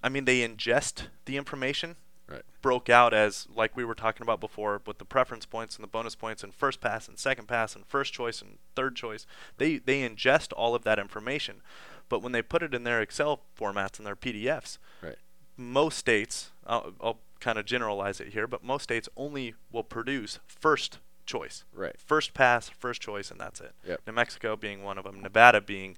I 0.01 0.09
mean 0.09 0.25
they 0.25 0.47
ingest 0.47 1.07
the 1.25 1.37
information 1.37 1.95
Right. 2.29 2.41
broke 2.61 2.89
out 2.89 3.13
as 3.13 3.47
like 3.55 3.77
we 3.77 3.85
were 3.85 3.95
talking 3.95 4.21
about 4.23 4.41
before 4.41 4.81
with 4.85 4.97
the 4.97 5.05
preference 5.05 5.45
points 5.45 5.77
and 5.77 5.83
the 5.83 5.87
bonus 5.87 6.13
points 6.13 6.43
and 6.43 6.53
first 6.53 6.81
pass 6.81 7.07
and 7.07 7.17
second 7.17 7.47
pass 7.47 7.73
and 7.75 7.85
first 7.85 8.13
choice 8.13 8.41
and 8.41 8.57
third 8.75 8.95
choice. 8.97 9.25
They 9.57 9.77
they 9.77 10.01
ingest 10.07 10.51
all 10.57 10.75
of 10.75 10.83
that 10.83 10.99
information, 10.99 11.61
but 12.09 12.21
when 12.21 12.33
they 12.33 12.41
put 12.41 12.63
it 12.63 12.73
in 12.73 12.83
their 12.83 13.01
Excel 13.01 13.41
formats 13.57 13.97
and 13.97 14.05
their 14.05 14.15
PDFs, 14.17 14.77
Right. 15.01 15.15
most 15.55 15.97
states 15.97 16.51
I'll, 16.65 16.93
I'll 17.01 17.19
kind 17.39 17.57
of 17.57 17.65
generalize 17.65 18.19
it 18.19 18.29
here, 18.33 18.45
but 18.47 18.61
most 18.63 18.83
states 18.83 19.07
only 19.15 19.53
will 19.71 19.83
produce 19.85 20.39
first 20.47 20.99
choice, 21.25 21.63
Right. 21.71 21.95
first 21.97 22.33
pass, 22.33 22.67
first 22.67 23.01
choice, 23.01 23.31
and 23.31 23.39
that's 23.39 23.61
it. 23.61 23.73
Yep. 23.85 24.01
New 24.07 24.13
Mexico 24.13 24.55
being 24.57 24.83
one 24.83 24.97
of 24.97 25.05
them, 25.05 25.21
Nevada 25.21 25.61
being 25.61 25.95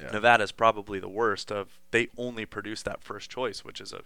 Yeah. 0.00 0.36
is 0.40 0.52
probably 0.52 1.00
the 1.00 1.08
worst 1.08 1.50
of 1.50 1.80
they 1.90 2.08
only 2.16 2.44
produce 2.46 2.82
that 2.82 3.02
first 3.02 3.28
choice, 3.30 3.64
which 3.64 3.80
is 3.80 3.92
a 3.92 4.02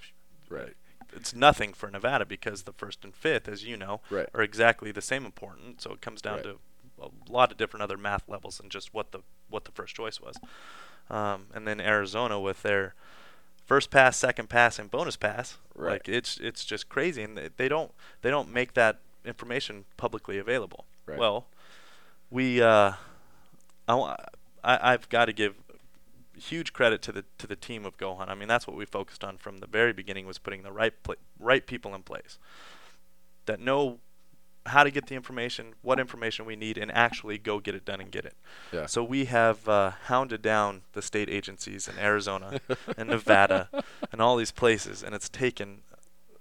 Right. 0.48 0.74
It's 1.14 1.35
nothing 1.35 1.73
for 1.73 1.90
Nevada 1.90 2.25
because 2.25 2.62
the 2.62 2.73
first 2.73 3.05
and 3.05 3.14
fifth, 3.14 3.49
as 3.49 3.64
you 3.64 3.77
know, 3.77 4.01
Right. 4.11 4.29
are 4.35 4.42
exactly 4.42 4.92
the 4.92 5.03
same 5.03 5.25
important. 5.25 5.81
So 5.83 5.92
it 5.92 6.01
comes 6.01 6.20
down 6.23 6.37
Right. 6.37 6.44
to 6.44 6.59
a 7.03 7.09
lot 7.33 7.51
of 7.51 7.57
different 7.57 7.83
other 7.83 7.96
math 7.96 8.29
levels 8.29 8.59
than 8.59 8.68
just 8.68 8.92
what 8.92 9.12
the 9.12 9.20
what 9.49 9.64
the 9.64 9.73
first 9.73 9.94
choice 9.94 10.20
was. 10.20 10.37
Um, 11.09 11.46
and 11.55 11.66
then 11.66 11.81
Arizona 11.81 12.38
with 12.38 12.62
their 12.62 12.94
first 13.66 13.90
pass, 13.90 14.16
second 14.16 14.49
pass, 14.49 14.79
and 14.79 14.90
bonus 14.90 15.16
pass, 15.16 15.59
Right. 15.75 15.92
like 15.92 16.09
it's 16.09 16.38
it's 16.38 16.64
just 16.64 16.88
crazy, 16.88 17.23
and 17.23 17.37
they, 17.37 17.49
they 17.57 17.68
don't 17.68 17.92
they 18.23 18.31
don't 18.31 18.53
make 18.53 18.75
that 18.75 18.99
information 19.25 19.85
publicly 19.96 20.38
available. 20.38 20.85
Right. 21.07 21.18
Well, 21.18 21.46
we 22.31 22.61
uh, 22.62 22.92
I, 23.88 23.94
I 24.62 24.92
I've 24.92 25.09
got 25.09 25.25
to 25.27 25.33
give 25.33 25.55
huge 26.40 26.72
credit 26.72 27.03
to 27.03 27.12
the 27.12 27.24
to 27.38 27.46
the 27.46 27.57
team 27.57 27.85
of 27.85 27.96
Go 27.96 28.14
Hunt. 28.14 28.31
I 28.31 28.35
mean, 28.35 28.48
that's 28.48 28.66
what 28.66 28.76
we 28.76 28.85
focused 28.85 29.22
on 29.24 29.37
from 29.38 29.59
the 29.59 29.66
very 29.66 29.92
beginning 29.92 30.26
was 30.26 30.38
putting 30.38 30.62
the 30.62 30.72
right 30.72 30.92
pla- 31.03 31.14
right 31.38 31.66
people 31.66 31.94
in 31.94 32.03
place 32.03 32.38
that 33.46 33.61
know 33.61 33.98
how 34.66 34.85
to 34.85 34.90
get 34.90 35.07
the 35.07 35.14
information, 35.14 35.74
what 35.83 35.98
information 35.98 36.44
we 36.44 36.55
need, 36.55 36.76
and 36.76 36.92
actually 36.92 37.38
go 37.38 37.59
get 37.61 37.74
it 37.74 37.85
done 37.85 38.00
and 38.00 38.11
get 38.11 38.24
it. 38.26 38.35
Yeah. 38.72 38.87
So 38.87 39.03
we 39.03 39.24
have 39.24 39.66
uh, 39.68 39.92
hounded 40.05 40.42
down 40.42 40.83
the 40.92 41.00
state 41.03 41.31
agencies 41.31 41.88
in 41.88 41.98
Arizona 41.98 42.61
and 42.96 43.09
Nevada 43.09 43.68
and 44.12 44.20
all 44.20 44.37
these 44.37 44.53
places, 44.53 45.03
and 45.03 45.14
it's 45.14 45.29
taken. 45.31 45.81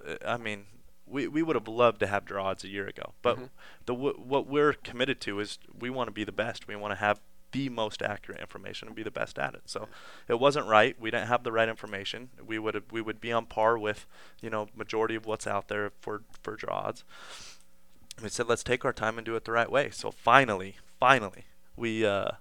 uh, 0.08 0.16
I 0.26 0.38
mean, 0.38 0.66
we 1.08 1.28
we 1.28 1.42
would 1.42 1.56
have 1.56 1.68
loved 1.68 2.00
to 2.02 2.08
have 2.08 2.26
draw 2.26 2.48
odds 2.48 2.64
a 2.64 2.68
year 2.68 2.88
ago, 2.88 3.14
but 3.22 3.38
Mhm. 3.38 3.50
the 3.86 3.94
w- 3.96 4.16
what 4.18 4.46
we're 4.48 4.74
committed 4.74 5.20
to 5.22 5.40
is 5.40 5.58
we 5.80 5.90
want 5.90 6.08
to 6.08 6.12
be 6.12 6.24
the 6.26 6.32
best. 6.34 6.68
We 6.68 6.76
want 6.76 6.92
to 6.92 7.00
have 7.00 7.20
the 7.52 7.70
most 7.70 8.02
accurate 8.02 8.40
information 8.42 8.88
and 8.88 8.96
be 8.96 9.04
the 9.04 9.12
best 9.12 9.40
at 9.40 9.54
it. 9.56 9.62
So 9.66 9.88
it 10.28 10.40
wasn't 10.40 10.68
right. 10.68 10.96
We 11.00 11.10
didn't 11.12 11.28
have 11.28 11.44
the 11.44 11.52
right 11.52 11.68
information. 11.70 12.30
We 12.46 12.60
would 12.60 12.76
have, 12.76 12.84
we 12.92 13.02
would 13.02 13.20
be 13.20 13.32
on 13.32 13.46
par 13.46 13.78
with 13.78 14.06
you 14.42 14.50
know 14.50 14.68
majority 14.76 15.16
of 15.16 15.26
what's 15.26 15.48
out 15.48 15.68
there 15.68 15.92
for 16.02 16.22
for 16.42 16.56
draw 16.56 16.80
odds. 16.88 17.04
We 18.22 18.30
said 18.30 18.48
let's 18.50 18.64
take 18.64 18.84
our 18.86 18.94
time 18.94 19.18
and 19.18 19.26
do 19.26 19.36
it 19.36 19.46
the 19.46 19.52
right 19.52 19.72
way. 19.72 19.90
So 19.92 20.12
finally, 20.12 20.76
finally, 21.00 21.46
we 21.76 22.06
uh, 22.06 22.32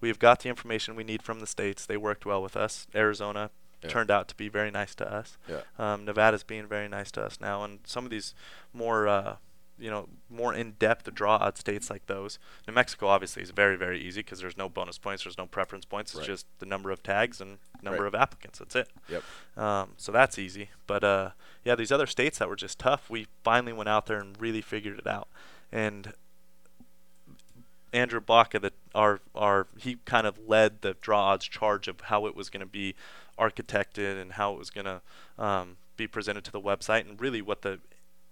we've 0.00 0.18
got 0.18 0.40
the 0.40 0.48
information 0.48 0.96
we 0.96 1.04
need 1.04 1.22
from 1.22 1.40
the 1.40 1.46
states. 1.46 1.86
They 1.86 1.96
worked 1.96 2.26
well 2.26 2.42
with 2.42 2.56
us. 2.56 2.86
Arizona 2.94 3.50
Yeah. 3.82 3.88
turned 3.90 4.10
out 4.10 4.28
to 4.28 4.34
be 4.34 4.48
very 4.50 4.70
nice 4.70 4.94
to 4.96 5.10
us. 5.10 5.38
Yeah. 5.48 5.62
Um, 5.78 6.04
Nevada's 6.04 6.42
being 6.44 6.66
very 6.66 6.88
nice 6.88 7.10
to 7.12 7.22
us 7.24 7.40
now, 7.40 7.64
and 7.64 7.78
some 7.84 8.04
of 8.04 8.10
these 8.10 8.34
more, 8.74 9.08
uh, 9.08 9.36
you 9.80 9.90
know, 9.90 10.08
more 10.28 10.52
in-depth 10.54 11.12
draw 11.14 11.36
odd 11.36 11.56
states 11.58 11.88
like 11.90 12.06
those. 12.06 12.38
New 12.68 12.74
Mexico 12.74 13.08
obviously 13.08 13.42
is 13.42 13.50
very, 13.50 13.76
very 13.76 14.00
easy 14.00 14.20
because 14.20 14.38
there's 14.40 14.56
no 14.56 14.68
bonus 14.68 14.98
points, 14.98 15.24
there's 15.24 15.38
no 15.38 15.46
preference 15.46 15.84
points. 15.84 16.12
It's 16.12 16.18
Right. 16.20 16.26
just 16.26 16.46
the 16.58 16.66
number 16.66 16.90
of 16.90 17.02
tags 17.02 17.40
and 17.40 17.58
number 17.82 18.02
Right. 18.02 18.08
of 18.08 18.14
applicants. 18.14 18.58
That's 18.58 18.76
it. 18.76 18.88
Yep. 19.08 19.24
Um, 19.56 19.92
so 19.96 20.12
that's 20.12 20.38
easy. 20.38 20.70
But 20.86 21.02
uh, 21.02 21.30
yeah, 21.64 21.74
these 21.74 21.90
other 21.90 22.06
states 22.06 22.38
that 22.38 22.48
were 22.48 22.56
just 22.56 22.78
tough, 22.78 23.08
we 23.10 23.26
finally 23.42 23.72
went 23.72 23.88
out 23.88 24.06
there 24.06 24.18
and 24.18 24.38
really 24.40 24.60
figured 24.60 24.98
it 24.98 25.06
out. 25.06 25.28
And 25.72 26.12
Andrew 27.92 28.20
Baca, 28.20 28.58
that 28.60 28.74
our 28.94 29.20
our 29.34 29.66
he 29.78 29.96
kind 30.04 30.26
of 30.26 30.38
led 30.46 30.82
the 30.82 30.94
draw 31.00 31.30
odds 31.32 31.46
charge 31.48 31.88
of 31.88 32.02
how 32.02 32.26
it 32.26 32.36
was 32.36 32.48
going 32.50 32.60
to 32.60 32.66
be 32.66 32.94
architected 33.38 34.20
and 34.20 34.32
how 34.32 34.52
it 34.52 34.58
was 34.58 34.70
going 34.70 34.84
to 34.84 35.00
um, 35.42 35.76
be 35.96 36.06
presented 36.06 36.44
to 36.44 36.52
the 36.52 36.60
website 36.60 37.08
and 37.08 37.20
really 37.20 37.42
what 37.42 37.62
the 37.62 37.80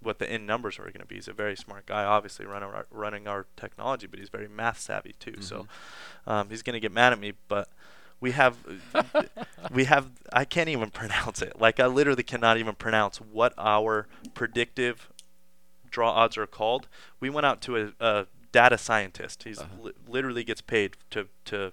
what 0.00 0.18
the 0.18 0.30
end 0.30 0.46
numbers 0.46 0.78
were 0.78 0.84
going 0.84 1.00
to 1.00 1.06
be. 1.06 1.16
He's 1.16 1.28
a 1.28 1.32
very 1.32 1.56
smart 1.56 1.86
guy, 1.86 2.04
obviously 2.04 2.46
running 2.46 2.68
our, 2.68 2.86
running 2.90 3.26
our 3.26 3.46
technology, 3.56 4.06
but 4.06 4.18
he's 4.18 4.28
very 4.28 4.48
math 4.48 4.78
savvy 4.78 5.14
too. 5.18 5.40
So 5.40 5.66
um, 6.26 6.48
he's 6.50 6.62
going 6.62 6.74
to 6.74 6.80
get 6.80 6.92
mad 6.92 7.12
at 7.12 7.18
me, 7.18 7.32
but 7.48 7.68
we 8.20 8.30
have 8.32 8.56
we 9.72 9.84
have 9.84 10.10
I 10.32 10.44
can't 10.44 10.68
even 10.68 10.90
pronounce 10.90 11.42
it. 11.42 11.60
Like 11.60 11.80
I 11.80 11.86
literally 11.86 12.22
cannot 12.22 12.58
even 12.58 12.74
pronounce 12.74 13.18
what 13.18 13.54
our 13.58 14.06
predictive 14.34 15.08
draw 15.90 16.10
odds 16.10 16.36
are 16.36 16.46
called. 16.46 16.86
We 17.20 17.30
went 17.30 17.46
out 17.46 17.60
to 17.62 17.76
a, 17.76 17.92
a 18.00 18.26
data 18.52 18.78
scientist. 18.78 19.42
He's 19.44 19.58
Uh-huh. 19.58 19.82
li- 19.82 19.92
literally 20.06 20.44
gets 20.44 20.60
paid 20.60 20.96
to 21.10 21.28
to 21.46 21.72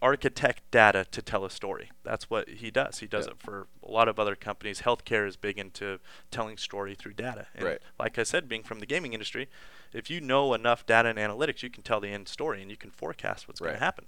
architect 0.00 0.62
data 0.70 1.04
to 1.10 1.20
tell 1.22 1.44
a 1.44 1.50
story. 1.50 1.90
That's 2.04 2.30
what 2.30 2.48
he 2.48 2.70
does. 2.70 2.98
He 3.00 3.06
does 3.06 3.26
Yeah. 3.26 3.32
it 3.32 3.40
for 3.40 3.66
a 3.82 3.90
lot 3.90 4.08
of 4.08 4.18
other 4.18 4.36
companies. 4.36 4.82
Healthcare 4.82 5.26
is 5.26 5.36
big 5.36 5.58
into 5.58 5.98
telling 6.30 6.56
story 6.56 6.94
through 6.94 7.14
data. 7.14 7.48
And 7.54 7.64
Right. 7.64 7.82
like 7.98 8.18
I 8.18 8.22
said, 8.22 8.48
being 8.48 8.62
from 8.62 8.78
the 8.80 8.86
gaming 8.86 9.12
industry, 9.12 9.48
if 9.92 10.08
you 10.10 10.20
know 10.20 10.54
enough 10.54 10.86
data 10.86 11.08
and 11.08 11.18
analytics, 11.18 11.62
you 11.62 11.70
can 11.70 11.82
tell 11.82 12.00
the 12.00 12.08
end 12.10 12.28
story 12.28 12.62
and 12.62 12.70
you 12.70 12.76
can 12.76 12.90
forecast 12.90 13.48
what's 13.48 13.60
going 13.60 13.74
to 13.74 13.78
happen. 13.80 14.06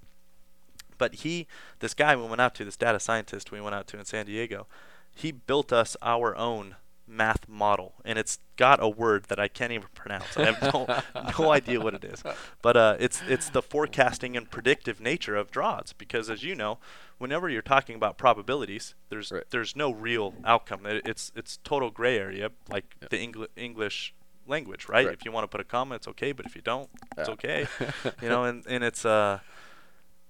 But 0.98 1.16
he, 1.16 1.46
this 1.78 1.94
guy 1.94 2.14
we 2.14 2.24
went 2.26 2.40
out 2.40 2.54
to, 2.56 2.64
this 2.64 2.76
data 2.76 3.00
scientist 3.00 3.50
we 3.50 3.60
went 3.60 3.74
out 3.74 3.86
to 3.88 3.98
in 3.98 4.04
San 4.04 4.26
Diego, 4.26 4.66
he 5.14 5.32
built 5.32 5.72
us 5.72 5.96
our 6.02 6.36
own 6.36 6.76
math 7.10 7.48
model, 7.48 7.94
and 8.04 8.18
it's 8.18 8.38
got 8.56 8.82
a 8.82 8.88
word 8.88 9.24
that 9.24 9.38
I 9.40 9.48
can't 9.48 9.72
even 9.72 9.88
pronounce. 9.94 10.36
I 10.36 10.52
have 10.52 10.62
no, 10.74 10.86
no 11.38 11.50
idea 11.50 11.80
what 11.80 11.94
it 11.94 12.04
is, 12.04 12.22
but 12.62 12.76
uh, 12.76 12.96
it's 13.00 13.20
it's 13.28 13.50
the 13.50 13.62
forecasting 13.62 14.36
and 14.36 14.50
predictive 14.50 15.00
nature 15.00 15.36
of 15.36 15.50
draws. 15.50 15.92
Because 15.92 16.30
as 16.30 16.42
you 16.42 16.54
know, 16.54 16.78
whenever 17.18 17.48
you're 17.48 17.62
talking 17.62 17.96
about 17.96 18.16
probabilities, 18.16 18.94
there's 19.08 19.32
Right. 19.32 19.44
there's 19.50 19.74
no 19.74 19.90
real 19.92 20.34
outcome. 20.44 20.86
It, 20.86 21.02
it's 21.06 21.32
it's 21.34 21.58
total 21.64 21.90
gray 21.90 22.16
area, 22.18 22.50
like 22.70 22.84
Yeah. 23.02 23.08
the 23.10 23.26
Engli- 23.26 23.48
English 23.56 24.14
language, 24.46 24.88
right? 24.88 25.06
Right. 25.06 25.14
If 25.14 25.24
you 25.24 25.32
want 25.32 25.44
to 25.44 25.48
put 25.48 25.60
a 25.60 25.64
comma, 25.64 25.96
it's 25.96 26.08
okay, 26.08 26.32
but 26.32 26.46
if 26.46 26.54
you 26.56 26.62
don't, 26.62 26.88
it's 27.18 27.28
Yeah. 27.28 27.34
okay. 27.34 27.66
you 28.22 28.28
know, 28.28 28.44
and 28.44 28.64
and 28.66 28.84
it's 28.84 29.04
uh 29.04 29.40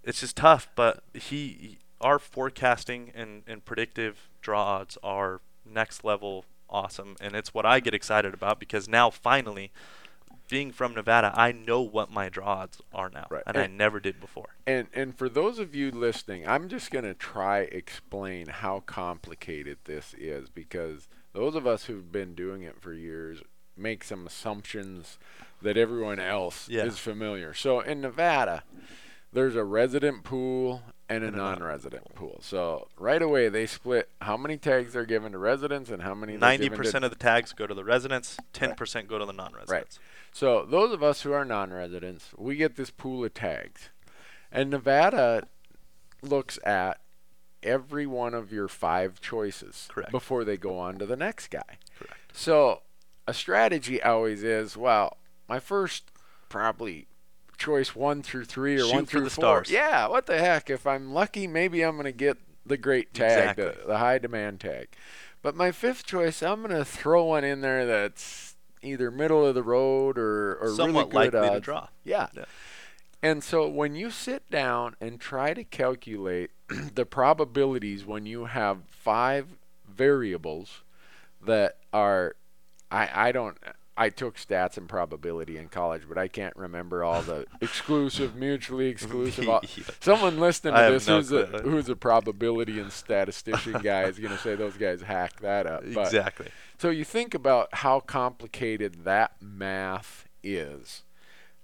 it's 0.03 0.21
just 0.21 0.37
tough. 0.37 0.69
But 0.75 1.03
he, 1.13 1.79
our 2.01 2.19
forecasting 2.19 3.13
and, 3.15 3.43
and 3.47 3.63
predictive 3.65 4.31
draw 4.41 4.63
odds 4.79 4.97
are 5.03 5.41
next 5.67 6.05
level 6.05 6.47
awesome, 6.71 7.17
and 7.21 7.35
it's 7.35 7.53
what 7.55 7.67
I 7.67 7.81
get 7.81 7.95
excited 7.95 8.35
about 8.35 8.59
because 8.61 8.89
now 8.89 9.11
finally, 9.11 9.71
being 10.49 10.73
from 10.73 10.95
Nevada, 10.95 11.33
I 11.35 11.53
know 11.53 11.81
what 11.81 12.11
my 12.11 12.29
draw 12.29 12.47
odds 12.63 12.81
are 12.93 13.09
now, 13.09 13.27
Right. 13.31 13.43
and 13.47 13.57
I 13.57 13.67
never 13.69 14.01
did 14.01 14.21
before. 14.21 14.49
And 14.67 14.89
and 14.93 15.17
for 15.17 15.29
those 15.29 15.59
of 15.59 15.75
you 15.75 15.91
listening, 15.91 16.47
I'm 16.47 16.69
just 16.69 16.91
going 16.91 17.05
to 17.05 17.15
try 17.15 17.61
explain 17.61 18.47
how 18.49 18.81
complicated 18.81 19.79
this 19.85 20.15
is 20.19 20.49
because 20.49 21.09
those 21.33 21.55
of 21.55 21.67
us 21.67 21.85
who've 21.85 22.11
been 22.11 22.35
doing 22.35 22.63
it 22.63 22.81
for 22.81 22.93
years 22.93 23.43
make 23.77 24.03
some 24.03 24.27
assumptions 24.27 25.19
that 25.63 25.77
everyone 25.77 26.19
else 26.19 26.69
Yeah. 26.69 26.85
is 26.85 26.99
familiar. 26.99 27.55
So 27.55 27.81
in 27.81 28.01
Nevada, 28.01 28.65
there's 29.33 29.57
a 29.57 29.65
resident 29.65 30.25
pool 30.25 30.83
and 31.09 31.25
a 31.25 31.31
non-resident 31.31 32.15
pool. 32.15 32.39
So 32.41 32.89
right 32.97 33.21
away 33.21 33.49
they 33.49 33.67
split 33.67 34.09
how 34.21 34.37
many 34.37 34.57
tags 34.57 34.93
they're 34.93 35.05
given 35.05 35.33
to 35.33 35.39
residents 35.39 35.91
and 35.91 36.03
how 36.03 36.15
many 36.15 36.37
Ninety 36.37 36.69
percent 36.69 37.05
of 37.05 37.11
the 37.11 37.17
tags 37.17 37.53
go 37.53 37.67
to 37.67 37.75
the 37.75 37.85
residents, 37.85 38.37
ten 38.53 38.75
percent 38.75 39.09
go 39.09 39.19
to 39.19 39.27
the 39.27 39.33
non-residents. 39.33 39.99
Right. 39.99 39.99
So 40.33 40.65
those 40.65 40.93
of 40.93 41.03
us 41.03 41.23
who 41.23 41.33
are 41.33 41.45
non-residents, 41.45 42.31
we 42.37 42.55
get 42.57 42.77
this 42.77 42.91
pool 42.91 43.25
of 43.25 43.35
tags, 43.35 43.91
and 44.53 44.71
Nevada 44.71 45.49
looks 46.23 46.59
at 46.65 47.01
every 47.63 48.07
one 48.07 48.33
of 48.33 48.53
your 48.53 48.69
five 48.69 49.21
choices 49.21 49.89
Correct. 49.91 50.13
before 50.13 50.45
they 50.45 50.57
go 50.57 50.79
on 50.79 50.99
to 50.99 51.07
the 51.07 51.17
next 51.17 51.49
guy. 51.49 51.79
Correct. 51.99 52.15
So 52.33 52.83
a 53.27 53.35
strategy 53.35 54.03
always 54.03 54.43
is, 54.43 54.77
well, 54.77 55.17
my 55.49 55.59
first 55.59 56.11
probably 56.49 57.07
choice 57.61 57.95
one 57.95 58.23
through 58.23 58.47
three 58.47 58.75
or 58.77 58.81
Shoot 58.87 58.93
one 58.95 59.07
through 59.07 59.21
the 59.23 59.31
four. 59.31 59.43
stars. 59.65 59.71
Yeah, 59.71 60.09
what 60.09 60.27
the 60.27 60.39
heck? 60.39 60.69
If 60.71 60.87
I'm 60.87 61.13
lucky, 61.13 61.47
maybe 61.47 61.83
I'm 61.83 61.97
gonna 61.97 62.11
get 62.11 62.39
the 62.67 62.77
great 62.77 63.15
tag, 63.15 63.55
the, 63.57 63.67
Exactly. 63.69 63.87
the 63.87 63.99
high 63.99 64.19
demand 64.19 64.61
tag. 64.61 64.89
But 65.43 65.55
my 65.55 65.71
fifth 65.71 66.05
choice, 66.05 66.43
I'm 66.43 66.63
gonna 66.63 66.85
throw 66.85 67.25
one 67.25 67.45
in 67.45 67.61
there 67.61 67.87
that's 67.87 68.57
either 68.83 69.11
middle 69.11 69.47
of 69.47 69.55
the 69.55 69.63
road 69.63 70.19
or, 70.19 70.57
or 70.57 70.71
Somewhat 70.75 71.13
really 71.13 71.29
good 71.29 71.35
likely 71.43 71.55
to 71.57 71.61
draw. 71.61 71.89
Yeah. 72.03 72.29
Yeah. 72.35 72.47
And 73.23 73.45
so 73.45 73.69
when 73.69 73.95
you 73.95 74.11
sit 74.11 74.51
down 74.51 74.97
and 75.01 75.21
try 75.21 75.53
to 75.53 75.63
calculate 75.63 76.51
the 76.95 77.05
probabilities 77.05 78.07
when 78.07 78.25
you 78.25 78.47
have 78.47 78.79
five 78.89 79.59
variables 79.87 80.83
that 81.45 81.77
are 81.93 82.37
I 82.91 83.29
I 83.29 83.33
don't 83.33 83.59
I 84.01 84.09
took 84.09 84.37
stats 84.37 84.77
and 84.79 84.89
probability 84.89 85.57
in 85.59 85.69
college, 85.69 86.03
but 86.09 86.17
I 86.19 86.27
can't 86.27 86.57
remember 86.57 87.05
all 87.05 87.21
the 87.23 87.45
exclusive, 87.61 88.35
mutually 88.35 88.87
exclusive. 88.87 89.49
all- 89.49 89.63
Someone 90.01 90.41
listening 90.41 90.75
to 90.75 90.81
have 90.81 90.93
this 90.93 91.07
no 91.07 91.17
who's 91.19 91.33
a 91.33 91.45
who's 91.63 91.89
a 91.89 91.97
probability 91.97 92.81
and 92.81 92.91
statistician 92.91 93.73
guy 93.83 94.05
is 94.05 94.19
going 94.19 94.33
to 94.35 94.39
say 94.43 94.55
those 94.55 94.77
guys 94.77 95.03
hack 95.03 95.41
that 95.41 95.67
up. 95.67 95.83
But 95.95 96.07
Exactly. 96.07 96.49
so 96.79 96.91
you 96.91 97.05
think 97.05 97.35
about 97.35 97.69
how 97.75 98.01
complicated 98.01 99.05
that 99.05 99.33
math 99.41 100.27
is. 100.43 101.03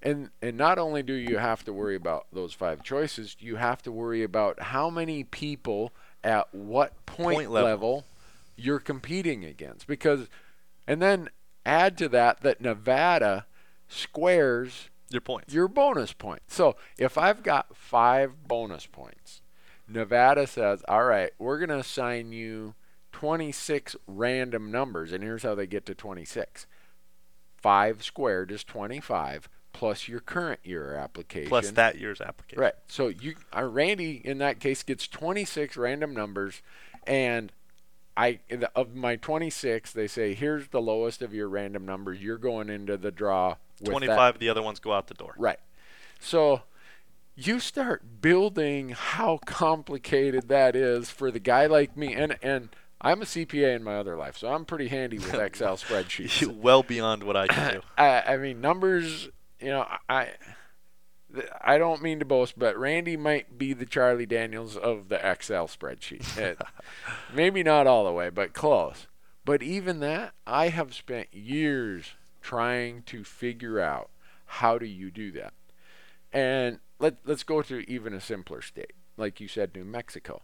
And 0.03 0.29
and 0.43 0.57
not 0.59 0.79
only 0.79 1.03
do 1.03 1.15
you 1.15 1.39
have 1.39 1.65
to 1.65 1.73
worry 1.73 1.97
about 1.97 2.27
those 2.33 2.53
five 2.53 2.83
choices, 2.83 3.35
you 3.41 3.57
have 3.57 3.83
to 3.85 3.91
worry 3.91 4.23
about 4.23 4.61
how 4.61 4.91
many 4.91 5.25
people 5.25 5.93
at 6.23 6.55
what 6.55 6.93
point, 7.07 7.37
Point 7.37 7.51
level. 7.51 7.71
level. 7.71 8.05
you're 8.57 8.79
competing 8.79 9.43
against 9.45 9.87
because 9.87 10.29
and 10.87 11.01
then 11.01 11.29
add 11.67 11.99
to 11.99 12.09
that 12.11 12.41
that 12.43 12.61
Nevada 12.61 13.47
squares 13.89 14.89
Your 15.11 15.21
points. 15.21 15.53
your 15.53 15.69
bonus 15.69 16.13
points. 16.13 16.55
So 16.55 16.77
if 16.99 17.19
I've 17.19 17.43
got 17.43 17.77
five 17.77 18.47
bonus 18.49 18.87
points, 18.87 19.43
Nevada 19.89 20.47
says, 20.47 20.83
all 20.89 21.05
right, 21.05 21.31
we're 21.39 21.59
going 21.59 21.69
to 21.69 21.79
assign 21.79 22.33
you 22.33 22.75
26 23.13 23.97
random 24.07 24.71
numbers. 24.71 25.13
And 25.13 25.23
here's 25.23 25.43
how 25.43 25.55
they 25.55 25.67
get 25.67 25.87
to 25.87 25.95
26 25.95 26.67
5 27.57 28.05
squared 28.05 28.51
is 28.53 28.63
25 28.65 29.49
plus 29.73 30.09
your 30.09 30.21
current 30.21 30.61
year 30.65 30.95
application. 30.95 31.49
Plus 31.49 31.71
that 31.73 31.99
year's 31.99 32.21
application. 32.21 32.61
Right. 32.61 32.75
So 32.89 33.09
you, 33.09 33.35
uh, 33.57 33.65
Randy, 33.65 34.21
in 34.25 34.39
that 34.39 34.59
case, 34.61 34.83
gets 34.83 35.07
26 35.07 35.77
random 35.77 36.15
numbers, 36.15 36.63
and 37.07 37.53
I 38.17 38.41
of 38.75 38.95
my 38.95 39.17
26, 39.17 39.93
they 39.93 40.07
say 40.07 40.35
here's 40.35 40.69
the 40.69 40.81
lowest 40.81 41.23
of 41.23 41.35
your 41.35 41.49
random 41.49 41.85
numbers. 41.85 42.21
You're 42.23 42.39
going 42.39 42.71
into 42.71 42.97
the 42.97 43.11
draw 43.11 43.57
with 43.81 43.87
that. 43.87 43.91
25 43.91 44.35
of 44.35 44.41
the 44.41 44.49
other 44.49 44.63
ones 44.63 44.81
go 44.81 44.93
out 44.93 45.09
the 45.09 45.15
door. 45.15 45.35
Right. 45.37 45.59
So 46.19 46.63
you 47.35 47.61
start 47.61 48.23
building 48.23 48.91
how 48.91 49.39
complicated 49.45 50.49
that 50.49 50.75
is 50.75 51.11
for 51.11 51.31
the 51.31 51.39
guy 51.39 51.67
like 51.67 51.97
me. 51.97 52.15
And 52.15 52.37
and 52.43 52.71
I'm 53.01 53.21
a 53.21 53.27
CPA 53.27 53.77
in 53.77 53.85
my 53.85 53.97
other 53.97 54.17
life, 54.17 54.39
so 54.39 54.49
I'm 54.53 54.65
pretty 54.65 54.89
handy 54.89 55.19
with 55.19 55.35
Excel 55.35 55.77
spreadsheets. 55.77 56.47
well 56.47 56.83
beyond 56.83 57.23
what 57.23 57.37
I 57.37 57.47
can 57.47 57.75
do. 57.75 57.81
I, 57.99 58.23
I 58.23 58.37
mean, 58.39 58.61
numbers. 58.61 59.29
You 59.61 59.69
know, 59.69 59.87
I 60.09 60.31
I 61.63 61.79
don't 61.79 62.03
mean 62.03 62.19
to 62.19 62.25
boast, 62.25 62.59
but 62.59 62.77
Randy 62.79 63.17
might 63.17 63.59
be 63.59 63.73
the 63.73 63.87
Charlie 63.87 64.27
Daniels 64.27 64.77
of 64.77 65.09
the 65.09 65.17
Excel 65.29 65.67
spreadsheet. 65.69 66.37
It, 66.39 66.61
maybe 67.33 67.63
not 67.63 67.87
all 67.87 68.05
the 68.05 68.13
way, 68.13 68.29
but 68.31 68.53
close. 68.53 69.07
But 69.45 69.63
even 69.63 70.01
that, 70.01 70.35
I 70.47 70.69
have 70.69 70.95
spent 70.95 71.33
years 71.33 72.13
trying 72.43 73.03
to 73.05 73.25
figure 73.25 73.81
out 73.81 74.11
how 74.47 74.79
do 74.79 74.87
you 74.87 75.11
do 75.11 75.31
that. 75.33 75.53
And 76.33 76.81
let 76.99 77.17
let's 77.25 77.43
go 77.43 77.63
to 77.63 77.89
even 77.91 78.13
a 78.13 78.21
simpler 78.21 78.61
state, 78.63 78.93
like 79.17 79.41
you 79.41 79.49
said, 79.49 79.75
New 79.75 79.85
Mexico. 79.85 80.43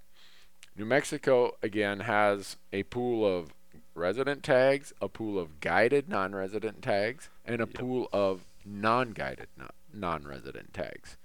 New 0.77 0.85
Mexico 0.87 1.53
again 1.63 2.01
has 2.01 2.57
a 2.73 2.83
pool 2.85 3.27
of 3.27 3.53
resident 3.95 4.43
tags, 4.43 4.93
a 5.03 5.09
pool 5.09 5.39
of 5.39 5.61
guided 5.61 6.09
non-resident 6.09 6.81
tags, 6.83 7.29
and 7.45 7.57
a 7.61 7.67
Yep. 7.67 7.75
pool 7.75 8.09
of 8.13 8.45
non-guided 8.65 9.49
non- 9.93 10.23
non-resident 10.23 10.73
tags. 10.75 11.17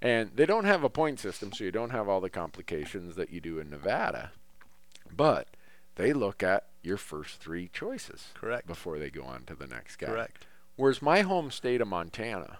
And 0.00 0.30
they 0.34 0.46
don't 0.46 0.64
have 0.64 0.84
a 0.84 0.90
point 0.90 1.18
system, 1.18 1.52
so 1.52 1.64
you 1.64 1.72
don't 1.72 1.90
have 1.90 2.08
all 2.08 2.20
the 2.20 2.30
complications 2.30 3.16
that 3.16 3.30
you 3.30 3.40
do 3.40 3.58
in 3.58 3.70
Nevada. 3.70 4.30
But 5.14 5.48
they 5.96 6.12
look 6.12 6.42
at 6.42 6.66
your 6.82 6.96
first 6.96 7.40
three 7.40 7.68
choices 7.72 8.28
Correct. 8.34 8.66
before 8.66 8.98
they 8.98 9.10
go 9.10 9.24
on 9.24 9.42
to 9.44 9.54
the 9.54 9.66
next 9.66 9.96
guy. 9.96 10.06
Correct. 10.06 10.46
Whereas 10.76 11.02
my 11.02 11.22
home 11.22 11.50
state 11.50 11.80
of 11.80 11.88
Montana, 11.88 12.58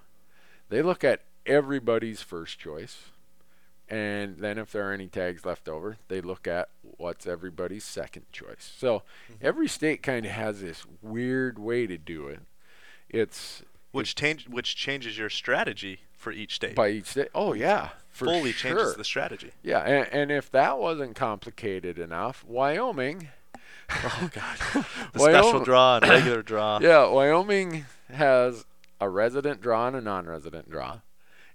they 0.69 0.83
look 0.83 1.05
at 1.05 1.23
everybody's 1.47 2.21
first 2.21 2.59
choice. 2.59 3.05
And 3.89 4.39
then 4.39 4.59
if 4.59 4.73
there 4.73 4.91
are 4.91 4.93
any 4.93 5.07
tags 5.07 5.47
left 5.47 5.69
over, 5.69 5.97
they 6.09 6.21
look 6.21 6.47
at 6.47 6.69
what's 6.83 7.27
everybody's 7.27 7.85
second 7.85 8.27
choice. 8.33 8.73
So 8.77 9.03
mm-hmm. 9.31 9.47
every 9.47 9.69
state 9.69 10.03
kind 10.03 10.27
of 10.27 10.33
has 10.33 10.61
this 10.61 10.85
weird 11.01 11.59
way 11.59 11.87
to 11.87 11.97
do 11.97 12.27
it. 12.27 12.41
It's 13.09 13.63
Which 13.91 14.15
change 14.15 14.49
which 14.49 14.77
changes 14.77 15.17
your 15.19 15.31
strategy 15.31 16.01
for 16.13 16.31
each 16.33 16.55
state. 16.57 16.75
by 16.75 16.89
each 16.91 17.07
state. 17.07 17.29
Oh 17.35 17.53
yeah, 17.55 17.91
for 18.11 18.27
Fully 18.27 18.53
sure. 18.53 18.71
changes 18.77 18.95
the 18.97 19.05
strategy. 19.05 19.53
Yeah, 19.63 19.79
and, 19.81 20.09
and 20.13 20.31
if 20.31 20.51
that 20.51 20.79
wasn't 20.79 21.17
complicated 21.17 21.99
enough, 21.99 22.45
Wyoming. 22.47 23.29
Oh 23.91 24.31
God. 24.35 24.59
The 25.15 25.19
Wyoming- 25.21 25.43
special 25.43 25.65
draw 25.65 25.97
and 25.97 26.09
regular 26.11 26.43
draw. 26.53 26.79
Yeah, 26.83 27.07
Wyoming 27.09 27.87
has 28.13 28.67
a 29.01 29.09
resident 29.09 29.63
draw 29.63 29.87
and 29.87 29.97
a 29.97 30.01
non-resident 30.03 30.71
draw. 30.71 31.01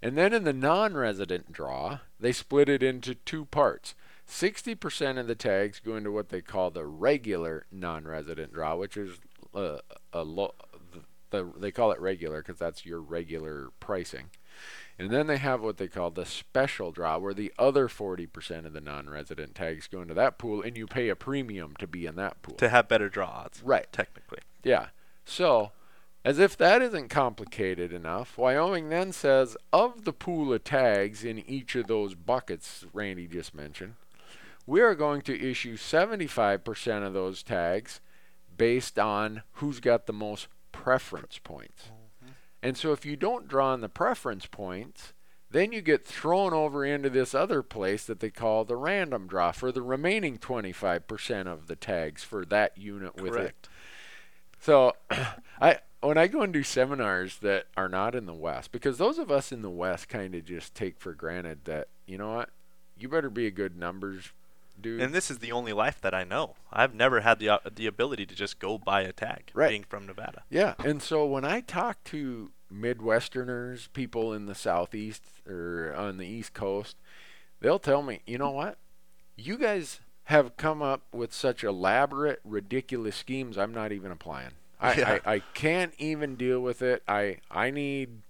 And 0.01 0.17
then 0.17 0.33
in 0.33 0.43
the 0.43 0.51
non-resident 0.53 1.51
draw, 1.51 1.99
they 2.19 2.31
split 2.31 2.69
it 2.69 2.81
into 2.81 3.13
two 3.13 3.45
parts. 3.45 3.93
60% 4.27 5.19
of 5.19 5.27
the 5.27 5.35
tags 5.35 5.79
go 5.79 5.95
into 5.95 6.11
what 6.11 6.29
they 6.29 6.41
call 6.41 6.71
the 6.71 6.85
regular 6.85 7.65
non-resident 7.71 8.51
draw, 8.51 8.75
which 8.77 8.97
is 8.97 9.19
uh, 9.53 9.77
a 10.11 10.23
lo- 10.23 10.55
the, 11.33 11.51
they 11.57 11.71
call 11.71 11.91
it 11.91 11.99
regular 11.99 12.41
because 12.41 12.57
that's 12.57 12.85
your 12.85 13.01
regular 13.01 13.71
pricing. 13.81 14.29
And 14.97 15.09
then 15.09 15.27
they 15.27 15.37
have 15.37 15.61
what 15.61 15.77
they 15.77 15.87
call 15.87 16.11
the 16.11 16.25
special 16.25 16.91
draw, 16.91 17.17
where 17.17 17.33
the 17.33 17.51
other 17.59 17.87
40% 17.87 18.65
of 18.65 18.73
the 18.73 18.79
non-resident 18.79 19.55
tags 19.55 19.87
go 19.87 20.01
into 20.01 20.13
that 20.13 20.37
pool, 20.37 20.61
and 20.61 20.77
you 20.77 20.85
pay 20.85 21.09
a 21.09 21.15
premium 21.15 21.75
to 21.79 21.87
be 21.87 22.05
in 22.05 22.15
that 22.15 22.41
pool. 22.43 22.55
To 22.55 22.69
have 22.69 22.87
better 22.87 23.09
draw 23.09 23.27
odds. 23.27 23.61
Right. 23.63 23.91
Technically. 23.91 24.39
Yeah. 24.63 24.87
So, 25.25 25.71
as 26.23 26.37
if 26.37 26.55
that 26.57 26.81
isn't 26.81 27.09
complicated 27.09 27.91
enough, 27.91 28.37
Wyoming 28.37 28.89
then 28.89 29.11
says 29.11 29.57
of 29.73 30.05
the 30.05 30.13
pool 30.13 30.53
of 30.53 30.63
tags 30.63 31.23
in 31.23 31.39
each 31.49 31.75
of 31.75 31.87
those 31.87 32.13
buckets 32.13 32.85
Randy 32.93 33.27
just 33.27 33.55
mentioned, 33.55 33.95
we 34.65 34.79
are 34.79 34.95
going 34.95 35.21
to 35.23 35.49
issue 35.49 35.75
75% 35.75 37.05
of 37.05 37.13
those 37.13 37.43
tags 37.43 37.99
based 38.55 38.99
on 38.99 39.41
who's 39.53 39.79
got 39.79 40.05
the 40.05 40.13
most 40.13 40.47
preference 40.73 41.39
points. 41.41 41.91
And 42.61 42.75
so 42.75 42.91
if 42.91 43.05
you 43.05 43.15
don't 43.15 43.47
draw 43.47 43.71
on 43.71 43.81
the 43.81 43.89
preference 43.89 44.45
points, 44.45 45.13
then 45.49 45.71
you 45.71 45.81
get 45.81 46.05
thrown 46.05 46.53
over 46.53 46.83
into 46.83 47.09
this 47.09 47.35
other 47.35 47.61
place 47.61 48.05
that 48.05 48.19
they 48.19 48.29
call 48.29 48.65
the 48.65 48.75
random 48.75 49.27
draw 49.27 49.51
for 49.51 49.71
the 49.71 49.81
remaining 49.81 50.37
25% 50.37 51.47
of 51.47 51.67
the 51.67 51.75
tags 51.75 52.23
for 52.23 52.43
that 52.45 52.77
unit 52.77 53.21
with 53.21 53.35
it. 53.35 53.69
So, 54.59 54.93
I 55.61 55.79
when 56.01 56.17
I 56.17 56.27
go 56.27 56.41
and 56.41 56.51
do 56.51 56.63
seminars 56.63 57.37
that 57.39 57.67
are 57.77 57.87
not 57.87 58.13
in 58.13 58.25
the 58.25 58.33
West, 58.33 58.73
because 58.73 58.97
those 58.97 59.17
of 59.17 59.31
us 59.31 59.53
in 59.53 59.61
the 59.61 59.69
West 59.69 60.09
kind 60.09 60.35
of 60.35 60.43
just 60.43 60.75
take 60.75 60.99
for 60.99 61.13
granted 61.13 61.63
that 61.63 61.87
you 62.05 62.17
know 62.17 62.35
what, 62.35 62.49
you 62.97 63.07
better 63.07 63.29
be 63.29 63.47
a 63.47 63.51
good 63.51 63.77
numbers 63.77 64.33
dude. 64.79 65.01
And 65.01 65.13
this 65.13 65.29
is 65.31 65.39
the 65.39 65.51
only 65.51 65.73
life 65.73 65.99
that 66.01 66.13
I 66.13 66.23
know. 66.23 66.55
I've 66.71 66.93
never 66.93 67.21
had 67.21 67.39
the 67.39 67.49
uh, 67.49 67.57
the 67.73 67.87
ability 67.87 68.25
to 68.27 68.35
just 68.35 68.59
go 68.59 68.77
buy 68.77 69.01
a 69.01 69.11
tag 69.13 69.51
Right. 69.53 69.69
being 69.69 69.83
from 69.83 70.05
Nevada. 70.05 70.43
yeah, 70.49 70.73
and 70.79 71.01
so 71.01 71.25
when 71.25 71.45
I 71.45 71.61
talk 71.61 72.03
to 72.05 72.51
Midwesterners, 72.73 73.87
people 73.93 74.33
in 74.33 74.45
the 74.45 74.55
Southeast 74.55 75.23
or 75.47 75.93
on 75.95 76.17
the 76.17 76.25
East 76.25 76.53
Coast, 76.53 76.95
they'll 77.59 77.79
tell 77.79 78.01
me, 78.01 78.21
you 78.25 78.37
know 78.37 78.51
what, 78.51 78.77
you 79.35 79.57
guys 79.57 79.99
have 80.27 80.55
come 80.57 80.81
up 80.81 81.01
with 81.13 81.33
such 81.33 81.63
elaborate, 81.63 82.39
ridiculous 82.45 83.15
schemes. 83.15 83.57
I'm 83.57 83.73
not 83.73 83.91
even 83.91 84.11
applying. 84.11 84.51
I, 84.79 84.93
Yeah. 84.95 85.19
I, 85.25 85.33
I 85.35 85.39
can't 85.53 85.93
even 85.97 86.35
deal 86.35 86.59
with 86.61 86.81
it. 86.81 87.03
I 87.07 87.37
I 87.51 87.71
need, 87.71 88.21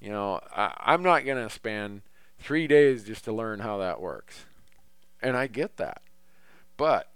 you 0.00 0.10
know, 0.10 0.40
I, 0.56 0.72
I'm 0.78 1.02
not 1.02 1.24
gonna 1.26 1.50
spend 1.50 2.02
three 2.38 2.66
days 2.66 3.04
just 3.04 3.24
to 3.24 3.32
learn 3.32 3.60
how 3.60 3.78
that 3.78 4.00
works, 4.00 4.46
and 5.22 5.36
I 5.36 5.46
get 5.46 5.76
that. 5.76 6.02
But 6.76 7.10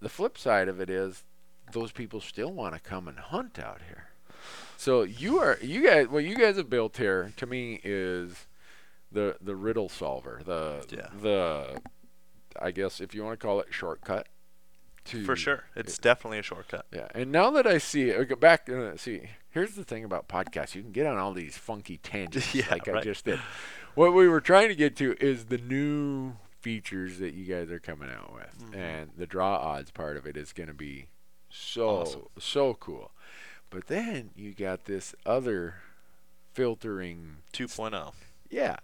the 0.00 0.08
flip 0.08 0.36
side 0.38 0.68
of 0.68 0.80
it 0.80 0.90
is, 0.90 1.24
those 1.72 1.92
people 1.92 2.20
still 2.20 2.52
want 2.52 2.74
to 2.74 2.80
come 2.80 3.08
and 3.08 3.18
hunt 3.18 3.58
out 3.58 3.80
here. 3.88 4.08
So 4.76 5.02
you 5.02 5.38
are 5.38 5.58
you 5.62 5.86
guys 5.86 6.08
what 6.08 6.24
you 6.24 6.36
guys 6.36 6.56
have 6.56 6.68
built 6.68 6.96
here 6.98 7.32
to 7.38 7.46
me 7.46 7.80
is 7.82 8.46
the 9.10 9.36
the 9.40 9.56
riddle 9.56 9.88
solver 9.88 10.42
the 10.44 10.84
Yeah. 10.90 11.08
the 11.20 11.80
I 12.60 12.70
guess 12.70 13.00
if 13.00 13.14
you 13.14 13.24
want 13.24 13.38
to 13.40 13.46
call 13.46 13.60
it 13.60 13.68
shortcut 13.70 14.28
to 15.06 15.24
For 15.24 15.36
sure. 15.36 15.64
It's 15.76 15.96
definitely 15.96 16.38
a 16.38 16.42
shortcut. 16.42 16.86
yeah 16.92 17.08
and 17.14 17.32
now 17.32 17.50
that 17.52 17.66
I 17.66 17.78
see 17.78 18.10
it 18.10 18.28
go 18.28 18.36
back 18.36 18.68
uh, 18.68 18.96
see 18.98 19.22
here's 19.48 19.74
the 19.74 19.84
thing 19.84 20.04
about 20.04 20.28
podcasts 20.28 20.74
you 20.74 20.82
can 20.82 20.92
get 20.92 21.06
on 21.06 21.16
all 21.16 21.32
these 21.32 21.56
funky 21.56 21.96
tangents 21.98 22.54
Yeah, 22.54 22.66
like 22.70 22.86
I 22.88 22.92
right. 22.92 23.04
just 23.04 23.24
did 23.24 23.38
what 23.94 24.12
we 24.12 24.28
were 24.28 24.40
trying 24.42 24.68
to 24.68 24.74
get 24.74 24.96
to 24.96 25.14
is 25.18 25.46
the 25.46 25.58
new 25.58 26.34
features 26.64 27.18
that 27.18 27.34
you 27.34 27.44
guys 27.44 27.70
are 27.70 27.78
coming 27.78 28.08
out 28.10 28.32
with 28.32 28.70
Mhm. 28.70 28.74
and 28.74 29.10
the 29.18 29.26
draw 29.26 29.56
odds 29.58 29.90
part 29.90 30.16
of 30.16 30.26
it 30.26 30.34
is 30.36 30.54
going 30.54 30.66
to 30.68 30.74
be 30.74 31.08
so 31.50 31.88
Awesome. 32.00 32.22
so 32.38 32.72
cool 32.74 33.12
but 33.68 33.86
then 33.88 34.30
you 34.34 34.54
got 34.54 34.86
this 34.86 35.14
other 35.26 35.74
filtering 36.54 37.38
2.0. 37.52 38.14
yeah, 38.48 38.76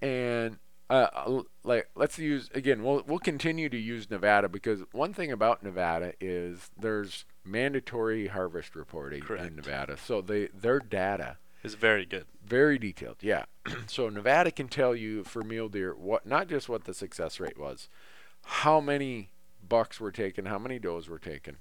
and 0.00 0.58
uh, 0.90 1.42
like 1.64 1.90
let's 1.94 2.18
use 2.18 2.48
again. 2.54 2.82
We'll 2.82 3.02
we'll 3.06 3.18
continue 3.18 3.68
to 3.68 3.76
use 3.76 4.08
Nevada 4.10 4.48
because 4.48 4.80
one 4.92 5.12
thing 5.12 5.30
about 5.30 5.62
Nevada 5.62 6.14
is 6.20 6.70
there's 6.78 7.24
mandatory 7.44 8.28
harvest 8.28 8.74
reporting 8.74 9.20
Correct. 9.22 9.44
in 9.46 9.56
Nevada, 9.56 9.96
so 9.98 10.22
they 10.22 10.46
their 10.46 10.78
data 10.78 11.36
Is 11.68 11.74
very 11.74 12.04
good. 12.06 12.26
very 12.44 12.78
detailed. 12.78 13.16
Yeah, 13.20 13.44
so 13.86 14.08
Nevada 14.08 14.50
can 14.50 14.68
tell 14.68 14.94
you 14.94 15.24
for 15.24 15.42
mule 15.42 15.68
deer 15.68 15.94
what 15.94 16.26
not 16.26 16.48
just 16.48 16.68
what 16.68 16.84
the 16.84 16.94
success 16.94 17.38
rate 17.40 17.58
was, 17.58 17.88
how 18.44 18.80
many 18.80 19.30
bucks 19.68 20.00
were 20.00 20.12
taken, 20.12 20.46
how 20.46 20.58
many 20.58 20.78
does 20.78 21.08
were 21.08 21.18
taken. 21.18 21.56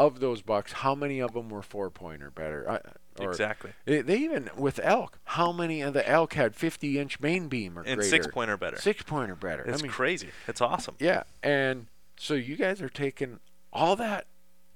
Of 0.00 0.20
those 0.20 0.42
bucks, 0.42 0.72
how 0.74 0.94
many 0.94 1.18
of 1.18 1.32
them 1.32 1.48
were 1.50 1.60
four 1.60 1.90
point 1.90 2.22
or 2.22 2.30
better? 2.30 2.70
Uh, 2.70 2.78
or 3.18 3.30
exactly. 3.30 3.72
they, 3.84 4.00
they 4.00 4.16
even 4.18 4.48
with 4.56 4.78
elk, 4.80 5.18
how 5.24 5.50
many 5.50 5.80
of 5.80 5.92
the 5.92 6.08
elk 6.08 6.34
had 6.34 6.54
50 6.54 7.00
inch 7.00 7.18
main 7.18 7.48
beam 7.48 7.76
or 7.76 7.82
And 7.82 7.96
greater? 7.96 8.08
six 8.08 8.28
pointer 8.28 8.56
better. 8.56 8.76
Six 8.78 9.02
pointer 9.02 9.34
better. 9.34 9.64
It's 9.64 9.80
I 9.80 9.82
mean, 9.82 9.90
crazy. 9.90 10.28
It's 10.46 10.60
awesome. 10.60 10.94
yeah, 11.00 11.24
and 11.42 11.88
so 12.16 12.34
you 12.34 12.54
guys 12.54 12.80
are 12.80 12.88
taking 12.88 13.40
all 13.72 13.96
that 13.96 14.26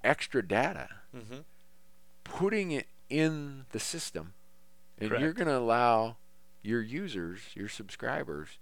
extra 0.03 0.45
data, 0.47 0.89
hmm 1.17 1.43
putting 2.25 2.73
it 2.73 2.87
in 3.11 3.67
the 3.73 3.79
system, 3.79 4.33
and 5.11 5.21
you're 5.21 5.33
going 5.33 5.49
to 5.49 5.57
allow 5.57 6.17
your 6.63 6.81
users, 6.83 7.41
your 7.55 7.69
subscribers, 7.69 8.59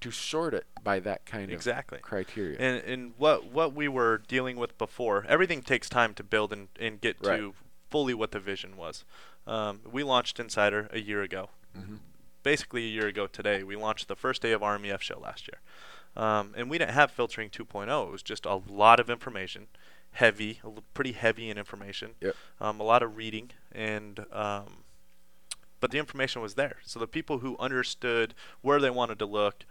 to 0.00 0.10
sort 0.12 0.54
it 0.54 0.64
by 0.84 1.00
that 1.00 1.26
kind 1.26 1.50
Exactly. 1.50 1.96
of 1.98 2.02
criteria. 2.02 2.56
And 2.58 2.84
and 2.84 3.12
what 3.18 3.46
what 3.46 3.72
we 3.74 3.88
were 3.88 4.18
dealing 4.28 4.56
with 4.56 4.78
before, 4.78 5.24
everything 5.28 5.60
takes 5.62 5.88
time 5.88 6.14
to 6.14 6.22
build 6.22 6.52
and, 6.52 6.68
and 6.78 7.00
get 7.00 7.16
Right. 7.20 7.38
to 7.38 7.54
fully 7.90 8.14
what 8.14 8.30
the 8.30 8.38
vision 8.40 8.76
was. 8.76 9.04
Um, 9.46 9.80
we 9.90 10.02
launched 10.04 10.38
Insider 10.38 10.88
a 10.92 11.00
year 11.00 11.22
ago. 11.22 11.50
Mhm. 11.76 11.98
Basically 12.44 12.84
a 12.84 12.88
year 12.90 13.06
ago 13.08 13.26
today, 13.26 13.62
we 13.64 13.74
launched 13.76 14.06
the 14.08 14.14
first 14.16 14.42
day 14.42 14.52
of 14.52 14.60
RMEF 14.62 15.00
show 15.00 15.18
last 15.18 15.48
year. 15.48 15.60
Um, 16.16 16.54
and 16.56 16.70
we 16.70 16.78
didn't 16.78 16.94
have 16.94 17.10
filtering 17.10 17.50
2.0. 17.50 18.06
It 18.08 18.10
was 18.12 18.22
just 18.22 18.46
a 18.46 18.54
lot 18.56 19.00
of 19.00 19.10
information, 19.10 19.66
heavy, 20.12 20.60
pretty 20.94 21.12
heavy 21.12 21.50
in 21.50 21.58
information. 21.58 22.14
Yep. 22.20 22.36
Um, 22.60 22.80
a 22.80 22.84
lot 22.84 23.02
of 23.02 23.16
reading 23.16 23.50
and 23.72 24.24
um, 24.32 24.84
but 25.80 25.90
the 25.90 25.98
information 25.98 26.42
was 26.42 26.54
there. 26.54 26.76
So 26.84 26.98
the 26.98 27.06
people 27.06 27.38
who 27.38 27.56
understood 27.58 28.34
where 28.60 28.80
they 28.80 28.90
wanted 28.90 29.18
to 29.20 29.26
look, 29.26 29.64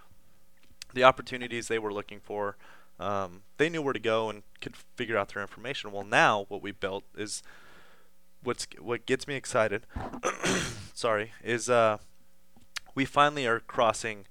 the 0.94 1.04
opportunities 1.04 1.68
they 1.68 1.80
were 1.80 1.94
looking 1.94 2.20
for, 2.20 2.58
um, 3.00 3.42
they 3.58 3.70
knew 3.70 3.82
where 3.82 3.94
to 3.94 4.00
go 4.00 4.30
and 4.30 4.44
could 4.62 4.76
figure 4.76 5.18
out 5.18 5.34
their 5.34 5.42
information. 5.42 5.92
Well, 5.92 6.04
now 6.04 6.46
what 6.48 6.62
we 6.62 6.72
built 6.72 7.04
is 7.16 7.44
what's 8.44 8.68
what 8.80 9.06
gets 9.06 9.28
me 9.28 9.36
excited. 9.36 9.86
sorry, 10.94 11.32
is 11.44 11.70
uh, 11.70 11.98
we 12.96 13.06
finally 13.06 13.46
are 13.46 13.60
crossing 13.60 14.26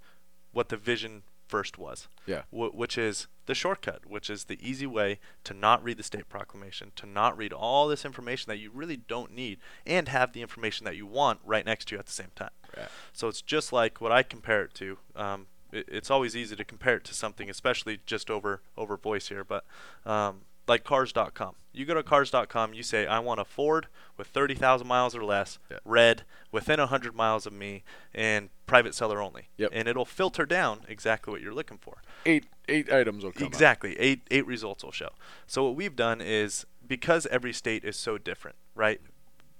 what 0.52 0.68
the 0.68 0.76
vision 0.76 1.22
first 1.46 1.78
was. 1.78 2.08
Yeah. 2.26 2.42
Wh- 2.50 2.74
which 2.74 2.98
is 2.98 3.26
the 3.46 3.54
shortcut, 3.54 4.06
which 4.06 4.28
is 4.28 4.44
the 4.44 4.58
easy 4.60 4.86
way 4.86 5.18
to 5.44 5.54
not 5.54 5.82
read 5.82 5.96
the 5.96 6.02
state 6.02 6.28
proclamation, 6.28 6.92
to 6.96 7.06
not 7.06 7.36
read 7.36 7.52
all 7.52 7.88
this 7.88 8.04
information 8.04 8.50
that 8.50 8.58
you 8.58 8.70
really 8.72 8.96
don't 8.96 9.32
need, 9.32 9.58
and 9.86 10.08
have 10.08 10.32
the 10.32 10.42
information 10.42 10.84
that 10.84 10.96
you 10.96 11.06
want 11.06 11.40
right 11.44 11.64
next 11.64 11.88
to 11.88 11.94
you 11.94 11.98
at 11.98 12.06
the 12.06 12.12
same 12.12 12.30
time. 12.34 12.50
Right. 12.76 12.88
So 13.12 13.28
it's 13.28 13.42
just 13.42 13.72
like 13.72 14.00
what 14.00 14.12
I 14.12 14.22
compare 14.22 14.62
it 14.62 14.74
to. 14.74 14.98
Um, 15.14 15.46
it, 15.72 15.88
it's 15.88 16.10
always 16.10 16.36
easy 16.36 16.56
to 16.56 16.64
compare 16.64 16.96
it 16.96 17.04
to 17.04 17.14
something, 17.14 17.48
especially 17.48 18.00
just 18.06 18.30
over 18.30 18.60
over 18.76 18.96
voice 18.96 19.28
here, 19.28 19.44
but 19.44 19.64
um, 20.04 20.42
like 20.66 20.84
Cars.com. 20.84 21.54
You 21.72 21.84
go 21.84 21.94
to 21.94 22.02
Cars.com, 22.02 22.72
you 22.72 22.82
say, 22.82 23.06
I 23.06 23.18
want 23.18 23.38
a 23.38 23.44
Ford 23.44 23.88
with 24.16 24.28
30,000 24.28 24.86
miles 24.86 25.14
or 25.14 25.22
less, 25.22 25.58
Yeah. 25.70 25.78
red, 25.84 26.22
within 26.50 26.80
100 26.80 27.14
miles 27.14 27.44
of 27.46 27.52
me, 27.52 27.84
and 28.14 28.48
private 28.66 28.94
seller 28.94 29.20
only. 29.20 29.48
Yep. 29.58 29.70
And 29.74 29.86
it'll 29.86 30.06
filter 30.06 30.46
down 30.46 30.80
exactly 30.88 31.32
what 31.32 31.42
you're 31.42 31.52
looking 31.54 31.76
for. 31.78 31.98
Eight 32.24 32.46
eight 32.68 32.90
items 32.90 33.22
will 33.24 33.30
come 33.32 33.44
up. 33.44 33.52
Exactly. 33.52 33.96
Eight 34.00 34.22
eight 34.30 34.46
results 34.46 34.82
will 34.82 34.90
show. 34.92 35.10
So 35.46 35.64
what 35.64 35.76
we've 35.76 35.94
done 35.94 36.20
is 36.20 36.64
because 36.86 37.26
every 37.26 37.52
state 37.52 37.84
is 37.84 37.96
so 37.96 38.16
different, 38.18 38.56
right? 38.74 39.00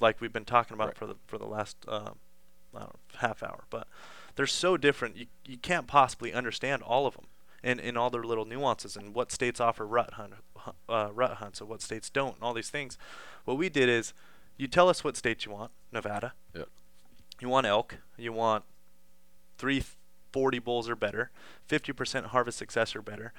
Like 0.00 0.20
we've 0.20 0.32
been 0.32 0.44
talking 0.46 0.74
about 0.74 0.88
Right. 0.88 0.96
for 0.98 1.06
the 1.06 1.16
for 1.26 1.38
the 1.38 1.46
last 1.46 1.76
um, 1.86 2.16
I 2.74 2.80
don't 2.80 2.88
know, 2.88 2.92
half 3.18 3.42
hour, 3.42 3.64
but 3.70 3.86
they're 4.34 4.46
so 4.46 4.76
different. 4.76 5.16
You 5.16 5.26
you 5.46 5.58
can't 5.58 5.86
possibly 5.86 6.32
understand 6.32 6.82
all 6.82 7.06
of 7.06 7.14
them 7.14 7.26
and 7.66 7.80
in 7.80 7.96
all 7.96 8.10
their 8.10 8.22
little 8.22 8.44
nuances 8.44 8.96
and 8.96 9.12
what 9.12 9.32
states 9.32 9.60
offer 9.60 9.84
rut 9.84 10.12
hunt 10.12 10.34
uh, 10.88 11.08
rut 11.12 11.38
hunts 11.38 11.60
and 11.60 11.68
what 11.68 11.82
states 11.82 12.08
don't 12.08 12.36
and 12.36 12.44
all 12.44 12.54
these 12.54 12.70
things. 12.70 12.96
What 13.44 13.58
we 13.58 13.68
did 13.68 13.88
is 13.88 14.14
you 14.56 14.68
tell 14.68 14.88
us 14.88 15.02
what 15.02 15.16
states 15.16 15.44
you 15.44 15.52
want, 15.52 15.72
Nevada. 15.92 16.32
Yep. 16.54 16.68
You 17.40 17.48
want 17.48 17.66
elk. 17.66 17.96
You 18.16 18.32
want 18.32 18.62
three 19.58 19.82
40 20.32 20.58
bulls 20.60 20.88
or 20.88 20.94
better, 20.94 21.30
50% 21.68 22.26
harvest 22.26 22.58
success 22.58 22.94
or 22.94 23.02
better, 23.02 23.32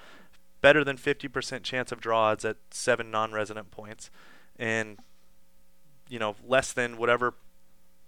better 0.61 0.83
than 0.83 0.97
50% 0.97 1.63
chance 1.63 1.91
of 1.91 2.01
draw 2.01 2.31
odds 2.31 2.43
at 2.43 2.57
seven 2.69 3.09
non-resident 3.09 3.71
points, 3.71 4.09
and 4.59 4.97
you 6.09 6.19
know 6.19 6.35
less 6.45 6.73
than 6.73 6.97
whatever 6.97 7.35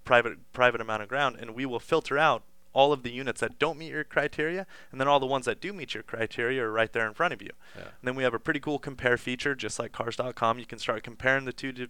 private 0.04 0.52
private 0.52 0.82
amount 0.82 1.04
of 1.04 1.08
ground, 1.08 1.38
and 1.40 1.52
we 1.52 1.66
will 1.66 1.80
filter 1.80 2.18
out 2.18 2.44
all 2.74 2.94
of 2.94 3.04
the 3.04 3.12
units 3.12 3.42
that 3.42 3.58
don't 3.60 3.78
meet 3.80 3.92
your 3.92 4.04
criteria, 4.04 4.66
and 4.92 5.00
then 5.02 5.08
all 5.08 5.20
the 5.20 5.26
ones 5.26 5.46
that 5.46 5.60
do 5.60 5.74
meet 5.74 5.94
your 5.94 6.04
criteria 6.04 6.64
are 6.64 6.72
right 6.72 6.94
there 6.94 7.08
in 7.08 7.14
front 7.14 7.34
of 7.34 7.42
you. 7.42 7.50
Yeah. 7.76 7.82
And 7.84 7.92
then 8.04 8.16
we 8.16 8.24
have 8.24 8.34
a 8.34 8.40
pretty 8.40 8.60
cool 8.60 8.80
compare 8.80 9.18
feature, 9.18 9.56
just 9.56 9.80
like 9.80 9.92
Cars.com. 9.92 10.60
You 10.60 10.66
can 10.66 10.80
start 10.80 11.04
comparing 11.04 11.46
the 11.46 11.54
two 11.54 11.88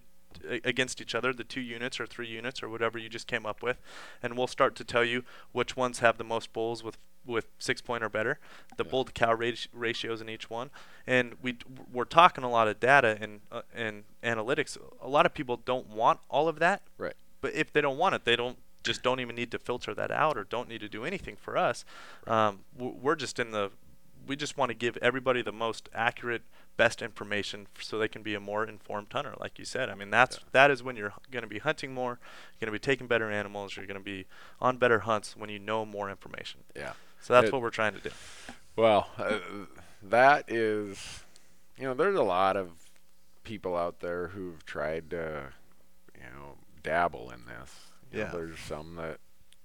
against 0.63 1.01
each 1.01 1.15
other, 1.15 1.33
the 1.33 1.43
two 1.43 1.59
units 1.61 1.99
or 1.99 2.05
three 2.05 2.27
units 2.27 2.61
or 2.61 2.69
whatever 2.69 2.97
you 2.97 3.09
just 3.09 3.27
came 3.27 3.45
up 3.45 3.61
with, 3.63 3.81
and 4.21 4.37
we'll 4.37 4.47
start 4.47 4.75
to 4.75 4.83
tell 4.83 5.03
you 5.03 5.23
which 5.51 5.75
ones 5.75 5.99
have 5.99 6.17
the 6.17 6.23
most 6.23 6.53
bulls 6.53 6.83
with 6.83 6.97
with 7.25 7.47
six 7.59 7.81
point 7.81 8.03
or 8.03 8.09
better, 8.09 8.39
the 8.77 8.83
Yeah. 8.85 8.89
bull 8.91 9.03
to 9.03 9.11
cow 9.11 9.33
rat- 9.33 9.67
ratios 9.73 10.21
in 10.21 10.29
each 10.29 10.49
one, 10.49 10.69
and 11.05 11.35
we 11.41 11.57
we're 11.91 12.05
talking 12.05 12.43
a 12.43 12.49
lot 12.49 12.67
of 12.67 12.79
data 12.79 13.17
and 13.19 13.41
uh, 13.51 13.63
and 13.73 14.05
analytics. 14.23 14.77
A 15.01 15.07
lot 15.09 15.25
of 15.25 15.33
people 15.33 15.57
don't 15.57 15.87
want 15.87 16.19
all 16.29 16.47
of 16.47 16.59
that, 16.59 16.81
Right. 16.97 17.15
but 17.41 17.53
if 17.53 17.73
they 17.73 17.81
don't 17.81 17.97
want 17.97 18.15
it, 18.15 18.23
they 18.23 18.35
don't 18.35 18.57
just 18.83 19.03
don't 19.03 19.19
even 19.19 19.35
need 19.35 19.51
to 19.51 19.59
filter 19.59 19.93
that 19.93 20.11
out 20.11 20.37
or 20.37 20.43
don't 20.43 20.69
need 20.69 20.81
to 20.81 20.89
do 20.89 21.03
anything 21.05 21.35
for 21.35 21.57
us. 21.57 21.83
Um, 22.27 22.59
we're 22.77 23.15
just 23.15 23.39
in 23.39 23.51
the 23.51 23.71
we 24.27 24.35
just 24.35 24.57
want 24.57 24.69
to 24.69 24.75
give 24.75 24.95
everybody 24.97 25.41
the 25.41 25.51
most 25.51 25.89
accurate, 25.93 26.43
best 26.77 27.01
information 27.01 27.65
so 27.81 27.97
they 27.97 28.07
can 28.07 28.21
be 28.21 28.35
a 28.35 28.39
more 28.39 28.63
informed 28.63 29.07
hunter. 29.11 29.33
Like 29.39 29.57
you 29.57 29.65
said, 29.65 29.89
I 29.89 29.95
mean 29.95 30.09
that's 30.11 30.37
Yeah. 30.37 30.43
that 30.51 30.71
is 30.71 30.83
when 30.83 30.95
you're 30.95 31.13
going 31.31 31.41
to 31.43 31.47
be 31.49 31.59
hunting 31.59 31.93
more, 31.93 32.19
you're 32.59 32.67
going 32.69 32.73
to 32.73 32.79
be 32.79 32.91
taking 32.91 33.07
better 33.07 33.31
animals, 33.31 33.75
you're 33.75 33.87
going 33.87 33.99
to 33.99 34.03
be 34.03 34.25
on 34.61 34.77
better 34.77 34.99
hunts 34.99 35.35
when 35.35 35.49
you 35.49 35.57
know 35.59 35.85
more 35.85 36.09
information. 36.09 36.61
Yeah. 36.75 36.93
So 37.21 37.33
that's 37.33 37.47
It- 37.47 37.53
what 37.53 37.61
we're 37.61 37.69
trying 37.71 37.93
to 37.95 37.99
do. 37.99 38.11
Well, 38.75 39.09
uh, 39.17 39.39
that 40.03 40.45
is, 40.49 41.23
you 41.77 41.83
know, 41.83 41.93
there's 41.93 42.15
a 42.17 42.23
lot 42.23 42.55
of 42.55 42.69
people 43.43 43.75
out 43.75 43.99
there 43.99 44.27
who've 44.29 44.63
tried 44.65 45.09
to, 45.09 45.51
you 46.15 46.23
know, 46.35 46.55
dabble 46.83 47.31
in 47.31 47.45
this. 47.45 47.73
You 48.11 48.19
know, 48.19 48.25
Yeah. 48.25 48.31
there's 48.31 48.59
some 48.59 48.95
that, 48.95 49.19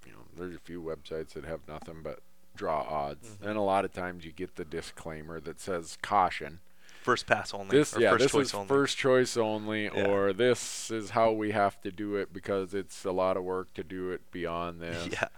you 0.07 0.13
know, 0.13 0.25
there's 0.37 0.55
a 0.55 0.59
few 0.61 0.83
websites 0.83 1.31
that 1.35 1.45
have 1.45 1.67
nothing 1.69 2.03
but 2.03 2.21
draw 2.57 2.83
odds, 2.83 3.37
Mhm. 3.43 3.49
and 3.49 3.57
a 3.59 3.63
lot 3.63 3.85
of 3.85 3.93
times 3.93 4.25
you 4.25 4.31
get 4.33 4.55
the 4.57 4.65
disclaimer 4.65 5.41
that 5.41 5.61
says 5.61 5.99
caution. 6.03 6.61
First 7.03 7.27
pass 7.27 7.53
only. 7.53 7.77
This, 7.77 7.97
or 7.97 8.01
yeah, 8.01 8.11
first 8.13 8.23
this 8.23 8.33
choice 8.33 8.47
is 8.49 8.55
only. 8.55 8.69
first 8.69 8.97
choice 8.97 9.37
only, 9.37 9.85
Yeah. 9.85 10.07
or 10.09 10.33
this 10.33 10.91
is 10.91 11.11
how 11.11 11.33
we 11.33 11.51
have 11.51 11.81
to 11.83 11.91
do 11.91 12.17
it 12.17 12.33
because 12.33 12.73
it's 12.73 13.05
a 13.05 13.13
lot 13.13 13.37
of 13.37 13.43
work 13.45 13.75
to 13.75 13.85
do 13.85 14.11
it 14.11 14.31
beyond 14.31 14.81
this 14.81 15.09
Yeah. 15.13 15.29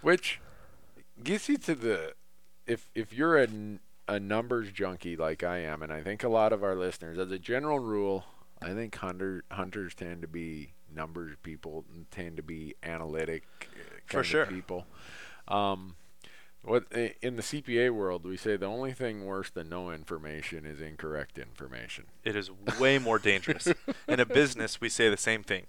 which 0.00 0.40
gets 1.22 1.48
you 1.48 1.56
to 1.58 1.74
the 1.74 2.14
if 2.66 2.88
if 2.94 3.12
you're 3.12 3.38
a, 3.42 3.46
a 4.08 4.18
numbers 4.18 4.72
junkie 4.72 5.16
like 5.16 5.42
I 5.44 5.58
am, 5.58 5.82
and 5.82 5.92
I 5.92 6.02
think 6.02 6.24
a 6.24 6.28
lot 6.28 6.52
of 6.52 6.64
our 6.64 6.74
listeners, 6.74 7.18
as 7.18 7.30
a 7.30 7.38
general 7.38 7.78
rule, 7.78 8.24
I 8.62 8.72
think 8.72 8.94
hunter 8.96 9.44
hunters 9.52 9.94
tend 9.94 10.22
to 10.22 10.28
be 10.28 10.72
numbers 10.94 11.32
of 11.32 11.42
people 11.42 11.84
and 11.94 12.10
tend 12.10 12.36
to 12.36 12.42
be 12.42 12.74
analytic 12.82 13.44
uh, 13.62 13.66
For 14.06 14.12
kind 14.12 14.20
of 14.20 14.26
sure. 14.26 14.46
people. 14.46 14.86
Um, 15.48 15.96
what 16.64 16.84
in 17.20 17.36
the 17.36 17.42
CPA 17.42 17.90
world 17.90 18.24
we 18.24 18.38
say 18.38 18.56
the 18.56 18.64
only 18.64 18.92
thing 18.92 19.26
worse 19.26 19.50
than 19.50 19.68
no 19.68 19.90
information 19.90 20.64
is 20.64 20.80
incorrect 20.80 21.38
information. 21.38 22.06
It 22.24 22.36
is 22.36 22.50
way 22.80 22.98
more 22.98 23.18
dangerous. 23.18 23.68
In 24.08 24.18
a 24.18 24.24
business, 24.24 24.80
we 24.80 24.88
say 24.88 25.10
the 25.10 25.18
same 25.18 25.42
thing. 25.42 25.64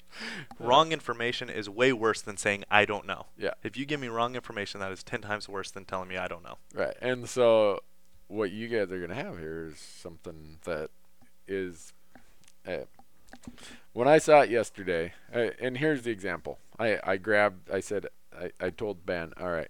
Wrong 0.57 0.93
information 0.93 1.49
is 1.49 1.69
way 1.69 1.91
worse 1.91 2.21
than 2.21 2.37
saying 2.37 2.63
I 2.71 2.85
don't 2.85 3.05
know. 3.05 3.25
Yeah. 3.37 3.55
If 3.61 3.75
you 3.75 3.85
give 3.85 3.99
me 3.99 4.07
wrong 4.07 4.35
information, 4.35 4.79
that 4.79 4.93
is 4.93 5.03
ten 5.03 5.19
times 5.19 5.49
worse 5.49 5.69
than 5.69 5.83
telling 5.83 6.07
me 6.07 6.15
I 6.15 6.29
don't 6.29 6.43
know. 6.43 6.59
Right. 6.73 6.95
And 7.01 7.27
so 7.27 7.81
what 8.27 8.51
you 8.51 8.69
guys 8.69 8.89
are 8.91 8.97
going 8.97 9.09
to 9.09 9.15
have 9.15 9.37
here 9.37 9.71
is 9.73 9.79
something 9.79 10.59
that 10.63 10.91
is 11.45 11.91
uh, 12.65 12.85
when 13.95 14.07
I 14.09 14.17
saw 14.17 14.41
it 14.41 14.49
yesterday, 14.49 15.13
uh, 15.33 15.47
and 15.59 15.77
here's 15.77 16.01
the 16.03 16.11
example. 16.11 16.59
I, 16.77 16.99
I 17.01 17.15
grabbed, 17.17 17.71
I 17.71 17.79
said, 17.79 18.07
I, 18.37 18.51
I 18.59 18.69
told 18.69 19.05
Ben, 19.05 19.31
all 19.39 19.49
right, 19.49 19.69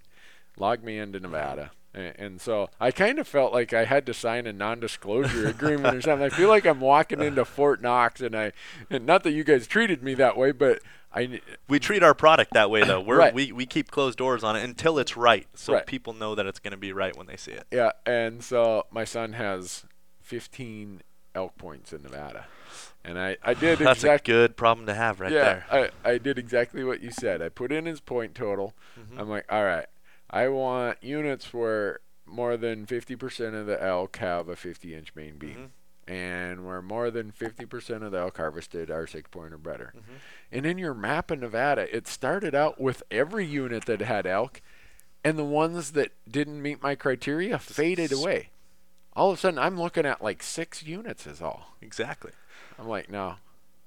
log 0.58 0.84
me 0.84 0.98
into 0.98 1.20
Nevada. 1.20 1.70
And, 1.94 2.14
and 2.18 2.42
so 2.42 2.70
I 2.82 2.90
kind 2.90 3.20
of 3.20 3.28
felt 3.28 3.54
like 3.54 3.72
I 3.72 3.86
had 3.86 4.06
to 4.08 4.14
sign 4.16 4.48
a 4.48 4.52
non-disclosure 4.52 5.48
agreement 5.56 5.96
or 5.96 6.02
something. 6.02 6.26
I 6.26 6.30
feel 6.30 6.50
like 6.50 6.66
I'm 6.66 6.82
walking 6.82 7.22
into 7.22 7.46
Fort 7.46 7.84
Knox, 7.84 8.20
and 8.20 8.36
I, 8.36 8.52
and 8.90 9.06
not 9.06 9.24
that 9.24 9.32
you 9.32 9.44
guys 9.44 9.68
treated 9.68 10.02
me 10.02 10.16
that 10.16 10.36
way, 10.36 10.52
but 10.52 10.80
I, 11.14 11.40
We 11.70 11.78
treat 11.80 12.02
our 12.02 12.16
product 12.16 12.54
that 12.56 12.72
way, 12.72 12.84
though. 12.84 13.00
We're, 13.02 13.18
Right. 13.20 13.34
We 13.34 13.52
we 13.52 13.66
keep 13.68 13.92
closed 13.92 14.18
doors 14.18 14.44
on 14.44 14.56
it 14.56 14.64
until 14.64 14.98
it's 14.98 15.16
right, 15.16 15.48
so 15.54 15.74
Right. 15.74 15.86
people 15.86 16.14
know 16.14 16.34
that 16.34 16.48
it's 16.48 16.60
going 16.60 16.72
to 16.72 16.78
be 16.78 16.92
right 16.92 17.16
when 17.16 17.28
they 17.28 17.38
see 17.38 17.52
it. 17.52 17.68
Yeah, 17.72 17.92
and 18.08 18.44
so 18.44 18.88
my 18.92 19.04
son 19.06 19.34
has 19.34 19.86
15 20.22 21.02
elk 21.36 21.58
points 21.58 21.94
in 21.94 22.02
Nevada, 22.02 22.46
and 23.04 23.20
I 23.20 23.38
I 23.44 23.54
did 23.54 23.80
That's 23.80 24.00
exactly 24.00 24.34
a 24.34 24.38
good 24.38 24.58
problem 24.58 24.88
to 24.88 24.94
have 24.94 25.20
right 25.20 25.32
yeah 25.32 25.64
there. 25.70 25.92
I 26.04 26.10
I 26.14 26.18
did 26.18 26.38
exactly 26.40 26.84
what 26.84 27.02
you 27.02 27.12
said. 27.12 27.42
I 27.42 27.50
put 27.50 27.72
in 27.72 27.86
his 27.86 28.00
point 28.00 28.34
total. 28.34 28.74
Mhm. 29.00 29.20
I'm 29.20 29.30
like, 29.30 29.46
all 29.50 29.64
right, 29.66 29.88
I 30.30 30.48
want 30.48 31.04
units 31.04 31.54
where 31.54 32.00
more 32.26 32.58
than 32.58 32.88
50% 32.88 33.54
of 33.54 33.68
the 33.68 33.82
elk 33.84 34.18
have 34.18 34.50
a 34.50 34.56
50 34.56 34.96
inch 34.96 35.14
main 35.14 35.38
beam. 35.38 35.56
Mhm. 36.08 36.12
And 36.12 36.66
where 36.66 36.82
more 36.84 37.10
than 37.12 37.32
50% 37.32 38.04
of 38.04 38.12
the 38.12 38.20
elk 38.20 38.38
harvested 38.38 38.90
are 38.92 39.08
six 39.08 39.28
point 39.30 39.54
or 39.54 39.58
better. 39.58 39.94
Mhm. 39.96 40.02
And 40.52 40.66
in 40.66 40.78
your 40.78 40.94
map 40.94 41.30
of 41.32 41.40
Nevada, 41.40 41.94
it 41.96 42.08
started 42.08 42.54
out 42.56 42.80
with 42.80 43.02
every 43.12 43.46
unit 43.46 43.86
that 43.86 44.02
had 44.02 44.26
elk, 44.28 44.62
and 45.24 45.38
the 45.38 45.44
ones 45.44 45.92
that 45.94 46.12
didn't 46.30 46.62
meet 46.62 46.82
my 46.84 46.94
criteria 46.96 47.58
faded 47.58 48.12
away. 48.12 48.50
All 49.16 49.32
of 49.32 49.38
a 49.38 49.40
sudden, 49.40 49.60
I'm 49.60 49.80
looking 49.80 50.06
at 50.06 50.22
like 50.24 50.44
six 50.44 50.84
units 50.84 51.26
is 51.26 51.42
all. 51.42 51.76
Exactly. 51.82 52.32
I'm 52.78 52.88
like, 52.88 53.10
no, 53.10 53.36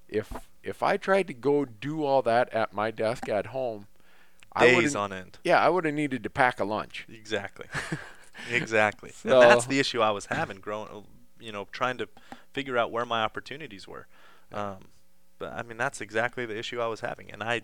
if 0.08 0.32
if 0.62 0.82
I 0.82 0.96
tried 0.96 1.26
to 1.28 1.34
go 1.34 1.64
do 1.64 2.04
all 2.04 2.22
that 2.22 2.52
at 2.52 2.72
my 2.72 2.90
desk 2.90 3.28
at 3.28 3.46
home, 3.46 3.86
I 4.52 4.66
Days 4.66 4.96
on 4.96 5.12
end. 5.12 5.38
yeah, 5.44 5.60
I 5.60 5.68
would 5.68 5.84
have 5.84 5.94
needed 5.94 6.22
to 6.24 6.30
pack 6.30 6.58
a 6.60 6.64
lunch. 6.64 7.06
Exactly. 7.12 7.66
exactly. 8.50 9.10
So- 9.12 9.40
and 9.42 9.50
that's 9.50 9.66
the 9.66 9.78
issue 9.78 10.00
I 10.00 10.10
was 10.10 10.26
having 10.26 10.58
growing, 10.58 11.04
you 11.38 11.52
know, 11.52 11.68
trying 11.72 11.98
to 11.98 12.08
figure 12.52 12.78
out 12.78 12.90
where 12.90 13.04
my 13.04 13.22
opportunities 13.22 13.86
were. 13.86 14.06
Um, 14.52 14.86
but 15.38 15.52
I 15.52 15.62
mean, 15.62 15.76
that's 15.76 16.00
exactly 16.00 16.46
the 16.46 16.58
issue 16.58 16.80
I 16.80 16.86
was 16.86 17.00
having, 17.00 17.30
and 17.30 17.42
I 17.42 17.62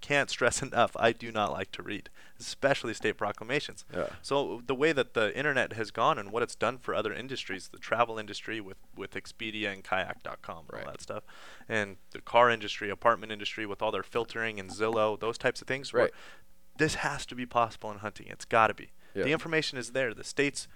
can't 0.00 0.30
stress 0.30 0.62
enough. 0.68 0.92
I 0.96 1.12
do 1.12 1.30
not 1.32 1.52
like 1.52 1.70
to 1.72 1.82
read, 1.82 2.08
especially 2.38 2.94
state 2.94 3.16
proclamations. 3.16 3.84
Yeah. 3.94 4.08
So 4.22 4.62
the 4.66 4.74
way 4.74 4.92
that 4.92 5.14
the 5.14 5.36
internet 5.36 5.72
has 5.74 5.90
gone 5.90 6.18
and 6.18 6.32
what 6.32 6.42
it's 6.42 6.54
done 6.54 6.78
for 6.78 6.94
other 6.94 7.12
industries, 7.12 7.68
the 7.68 7.78
travel 7.78 8.18
industry 8.18 8.60
with 8.60 8.78
with 8.96 9.12
Expedia 9.14 9.72
and 9.72 9.82
Kayak.com 9.84 10.58
and 10.68 10.72
Right. 10.72 10.84
all 10.86 10.92
that 10.92 11.00
stuff, 11.02 11.24
and 11.68 11.96
the 12.12 12.20
car 12.20 12.50
industry, 12.50 12.90
apartment 12.90 13.32
industry 13.32 13.66
with 13.66 13.82
all 13.82 13.92
their 13.92 14.02
filtering 14.02 14.58
and 14.60 14.70
Zillow, 14.70 15.18
those 15.18 15.38
types 15.38 15.60
of 15.60 15.68
things. 15.68 15.92
Right. 15.92 16.10
This 16.78 16.96
has 16.96 17.24
to 17.26 17.34
be 17.34 17.46
possible 17.46 17.90
in 17.90 17.98
hunting. 17.98 18.26
It's 18.28 18.44
got 18.44 18.66
to 18.66 18.74
be. 18.74 18.90
Yeah. 19.14 19.24
The 19.24 19.32
information 19.32 19.78
is 19.78 19.92
there. 19.92 20.12
The 20.12 20.24
states, 20.24 20.68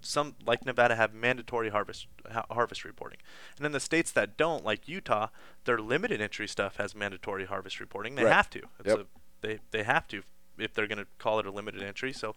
some 0.00 0.34
like 0.46 0.64
Nevada, 0.64 0.96
have 0.96 1.12
mandatory 1.14 1.68
harvest 1.70 2.06
ha- 2.30 2.46
harvest 2.50 2.84
reporting, 2.84 3.18
and 3.56 3.64
then 3.64 3.72
the 3.72 3.80
states 3.80 4.10
that 4.12 4.36
don't, 4.36 4.64
like 4.64 4.88
Utah, 4.88 5.28
their 5.64 5.78
limited 5.78 6.20
entry 6.20 6.48
stuff 6.48 6.76
has 6.76 6.94
mandatory 6.94 7.44
harvest 7.46 7.80
reporting. 7.80 8.14
They 8.14 8.24
Right. 8.24 8.32
have 8.32 8.50
to. 8.50 8.60
It's 8.80 8.88
Yep. 8.88 8.98
a, 9.00 9.06
they 9.42 9.58
they 9.70 9.82
have 9.82 10.08
to 10.08 10.22
if 10.58 10.74
they're 10.74 10.86
going 10.86 10.98
to 10.98 11.06
call 11.18 11.38
it 11.38 11.46
a 11.46 11.50
limited 11.50 11.82
entry. 11.82 12.12
So 12.12 12.34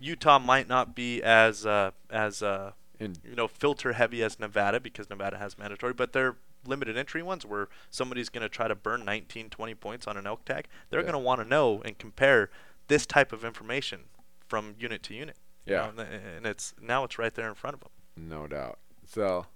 Utah 0.00 0.38
might 0.38 0.68
not 0.68 0.94
be 0.94 1.22
as 1.22 1.64
uh, 1.66 1.92
as 2.10 2.42
uh, 2.42 2.72
And 3.00 3.18
you 3.24 3.34
know 3.34 3.48
filter 3.48 3.92
heavy 3.94 4.22
as 4.22 4.38
Nevada 4.40 4.80
because 4.80 5.08
Nevada 5.10 5.38
has 5.38 5.58
mandatory, 5.58 5.92
but 5.92 6.12
they're 6.12 6.36
limited 6.64 6.96
entry 6.96 7.22
ones 7.22 7.46
where 7.46 7.68
somebody's 7.90 8.28
going 8.28 8.42
to 8.42 8.48
try 8.48 8.66
to 8.66 8.74
burn 8.74 9.04
19, 9.04 9.50
20 9.50 9.74
points 9.76 10.06
on 10.08 10.16
an 10.16 10.26
elk 10.26 10.44
tag. 10.44 10.66
They're 10.90 11.00
Yeah. 11.00 11.04
going 11.04 11.12
to 11.12 11.18
want 11.20 11.40
to 11.40 11.46
know 11.48 11.80
and 11.84 11.96
compare 11.96 12.50
this 12.88 13.06
type 13.06 13.32
of 13.32 13.44
information 13.44 14.04
from 14.48 14.74
unit 14.78 15.02
to 15.04 15.14
unit. 15.14 15.36
Yeah. 15.66 15.90
and 15.98 16.46
it's 16.46 16.74
now 16.80 17.04
it's 17.04 17.18
right 17.18 17.34
there 17.34 17.48
in 17.48 17.54
front 17.54 17.74
of 17.74 17.80
them. 17.80 17.90
No 18.16 18.46
doubt. 18.46 18.78
So, 19.06 19.46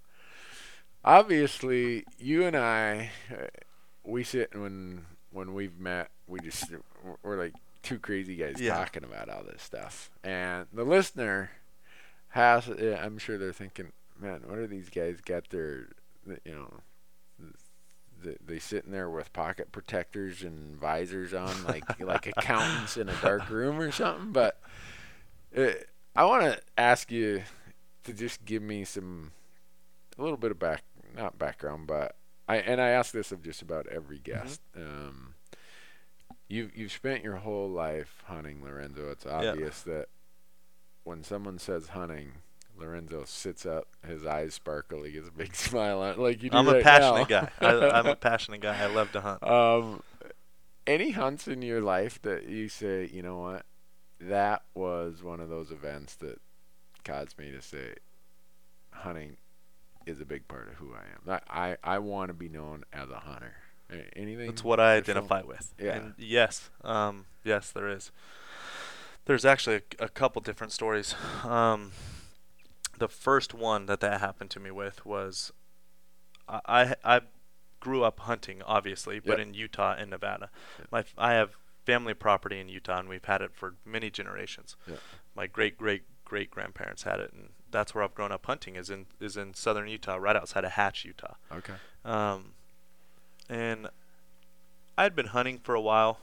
obviously, 1.03 2.05
you 2.17 2.45
and 2.45 2.55
I, 2.55 3.11
uh, 3.31 3.47
we 4.03 4.23
sit 4.23 4.55
when 4.55 5.05
when 5.31 5.53
we've 5.53 5.79
met, 5.79 6.11
we 6.27 6.39
just 6.39 6.65
we're 7.23 7.37
like 7.37 7.53
two 7.83 7.99
crazy 7.99 8.35
guys 8.35 8.55
Yeah. 8.59 8.75
talking 8.75 9.03
about 9.03 9.29
all 9.29 9.43
this 9.43 9.61
stuff, 9.61 10.09
and 10.23 10.67
the 10.73 10.83
listener 10.83 11.51
has. 12.29 12.69
uh, 12.69 12.99
I'm 13.01 13.17
sure 13.17 13.37
they're 13.37 13.53
thinking, 13.53 13.91
man, 14.19 14.41
what 14.45 14.57
are 14.57 14.67
these 14.67 14.89
guys 14.89 15.19
got 15.21 15.49
their, 15.49 15.87
you 16.45 16.53
know. 16.53 16.73
th- 18.23 18.37
They 18.45 18.59
sitting 18.59 18.91
there 18.91 19.09
with 19.09 19.33
pocket 19.33 19.71
protectors 19.71 20.43
and 20.43 20.77
visors 20.79 21.33
on, 21.33 21.63
like 21.63 21.99
like 21.99 22.27
accountants 22.37 22.97
in 22.97 23.09
a 23.09 23.15
dark 23.21 23.49
room 23.49 23.79
or 23.79 23.91
something. 23.91 24.31
But 24.31 24.61
uh, 25.57 25.71
I 26.15 26.25
want 26.25 26.43
to 26.43 26.59
ask 26.77 27.11
you 27.11 27.43
to 28.03 28.13
just 28.13 28.43
give 28.45 28.61
me 28.61 28.83
some 28.83 29.31
a 30.17 30.21
little 30.21 30.37
bit 30.37 30.51
of 30.51 30.59
back 30.59 30.83
not 31.15 31.37
background 31.37 31.87
but 31.87 32.15
I 32.47 32.57
and 32.57 32.79
I 32.81 32.89
ask 32.89 33.11
this 33.13 33.31
of 33.31 33.43
just 33.43 33.61
about 33.61 33.87
every 33.87 34.19
guest 34.19 34.61
um 34.75 35.35
you've 36.47 36.75
you've 36.75 36.91
spent 36.91 37.23
your 37.23 37.37
whole 37.37 37.69
life 37.69 38.23
hunting 38.25 38.63
Lorenzo 38.63 39.09
it's 39.11 39.25
obvious 39.25 39.81
that 39.83 40.07
when 41.03 41.23
someone 41.23 41.59
says 41.59 41.89
hunting 41.89 42.31
Lorenzo 42.77 43.23
sits 43.25 43.65
up 43.65 43.87
his 44.07 44.25
eyes 44.25 44.53
sparkle 44.53 45.03
he 45.03 45.11
gets 45.11 45.27
a 45.27 45.31
big 45.31 45.55
smile 45.67 46.01
on 46.01 46.17
like 46.17 46.41
you 46.43 46.49
do 46.49 46.57
I'm 46.57 46.67
a 46.67 46.81
passionate 46.81 47.29
now. 47.29 47.41
guy. 47.41 47.49
I, 47.61 47.89
I'm 47.99 48.07
a 48.07 48.15
passionate 48.29 48.61
guy. 48.61 48.81
I 48.81 48.87
love 48.87 49.11
to 49.11 49.21
hunt. 49.21 49.43
Um, 49.43 50.01
any 50.87 51.11
hunts 51.11 51.47
in 51.47 51.61
your 51.61 51.79
life 51.81 52.21
that 52.23 52.47
you 52.47 52.69
say, 52.69 53.07
you 53.13 53.21
know 53.21 53.37
what, 53.37 53.65
that 54.21 54.63
was 54.73 55.23
one 55.23 55.39
of 55.39 55.49
those 55.49 55.71
events 55.71 56.15
that 56.15 56.39
caused 57.03 57.37
me 57.37 57.51
to 57.51 57.61
say, 57.61 57.95
hunting 58.91 59.37
is 60.05 60.19
a 60.19 60.25
big 60.25 60.47
part 60.47 60.67
of 60.67 60.75
who 60.75 60.93
I 60.93 61.03
am. 61.33 61.39
I 61.49 61.69
I, 61.71 61.95
I 61.95 61.99
want 61.99 62.29
to 62.29 62.33
be 62.33 62.49
known 62.49 62.83
as 62.93 63.09
a 63.09 63.19
hunter. 63.19 63.53
Anything? 64.15 64.47
That's 64.47 64.63
what 64.63 64.79
I 64.79 64.95
identify 64.95 65.41
with. 65.41 65.73
Yeah. 65.77 65.95
And 65.97 66.13
yes, 66.17 66.69
um, 66.83 67.25
yes, 67.43 67.71
there 67.71 67.89
is. 67.89 68.11
There's 69.25 69.43
actually 69.43 69.81
a, 69.99 70.05
a 70.05 70.09
couple 70.09 70.41
different 70.41 70.71
stories. 70.71 71.13
Um, 71.43 71.91
the 72.97 73.09
first 73.09 73.53
one 73.53 73.87
that 73.87 73.99
that 73.99 74.21
happened 74.21 74.49
to 74.51 74.59
me 74.59 74.71
with 74.71 75.05
was, 75.05 75.51
I 76.47 76.61
I, 76.65 76.95
I 77.17 77.21
grew 77.81 78.03
up 78.03 78.21
hunting, 78.21 78.61
obviously, 78.65 79.19
but 79.19 79.39
Yep. 79.39 79.47
in 79.47 79.53
Utah 79.55 79.95
and 79.97 80.09
Nevada. 80.09 80.49
Yep. 80.79 80.87
My 80.91 81.03
I 81.17 81.33
have 81.33 81.57
family 81.85 82.13
property 82.13 82.59
in 82.59 82.69
Utah, 82.69 82.99
and 82.99 83.09
we've 83.09 83.25
had 83.25 83.41
it 83.41 83.51
for 83.53 83.75
many 83.85 84.09
generations. 84.09 84.75
Yep. 84.87 84.99
My 85.35 85.47
great 85.47 85.77
great 85.77 86.03
great 86.25 86.51
grandparents 86.51 87.03
had 87.03 87.19
it, 87.19 87.33
and 87.33 87.49
that's 87.71 87.93
where 87.95 88.03
I've 88.03 88.13
grown 88.15 88.31
up 88.31 88.45
hunting. 88.45 88.75
Is 88.75 88.89
in 88.89 89.05
is 89.19 89.37
in 89.37 89.53
southern 89.53 89.87
Utah, 89.87 90.15
right 90.15 90.35
outside 90.35 90.63
of 90.63 90.71
Hatch, 90.71 91.05
Utah. 91.05 91.35
Okay. 91.51 91.73
Um, 92.05 92.53
and 93.49 93.87
I'd 94.97 95.15
been 95.15 95.27
hunting 95.27 95.57
for 95.59 95.73
a 95.75 95.81
while, 95.81 96.19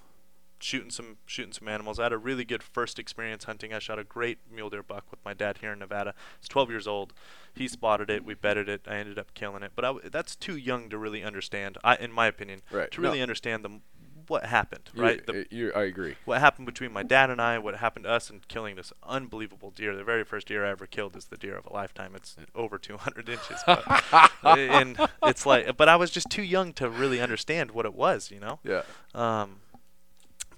shooting 0.61 0.91
some 0.91 1.17
shooting 1.27 1.53
some 1.53 1.69
animals. 1.69 1.99
I 1.99 2.05
had 2.05 2.13
a 2.13 2.19
really 2.19 2.45
good 2.45 2.63
first 2.63 2.99
experience 2.99 3.45
hunting. 3.45 3.73
I 3.73 3.79
shot 3.79 3.99
a 3.99 4.05
great 4.05 4.39
mule 4.51 4.71
deer 4.71 4.83
buck 4.83 5.05
with 5.11 5.23
my 5.25 5.35
dad 5.35 5.59
here 5.59 5.73
in 5.73 5.79
Nevada. 5.81 6.15
Was 6.41 6.49
12 6.49 6.71
years 6.71 6.87
old. 6.87 7.13
He 7.55 7.67
spotted 7.69 8.09
it. 8.11 8.25
We 8.25 8.35
bedded 8.35 8.69
it. 8.69 8.83
I 8.87 8.97
ended 8.97 9.19
up 9.19 9.35
killing 9.35 9.63
it. 9.63 9.73
But 9.75 9.85
I 9.85 9.89
w- 9.89 10.09
that's 10.11 10.37
too 10.37 10.57
young 10.57 10.89
to 10.91 10.99
really 10.99 11.25
understand. 11.25 11.77
I, 11.83 11.97
in 11.97 12.13
my 12.13 12.27
opinion, 12.29 12.63
Right. 12.71 12.91
to 12.93 13.01
No. 13.01 13.09
really 13.09 13.21
understand 13.23 13.65
the 13.65 13.81
what 14.29 14.47
happened. 14.47 14.91
Right. 14.95 15.25
The, 15.27 15.41
uh, 15.41 15.45
you, 15.51 15.73
I 15.75 15.83
agree. 15.85 16.17
what 16.25 16.41
happened 16.41 16.67
between 16.67 16.93
my 16.93 17.03
dad 17.03 17.31
and 17.31 17.41
I, 17.41 17.59
what 17.59 17.77
happened 17.77 18.05
to 18.05 18.11
us 18.11 18.31
in 18.31 18.41
killing 18.49 18.77
this 18.77 18.93
unbelievable 19.03 19.71
deer. 19.71 19.95
The 19.97 20.05
very 20.05 20.25
first 20.25 20.49
deer 20.49 20.65
I 20.67 20.71
ever 20.71 20.87
killed 20.87 21.17
is 21.17 21.27
the 21.27 21.37
deer 21.37 21.57
of 21.57 21.67
a 21.67 21.73
lifetime. 21.73 22.15
It's 22.15 22.37
over 22.55 22.79
200 22.79 23.29
inches. 23.37 23.61
But, 23.67 24.59
and 24.59 24.99
it's 25.25 25.45
like, 25.47 25.77
but 25.77 25.89
I 25.89 25.97
was 25.97 26.11
just 26.11 26.31
too 26.31 26.43
young 26.43 26.73
to 26.75 26.89
really 26.89 27.21
understand 27.21 27.71
what 27.73 27.87
it 27.87 27.95
was, 27.95 28.31
you 28.31 28.41
know? 28.41 28.61
Yeah. 28.65 28.83
Um, 29.15 29.61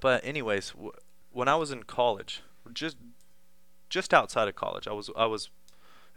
but 0.00 0.24
anyways, 0.24 0.70
w- 0.72 0.92
when 1.32 1.48
I 1.48 1.56
was 1.56 1.70
in 1.70 1.82
college, 1.84 2.42
just 2.72 2.96
just 3.88 4.14
outside 4.14 4.46
of 4.48 4.54
college, 4.54 4.86
I 4.86 4.92
was 4.92 5.10
I 5.16 5.26
was 5.26 5.50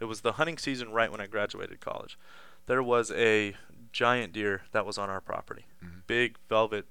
it 0.00 0.04
was 0.04 0.20
the 0.22 0.32
hunting 0.32 0.58
season 0.58 0.90
right 0.92 1.10
when 1.10 1.20
I 1.20 1.26
graduated 1.26 1.80
college. 1.80 2.18
There 2.66 2.82
was 2.82 3.10
a 3.12 3.54
giant 3.92 4.32
deer 4.32 4.62
that 4.72 4.86
was 4.86 4.96
on 4.98 5.10
our 5.10 5.20
property. 5.20 5.66
Mhm. 5.84 6.02
Big 6.06 6.36
velvet, 6.48 6.86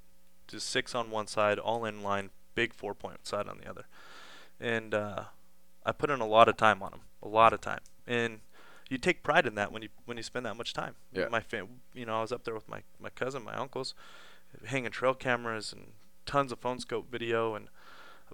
just 0.54 0.70
six 0.70 0.96
on 0.96 1.10
one 1.12 1.28
side, 1.28 1.60
all 1.60 1.84
in 1.86 2.02
line, 2.02 2.30
big 2.56 2.74
four 2.74 2.94
point 2.94 3.28
side 3.28 3.48
on 3.48 3.58
the 3.62 3.70
other. 3.70 3.86
And 4.60 4.94
uh, 4.94 5.24
I 5.86 5.92
put 5.92 6.10
in 6.10 6.22
a 6.22 6.28
lot 6.28 6.48
of 6.48 6.56
time 6.58 6.82
on 6.82 6.92
them, 6.92 7.02
a 7.22 7.28
lot 7.28 7.54
of 7.54 7.62
time. 7.62 7.82
And 8.08 8.40
you 8.90 8.98
take 8.98 9.24
pride 9.24 9.46
in 9.46 9.56
that 9.56 9.72
when 9.72 9.82
you 9.82 9.90
when 10.06 10.18
you 10.18 10.24
spend 10.24 10.46
that 10.46 10.56
much 10.56 10.74
time. 10.74 10.96
Yeah. 11.12 11.28
My 11.30 11.40
fam- 11.42 11.82
you 11.94 12.06
know, 12.06 12.18
I 12.20 12.22
was 12.22 12.32
up 12.32 12.44
there 12.46 12.54
with 12.54 12.70
my 12.70 12.82
my 13.00 13.10
cousin, 13.10 13.44
my 13.44 13.56
uncles, 13.56 13.94
hanging 14.66 14.92
trail 14.92 15.14
cameras 15.14 15.74
and 15.74 15.88
tons 16.26 16.52
of 16.54 16.60
phone 16.60 16.80
scope 16.80 17.12
video 17.12 17.54
and 17.54 17.68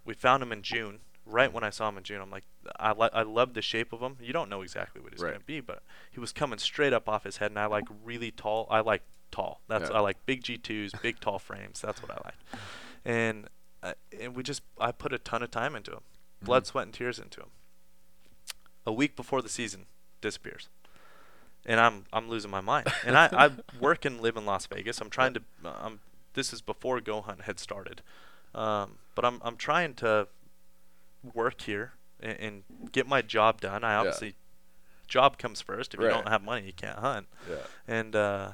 we 0.05 0.13
found 0.13 0.43
him 0.43 0.51
in 0.51 0.61
June 0.61 0.99
right 1.26 1.51
when 1.51 1.63
I 1.63 1.72
saw 1.72 1.89
him 1.89 1.97
in 1.97 2.03
June 2.03 2.22
I'm 2.22 2.30
like 2.30 2.43
I 2.80 2.91
li- 2.91 3.09
I 3.13 3.24
love 3.24 3.55
the 3.55 3.63
shape 3.63 3.91
of 3.93 3.99
him 3.99 4.17
you 4.22 4.32
don't 4.32 4.47
know 4.47 4.61
exactly 4.61 5.01
what 5.01 5.11
he's 5.11 5.22
Right. 5.24 5.30
going 5.30 5.39
to 5.39 5.45
be 5.45 5.59
but 5.59 5.82
he 6.11 6.20
was 6.20 6.32
coming 6.32 6.59
straight 6.59 6.93
up 6.93 7.09
off 7.09 7.24
his 7.24 7.38
head 7.38 7.49
and 7.49 7.57
I 7.57 7.65
like 7.65 7.86
really 8.03 8.30
tall 8.30 8.67
I 8.70 8.82
like 8.82 9.01
tall 9.32 9.62
that's 9.68 9.90
Yeah. 9.90 9.98
I 9.98 10.00
like 10.00 10.26
big 10.26 10.44
G2s 10.44 11.02
big 11.02 11.20
tall 11.20 11.40
frames 11.40 11.82
that's 11.82 12.02
what 12.02 12.12
I 12.12 12.22
like 12.26 12.62
and 13.06 13.48
uh, 13.82 13.94
and 14.20 14.36
we 14.36 14.44
just 14.44 14.62
I 14.80 14.92
put 14.92 15.14
a 15.14 15.18
ton 15.18 15.42
of 15.42 15.52
time 15.52 15.76
into 15.76 15.92
them, 15.92 16.02
blood 16.42 16.68
sweat 16.68 16.86
and 16.86 16.94
tears 16.94 17.18
into 17.18 17.40
them. 17.40 17.50
a 18.86 18.92
week 18.92 19.16
before 19.16 19.42
the 19.42 19.48
season 19.50 19.86
disappears 20.22 20.68
and 21.66 21.80
I'm 21.80 22.06
I'm 22.12 22.30
losing 22.30 22.52
my 22.52 22.62
mind. 22.62 22.88
And 23.06 23.18
I, 23.18 23.30
I 23.32 23.52
work 23.80 24.06
and 24.06 24.20
live 24.22 24.38
in 24.38 24.46
Las 24.46 24.66
Vegas. 24.66 25.00
I'm 25.02 25.10
trying 25.10 25.34
to. 25.36 25.42
Um, 25.64 26.00
this 26.34 26.54
is 26.54 26.62
before 26.62 27.00
Go 27.02 27.22
Hunt 27.22 27.42
had 27.42 27.60
started, 27.60 28.02
um, 28.56 28.98
but 29.16 29.26
I'm 29.26 29.42
I'm 29.44 29.58
trying 29.58 29.94
to 29.96 30.28
work 31.34 31.62
here 31.62 31.94
and, 32.20 32.40
and 32.40 32.64
get 32.92 33.08
my 33.08 33.22
job 33.22 33.62
done. 33.62 33.84
I 33.84 33.96
obviously 33.96 34.36
job 35.08 35.38
comes 35.38 35.62
first. 35.62 35.94
If 35.94 36.00
you 36.00 36.08
don't 36.08 36.30
have 36.30 36.42
money, 36.44 36.66
you 36.66 36.74
can't 36.74 37.00
hunt. 37.00 37.28
Yeah. 37.50 37.56
And 37.88 38.16
uh, 38.16 38.52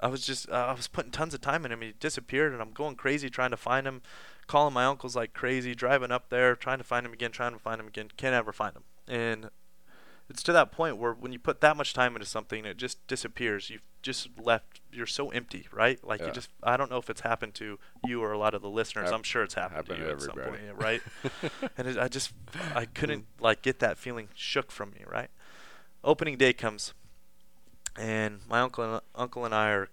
I 0.00 0.08
was 0.08 0.24
just 0.26 0.48
uh, 0.48 0.54
I 0.54 0.72
was 0.72 0.88
putting 0.88 1.10
tons 1.12 1.34
of 1.34 1.40
time 1.40 1.64
in 1.64 1.72
him. 1.72 1.82
He 1.82 1.92
disappeared, 2.00 2.52
and 2.52 2.60
I'm 2.62 2.72
going 2.72 2.96
crazy 2.96 3.28
trying 3.30 3.50
to 3.50 3.56
find 3.56 3.86
him, 3.86 4.02
calling 4.46 4.74
my 4.74 4.84
uncles 4.86 5.14
like 5.14 5.32
crazy, 5.34 5.74
driving 5.74 6.10
up 6.10 6.30
there, 6.30 6.56
trying 6.56 6.78
to 6.78 6.84
find 6.84 7.04
him 7.06 7.12
again, 7.12 7.30
trying 7.32 7.52
to 7.52 7.58
find 7.58 7.80
him 7.80 7.86
again. 7.86 8.08
Can't 8.16 8.34
ever 8.34 8.52
find 8.52 8.74
him. 8.76 8.84
And 9.06 9.50
it's 10.28 10.42
to 10.44 10.52
that 10.52 10.70
point 10.72 10.96
where 10.96 11.12
when 11.12 11.32
you 11.32 11.38
put 11.38 11.60
that 11.60 11.76
much 11.76 11.92
time 11.92 12.14
into 12.14 12.26
something, 12.26 12.64
it 12.64 12.76
just 12.76 13.04
disappears. 13.08 13.68
You've 13.68 13.82
just 14.00 14.28
left. 14.40 14.80
You're 14.92 15.06
so 15.06 15.28
empty, 15.30 15.66
right? 15.72 16.02
Like 16.02 16.20
Yeah. 16.20 16.28
you 16.28 16.32
just. 16.32 16.48
I 16.62 16.76
don't 16.76 16.90
know 16.90 16.98
if 16.98 17.10
it's 17.10 17.20
happened 17.22 17.54
to 17.54 17.78
you 18.06 18.22
or 18.22 18.32
a 18.32 18.38
lot 18.38 18.54
of 18.54 18.62
the 18.62 18.70
listeners. 18.70 19.06
Hap- 19.06 19.14
I'm 19.14 19.22
sure 19.22 19.42
it's 19.42 19.54
happened, 19.54 19.88
happened 19.88 19.96
to 19.98 20.02
to 20.04 20.08
you 20.08 20.14
at 20.14 20.22
some 20.22 20.36
point, 20.36 20.60
right? 20.76 21.02
and 21.76 21.88
it, 21.88 21.98
I 21.98 22.08
just, 22.08 22.32
I 22.74 22.86
couldn't 22.86 23.26
like 23.40 23.60
get 23.62 23.80
that 23.80 23.98
feeling 23.98 24.28
shook 24.34 24.70
from 24.72 24.92
me, 24.92 25.04
right? 25.06 25.28
Opening 26.02 26.38
day 26.38 26.52
comes, 26.54 26.94
and 27.96 28.40
my 28.48 28.60
uncle 28.60 28.84
and 28.84 29.00
uncle 29.14 29.44
and 29.44 29.54
I 29.54 29.70
are 29.70 29.88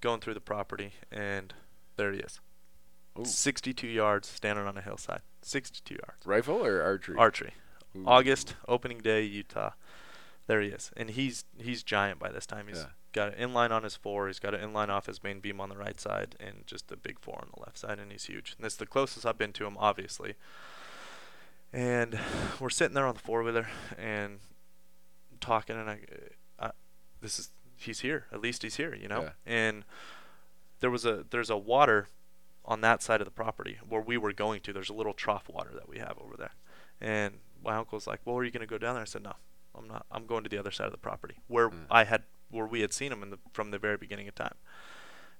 going 0.00 0.20
through 0.20 0.34
the 0.34 0.40
property, 0.40 0.92
and 1.10 1.52
there 1.96 2.12
he 2.12 2.20
is. 2.20 2.40
Ooh. 3.18 3.24
62 3.24 3.86
yards, 3.86 4.28
standing 4.28 4.66
on 4.66 4.76
a 4.76 4.80
hillside. 4.82 5.22
62 5.42 5.94
yards. 5.94 6.24
Rifle 6.26 6.64
or 6.64 6.82
archery? 6.82 7.16
Archery. 7.16 7.54
Ooh. 7.96 8.04
August, 8.06 8.54
opening 8.68 8.98
day, 8.98 9.22
Utah. 9.24 9.70
There 10.46 10.60
he 10.60 10.68
is, 10.68 10.90
and 10.96 11.10
he's 11.10 11.44
he's 11.58 11.82
giant 11.82 12.18
by 12.18 12.30
this 12.30 12.46
time. 12.46 12.68
He's 12.68 12.78
Yeah. 12.78 12.86
got 13.12 13.34
an 13.34 13.50
inline 13.50 13.70
on 13.70 13.82
his 13.82 13.96
four. 13.96 14.28
He's 14.28 14.38
got 14.38 14.54
an 14.54 14.60
inline 14.60 14.88
off 14.88 15.06
his 15.06 15.22
main 15.22 15.40
beam 15.40 15.60
on 15.60 15.68
the 15.68 15.76
right 15.76 16.00
side, 16.00 16.36
and 16.40 16.66
just 16.66 16.90
a 16.90 16.96
big 16.96 17.18
four 17.20 17.38
on 17.42 17.50
the 17.54 17.60
left 17.60 17.76
side, 17.78 17.98
and 17.98 18.10
he's 18.10 18.24
huge. 18.24 18.54
And 18.56 18.64
that's 18.64 18.76
the 18.76 18.86
closest 18.86 19.26
I've 19.26 19.36
been 19.36 19.52
to 19.54 19.66
him, 19.66 19.76
obviously. 19.78 20.36
And 21.72 22.18
we're 22.60 22.70
sitting 22.70 22.94
there 22.94 23.06
on 23.06 23.14
the 23.14 23.20
four 23.20 23.42
wheeler 23.42 23.68
and 23.98 24.38
talking, 25.40 25.76
and 25.76 25.90
I, 25.90 25.92
I, 25.94 25.98
this 27.20 27.38
is 27.38 27.48
he's 27.76 28.00
here. 28.00 28.26
At 28.32 28.40
least 28.40 28.62
he's 28.62 28.76
here, 28.76 28.94
you 28.94 29.08
know. 29.08 29.22
Yeah. 29.22 29.30
And 29.46 29.84
there 30.80 30.90
was 30.90 31.04
a 31.04 31.24
there's 31.30 31.50
a 31.50 31.56
water 31.56 32.08
on 32.64 32.80
that 32.82 33.02
side 33.02 33.20
of 33.20 33.24
the 33.24 33.30
property 33.32 33.78
where 33.88 34.00
we 34.00 34.16
were 34.16 34.32
going 34.32 34.60
to. 34.60 34.72
There's 34.72 34.90
a 34.90 34.94
little 34.94 35.14
trough 35.14 35.48
water 35.48 35.70
that 35.74 35.88
we 35.88 35.98
have 35.98 36.16
over 36.22 36.36
there, 36.36 36.52
and 37.00 37.34
my 37.64 37.76
uncle's 37.76 38.06
like, 38.06 38.20
"Well, 38.24 38.36
are 38.36 38.44
you 38.44 38.50
gonna 38.50 38.66
go 38.66 38.78
down 38.78 38.94
there?" 38.94 39.02
I 39.02 39.06
said, 39.06 39.22
"No, 39.22 39.34
I'm 39.76 39.88
not. 39.88 40.06
I'm 40.12 40.26
going 40.26 40.44
to 40.44 40.50
the 40.50 40.58
other 40.58 40.70
side 40.70 40.86
of 40.86 40.92
the 40.92 40.98
property 40.98 41.36
where 41.48 41.70
Mm. 41.70 41.86
I 41.90 42.04
had 42.04 42.22
where 42.50 42.66
we 42.66 42.80
had 42.80 42.92
seen 42.92 43.10
him 43.12 43.22
in 43.22 43.30
the 43.30 43.38
from 43.52 43.70
the 43.70 43.78
very 43.78 43.96
beginning 43.96 44.28
of 44.28 44.34
time." 44.34 44.54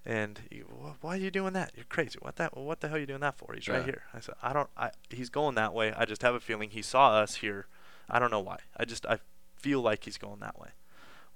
And 0.06 0.40
he, 0.50 0.60
"Wh- 0.60 1.02
why 1.04 1.14
are 1.14 1.20
you 1.20 1.30
doing 1.30 1.52
that? 1.52 1.72
You're 1.76 1.84
crazy. 1.84 2.18
What 2.22 2.36
that? 2.36 2.56
What 2.56 2.80
the 2.80 2.88
hell 2.88 2.96
are 2.96 3.00
you 3.00 3.06
doing 3.06 3.20
that 3.20 3.36
for? 3.36 3.52
He's 3.54 3.68
right 3.68 3.84
here. 3.84 4.04
I 4.14 4.20
said, 4.20 4.36
I 4.42 4.52
don't. 4.52 4.70
I 4.76 4.90
he's 5.10 5.28
going 5.28 5.54
that 5.56 5.74
way. 5.74 5.92
I 5.92 6.04
just 6.06 6.22
have 6.22 6.34
a 6.34 6.40
feeling 6.40 6.70
he 6.70 6.82
saw 6.82 7.14
us 7.18 7.36
here. 7.36 7.66
I 8.08 8.18
don't 8.18 8.30
know 8.30 8.40
why. 8.40 8.60
I 8.76 8.84
just 8.84 9.04
I 9.06 9.18
feel 9.56 9.82
like 9.82 10.04
he's 10.04 10.16
going 10.16 10.40
that 10.40 10.58
way. 10.58 10.68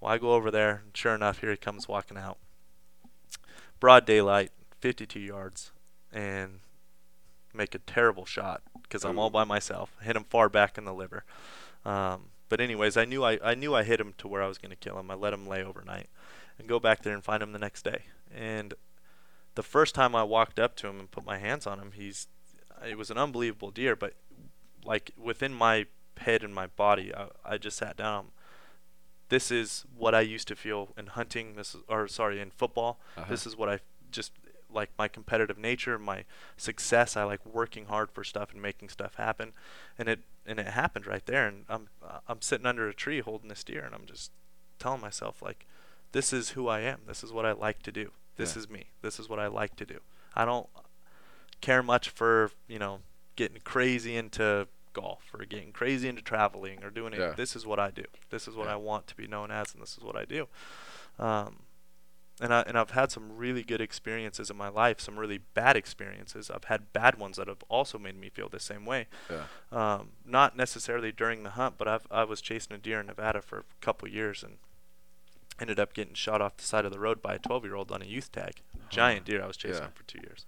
Well, 0.03 0.13
I 0.13 0.19
go 0.19 0.33
over 0.33 0.51
there, 0.51 0.83
and 0.85 0.97
sure 0.97 1.15
enough, 1.15 1.39
here 1.39 1.53
he 1.53 1.57
comes 1.57 1.87
walking 1.87 2.17
out. 2.17 2.39
Broad 3.79 4.05
daylight, 4.05 4.51
52 4.81 5.21
yards, 5.21 5.71
and 6.13 6.59
make 7.55 7.73
a 7.77 7.79
terrible 7.79 8.25
shot 8.25 8.63
because 8.83 9.05
I'm 9.05 9.17
all 9.17 9.31
by 9.31 9.45
myself. 9.45 9.95
Hit 10.03 10.17
him 10.17 10.25
far 10.25 10.49
back 10.49 10.77
in 10.77 10.85
the 10.85 10.93
liver. 10.93 11.23
Um, 11.85 12.31
but 12.49 12.61
anyways, 12.61 12.97
I 12.97 13.05
knew 13.05 13.23
I, 13.23 13.39
I 13.45 13.55
knew 13.55 13.77
I 13.77 13.85
hit 13.85 14.01
him 14.01 14.15
to 14.19 14.27
where 14.27 14.43
I 14.43 14.49
was 14.49 14.59
going 14.59 14.71
to 14.71 14.77
kill 14.77 14.99
him. 14.99 15.09
I 15.09 15.15
let 15.15 15.33
him 15.33 15.47
lay 15.47 15.63
overnight, 15.63 16.09
and 16.59 16.67
go 16.67 16.81
back 16.81 17.03
there 17.03 17.15
and 17.15 17.23
find 17.23 17.41
him 17.41 17.53
the 17.53 17.61
next 17.61 17.85
day. 17.85 18.07
And 18.35 18.75
the 19.55 19.63
first 19.63 19.95
time 19.95 20.17
I 20.17 20.25
walked 20.25 20.59
up 20.59 20.75
to 20.79 20.89
him 20.89 20.99
and 20.99 21.13
put 21.13 21.25
my 21.25 21.39
hands 21.39 21.65
on 21.65 21.79
him, 21.79 21.93
he's 21.95 22.27
it 22.85 22.99
was 22.99 23.13
an 23.13 23.19
unbelievable 23.19 23.71
deer. 23.71 23.95
But 23.95 24.15
like 24.85 25.13
within 25.17 25.55
my 25.55 25.87
head 26.17 26.43
and 26.43 26.53
my 26.53 26.67
body, 26.67 27.15
I, 27.15 27.29
I 27.45 27.57
just 27.57 27.77
sat 27.77 27.97
down. 27.97 28.33
This 29.33 29.51
is 29.51 29.87
what 29.97 30.15
I 30.15 30.21
used 30.21 30.47
to 30.49 30.55
feel 30.55 30.91
in 30.95 31.07
hunting. 31.07 31.55
This 31.57 31.75
is, 31.75 31.81
or 31.89 32.07
sorry, 32.07 32.39
in 32.39 32.51
football. 32.51 32.99
Uh-huh. 33.17 33.31
This 33.31 33.47
is 33.47 33.57
what 33.57 33.71
I 33.71 33.79
just 34.11 34.31
like 34.71 34.91
my 34.99 35.09
competitive 35.09 35.57
nature, 35.57 35.99
my 35.99 36.25
success. 36.59 37.17
I 37.17 37.25
like 37.25 37.41
working 37.47 37.87
hard 37.87 38.11
for 38.11 38.25
stuff 38.25 38.53
and 38.53 38.61
making 38.61 38.91
stuff 38.91 39.15
happen, 39.15 39.53
and 39.99 40.07
it 40.07 40.21
and 40.45 40.59
it 40.59 40.67
happened 40.67 41.07
right 41.07 41.25
there. 41.25 41.49
And 41.49 41.65
I'm 41.71 41.89
I'm 42.29 42.43
sitting 42.43 42.67
under 42.67 42.87
a 42.87 42.93
tree 42.93 43.21
holding 43.21 43.49
this 43.49 43.65
deer, 43.65 43.83
and 43.87 43.95
I'm 43.95 44.05
just 44.05 44.33
telling 44.79 45.01
myself 45.01 45.41
like, 45.41 45.65
this 46.13 46.35
is 46.35 46.51
who 46.51 46.69
I 46.69 46.81
am. 46.81 46.99
This 47.07 47.25
is 47.25 47.33
what 47.33 47.47
I 47.47 47.53
like 47.53 47.83
to 47.85 47.93
do. 47.93 48.11
This 48.37 48.55
Yeah. 48.55 48.61
is 48.61 48.69
me. 48.69 48.89
This 49.01 49.19
is 49.19 49.31
what 49.31 49.39
I 49.39 49.47
like 49.47 49.77
to 49.77 49.87
do. 49.87 50.01
I 50.37 50.45
don't 50.45 50.69
care 51.63 51.83
much 51.83 52.11
for 52.11 52.51
you 52.69 52.79
know 52.79 53.01
getting 53.37 53.63
crazy 53.65 54.15
into 54.15 54.69
golf 54.93 55.23
or 55.33 55.45
getting 55.45 55.73
crazy 55.73 56.09
into 56.09 56.23
traveling 56.23 56.83
or 56.85 56.91
doing 56.91 57.13
it. 57.15 57.19
Yeah. 57.21 57.33
This 57.37 57.55
is 57.57 57.65
what 57.67 57.79
I 57.79 57.91
do. 57.91 58.05
This 58.31 58.47
is 58.49 58.55
what 58.55 58.67
Yeah. 58.67 58.75
I 58.75 58.77
want 58.77 59.07
to 59.09 59.17
be 59.17 59.27
known 59.27 59.51
as, 59.51 59.73
and 59.73 59.83
this 59.83 59.97
is 59.97 60.03
what 60.05 60.17
I 60.17 60.25
do. 60.25 60.49
Um, 61.19 61.61
and 62.41 62.53
I 62.53 62.63
and 62.63 62.79
I've 62.79 62.91
had 62.93 63.13
some 63.13 63.37
really 63.37 63.63
good 63.63 63.81
experiences 63.81 64.51
in 64.51 64.57
my 64.57 64.69
life, 64.69 65.01
some 65.01 65.19
really 65.19 65.39
bad 65.39 65.77
experiences. 65.77 66.51
I've 66.51 66.65
had 66.65 66.93
bad 66.93 67.19
ones 67.19 67.37
that 67.37 67.47
have 67.47 67.63
also 67.69 67.99
made 67.99 68.19
me 68.19 68.31
feel 68.31 68.49
the 68.49 68.59
same 68.59 68.85
way. 68.87 69.07
Yeah. 69.31 69.45
Um, 69.71 70.11
not 70.25 70.57
necessarily 70.57 71.13
during 71.13 71.43
the 71.43 71.51
hunt, 71.51 71.75
but 71.79 71.87
I've 71.87 72.07
I 72.11 72.25
was 72.25 72.41
chasing 72.41 72.75
a 72.75 72.79
deer 72.79 73.01
in 73.01 73.07
Nevada 73.07 73.43
for 73.43 73.59
a 73.59 73.65
couple 73.81 74.09
years 74.09 74.43
and 74.43 74.57
ended 75.61 75.79
up 75.79 75.93
getting 75.93 76.15
shot 76.15 76.41
off 76.41 76.57
the 76.57 76.65
side 76.65 76.85
of 76.87 76.91
the 76.93 76.99
road 76.99 77.21
by 77.23 77.35
a 77.35 77.39
12-year-old 77.39 77.93
on 77.93 78.01
a 78.03 78.07
youth 78.07 78.33
tag. 78.33 78.63
Giant 78.89 79.27
deer 79.27 79.43
I 79.43 79.47
was 79.47 79.57
chasing 79.59 79.83
Yeah. 79.83 79.89
for 79.95 80.03
two 80.05 80.19
years. 80.25 80.45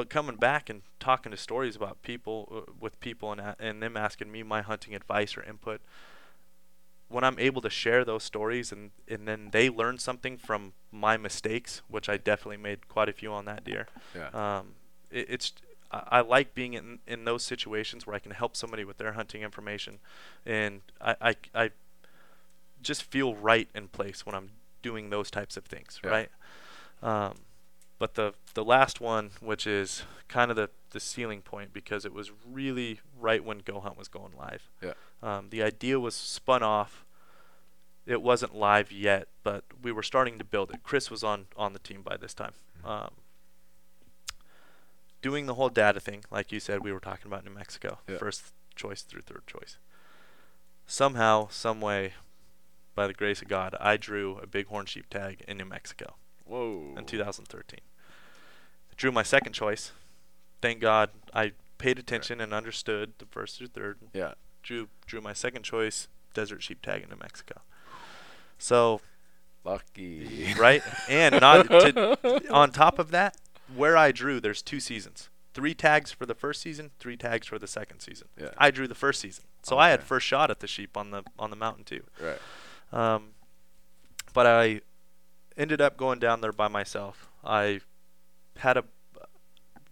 But 0.00 0.08
coming 0.08 0.36
back 0.36 0.70
and 0.70 0.80
talking 0.98 1.30
to 1.30 1.36
stories 1.36 1.76
about 1.76 2.00
people 2.00 2.48
uh, 2.50 2.72
with 2.80 2.98
people 3.00 3.32
and 3.32 3.54
and 3.58 3.82
them 3.82 3.98
asking 3.98 4.32
me 4.32 4.42
my 4.42 4.62
hunting 4.62 4.94
advice 4.94 5.36
or 5.36 5.42
input, 5.42 5.82
when 7.10 7.22
I'm 7.22 7.38
able 7.38 7.60
to 7.60 7.68
share 7.68 8.02
those 8.02 8.22
stories 8.24 8.72
and 8.72 8.92
and 9.06 9.28
then 9.28 9.50
they 9.52 9.68
learn 9.68 9.98
something 9.98 10.38
from 10.38 10.72
my 10.90 11.18
mistakes, 11.18 11.82
which 11.88 12.08
I 12.08 12.16
definitely 12.16 12.56
made 12.56 12.88
quite 12.88 13.10
a 13.10 13.12
few 13.12 13.30
on 13.30 13.44
that 13.44 13.62
deer. 13.62 13.88
Yeah. 14.14 14.30
Um, 14.32 14.68
it, 15.10 15.26
it's 15.28 15.52
I, 15.92 16.02
I 16.12 16.20
like 16.22 16.54
being 16.54 16.72
in 16.72 17.00
in 17.06 17.26
those 17.26 17.42
situations 17.42 18.06
where 18.06 18.16
I 18.16 18.20
can 18.20 18.32
help 18.32 18.56
somebody 18.56 18.86
with 18.86 18.96
their 18.96 19.12
hunting 19.12 19.42
information, 19.42 19.98
and 20.46 20.80
I 20.98 21.14
I, 21.20 21.34
I 21.54 21.70
just 22.80 23.02
feel 23.02 23.34
right 23.34 23.68
in 23.74 23.88
place 23.88 24.24
when 24.24 24.34
I'm 24.34 24.52
doing 24.80 25.10
those 25.10 25.30
types 25.30 25.58
of 25.58 25.66
things, 25.66 26.00
Yeah. 26.02 26.10
right? 26.10 26.30
Um, 27.02 27.34
but 28.00 28.14
the 28.16 28.34
the 28.54 28.64
last 28.64 29.00
one, 29.00 29.30
which 29.40 29.64
is 29.68 30.02
kind 30.26 30.50
of 30.50 30.56
the 30.56 30.70
the 30.90 30.98
ceiling 30.98 31.42
point, 31.42 31.72
because 31.72 32.04
it 32.04 32.12
was 32.12 32.32
really 32.44 32.98
right 33.20 33.44
when 33.44 33.58
Go 33.58 33.78
Hunt 33.78 33.96
was 33.96 34.08
going 34.08 34.32
live. 34.36 34.68
Yeah. 34.82 34.94
Um, 35.22 35.50
the 35.50 35.62
idea 35.62 36.00
was 36.00 36.16
spun 36.16 36.64
off. 36.64 37.04
It 38.06 38.22
wasn't 38.22 38.56
live 38.56 38.90
yet, 38.90 39.28
but 39.44 39.62
we 39.80 39.92
were 39.92 40.02
starting 40.02 40.38
to 40.38 40.44
build 40.44 40.70
it. 40.72 40.82
Chris 40.82 41.10
was 41.10 41.22
on 41.22 41.46
on 41.56 41.72
the 41.74 41.78
team 41.78 42.02
by 42.02 42.16
this 42.16 42.34
time. 42.34 42.54
Um, 42.84 43.10
doing 45.22 45.46
the 45.46 45.54
whole 45.54 45.68
data 45.68 46.00
thing, 46.00 46.24
like 46.30 46.50
you 46.50 46.58
said, 46.60 46.82
we 46.82 46.92
were 46.92 47.00
talking 47.00 47.26
about 47.26 47.44
New 47.44 47.50
Mexico, 47.50 47.98
Yeah. 48.08 48.16
first 48.16 48.52
choice 48.74 49.02
through 49.02 49.20
third 49.20 49.46
choice. 49.46 49.76
Somehow, 50.86 51.48
some 51.50 51.80
way, 51.80 52.14
by 52.94 53.06
the 53.06 53.12
grace 53.12 53.42
of 53.42 53.48
God, 53.48 53.76
I 53.78 53.96
drew 53.98 54.38
a 54.38 54.46
bighorn 54.46 54.86
sheep 54.86 55.08
tag 55.10 55.44
in 55.46 55.58
New 55.58 55.66
Mexico 55.66 56.14
Whoa. 56.46 56.94
in 56.96 57.04
2013. 57.04 57.80
Drew 59.00 59.10
my 59.10 59.22
second 59.22 59.54
choice. 59.54 59.92
Thank 60.60 60.80
God 60.80 61.08
I 61.32 61.52
paid 61.78 61.98
attention 61.98 62.38
and 62.38 62.52
understood 62.52 63.14
the 63.16 63.24
first 63.24 63.56
through 63.56 63.68
third. 63.68 63.96
Yeah. 64.12 64.34
Drew 64.62 64.88
drew 65.06 65.22
my 65.22 65.32
second 65.32 65.62
choice 65.62 66.06
desert 66.34 66.62
sheep 66.62 66.82
tag 66.82 67.02
in 67.02 67.08
New 67.08 67.16
Mexico. 67.16 67.62
So 68.58 69.00
Lucky. 69.64 70.52
right 70.58 70.82
and 71.08 71.40
not 71.40 71.62
to, 71.70 72.52
on 72.52 72.72
top 72.72 72.98
of 72.98 73.10
that, 73.10 73.38
where 73.74 73.96
I 73.96 74.12
drew, 74.12 74.38
there's 74.38 74.60
two 74.60 74.80
seasons. 74.80 75.30
Three 75.54 75.72
tags 75.72 76.12
for 76.12 76.26
the 76.26 76.34
first 76.34 76.60
season, 76.60 76.90
three 76.98 77.16
tags 77.16 77.46
for 77.46 77.58
the 77.58 77.66
second 77.66 78.00
season. 78.00 78.28
Yeah. 78.38 78.50
I 78.58 78.70
drew 78.70 78.86
the 78.86 78.94
first 78.94 79.22
season, 79.22 79.44
so 79.62 79.78
I 79.78 79.88
had 79.88 80.02
first 80.02 80.26
shot 80.26 80.50
at 80.50 80.60
the 80.60 80.66
sheep 80.66 80.94
on 80.94 81.10
the 81.10 81.22
on 81.38 81.48
the 81.48 81.56
mountain 81.56 81.84
too. 81.84 82.02
Right. 82.20 82.38
Um, 82.92 83.28
but 84.34 84.46
I 84.46 84.82
ended 85.56 85.80
up 85.80 85.96
going 85.96 86.18
down 86.18 86.42
there 86.42 86.52
by 86.52 86.68
myself. 86.68 87.30
I 87.42 87.80
had 88.60 88.76
a 88.76 88.84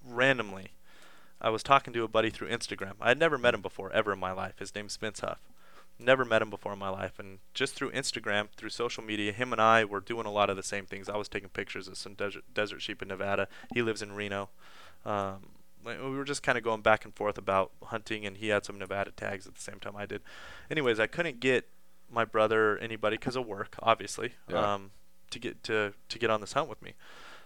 randomly. 0.05 0.69
I 1.41 1.51
was 1.51 1.63
talking 1.63 1.93
to 1.93 2.03
a 2.03 2.09
buddy 2.09 2.31
through 2.31 2.49
Instagram. 2.49 2.95
I 3.01 3.09
had 3.09 3.19
never 3.19 3.39
met 3.39 3.55
him 3.55 3.63
before 3.63 3.93
ever 3.93 4.13
in 4.13 4.19
my 4.19 4.33
life. 4.33 4.59
His 4.59 4.75
name's 4.75 4.97
Vince 4.97 5.21
Huff. 5.21 5.39
Never 6.01 6.25
met 6.25 6.43
him 6.43 6.51
before 6.51 6.73
in 6.73 6.79
my 6.79 6.91
life, 6.91 7.19
and 7.19 7.39
just 7.55 7.75
through 7.75 7.91
Instagram, 7.91 8.49
through 8.57 8.71
social 8.71 9.03
media, 9.03 9.33
him 9.33 9.53
and 9.53 9.61
I 9.61 9.85
were 9.85 9.99
doing 10.01 10.27
a 10.27 10.31
lot 10.31 10.49
of 10.49 10.57
the 10.57 10.63
same 10.63 10.87
things. 10.87 11.09
I 11.09 11.17
was 11.17 11.29
taking 11.29 11.49
pictures 11.49 11.89
of 11.89 11.97
some 11.99 12.15
desert 12.15 12.45
desert 12.55 12.83
sheep 12.83 13.03
in 13.03 13.09
Nevada. 13.09 13.49
He 13.75 13.83
lives 13.83 14.01
in 14.01 14.13
Reno. 14.13 14.49
Um, 15.05 15.49
like, 15.85 16.01
we 16.01 16.11
were 16.11 16.25
just 16.25 16.45
kind 16.45 16.57
of 16.57 16.63
going 16.63 16.83
back 16.83 17.05
and 17.05 17.13
forth 17.15 17.37
about 17.37 17.73
hunting, 17.83 18.25
and 18.27 18.37
he 18.37 18.49
had 18.49 18.65
some 18.65 18.79
Nevada 18.79 19.11
tags 19.11 19.47
at 19.49 19.55
the 19.57 19.61
same 19.61 19.81
time 19.81 19.97
I 19.97 20.07
did. 20.07 20.23
Anyways, 20.71 21.01
I 21.01 21.09
couldn't 21.09 21.41
get 21.41 21.69
my 22.11 22.25
brother 22.25 22.75
or 22.75 22.79
anybody 22.79 23.17
because 23.17 23.35
of 23.37 23.47
work, 23.47 23.75
obviously, 23.83 24.35
Yeah. 24.49 24.75
um, 24.75 24.93
to 25.31 25.39
get 25.41 25.65
to 25.65 25.95
to 26.11 26.19
get 26.19 26.31
on 26.31 26.41
this 26.41 26.53
hunt 26.53 26.69
with 26.69 26.81
me. 26.81 26.95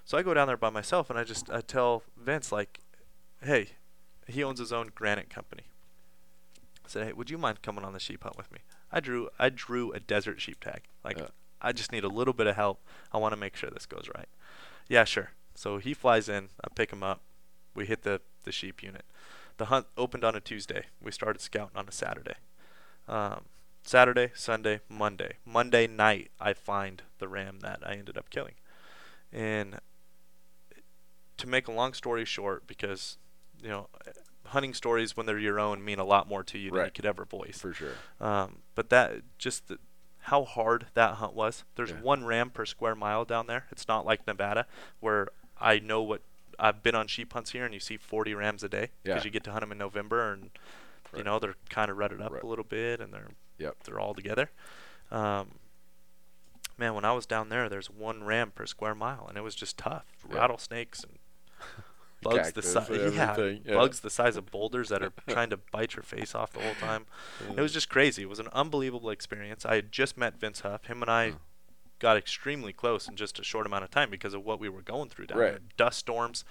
So 0.05 0.19
I 0.19 0.23
go 0.23 0.35
down 0.35 0.47
there 0.47 0.57
by 0.57 0.71
myself, 0.71 1.11
and 1.11 1.19
I 1.19 1.25
just 1.25 1.51
I 1.51 1.61
tell 1.61 2.03
Vince 2.17 2.53
like, 2.53 2.81
"Hey, 3.43 3.71
he 4.27 4.43
owns 4.43 4.59
his 4.59 4.73
own 4.73 4.91
granite 4.95 5.31
company." 5.31 5.65
I 6.85 6.89
said, 6.89 7.07
"Hey, 7.07 7.13
would 7.13 7.31
you 7.31 7.39
mind 7.39 7.63
coming 7.63 7.85
on 7.85 7.93
the 7.93 8.01
sheep 8.01 8.23
hunt 8.23 8.37
with 8.37 8.51
me?" 8.53 8.61
I 8.91 9.01
drew 9.01 9.31
I 9.39 9.49
drew 9.49 9.93
a 9.93 10.01
desert 10.01 10.41
sheep 10.41 10.61
tag. 10.61 10.83
Like, 11.05 11.19
Yeah. 11.19 11.29
I 11.61 11.73
just 11.73 11.93
need 11.93 12.05
a 12.05 12.09
little 12.09 12.35
bit 12.35 12.47
of 12.49 12.57
help. 12.57 12.81
I 13.13 13.19
want 13.19 13.33
to 13.33 13.37
make 13.37 13.57
sure 13.57 13.71
this 13.71 13.87
goes 13.87 14.09
right. 14.15 14.29
Yeah, 14.89 15.05
sure. 15.05 15.31
So 15.55 15.79
he 15.79 15.95
flies 15.95 16.29
in. 16.29 16.49
I 16.63 16.69
pick 16.75 16.93
him 16.93 17.03
up. 17.03 17.21
We 17.75 17.87
hit 17.87 18.03
the 18.03 18.21
the 18.45 18.53
sheep 18.53 18.83
unit. 18.83 19.05
The 19.59 19.67
hunt 19.67 19.87
opened 19.97 20.25
on 20.25 20.35
a 20.35 20.41
Tuesday. 20.41 20.87
We 21.01 21.13
started 21.13 21.41
scouting 21.41 21.77
on 21.77 21.89
a 21.89 21.93
Saturday. 21.93 22.35
Um, 23.07 23.45
Saturday, 23.85 24.33
Sunday, 24.35 24.81
Monday. 24.89 25.37
Monday 25.45 25.87
night, 25.87 26.31
I 26.41 26.53
find 26.53 27.03
the 27.19 27.29
ram 27.29 27.61
that 27.61 27.81
I 27.85 27.93
ended 27.95 28.17
up 28.17 28.31
killing. 28.31 28.55
And 29.33 29.79
to 31.43 31.49
make 31.49 31.69
a 31.69 31.73
long 31.73 31.93
story 31.93 32.25
short, 32.25 32.67
because 32.67 33.19
you 33.63 33.69
know, 33.69 33.89
hunting 34.47 34.75
stories 34.75 35.17
when 35.17 35.27
they're 35.27 35.39
your 35.39 35.61
own 35.61 35.85
mean 35.85 35.99
a 35.99 36.05
lot 36.05 36.29
more 36.29 36.43
to 36.43 36.59
you 36.59 36.71
than 36.73 36.87
you 36.87 36.91
could 36.91 37.07
ever 37.07 37.25
voice. 37.25 37.59
For 37.61 37.73
sure. 37.73 37.93
Um, 38.21 38.59
but 38.75 38.91
that 38.91 39.23
just 39.39 39.69
the, 39.69 39.79
how 40.27 40.45
hard 40.45 40.87
that 40.95 41.15
hunt 41.15 41.35
was. 41.35 41.65
There's 41.77 41.91
Yeah. 41.91 42.01
one 42.01 42.25
ram 42.25 42.51
per 42.51 42.65
square 42.67 42.95
mile 42.97 43.25
down 43.25 43.47
there. 43.47 43.67
It's 43.71 43.87
not 43.87 44.05
like 44.05 44.27
Nevada 44.27 44.67
where 45.01 45.29
I 45.61 45.79
know 45.79 46.03
what 46.03 46.23
I've 46.59 46.83
been 46.83 46.95
on 46.95 47.07
sheep 47.07 47.33
hunts 47.33 47.53
here 47.53 47.65
and 47.65 47.73
you 47.75 47.81
see 47.81 47.97
40 47.97 48.35
rams 48.35 48.63
a 48.65 48.69
day 48.69 48.91
because 49.05 49.23
Yeah. 49.23 49.25
you 49.25 49.31
get 49.31 49.45
to 49.45 49.53
hunt 49.53 49.61
them 49.63 49.73
in 49.73 49.79
November 49.79 50.33
and 50.33 50.51
you 51.17 51.23
know 51.23 51.39
they're 51.39 51.57
kind 51.71 51.91
of 51.91 51.97
rutted 51.99 52.21
up 52.21 52.33
Right. 52.33 52.43
a 52.43 52.47
little 52.47 52.65
bit 52.65 53.01
and 53.01 53.13
they're 53.13 53.31
Yep. 53.59 53.85
they're 53.85 54.01
all 54.01 54.15
together. 54.15 54.51
Um, 55.11 55.53
man, 56.79 56.95
when 56.95 57.05
I 57.05 57.13
was 57.13 57.27
down 57.27 57.49
there, 57.49 57.69
there's 57.69 57.89
one 57.91 58.25
ram 58.25 58.51
per 58.51 58.67
square 58.67 58.95
mile, 58.95 59.27
and 59.29 59.37
it 59.39 59.43
was 59.43 59.55
just 59.55 59.77
tough. 59.79 60.07
Yeah. 60.29 60.37
Rattlesnakes 60.37 61.03
and 61.05 61.19
bugs 62.23 62.53
the 62.53 62.63
size, 62.63 62.89
yeah, 62.91 63.37
yeah. 63.65 63.75
bugs 63.75 64.01
the 64.01 64.11
size 64.11 64.37
of 64.37 64.51
boulders 64.51 64.89
that 64.89 65.03
are 65.03 65.13
trying 65.29 65.51
to 65.51 65.57
bite 65.57 65.95
your 65.95 66.03
face 66.03 66.35
off 66.35 66.53
the 66.53 66.61
whole 66.61 66.75
time. 66.75 67.07
It 67.57 67.61
was 67.61 67.73
just 67.73 67.89
crazy. 67.89 68.23
It 68.23 68.29
was 68.29 68.39
an 68.39 68.49
unbelievable 68.53 69.11
experience. 69.11 69.65
I 69.67 69.75
had 69.77 69.93
just 69.93 70.17
met 70.17 70.39
Vince 70.41 70.61
Huff. 70.61 70.87
Him 70.87 71.03
and 71.03 71.11
I 71.11 71.31
Hmm. 71.31 71.37
got 71.99 72.17
extremely 72.17 72.73
close 72.73 73.07
in 73.09 73.17
just 73.17 73.39
a 73.39 73.45
short 73.45 73.67
amount 73.67 73.85
of 73.85 73.91
time 73.91 74.11
because 74.11 74.35
of 74.35 74.45
what 74.45 74.59
we 74.59 74.69
were 74.69 74.83
going 74.83 75.09
through 75.09 75.27
down 75.27 75.39
Right. 75.39 75.51
there. 75.53 75.61
Dust 75.77 75.99
storms. 76.01 76.45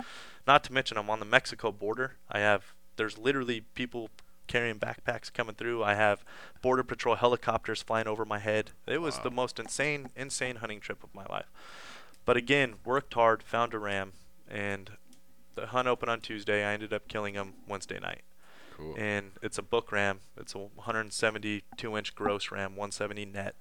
Not 0.47 0.63
to 0.65 0.73
mention, 0.73 0.97
I'm 0.97 1.09
on 1.09 1.19
the 1.19 1.25
Mexico 1.25 1.71
border. 1.71 2.15
I 2.29 2.39
have 2.39 2.73
there's 2.97 3.17
literally 3.17 3.61
people 3.73 4.09
carrying 4.47 4.77
backpacks 4.79 5.31
coming 5.31 5.55
through. 5.55 5.81
I 5.83 5.93
have 5.95 6.23
border 6.61 6.83
patrol 6.83 7.15
helicopters 7.15 7.81
flying 7.81 8.05
over 8.07 8.25
my 8.25 8.39
head. 8.39 8.71
It 8.85 8.99
was 9.01 9.19
the 9.19 9.31
most 9.31 9.59
insane, 9.59 10.09
insane 10.15 10.57
hunting 10.57 10.79
trip 10.81 11.03
of 11.03 11.13
my 11.15 11.25
life. 11.25 11.45
But 12.25 12.35
again, 12.37 12.75
worked 12.85 13.13
hard, 13.13 13.41
found 13.43 13.73
a 13.73 13.79
ram, 13.79 14.11
and 14.49 14.91
the 15.55 15.67
hunt 15.67 15.87
opened 15.87 16.09
on 16.09 16.21
Tuesday. 16.21 16.65
I 16.65 16.73
ended 16.73 16.93
up 16.93 17.07
killing 17.07 17.33
him 17.33 17.53
Wednesday 17.67 17.99
night 17.99 18.21
Cool. 18.77 18.95
and 18.97 19.31
it's 19.41 19.57
a 19.57 19.61
book 19.63 19.91
ram. 19.91 20.19
It's 20.37 20.55
a 20.55 20.59
172 20.59 21.97
inch 21.97 22.15
gross 22.15 22.51
ram, 22.51 22.71
170 22.75 23.25
net, 23.25 23.55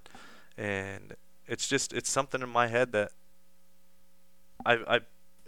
and 0.56 1.14
it's 1.46 1.66
just 1.68 1.92
it's 1.92 2.10
something 2.10 2.42
in 2.42 2.48
my 2.48 2.68
head 2.68 2.92
that 2.92 3.12
I 4.64 4.74
I 4.86 5.00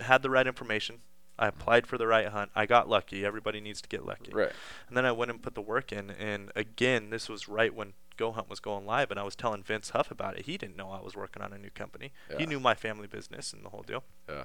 had 0.02 0.22
the 0.22 0.30
right 0.30 0.46
information. 0.46 0.98
I 1.38 1.48
applied 1.48 1.86
for 1.86 1.96
the 1.98 2.06
right 2.06 2.28
hunt. 2.28 2.50
I 2.54 2.66
got 2.66 2.88
lucky. 2.88 3.24
Everybody 3.24 3.60
needs 3.60 3.80
to 3.82 3.88
get 3.88 4.04
lucky. 4.04 4.32
Right. 4.32 4.52
And 4.88 4.96
then 4.96 5.04
I 5.06 5.12
went 5.12 5.30
and 5.30 5.42
put 5.42 5.54
the 5.54 5.62
work 5.62 5.90
in. 5.90 6.10
And 6.10 6.52
again, 6.54 7.10
this 7.10 7.28
was 7.28 7.48
right 7.48 7.74
when 7.74 7.94
Go 8.18 8.32
Hunt 8.32 8.50
was 8.50 8.60
going 8.60 8.84
live, 8.86 9.10
and 9.10 9.18
I 9.18 9.22
was 9.22 9.34
telling 9.34 9.62
Vince 9.62 9.90
Huff 9.90 10.10
about 10.10 10.36
it. 10.38 10.44
He 10.44 10.58
didn't 10.58 10.76
know 10.76 10.90
I 10.90 11.00
was 11.00 11.16
working 11.16 11.42
on 11.42 11.52
a 11.52 11.58
new 11.58 11.70
company. 11.70 12.12
He 12.38 12.44
knew 12.46 12.60
my 12.60 12.74
family 12.74 13.06
business 13.06 13.52
and 13.52 13.64
the 13.64 13.70
whole 13.70 13.82
deal. 13.82 14.04
Yeah. 14.28 14.44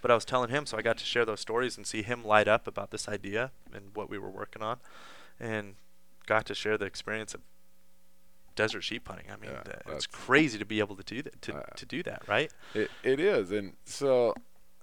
But 0.00 0.10
I 0.10 0.14
was 0.14 0.24
telling 0.24 0.50
him, 0.50 0.64
so 0.66 0.76
I 0.78 0.82
got 0.82 0.96
to 0.98 1.04
share 1.04 1.24
those 1.24 1.40
stories 1.40 1.76
and 1.76 1.86
see 1.86 2.02
him 2.02 2.24
light 2.24 2.46
up 2.48 2.66
about 2.66 2.90
this 2.90 3.08
idea 3.08 3.50
and 3.72 3.94
what 3.94 4.08
we 4.08 4.18
were 4.18 4.30
working 4.30 4.62
on, 4.62 4.78
and 5.40 5.74
got 6.26 6.46
to 6.46 6.54
share 6.54 6.78
the 6.78 6.84
experience 6.86 7.34
of 7.34 7.40
desert 8.54 8.82
sheep 8.82 9.06
hunting. 9.08 9.26
I 9.30 9.36
mean, 9.36 9.50
Yeah, 9.52 9.62
th- 9.62 9.76
it's 9.88 10.06
crazy 10.06 10.58
to 10.58 10.64
be 10.64 10.78
able 10.80 10.96
to 10.96 11.02
do 11.02 11.22
that. 11.22 11.42
To, 11.42 11.56
Uh, 11.56 11.62
to 11.76 11.86
do 11.86 12.02
that, 12.04 12.26
right? 12.28 12.52
It 12.74 12.90
it 13.02 13.20
is, 13.20 13.50
and 13.50 13.76
so 13.84 14.34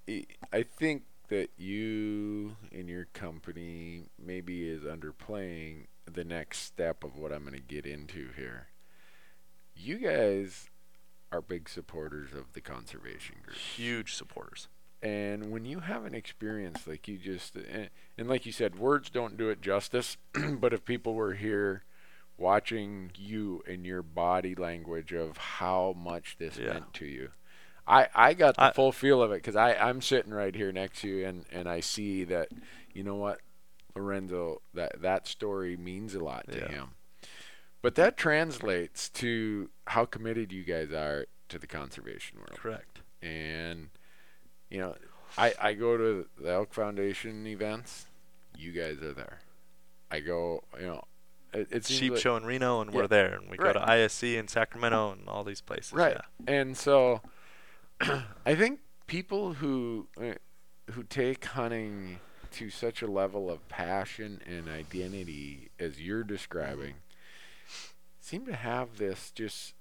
I- 0.07 0.25
I 0.53 0.63
think 0.63 1.03
that 1.29 1.49
you 1.57 2.55
and 2.71 2.87
your 2.87 3.05
company 3.05 4.09
maybe 4.19 4.69
is 4.69 4.83
underplaying 4.83 5.87
the 6.05 6.23
next 6.23 6.59
step 6.59 7.03
of 7.03 7.15
what 7.17 7.31
I'm 7.31 7.41
going 7.41 7.55
to 7.55 7.59
get 7.59 7.85
into 7.87 8.29
here. 8.33 8.67
You 9.75 9.97
guys 9.97 10.69
are 11.31 11.41
big 11.41 11.67
supporters 11.67 12.31
of 12.33 12.53
the 12.53 12.61
conservation 12.61 13.37
group. 13.43 13.57
Huge 13.57 14.13
supporters. 14.13 14.67
And 15.05 15.51
when 15.51 15.65
you 15.65 15.81
have 15.81 16.05
an 16.05 16.15
experience 16.15 16.87
like 16.87 17.07
you 17.07 17.17
just, 17.17 17.55
and, 17.55 17.89
and 18.17 18.27
like 18.27 18.45
you 18.47 18.51
said, 18.51 18.79
words 18.79 19.09
don't 19.11 19.37
do 19.37 19.49
it 19.49 19.61
justice. 19.61 20.17
but 20.33 20.73
if 20.73 20.83
people 20.83 21.13
were 21.13 21.33
here 21.35 21.83
watching 22.37 23.11
you 23.15 23.63
and 23.67 23.85
your 23.85 24.01
body 24.01 24.55
language 24.55 25.13
of 25.13 25.37
how 25.37 25.93
much 25.97 26.37
this 26.39 26.57
Yeah. 26.57 26.73
meant 26.73 26.93
to 26.95 27.05
you, 27.05 27.29
I, 27.87 28.07
I 28.15 28.33
got 28.33 28.55
the 28.55 28.63
I- 28.63 28.71
full 28.73 28.91
feel 28.91 29.21
of 29.21 29.31
it 29.31 29.35
because 29.43 29.55
I'm 29.55 30.01
sitting 30.01 30.33
right 30.33 30.55
here 30.55 30.71
next 30.71 31.01
to 31.01 31.07
you 31.07 31.25
and, 31.27 31.45
and 31.51 31.69
I 31.69 31.81
see 31.81 32.23
that, 32.23 32.49
you 32.93 33.03
know 33.03 33.15
what, 33.15 33.41
Lorenzo, 33.95 34.61
that, 34.73 35.01
that 35.03 35.27
story 35.27 35.77
means 35.77 36.15
a 36.15 36.19
lot 36.23 36.47
to 36.51 36.57
Yeah. 36.57 36.67
him. 36.69 36.87
But 37.83 37.93
that 37.95 38.17
translates 38.17 39.07
to 39.09 39.69
how 39.85 40.05
committed 40.05 40.51
you 40.51 40.63
guys 40.63 40.91
are 40.91 41.27
to 41.49 41.59
the 41.59 41.67
conservation 41.67 42.39
world 42.39 42.55
Correct. 42.57 43.01
and 43.21 43.89
you 44.69 44.79
know 44.79 44.95
I, 45.37 45.53
I 45.61 45.73
go 45.73 45.97
to 45.97 46.25
the 46.41 46.49
elk 46.51 46.73
foundation 46.73 47.45
events 47.47 48.05
you 48.57 48.71
guys 48.71 49.01
are 49.01 49.13
there 49.13 49.39
i 50.11 50.19
go 50.19 50.63
you 50.79 50.87
know 50.87 51.03
it, 51.53 51.67
it 51.71 51.85
Sheep 51.85 52.13
like- 52.13 52.21
show 52.21 52.35
in 52.35 52.43
Reno, 52.45 52.81
and 52.81 52.91
Yeah. 52.91 52.97
we're 52.97 53.07
there, 53.07 53.35
and 53.35 53.49
we 53.49 53.57
Right. 53.57 53.73
go 53.73 53.79
to 53.79 53.89
ISE 53.89 54.23
in 54.23 54.49
Sacramento 54.49 55.13
and 55.13 55.29
all 55.29 55.45
these 55.45 55.61
places. 55.61 55.93
right 55.93 56.17
Yeah. 56.47 56.53
and 56.61 56.77
so 56.77 57.21
i 58.45 58.55
think 58.55 58.79
people 59.07 59.53
who 59.53 60.07
uh, 60.21 60.33
who 60.91 61.03
take 61.03 61.45
hunting 61.45 62.19
to 62.51 62.69
such 62.69 63.01
a 63.01 63.07
level 63.07 63.49
of 63.49 63.67
passion 63.69 64.41
and 64.45 64.67
identity 64.69 65.69
as 65.79 66.01
you're 66.01 66.23
describing 66.23 66.95
seem 68.19 68.45
to 68.45 68.55
have 68.55 68.97
this 68.97 69.31
just 69.31 69.73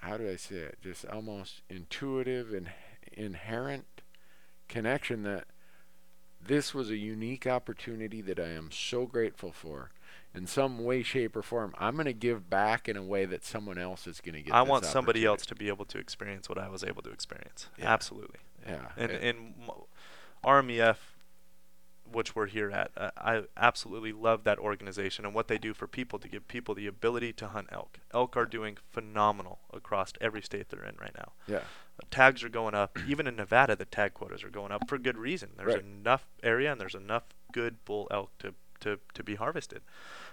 how 0.00 0.16
do 0.16 0.28
i 0.28 0.36
say 0.36 0.56
it 0.56 0.78
just 0.82 1.04
almost 1.06 1.62
intuitive 1.68 2.52
and 2.52 2.70
inherent 3.12 3.86
connection 4.68 5.22
that 5.24 5.44
this 6.40 6.72
was 6.74 6.90
a 6.90 6.96
unique 6.96 7.46
opportunity 7.46 8.20
that 8.22 8.38
I 8.40 8.48
am 8.48 8.70
so 8.70 9.06
grateful 9.06 9.52
for. 9.52 9.90
In 10.34 10.46
some 10.46 10.84
way, 10.84 11.02
shape, 11.02 11.34
or 11.34 11.42
form, 11.42 11.74
I'm 11.76 11.94
going 11.94 12.06
to 12.06 12.12
give 12.12 12.48
back 12.48 12.88
in 12.88 12.96
a 12.96 13.02
way 13.02 13.24
that 13.24 13.44
someone 13.44 13.78
else 13.78 14.06
is 14.06 14.20
going 14.20 14.36
to 14.36 14.42
get. 14.42 14.54
I 14.54 14.62
want 14.62 14.84
somebody 14.84 15.24
else 15.24 15.44
to 15.46 15.56
be 15.56 15.66
able 15.68 15.84
to 15.86 15.98
experience 15.98 16.48
what 16.48 16.56
I 16.56 16.68
was 16.68 16.84
able 16.84 17.02
to 17.02 17.10
experience. 17.10 17.68
Yeah. 17.76 17.92
Absolutely. 17.92 18.38
Yeah, 18.66 18.88
And 18.96 19.10
it- 19.10 19.22
and 19.24 19.54
RMEF, 20.44 20.96
which 22.10 22.34
we're 22.36 22.46
here 22.46 22.70
at, 22.70 22.90
uh, 22.96 23.10
I 23.16 23.42
absolutely 23.56 24.12
love 24.12 24.44
that 24.44 24.58
organization 24.58 25.24
and 25.24 25.34
what 25.34 25.48
they 25.48 25.58
do 25.58 25.74
for 25.74 25.86
people 25.86 26.18
to 26.20 26.28
give 26.28 26.46
people 26.48 26.74
the 26.74 26.86
ability 26.86 27.32
to 27.34 27.48
hunt 27.48 27.68
elk. 27.72 27.98
Elk 28.12 28.36
are 28.36 28.46
doing 28.46 28.78
phenomenal 28.90 29.58
across 29.72 30.12
every 30.20 30.42
state 30.42 30.68
they're 30.70 30.84
in 30.84 30.96
right 31.00 31.14
now. 31.16 31.32
yeah, 31.46 31.62
tags 32.10 32.42
are 32.44 32.48
going 32.48 32.74
up. 32.74 32.98
Even 33.06 33.26
in 33.26 33.36
Nevada, 33.36 33.76
the 33.76 33.84
tag 33.84 34.14
quotas 34.14 34.42
are 34.44 34.50
going 34.50 34.72
up 34.72 34.88
for 34.88 34.98
good 34.98 35.16
reason. 35.18 35.50
There's 35.56 35.74
Right. 35.74 35.84
enough 35.84 36.26
area 36.42 36.70
and 36.72 36.80
there's 36.80 36.94
enough 36.94 37.24
good 37.52 37.84
bull 37.84 38.06
elk 38.10 38.30
to, 38.38 38.54
to, 38.80 38.98
to 39.14 39.22
be 39.22 39.34
harvested. 39.36 39.82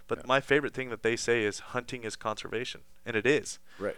But 0.07 0.19
Yeah. 0.19 0.23
my 0.27 0.39
favorite 0.39 0.73
thing 0.73 0.89
that 0.89 1.03
they 1.03 1.15
say 1.15 1.43
is 1.43 1.59
hunting 1.59 2.03
is 2.03 2.15
conservation, 2.15 2.81
and 3.05 3.15
it 3.15 3.25
is. 3.25 3.59
right. 3.79 3.97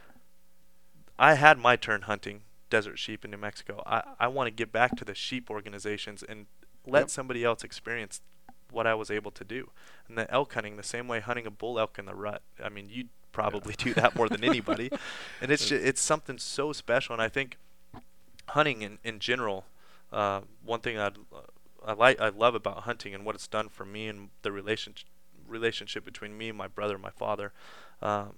I 1.18 1.34
had 1.34 1.58
my 1.58 1.76
turn 1.76 2.04
hunting 2.04 2.44
desert 2.70 2.98
sheep 2.98 3.26
in 3.26 3.32
New 3.32 3.38
Mexico. 3.38 3.84
I, 3.86 4.04
I 4.20 4.28
want 4.28 4.48
to 4.48 4.52
get 4.52 4.72
back 4.72 4.96
to 4.98 5.06
the 5.06 5.14
sheep 5.16 5.50
organizations 5.50 6.24
and 6.24 6.46
let 6.86 7.02
Yep. 7.02 7.10
somebody 7.10 7.44
else 7.44 7.64
experience 7.64 8.22
what 8.72 8.88
I 8.88 8.94
was 8.94 9.12
able 9.12 9.32
to 9.32 9.44
do. 9.44 9.70
And 10.08 10.18
the 10.18 10.32
elk 10.32 10.54
hunting, 10.54 10.78
the 10.78 10.84
same 10.84 11.08
way 11.08 11.20
hunting 11.20 11.46
a 11.46 11.52
bull 11.52 11.80
elk 11.80 11.98
in 12.00 12.06
the 12.06 12.16
rut. 12.16 12.42
I 12.64 12.70
mean, 12.70 12.90
you 12.90 13.06
probably 13.32 13.74
do 13.78 13.94
that 13.94 14.16
more 14.16 14.30
than 14.30 14.44
anybody. 14.54 14.90
And 15.42 15.52
it's 15.52 15.68
ju- 15.68 15.82
it's 15.82 16.02
something 16.02 16.38
so 16.38 16.74
special. 16.74 17.14
And 17.14 17.22
I 17.22 17.30
think 17.30 17.58
hunting 18.50 18.82
in, 18.82 18.98
in 19.04 19.20
general, 19.20 19.66
uh, 20.12 20.42
one 20.66 20.80
thing 20.80 20.98
I'd, 20.98 21.18
I 21.86 21.94
like 21.94 22.20
I 22.20 22.30
love 22.30 22.56
about 22.56 22.80
hunting 22.80 23.14
and 23.14 23.26
what 23.26 23.36
it's 23.36 23.48
done 23.48 23.70
for 23.70 23.86
me 23.86 24.08
and 24.08 24.30
the 24.42 24.52
relationship 24.52 25.08
relationship 25.48 26.06
between 26.06 26.38
me 26.38 26.50
and 26.50 26.58
my 26.58 26.68
brother, 26.68 26.94
and 26.94 27.02
my 27.02 27.10
father, 27.10 27.52
um, 28.04 28.34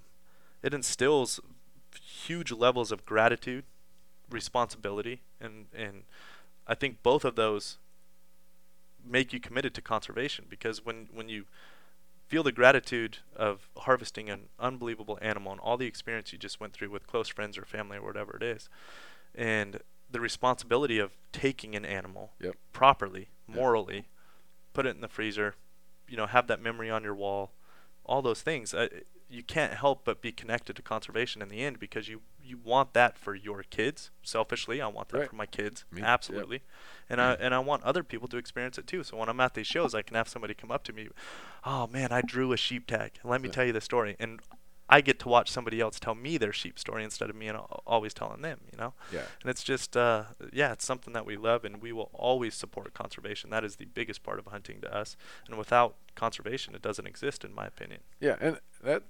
it 0.63 0.73
instills 0.73 1.41
huge 2.01 2.53
levels 2.53 2.91
of 2.91 3.05
gratitude, 3.05 3.65
responsibility, 4.29 5.21
and 5.39 5.65
and 5.75 6.03
I 6.67 6.75
think 6.75 7.03
both 7.03 7.25
of 7.25 7.35
those 7.35 7.77
make 9.05 9.33
you 9.33 9.39
committed 9.39 9.73
to 9.75 9.81
conservation 9.81 10.45
because 10.49 10.85
when 10.85 11.07
when 11.13 11.29
you 11.29 11.45
feel 12.27 12.43
the 12.43 12.51
gratitude 12.51 13.17
of 13.35 13.67
harvesting 13.79 14.29
an 14.29 14.43
unbelievable 14.57 15.19
animal 15.21 15.51
and 15.51 15.59
all 15.59 15.75
the 15.75 15.85
experience 15.85 16.31
you 16.31 16.39
just 16.39 16.61
went 16.61 16.71
through 16.71 16.89
with 16.89 17.05
close 17.05 17.27
friends 17.27 17.57
or 17.57 17.65
family 17.65 17.97
or 17.97 18.03
whatever 18.03 18.37
it 18.37 18.43
is, 18.43 18.69
and 19.35 19.79
the 20.09 20.19
responsibility 20.19 20.97
of 20.97 21.11
taking 21.31 21.75
an 21.75 21.85
animal 21.85 22.31
Yep. 22.39 22.55
properly, 22.73 23.29
Yep. 23.47 23.57
morally, 23.57 24.07
put 24.73 24.85
it 24.85 24.95
in 24.95 25.01
the 25.01 25.07
freezer, 25.07 25.55
you 26.07 26.17
know, 26.17 26.25
have 26.25 26.47
that 26.47 26.61
memory 26.61 26.89
on 26.89 27.03
your 27.03 27.15
wall, 27.15 27.51
all 28.05 28.21
those 28.21 28.41
things. 28.41 28.73
Uh, 28.73 28.87
you 29.31 29.43
can't 29.43 29.73
help 29.73 30.03
but 30.03 30.21
be 30.21 30.31
connected 30.31 30.75
to 30.75 30.81
conservation 30.81 31.41
in 31.41 31.47
the 31.49 31.61
end 31.63 31.79
because 31.79 32.07
you 32.09 32.21
you 32.43 32.57
want 32.57 32.93
that 32.93 33.17
for 33.17 33.33
your 33.35 33.63
kids. 33.63 34.09
Selfishly, 34.23 34.81
I 34.81 34.87
want 34.87 35.09
that 35.09 35.19
Right. 35.19 35.29
for 35.29 35.35
my 35.35 35.45
kids. 35.45 35.85
Me- 35.91 36.01
yep. 36.01 36.09
Absolutely. 36.09 36.61
And 37.09 37.21
I 37.21 37.33
and 37.33 37.53
I 37.53 37.59
want 37.59 37.83
other 37.83 38.03
people 38.03 38.27
to 38.29 38.37
experience 38.37 38.77
it 38.77 38.87
too. 38.87 39.03
So 39.03 39.15
when 39.17 39.29
I'm 39.29 39.39
at 39.39 39.53
these 39.53 39.67
shows, 39.67 39.93
I 39.95 40.01
can 40.01 40.15
have 40.15 40.27
somebody 40.27 40.53
come 40.53 40.71
up 40.71 40.83
to 40.85 40.93
me, 40.93 41.07
"Oh 41.63 41.87
man, 41.87 42.11
I 42.11 42.21
drew 42.21 42.51
a 42.51 42.57
sheep 42.57 42.87
tag. 42.87 43.11
Let 43.23 43.41
me 43.41 43.47
Yeah. 43.47 43.53
tell 43.53 43.65
you 43.65 43.73
the 43.73 43.81
story." 43.81 44.15
And 44.19 44.41
I 44.89 44.99
get 44.99 45.19
to 45.19 45.29
watch 45.29 45.49
somebody 45.49 45.79
else 45.79 46.01
tell 46.01 46.15
me 46.15 46.37
their 46.37 46.51
sheep 46.51 46.77
story 46.77 47.05
instead 47.05 47.29
of 47.29 47.35
me 47.37 47.47
and 47.47 47.57
always 47.85 48.13
telling 48.13 48.41
them, 48.41 48.59
you 48.69 48.77
know? 48.77 48.93
Yeah. 49.09 49.23
And 49.41 49.49
it's 49.49 49.63
just, 49.63 49.95
uh, 49.95 50.25
yeah, 50.51 50.73
it's 50.73 50.83
something 50.83 51.13
that 51.13 51.25
we 51.25 51.37
love, 51.37 51.63
and 51.63 51.81
we 51.81 51.93
will 51.93 52.09
always 52.11 52.55
support 52.55 52.93
conservation. 52.93 53.51
That 53.51 53.63
is 53.63 53.77
the 53.77 53.85
biggest 53.85 54.21
part 54.21 54.37
of 54.37 54.47
hunting 54.47 54.81
to 54.81 54.93
us. 54.93 55.15
And 55.47 55.57
without 55.57 55.95
conservation, 56.15 56.75
it 56.75 56.81
doesn't 56.81 57.07
exist, 57.07 57.45
in 57.45 57.53
my 57.55 57.67
opinion. 57.67 58.01
Yeah, 58.19 58.35
and 58.41 58.59
that, 58.83 59.03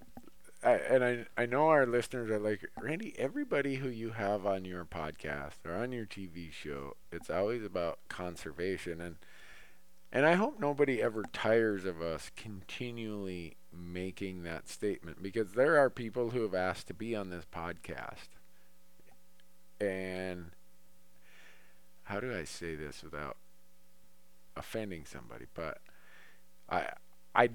I, 0.63 0.73
and 0.73 1.03
I, 1.03 1.25
I 1.37 1.45
know 1.45 1.69
our 1.69 1.85
listeners 1.85 2.29
are 2.29 2.39
like 2.39 2.69
Randy. 2.81 3.13
Everybody 3.17 3.75
who 3.75 3.89
you 3.89 4.11
have 4.11 4.45
on 4.45 4.65
your 4.65 4.85
podcast 4.85 5.65
or 5.65 5.73
on 5.75 5.91
your 5.91 6.05
TV 6.05 6.51
show, 6.51 6.95
it's 7.11 7.29
always 7.29 7.63
about 7.63 7.99
conservation, 8.09 9.01
and 9.01 9.17
And 10.11 10.25
I 10.25 10.33
hope 10.35 10.59
nobody 10.59 11.01
ever 11.01 11.23
tires 11.33 11.85
of 11.85 12.01
us 12.01 12.31
continually 12.35 13.57
making 13.73 14.43
that 14.43 14.69
statement 14.69 15.21
because 15.23 15.53
there 15.53 15.77
are 15.77 15.89
people 15.89 16.31
who 16.31 16.41
have 16.43 16.55
asked 16.55 16.87
to 16.87 16.93
be 16.93 17.15
on 17.15 17.29
this 17.29 17.45
podcast. 17.45 18.29
And 19.79 20.51
how 22.03 22.19
do 22.19 22.33
I 22.35 22.43
say 22.43 22.75
this 22.75 23.03
without 23.03 23.37
offending 24.55 25.05
somebody? 25.05 25.45
But 25.53 25.79
I, 26.69 26.87
I, 27.35 27.49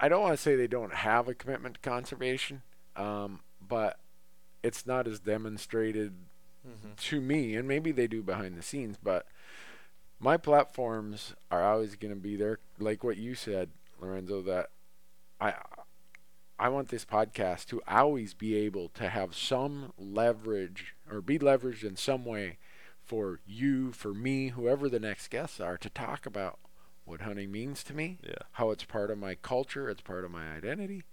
I 0.00 0.08
don't 0.08 0.22
want 0.22 0.34
to 0.36 0.42
say 0.42 0.56
they 0.56 0.66
don't 0.66 0.92
have 0.94 1.28
a 1.28 1.34
commitment 1.34 1.76
to 1.76 1.80
conservation, 1.88 2.62
um, 2.96 3.40
but 3.66 3.98
it's 4.62 4.86
not 4.86 5.06
as 5.06 5.20
demonstrated 5.20 6.12
Mm-hmm. 6.66 6.92
to 6.96 7.20
me, 7.20 7.56
and 7.56 7.68
maybe 7.68 7.92
they 7.92 8.06
do 8.06 8.22
behind 8.22 8.56
the 8.56 8.62
scenes, 8.62 8.96
but 9.02 9.26
my 10.18 10.38
platforms 10.38 11.34
are 11.50 11.62
always 11.62 11.94
going 11.94 12.14
to 12.14 12.18
be 12.18 12.36
there. 12.36 12.58
Like 12.78 13.04
what 13.04 13.18
you 13.18 13.34
said, 13.34 13.68
Lorenzo, 14.00 14.40
that 14.40 14.70
I 15.38 15.52
I 16.58 16.70
want 16.70 16.88
this 16.88 17.04
podcast 17.04 17.66
to 17.66 17.82
always 17.86 18.32
be 18.32 18.56
able 18.56 18.88
to 18.94 19.10
have 19.10 19.34
some 19.34 19.92
leverage 19.98 20.94
or 21.10 21.20
be 21.20 21.38
leveraged 21.38 21.84
in 21.84 21.96
some 21.96 22.24
way 22.24 22.56
for 23.02 23.40
you, 23.46 23.92
for 23.92 24.14
me, 24.14 24.48
whoever 24.48 24.88
the 24.88 24.98
next 25.00 25.28
guests 25.28 25.60
are, 25.60 25.76
to 25.76 25.90
talk 25.90 26.24
about 26.24 26.58
what 27.04 27.20
hunting 27.22 27.52
means 27.52 27.82
to 27.84 27.94
me, 27.94 28.18
Yeah. 28.22 28.34
how 28.52 28.70
it's 28.70 28.84
part 28.84 29.10
of 29.10 29.18
my 29.18 29.34
culture, 29.34 29.88
it's 29.90 30.00
part 30.00 30.24
of 30.24 30.30
my 30.30 30.54
identity, 30.54 31.04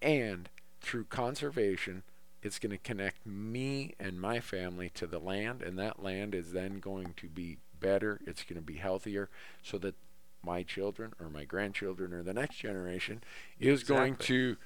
and 0.00 0.48
through 0.80 1.04
conservation, 1.04 2.02
it's 2.42 2.58
going 2.58 2.70
to 2.70 2.78
connect 2.78 3.26
me 3.26 3.94
and 3.98 4.20
my 4.20 4.38
family 4.40 4.90
to 4.90 5.06
the 5.06 5.18
land, 5.18 5.60
and 5.62 5.78
that 5.78 6.02
land 6.02 6.34
is 6.34 6.52
then 6.52 6.78
going 6.78 7.14
to 7.16 7.28
be 7.28 7.58
better, 7.80 8.20
it's 8.26 8.44
going 8.44 8.60
to 8.60 8.64
be 8.64 8.76
healthier, 8.76 9.28
so 9.62 9.76
that 9.78 9.94
my 10.42 10.62
children 10.62 11.12
or 11.20 11.28
my 11.28 11.44
grandchildren 11.44 12.12
or 12.12 12.22
the 12.22 12.32
next 12.32 12.58
generation 12.58 13.22
is 13.58 13.82
going 13.82 14.14
to 14.16 14.56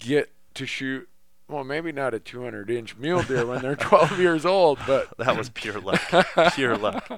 get 0.00 0.32
to 0.54 0.66
shoot. 0.66 1.08
Well, 1.48 1.62
maybe 1.62 1.92
not 1.92 2.12
a 2.12 2.18
200 2.18 2.70
inch 2.70 2.96
mule 2.96 3.22
deer 3.22 3.46
when 3.46 3.62
they're 3.62 3.76
12 3.76 4.18
years 4.18 4.44
old, 4.44 4.78
but 4.86 5.08
That 5.18 5.36
was 5.36 5.48
pure 5.50 5.80
luck. 5.80 6.00
pure 6.54 6.76
luck. 6.76 7.08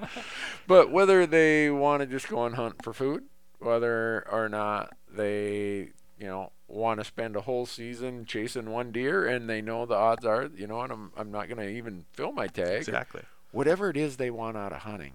but 0.66 0.90
whether 0.90 1.26
they 1.26 1.70
want 1.70 2.00
to 2.02 2.06
just 2.06 2.28
go 2.28 2.44
and 2.44 2.54
hunt 2.54 2.82
for 2.82 2.92
food, 2.92 3.24
whether 3.58 4.26
or 4.30 4.48
not 4.48 4.94
they, 5.10 5.90
you 6.18 6.26
know, 6.26 6.52
want 6.68 7.00
to 7.00 7.04
spend 7.04 7.34
a 7.36 7.40
whole 7.40 7.64
season 7.64 8.26
chasing 8.26 8.70
one 8.70 8.92
deer 8.92 9.26
and 9.26 9.48
they 9.48 9.62
know 9.62 9.86
the 9.86 9.94
odds 9.96 10.26
are, 10.26 10.50
you 10.54 10.66
know, 10.66 10.82
and 10.82 10.92
I'm, 10.92 11.12
I'm 11.16 11.30
not 11.32 11.48
going 11.48 11.58
to 11.58 11.68
even 11.68 12.04
fill 12.12 12.32
my 12.32 12.46
tag. 12.46 12.76
Exactly. 12.78 13.22
Whatever 13.50 13.88
it 13.88 13.96
is 13.96 14.18
they 14.18 14.30
want 14.30 14.58
out 14.58 14.72
of 14.72 14.80
hunting, 14.82 15.14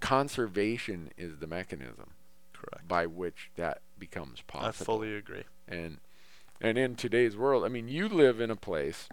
conservation 0.00 1.10
is 1.16 1.38
the 1.38 1.46
mechanism 1.46 2.10
Correct. 2.52 2.88
by 2.88 3.06
which 3.06 3.50
that 3.56 3.82
becomes 3.98 4.40
possible. 4.42 4.94
I 4.94 4.96
fully 4.96 5.14
agree. 5.14 5.44
And 5.68 5.98
and 6.60 6.78
in 6.78 6.96
today's 6.96 7.36
world, 7.36 7.64
I 7.64 7.68
mean, 7.68 7.88
you 7.88 8.08
live 8.08 8.40
in 8.40 8.50
a 8.50 8.56
place 8.56 9.08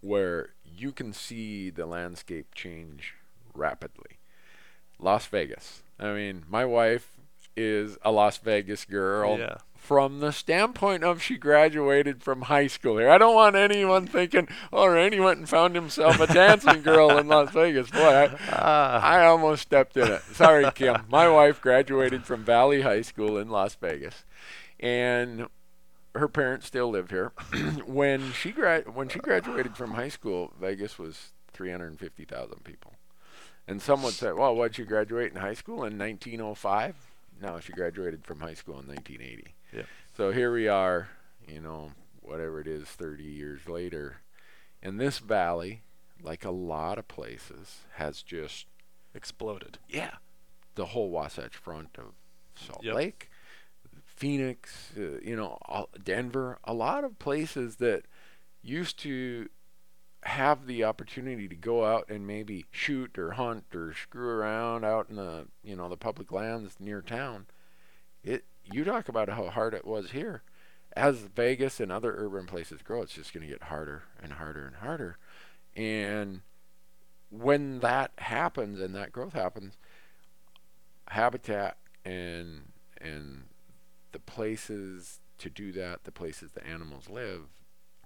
where 0.00 0.50
you 0.64 0.92
can 0.92 1.12
see 1.12 1.70
the 1.70 1.86
landscape 1.86 2.54
change 2.54 3.14
rapidly. 3.54 4.18
Las 4.98 5.26
Vegas. 5.26 5.82
I 5.98 6.12
mean, 6.12 6.44
my 6.48 6.64
wife 6.64 7.12
is 7.56 7.98
a 8.02 8.10
Las 8.10 8.38
Vegas 8.38 8.84
girl 8.84 9.38
Yeah. 9.38 9.56
from 9.74 10.20
the 10.20 10.30
standpoint 10.32 11.02
of 11.04 11.22
she 11.22 11.36
graduated 11.36 12.22
from 12.22 12.42
high 12.42 12.66
school 12.68 12.96
here. 12.98 13.10
I 13.10 13.18
don't 13.18 13.34
want 13.34 13.56
anyone 13.56 14.06
thinking, 14.06 14.48
oh, 14.72 14.86
Randy 14.86 15.20
went 15.20 15.38
and 15.38 15.48
found 15.48 15.74
himself 15.74 16.20
a 16.20 16.26
dancing 16.32 16.82
girl 16.82 17.18
in 17.18 17.28
Las 17.28 17.50
Vegas. 17.50 17.90
Boy, 17.90 17.98
I, 17.98 18.36
Ah, 18.50 19.00
I 19.02 19.24
almost 19.26 19.62
stepped 19.62 19.96
in 19.96 20.06
it. 20.10 20.22
Sorry, 20.32 20.70
Kim. 20.74 21.02
My 21.10 21.28
wife 21.28 21.60
graduated 21.60 22.24
from 22.24 22.44
Valley 22.44 22.82
High 22.82 23.02
School 23.02 23.36
in 23.36 23.48
Las 23.50 23.74
Vegas, 23.74 24.24
and 24.78 25.48
her 26.14 26.28
parents 26.28 26.66
still 26.66 26.90
lived 26.90 27.10
here. 27.10 27.32
when 27.86 28.32
she 28.32 28.50
gra- 28.52 28.82
when 28.92 29.08
she 29.08 29.18
graduated 29.18 29.76
from 29.76 29.92
high 29.92 30.08
school, 30.08 30.52
Vegas 30.60 30.98
was 30.98 31.32
350,000 31.52 32.64
people. 32.64 32.92
And 33.68 33.80
someone 33.80 34.12
said, 34.12 34.34
"Well, 34.34 34.54
why'd 34.56 34.78
you 34.78 34.84
graduate 34.84 35.32
in 35.32 35.38
high 35.40 35.54
school 35.54 35.84
in 35.84 35.96
1905?" 35.98 36.94
No, 37.40 37.60
she 37.60 37.72
graduated 37.72 38.24
from 38.24 38.40
high 38.40 38.54
school 38.54 38.78
in 38.80 38.86
1980. 38.86 39.54
Yeah. 39.72 39.82
So 40.16 40.30
here 40.32 40.52
we 40.52 40.66
are, 40.68 41.08
you 41.48 41.60
know, 41.60 41.92
whatever 42.20 42.60
it 42.60 42.66
is, 42.66 42.86
30 42.88 43.22
years 43.24 43.68
later, 43.68 44.16
and 44.82 45.00
this 45.00 45.18
valley, 45.20 45.82
like 46.22 46.44
a 46.44 46.50
lot 46.50 46.98
of 46.98 47.06
places, 47.08 47.78
has 47.94 48.22
just 48.22 48.66
exploded. 49.14 49.78
yeah, 49.88 50.14
the 50.74 50.86
whole 50.86 51.10
Wasatch 51.10 51.56
Front 51.56 51.96
of 51.98 52.12
Salt 52.56 52.82
Yep. 52.84 52.94
Lake, 52.94 53.30
Phoenix, 54.20 54.92
uh, 54.98 55.18
you 55.22 55.34
know, 55.34 55.58
Denver, 56.04 56.58
a 56.64 56.74
lot 56.74 57.04
of 57.04 57.18
places 57.18 57.76
that 57.76 58.04
used 58.62 58.98
to 58.98 59.48
have 60.24 60.66
the 60.66 60.84
opportunity 60.84 61.48
to 61.48 61.56
go 61.56 61.86
out 61.86 62.10
and 62.10 62.26
maybe 62.26 62.66
shoot 62.70 63.18
or 63.18 63.32
hunt 63.32 63.64
or 63.74 63.94
screw 63.94 64.28
around 64.28 64.84
out 64.84 65.08
in 65.08 65.16
the 65.16 65.46
you 65.64 65.74
know 65.74 65.88
the 65.88 65.96
public 65.96 66.30
lands 66.30 66.74
near 66.78 67.00
town. 67.00 67.46
It 68.22 68.44
you 68.70 68.84
talk 68.84 69.08
about 69.08 69.30
how 69.30 69.48
hard 69.48 69.72
it 69.72 69.86
was 69.86 70.10
here. 70.10 70.42
As 70.94 71.20
Vegas 71.34 71.80
and 71.80 71.90
other 71.90 72.14
urban 72.14 72.44
places 72.44 72.82
grow, 72.82 73.00
it's 73.00 73.14
just 73.14 73.32
going 73.32 73.46
to 73.46 73.50
get 73.50 73.62
harder 73.64 74.02
and 74.22 74.34
harder 74.34 74.66
and 74.66 74.76
harder. 74.76 75.16
And 75.74 76.42
when 77.30 77.80
that 77.80 78.10
happens 78.18 78.80
and 78.80 78.94
that 78.94 79.12
growth 79.12 79.32
happens, 79.32 79.78
habitat 81.08 81.78
and 82.04 82.72
and 83.00 83.44
the 84.12 84.18
places 84.18 85.20
to 85.38 85.48
do 85.50 85.72
that, 85.72 86.04
the 86.04 86.12
places 86.12 86.52
the 86.52 86.66
animals 86.66 87.08
live, 87.08 87.44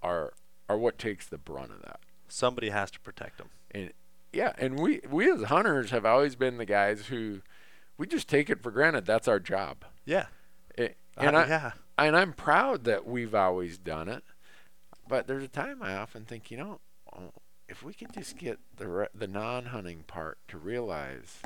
are 0.03 0.33
are 0.69 0.79
what 0.79 0.99
takes 0.99 1.27
the 1.27 1.39
brunt 1.39 1.73
of 1.73 1.83
that. 1.83 2.01
Somebody 2.29 2.71
has 2.71 2.91
to 2.93 3.01
protect 3.01 3.39
them. 3.39 3.51
And 3.71 3.93
yeah, 4.33 4.53
and 4.59 4.79
we 4.79 5.01
we 5.09 5.31
as 5.31 5.45
hunters 5.45 5.91
have 5.91 6.05
always 6.07 6.35
been 6.37 6.59
the 6.59 6.65
guys 6.65 7.07
who 7.07 7.41
we 7.97 8.07
just 8.07 8.29
take 8.29 8.51
it 8.51 8.63
for 8.63 8.71
granted. 8.71 9.07
That's 9.07 9.29
our 9.29 9.39
job. 9.41 9.85
Yeah. 10.05 10.27
It, 10.77 10.97
and 11.17 11.37
Uh, 11.37 11.41
I, 11.41 11.47
yeah. 11.47 11.71
and 11.99 12.17
I'm 12.17 12.33
proud 12.33 12.85
that 12.85 13.07
we've 13.07 13.35
always 13.35 13.79
done 13.79 14.09
it. 14.09 14.25
But 15.07 15.27
there's 15.27 15.45
a 15.45 15.49
time 15.49 15.83
I 15.83 15.95
often 15.95 16.25
think, 16.25 16.51
you 16.51 16.57
know, 16.57 16.81
if 17.69 17.83
we 17.83 17.93
could 17.93 18.13
just 18.13 18.37
get 18.39 18.59
the 18.77 18.89
re- 18.89 19.07
the 19.15 19.27
non-hunting 19.29 20.05
part 20.07 20.39
to 20.49 20.59
realize, 20.59 21.41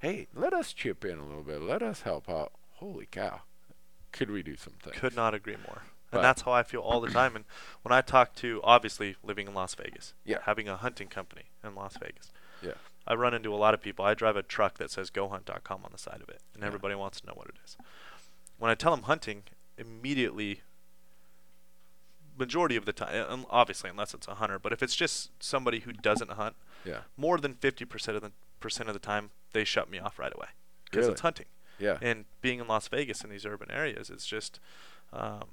hey, 0.00 0.28
let 0.34 0.52
us 0.52 0.72
chip 0.72 1.04
in 1.04 1.18
a 1.18 1.26
little 1.26 1.42
bit, 1.42 1.62
let 1.62 1.82
us 1.82 2.02
help 2.02 2.28
out. 2.28 2.52
Holy 2.74 3.06
cow, 3.10 3.40
could 4.12 4.30
we 4.30 4.42
do 4.42 4.56
some 4.56 4.74
things? 4.74 4.96
Could 4.96 5.14
not 5.16 5.34
agree 5.34 5.56
more. 5.66 5.82
But- 6.10 6.18
and 6.18 6.24
that's 6.24 6.42
how 6.42 6.52
I 6.52 6.62
feel 6.62 6.80
all 6.80 7.00
the 7.02 7.10
time. 7.10 7.36
And 7.36 7.44
when 7.82 7.92
I 7.92 8.00
talk 8.00 8.34
to, 8.36 8.60
obviously, 8.64 9.16
living 9.22 9.46
in 9.46 9.54
Las 9.54 9.74
Vegas, 9.74 10.14
Yeah. 10.24 10.38
having 10.44 10.66
a 10.68 10.76
hunting 10.76 11.08
company 11.08 11.50
in 11.62 11.74
Las 11.74 11.96
Vegas, 11.98 12.32
Yeah. 12.62 12.72
I 13.06 13.14
run 13.14 13.34
into 13.34 13.52
a 13.54 13.56
lot 13.56 13.74
of 13.74 13.82
people. 13.82 14.04
I 14.04 14.14
drive 14.14 14.36
a 14.36 14.42
truck 14.42 14.78
that 14.78 14.90
says 14.90 15.10
GoHunt.com 15.10 15.84
on 15.84 15.92
the 15.92 15.98
side 15.98 16.22
of 16.22 16.28
it, 16.30 16.40
and 16.54 16.62
Yeah. 16.62 16.66
everybody 16.66 16.94
wants 16.94 17.20
to 17.20 17.26
know 17.26 17.34
what 17.34 17.48
it 17.48 17.56
is. 17.64 17.76
When 18.56 18.70
I 18.70 18.74
tell 18.74 18.90
them 18.96 19.04
hunting, 19.04 19.44
immediately, 19.76 20.62
majority 22.38 22.76
of 22.76 22.84
the 22.86 22.92
time, 22.92 23.44
obviously, 23.50 23.90
unless 23.90 24.14
it's 24.14 24.28
a 24.28 24.36
hunter, 24.36 24.58
but 24.58 24.72
if 24.72 24.82
it's 24.82 24.94
just 24.96 25.30
somebody 25.42 25.80
who 25.80 25.92
doesn't 25.92 26.30
hunt, 26.32 26.56
Yeah, 26.84 27.02
more 27.16 27.38
than 27.38 27.54
50% 27.54 28.16
of 28.16 28.22
the 28.22 28.32
percent 28.60 28.88
of 28.88 28.94
the 28.94 29.00
time, 29.00 29.30
they 29.52 29.64
shut 29.64 29.90
me 29.90 29.98
off 29.98 30.18
right 30.18 30.32
away 30.34 30.48
because 30.84 31.02
Really? 31.02 31.12
it's 31.12 31.20
hunting. 31.20 31.46
Yeah, 31.78 31.98
And 32.02 32.24
being 32.40 32.60
in 32.60 32.66
Las 32.68 32.88
Vegas 32.88 33.22
in 33.24 33.30
these 33.30 33.46
urban 33.46 33.70
areas, 33.70 34.10
it's 34.10 34.26
just. 34.26 34.60
Um, 35.12 35.44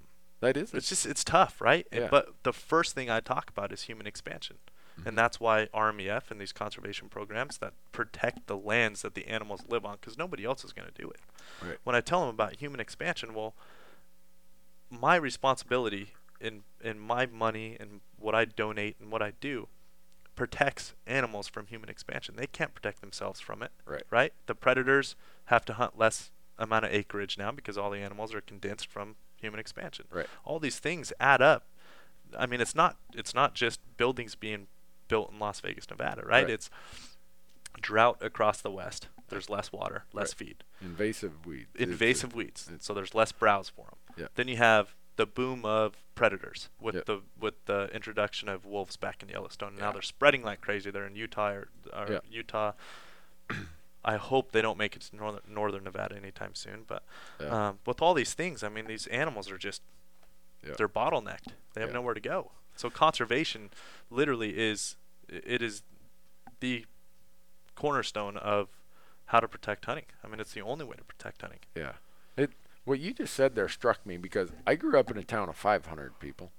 that 0.42 0.58
is. 0.58 0.74
it's 0.74 0.90
just 0.90 1.06
it's 1.06 1.24
tough, 1.24 1.62
right? 1.62 1.88
And- 1.92 2.04
Yeah. 2.04 2.08
But 2.10 2.34
the 2.44 2.52
first 2.54 2.94
thing 2.94 3.10
I 3.10 3.20
talk 3.22 3.50
about 3.50 3.72
is 3.72 3.84
human 3.84 4.06
expansion, 4.06 4.58
Mhm. 5.00 5.06
and 5.08 5.18
that's 5.18 5.40
why 5.40 5.68
RMEF 5.74 6.30
and 6.30 6.40
these 6.42 6.52
conservation 6.52 7.08
programs 7.10 7.58
that 7.60 7.74
protect 7.94 8.48
the 8.48 8.58
lands 8.58 9.02
that 9.02 9.14
the 9.16 9.28
animals 9.28 9.62
live 9.68 9.86
on, 9.86 9.96
because 10.00 10.18
nobody 10.18 10.44
else 10.44 10.64
is 10.66 10.74
going 10.74 10.90
to 10.94 11.02
do 11.02 11.10
it. 11.10 11.22
Right. 11.62 11.78
When 11.86 11.96
I 11.96 12.02
tell 12.02 12.20
them 12.20 12.30
about 12.30 12.58
human 12.58 12.80
expansion, 12.82 13.34
well, 13.34 13.56
my 14.90 15.16
responsibility 15.16 16.14
in 16.40 16.64
in 16.82 17.00
my 17.00 17.26
money 17.26 17.78
and 17.80 18.02
what 18.18 18.36
I 18.36 18.46
donate 18.46 18.98
and 19.00 19.12
what 19.12 19.22
I 19.22 19.32
do 19.32 19.68
protects 20.36 20.94
animals 21.08 21.48
from 21.48 21.68
human 21.68 21.90
expansion. 21.90 22.36
They 22.38 22.48
can't 22.48 22.74
protect 22.74 23.02
themselves 23.02 23.40
from 23.40 23.62
it. 23.64 23.72
Right. 23.86 24.04
Right? 24.10 24.34
The 24.48 24.56
predators 24.56 25.16
have 25.46 25.66
to 25.66 25.74
hunt 25.74 25.98
less 25.98 26.32
amount 26.58 26.86
of 26.86 26.92
acreage 26.92 27.38
now 27.38 27.52
because 27.52 27.78
all 27.78 27.90
the 27.90 28.00
animals 28.00 28.34
are 28.34 28.42
condensed 28.42 28.88
from 28.88 29.16
human 29.40 29.60
expansion. 29.60 30.06
Right. 30.12 30.28
All 30.44 30.60
these 30.60 30.80
things 30.80 31.12
add 31.20 31.42
up. 31.42 31.66
I 32.38 32.46
mean, 32.46 32.60
it's 32.62 32.76
not 32.76 32.98
it's 33.14 33.34
not 33.34 33.54
just 33.54 33.80
buildings 33.98 34.36
being 34.36 34.68
built 35.08 35.32
in 35.32 35.40
Las 35.40 35.60
Vegas, 35.60 35.90
Nevada, 35.90 36.22
right? 36.26 36.44
Right. 36.46 36.50
It's 36.50 36.70
drought 37.82 38.18
across 38.22 38.62
the 38.62 38.72
west. 38.72 39.08
There's 39.30 39.50
less 39.50 39.72
water, 39.72 40.06
less 40.14 40.30
Right. 40.32 40.48
feed 40.50 40.64
invasive 40.82 41.46
weeds. 41.46 41.70
Invasive 41.76 42.36
weeds, 42.36 42.70
so 42.80 42.94
there's 42.94 43.16
less 43.16 43.32
browse 43.32 43.70
for 43.70 43.86
them. 43.88 44.16
Yeah. 44.18 44.28
Then 44.36 44.48
you 44.48 44.58
have 44.58 44.96
the 45.18 45.26
boom 45.26 45.66
of 45.66 45.96
predators 46.16 46.70
with 46.80 46.96
Yep. 46.96 47.06
the 47.06 47.22
with 47.40 47.66
the 47.66 47.90
introduction 47.94 48.50
of 48.50 48.66
wolves 48.66 48.96
back 48.98 49.22
in 49.24 49.30
Yellowstone. 49.30 49.76
Now 49.76 49.88
Yeah. 49.88 49.92
they're 49.94 50.02
spreading 50.02 50.44
like 50.44 50.62
crazy. 50.62 50.92
They're 50.92 51.06
in 51.08 51.16
Utah 51.16 51.50
or, 51.52 51.68
or 51.94 52.08
Yeah. 52.14 52.20
Utah. 52.30 52.74
I 54.06 54.18
hope 54.18 54.52
they 54.52 54.62
don't 54.62 54.78
make 54.78 54.96
it 54.96 55.02
to 55.04 55.16
northern 55.16 55.42
northern 55.48 55.84
Nevada 55.84 56.16
anytime 56.16 56.54
soon. 56.56 56.84
But 56.88 57.04
Yeah. 57.40 57.70
um, 57.70 57.80
with 57.86 58.02
all 58.02 58.14
these 58.14 58.34
things, 58.34 58.64
I 58.64 58.70
mean, 58.70 58.86
these 58.86 59.08
animals 59.08 59.50
are 59.52 59.58
just 59.58 59.82
Yeah. 60.64 60.74
they're 60.78 60.90
bottlenecked. 60.90 61.48
They 61.74 61.82
have 61.82 61.94
nowhere 61.94 62.14
to 62.14 62.20
go. 62.20 62.52
So 62.76 62.90
conservation, 62.90 63.70
literally, 64.10 64.58
is 64.58 64.96
it 65.30 65.62
is 65.62 65.82
the 66.60 66.86
cornerstone 67.76 68.38
of 68.38 68.70
how 69.28 69.40
to 69.40 69.48
protect 69.48 69.86
hunting. 69.86 70.06
I 70.24 70.28
mean, 70.28 70.40
it's 70.40 70.54
the 70.54 70.62
only 70.62 70.86
way 70.86 70.96
to 70.98 71.04
protect 71.04 71.42
hunting. 71.42 71.60
Yeah. 71.76 71.94
What 72.86 73.00
you 73.00 73.14
just 73.14 73.34
said 73.34 73.56
there 73.56 73.68
struck 73.68 74.06
me 74.06 74.18
because 74.18 74.52
I 74.66 74.76
grew 74.76 74.98
up 75.00 75.10
in 75.12 75.18
a 75.18 75.24
town 75.24 75.50
of 75.50 75.56
500 75.56 76.20
people, 76.20 76.52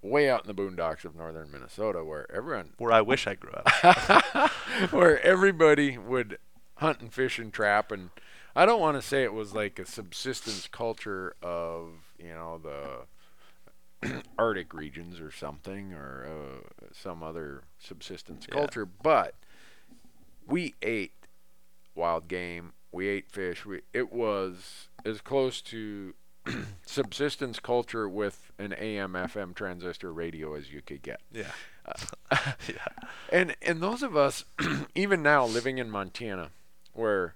way 0.00 0.30
out 0.30 0.46
in 0.46 0.54
the 0.54 0.54
boondocks 0.62 1.04
of 1.04 1.14
northern 1.16 1.50
Minnesota, 1.50 2.04
where 2.04 2.30
everyone, 2.32 2.70
Where 2.78 2.92
I 2.92 3.00
wish 3.00 3.26
I 3.26 3.34
grew 3.34 3.52
up. 3.52 4.50
where 4.92 5.20
everybody 5.22 5.98
would 5.98 6.38
hunt 6.76 7.00
and 7.00 7.12
fish 7.12 7.38
and 7.40 7.52
trap, 7.52 7.90
and 7.90 8.10
I 8.54 8.64
don't 8.66 8.80
want 8.80 9.00
to 9.00 9.06
say 9.06 9.24
it 9.24 9.32
was 9.32 9.52
like 9.54 9.78
a 9.80 9.86
subsistence 9.86 10.68
culture 10.68 11.34
of 11.42 11.90
you 12.18 12.34
know 12.34 12.60
the 14.02 14.22
Arctic 14.38 14.72
regions 14.74 15.18
or 15.20 15.30
something 15.32 15.92
or 15.92 16.24
uh, 16.26 16.86
some 16.92 17.22
other 17.22 17.62
subsistence 17.80 18.46
Yeah. 18.48 18.54
culture, 18.54 18.86
but 18.86 19.34
we 20.46 20.74
ate 20.82 21.26
wild 21.96 22.28
game. 22.28 22.72
We 22.92 23.08
ate 23.08 23.30
fish. 23.30 23.64
We 23.64 23.80
it 23.92 24.12
was 24.12 24.88
as 25.04 25.20
close 25.20 25.60
to 25.62 26.14
subsistence 26.86 27.58
culture 27.58 28.08
with 28.08 28.52
an 28.58 28.74
AM 28.78 29.12
FM 29.12 29.54
transistor 29.54 30.12
radio 30.12 30.54
as 30.54 30.72
you 30.72 30.82
could 30.82 31.02
get. 31.02 31.20
yeah. 31.32 31.52
Uh, 31.86 31.94
yeah. 32.68 32.88
And 33.30 33.56
and 33.62 33.82
those 33.82 34.02
of 34.02 34.16
us, 34.16 34.44
even 34.94 35.22
now 35.22 35.46
living 35.46 35.78
in 35.78 35.90
Montana, 35.90 36.50
where 36.92 37.34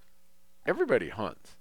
everybody 0.66 1.08
hunts, 1.08 1.56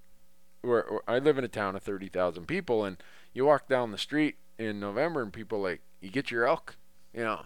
where, 0.62 0.86
where 0.90 1.02
I 1.08 1.20
live 1.20 1.38
in 1.38 1.44
a 1.44 1.50
town 1.50 1.76
of 1.76 1.84
thirty 1.84 2.10
thousand 2.10 2.48
people, 2.48 2.84
and 2.84 2.98
you 3.34 3.46
walk 3.46 3.68
down 3.68 3.92
the 3.92 3.98
street 3.98 4.36
in 4.58 4.80
November, 4.80 5.22
and 5.22 5.32
people 5.34 5.62
like 5.62 5.82
you 6.02 6.10
get 6.10 6.32
your 6.32 6.48
elk, 6.48 6.76
you 7.14 7.24
know. 7.24 7.46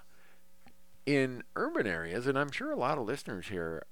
In 1.05 1.43
urban 1.55 1.87
areas, 1.87 2.27
and 2.27 2.37
I'm 2.37 2.51
sure 2.51 2.71
a 2.71 2.75
lot 2.77 2.99
of 2.99 3.07
listeners 3.07 3.47
here 3.47 3.83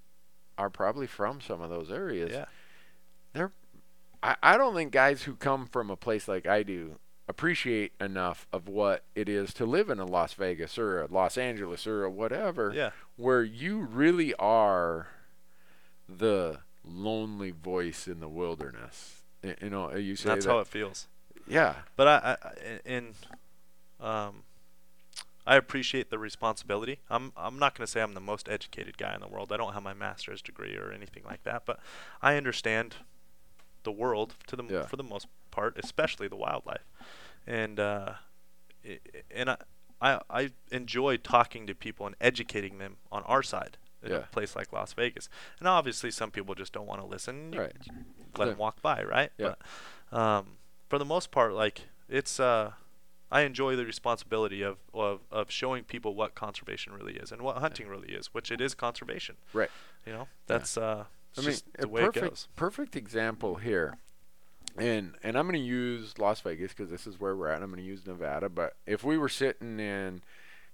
are 0.58 0.70
probably 0.70 1.08
from 1.08 1.42
some 1.42 1.62
of 1.62 1.70
those 1.70 1.92
areas. 1.92 2.32
Yeah. 2.32 2.46
They're, 3.34 3.52
I, 4.24 4.36
I 4.42 4.58
don't 4.58 4.74
think 4.76 4.92
guys 4.92 5.24
who 5.24 5.36
come 5.36 5.68
from 5.68 5.90
a 5.90 5.96
place 5.96 6.28
like 6.28 6.48
I 6.48 6.64
do 6.64 6.96
appreciate 7.30 7.92
enough 8.00 8.48
of 8.54 8.68
what 8.70 9.04
it 9.14 9.28
is 9.28 9.54
to 9.56 9.66
live 9.66 9.90
in 9.90 10.00
a 10.00 10.06
Las 10.06 10.34
Vegas 10.34 10.78
or 10.78 11.02
a 11.02 11.08
Los 11.08 11.38
Angeles 11.38 11.86
or 11.86 12.06
a 12.06 12.10
whatever 12.10 12.72
Yeah. 12.74 12.92
where 13.18 13.44
you 13.44 13.80
really 13.82 14.34
are 14.36 15.08
the 16.08 16.60
lonely 16.86 17.52
voice 17.52 18.08
in 18.08 18.20
the 18.22 18.30
wilderness. 18.30 19.24
You 19.62 19.70
know, 19.70 19.94
you 19.96 20.16
say 20.16 20.30
That's 20.30 20.46
that. 20.46 20.52
how 20.52 20.60
it 20.60 20.68
feels. 20.68 21.08
yeah, 21.48 21.76
But 21.96 22.08
I, 22.08 22.38
I 22.42 22.80
in 22.86 23.14
um, 24.00 24.44
I 25.48 25.56
appreciate 25.56 26.10
the 26.10 26.20
responsibility. 26.20 27.00
I'm 27.10 27.32
I'm 27.38 27.58
not 27.58 27.74
going 27.76 27.86
to 27.86 27.92
say 27.92 28.02
I'm 28.02 28.14
the 28.14 28.20
most 28.20 28.50
educated 28.50 28.98
guy 28.98 29.16
in 29.16 29.22
the 29.22 29.28
world. 29.28 29.52
I 29.52 29.58
don't 29.58 29.74
have 29.74 29.82
my 29.84 29.94
master's 29.94 30.42
degree 30.42 30.76
or 30.76 30.92
anything 30.92 31.24
like 31.26 31.44
that, 31.44 31.64
but 31.66 31.80
I 32.22 32.36
understand 32.36 32.98
the 33.84 33.92
world 33.92 34.36
to 34.48 34.56
the 34.58 34.64
Yeah. 34.66 34.86
for 34.86 34.98
the 34.98 35.04
most 35.04 35.28
part, 35.52 35.78
especially 35.80 36.28
the 36.28 36.36
wildlife, 36.36 36.86
and 37.48 37.80
uh, 37.80 38.14
and 39.32 39.50
I, 39.52 39.58
I 40.02 40.20
I 40.30 40.50
enjoy 40.72 41.18
talking 41.18 41.66
to 41.68 41.74
people 41.76 42.06
and 42.06 42.16
educating 42.20 42.78
them 42.78 42.98
on 43.12 43.24
our 43.24 43.42
side 43.44 43.78
in 44.04 44.12
Yeah. 44.12 44.18
a 44.18 44.22
place 44.28 44.56
like 44.56 44.72
Las 44.74 44.94
Vegas. 44.94 45.30
And 45.60 45.68
obviously, 45.68 46.12
some 46.12 46.30
people 46.32 46.56
just 46.56 46.74
don't 46.74 46.86
want 46.88 47.02
to 47.02 47.08
listen. 47.08 47.52
Right. 47.52 47.72
let 48.38 48.46
Yeah. 48.46 48.52
them 48.52 48.58
walk 48.58 48.82
by, 48.82 49.02
right? 49.04 49.32
Yeah. 49.38 49.56
But 50.12 50.18
um, 50.20 50.58
for 50.90 51.00
the 51.00 51.06
most 51.06 51.32
part, 51.32 51.54
like 51.54 51.82
it's 52.10 52.40
uh, 52.40 52.74
I 53.32 53.42
enjoy 53.42 53.76
the 53.76 53.86
responsibility 53.86 54.62
of, 54.62 54.78
of 54.94 55.22
of 55.32 55.52
showing 55.52 55.84
people 55.84 56.16
what 56.16 56.36
conservation 56.36 56.94
really 56.94 57.14
is 57.14 57.32
and 57.32 57.42
what 57.42 57.58
hunting 57.58 57.88
really 57.88 58.14
is, 58.14 58.28
which 58.28 58.52
it 58.52 58.62
is 58.62 58.74
conservation. 58.74 59.36
right. 59.54 59.70
You 60.06 60.14
know, 60.14 60.28
that's 60.46 60.78
uh, 60.78 61.04
I 61.38 61.42
mean, 61.42 61.56
the 61.78 61.88
way 61.90 62.02
it 62.04 62.06
perfect, 62.06 62.30
goes. 62.30 62.48
perfect 62.56 62.96
example 62.96 63.56
here, 63.56 63.98
and 64.78 65.16
and 65.22 65.38
I'm 65.38 65.46
going 65.46 65.60
to 65.60 65.66
use 65.66 66.18
Las 66.18 66.40
Vegas 66.42 66.72
because 66.72 66.90
this 66.90 67.06
is 67.06 67.20
where 67.20 67.36
we're 67.36 67.50
at. 67.50 67.62
I'm 67.62 67.70
going 67.70 67.82
to 67.82 67.88
use 67.88 68.06
Nevada, 68.08 68.48
but 68.48 68.78
if 68.86 69.04
we 69.04 69.18
were 69.18 69.28
sitting 69.28 69.80
in 69.80 70.22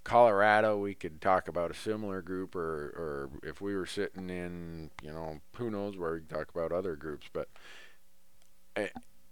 Colorado, 0.03 0.77
we 0.77 0.93
could 0.93 1.21
talk 1.21 1.47
about 1.47 1.71
a 1.71 1.73
similar 1.73 2.21
group, 2.21 2.55
or 2.55 2.93
or 2.95 3.29
if 3.41 3.61
we 3.61 3.75
were 3.75 3.87
sitting 3.87 4.29
in, 4.29 4.91
you 5.01 5.11
know, 5.11 5.39
who 5.55 5.71
knows 5.71 5.97
where 5.97 6.13
we 6.13 6.19
could 6.19 6.29
talk 6.29 6.49
about 6.53 6.71
other 6.71 6.95
groups. 6.95 7.27
But 7.33 7.49
uh, 8.75 8.87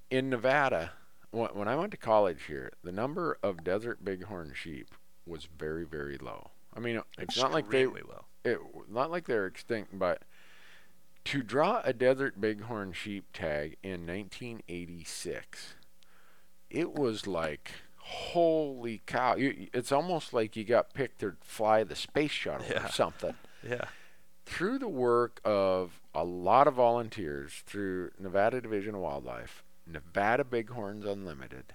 in 0.10 0.30
Nevada, 0.32 0.94
when 1.32 1.50
when 1.50 1.68
I 1.68 1.76
went 1.76 1.92
to 1.92 1.98
college 1.98 2.44
here, 2.48 2.72
the 2.84 2.92
number 2.92 3.38
of 3.44 3.64
desert 3.64 4.04
bighorn 4.04 4.54
sheep 4.56 4.90
was 5.26 5.48
very 5.58 5.84
very 5.86 6.18
low. 6.18 6.52
I 6.76 6.80
mean, 6.80 7.02
it's 7.18 7.38
not 7.38 7.52
like 7.52 7.70
they 7.70 7.86
low. 7.86 8.26
It, 8.46 8.60
not 8.90 9.12
like 9.12 9.26
they're 9.28 9.46
extinct, 9.46 9.98
but 9.98 10.24
to 11.26 11.44
draw 11.44 11.82
a 11.84 11.94
desert 11.94 12.40
bighorn 12.42 12.94
sheep 12.94 13.26
tag 13.34 13.78
in 13.84 14.08
1986, 14.08 15.76
it 16.70 16.94
was 16.94 17.28
like 17.28 17.72
holy 17.98 19.02
cow! 19.06 19.36
You, 19.36 19.68
it's 19.74 19.92
almost 19.92 20.34
like 20.34 20.56
you 20.56 20.64
got 20.64 20.94
picked 20.94 21.20
to 21.20 21.34
fly 21.44 21.84
the 21.84 21.96
space 21.96 22.32
shuttle 22.32 22.66
Yeah. 22.70 22.86
or 22.88 22.90
something. 22.92 23.36
Yeah. 23.68 23.86
Through 24.46 24.80
the 24.80 24.88
work 24.90 25.40
of 25.46 26.02
a 26.16 26.24
lot 26.26 26.68
of 26.68 26.74
volunteers 26.74 27.64
through 27.66 28.12
Nevada 28.20 28.60
Division 28.60 28.96
of 28.96 29.02
Wildlife, 29.02 29.64
Nevada 29.88 30.44
Bighorns 30.44 31.06
Unlimited, 31.06 31.74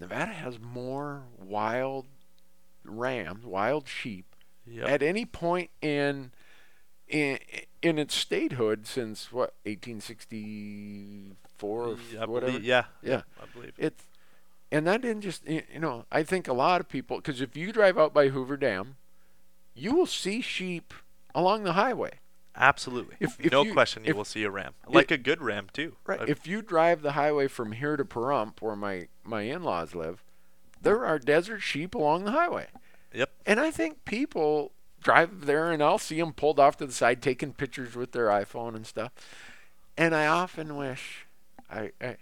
Nevada 0.00 0.32
has 0.32 0.58
more 0.60 1.22
wild 1.38 2.06
rams, 2.84 3.44
wild 3.44 3.88
sheep 3.88 4.24
Yep. 4.68 4.88
at 4.88 5.02
any 5.02 5.24
point 5.24 5.70
in 5.80 6.32
in 7.08 7.38
in 7.82 7.98
its 8.00 8.14
statehood 8.16 8.84
since 8.86 9.30
what 9.30 9.54
1864 9.64 11.84
or 11.84 11.96
Yeah, 12.12 12.22
I 12.22 12.26
whatever 12.26 12.50
believe, 12.52 12.64
yeah. 12.64 12.84
Yeah. 13.02 13.22
I 13.40 13.44
believe. 13.54 13.72
it's 13.78 14.02
and 14.72 14.86
that 14.88 15.02
didn't 15.02 15.22
just 15.22 15.46
you 15.48 15.62
know 15.78 16.04
I 16.10 16.24
think 16.24 16.48
a 16.48 16.52
lot 16.52 16.80
of 16.80 16.88
people 16.88 17.18
because 17.18 17.40
if 17.40 17.56
you 17.56 17.70
drive 17.72 17.96
out 17.96 18.12
by 18.12 18.28
Hoover 18.28 18.56
Dam 18.56 18.96
you 19.74 19.94
will 19.94 20.06
see 20.06 20.40
sheep 20.40 20.92
along 21.34 21.62
the 21.62 21.74
highway 21.74 22.14
Absolutely. 22.56 23.16
If- 23.20 23.38
if 23.38 23.52
no 23.52 23.62
you- 23.64 23.72
question, 23.72 24.04
you 24.04 24.10
if- 24.10 24.16
will 24.16 24.24
see 24.24 24.42
a 24.44 24.50
ram, 24.50 24.74
like 24.86 25.10
a 25.10 25.18
good 25.18 25.42
ram 25.42 25.68
too. 25.72 25.96
right 26.06 26.20
Uh, 26.20 26.24
if 26.26 26.46
you 26.46 26.62
drive 26.62 27.02
the 27.02 27.12
highway 27.12 27.48
from 27.48 27.72
here 27.72 27.96
to 27.96 28.04
Pahrump 28.04 28.60
where 28.60 28.76
my 28.76 29.08
my 29.24 29.42
in-laws 29.42 29.94
live 29.94 30.22
there 30.80 31.04
are 31.04 31.18
desert 31.18 31.60
sheep 31.60 31.94
along 31.94 32.24
the 32.24 32.32
highway 32.32 32.68
Yep. 33.12 33.30
And 33.46 33.58
I 33.60 33.70
think 33.70 34.04
people 34.04 34.72
drive 35.02 35.46
there 35.46 35.70
and 35.72 35.82
I'll 35.82 35.98
see 35.98 36.18
them 36.20 36.32
pulled 36.32 36.58
off 36.60 36.76
to 36.78 36.86
the 36.86 36.92
side 36.92 37.22
taking 37.22 37.52
pictures 37.54 37.94
with 37.96 38.12
their 38.12 38.26
iPhone 38.26 38.74
and 38.74 38.86
stuff. 38.86 39.12
And 39.96 40.14
I 40.14 40.26
often 40.26 40.76
wish, 40.76 41.24
I, 41.70 41.92
I 42.00 42.16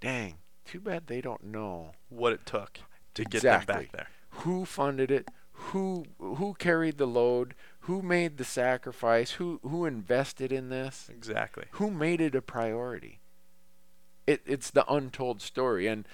dang, 0.00 0.38
too 0.66 0.80
bad 0.80 1.06
they 1.06 1.20
don't 1.22 1.44
know 1.44 1.92
what 2.10 2.32
it 2.34 2.44
took 2.44 2.80
to 3.14 3.24
get 3.24 3.36
Exactly. 3.36 3.72
them 3.74 3.82
back 3.84 3.92
there. 3.92 4.08
who 4.40 4.64
funded 4.66 5.10
it, 5.10 5.28
who 5.52 6.04
who 6.18 6.54
carried 6.58 6.98
the 6.98 7.06
load, 7.06 7.54
who 7.86 8.02
made 8.02 8.36
the 8.38 8.44
sacrifice, 8.44 9.32
who 9.32 9.60
who 9.62 9.84
invested 9.84 10.52
in 10.52 10.68
this, 10.68 11.08
Exactly. 11.10 11.64
who 11.72 11.90
made 11.90 12.20
it 12.20 12.34
a 12.34 12.42
priority. 12.42 13.20
It 14.26 14.42
it's 14.46 14.70
the 14.70 14.90
untold 14.92 15.40
story 15.42 15.86
and 15.86 16.06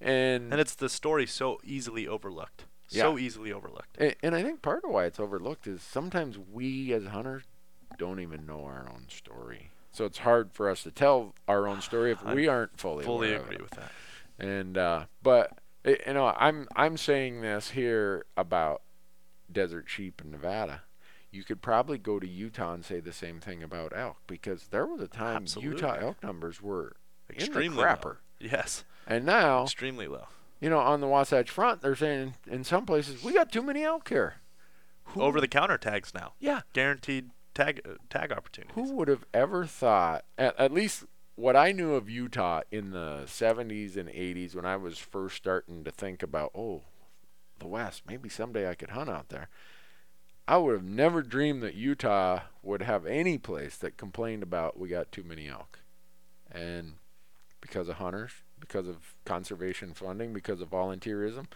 and 0.00 0.52
And 0.52 0.60
it's 0.60 0.74
the 0.74 0.88
story 0.88 1.26
so 1.26 1.58
easily 1.64 2.06
overlooked. 2.06 2.64
So 2.88 3.18
easily 3.18 3.52
overlooked. 3.52 3.96
A- 4.00 4.14
And 4.24 4.34
I 4.34 4.42
think 4.42 4.62
part 4.62 4.84
of 4.84 4.90
why 4.90 5.06
it's 5.06 5.18
overlooked 5.18 5.66
is 5.66 5.82
sometimes 5.82 6.38
we 6.38 6.92
as 6.92 7.06
hunters 7.06 7.42
don't 7.98 8.20
even 8.20 8.46
know 8.46 8.64
our 8.64 8.88
own 8.92 9.06
story. 9.08 9.70
So 9.90 10.04
it's 10.04 10.18
hard 10.18 10.52
for 10.52 10.68
us 10.68 10.82
to 10.82 10.90
tell 10.90 11.34
our 11.48 11.66
own 11.66 11.80
story 11.80 12.12
if 12.12 12.22
we 12.22 12.46
aren't 12.46 12.78
fully 12.78 13.04
Fully 13.04 13.28
aware 13.30 13.38
of 13.40 13.44
agree 13.46 13.56
it. 13.56 13.62
with 13.62 13.70
that. 13.72 13.90
And 14.38 14.76
uh, 14.78 15.04
but 15.22 15.58
you 15.84 16.12
know, 16.12 16.26
I'm 16.36 16.68
I'm 16.76 16.96
saying 16.98 17.40
this 17.40 17.70
here 17.70 18.26
about 18.36 18.82
desert 19.50 19.86
sheep 19.88 20.20
in 20.22 20.30
Nevada. 20.30 20.82
You 21.36 21.44
could 21.44 21.60
probably 21.60 21.98
go 21.98 22.18
to 22.18 22.26
Utah 22.26 22.72
and 22.72 22.84
say 22.84 22.98
the 23.00 23.12
same 23.12 23.40
thing 23.40 23.62
about 23.62 23.92
elk 23.94 24.16
because 24.26 24.68
there 24.68 24.86
was 24.86 25.00
a 25.02 25.06
time 25.08 25.44
Utah 25.60 25.96
elk 26.00 26.22
numbers 26.22 26.62
were 26.62 26.96
Extremely 27.28 27.76
the 27.76 27.82
low. 27.82 28.16
Yes. 28.40 28.84
And 29.06 29.24
now 29.26 29.64
Extremely 29.64 30.08
low. 30.08 30.28
you 30.60 30.70
know, 30.70 30.78
on 30.78 31.00
the 31.02 31.06
Wasatch 31.06 31.50
Front, 31.50 31.82
they're 31.82 31.94
saying 31.94 32.34
in 32.50 32.64
some 32.64 32.86
places 32.86 33.22
we 33.22 33.34
got 33.34 33.52
too 33.52 33.62
many 33.62 33.82
elk 33.84 34.08
here. 34.08 34.36
Who- 35.10 35.20
Over 35.22 35.40
the 35.40 35.48
counter 35.48 35.76
tags 35.78 36.14
now. 36.14 36.32
yeah. 36.40 36.62
Guaranteed 36.72 37.30
tag 37.54 37.80
uh, 37.84 37.94
tag 38.08 38.32
opportunities. 38.32 38.74
Who 38.74 38.92
would 38.94 39.08
have 39.08 39.24
ever 39.34 39.66
thought? 39.66 40.24
At, 40.38 40.58
at 40.58 40.72
least 40.72 41.04
what 41.34 41.54
I 41.54 41.70
knew 41.72 41.94
of 41.94 42.08
Utah 42.08 42.62
in 42.70 42.92
the 42.92 43.24
70s 43.26 43.96
and 43.96 44.08
80s, 44.08 44.54
when 44.54 44.64
I 44.64 44.76
was 44.76 44.98
first 44.98 45.36
starting 45.36 45.84
to 45.84 45.90
think 45.90 46.22
about, 46.22 46.50
oh, 46.54 46.82
the 47.58 47.66
West, 47.66 48.02
maybe 48.08 48.28
someday 48.30 48.68
I 48.68 48.74
could 48.74 48.90
hunt 48.90 49.10
out 49.10 49.28
there. 49.28 49.48
I 50.48 50.58
would 50.58 50.74
have 50.74 50.84
never 50.84 51.22
dreamed 51.22 51.62
that 51.62 51.74
Utah 51.74 52.40
would 52.62 52.82
have 52.82 53.04
any 53.06 53.38
place 53.38 53.76
that 53.78 53.96
complained 53.96 54.42
about 54.42 54.78
we 54.78 54.88
got 54.88 55.10
too 55.10 55.24
many 55.24 55.48
elk. 55.48 55.80
And 56.50 56.94
because 57.60 57.88
of 57.88 57.96
hunters, 57.96 58.32
because 58.60 58.86
of 58.86 58.96
conservation 59.24 59.92
funding, 59.92 60.32
because 60.32 60.60
of 60.60 60.70
volunteerism, 60.70 61.46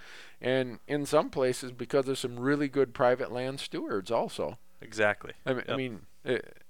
and 0.41 0.81
in 0.89 1.07
some 1.07 1.31
places 1.31 1.73
because 1.73 2.09
of 2.09 2.19
some 2.19 2.39
really 2.39 2.69
good 2.69 2.93
private 2.93 3.31
land 3.31 3.61
stewards 3.61 4.11
also. 4.11 4.59
Exactly. 4.81 5.33
I 5.47 5.53
mean, 5.53 5.65
I 5.69 5.77
mean 5.77 6.01
it, 6.25 6.63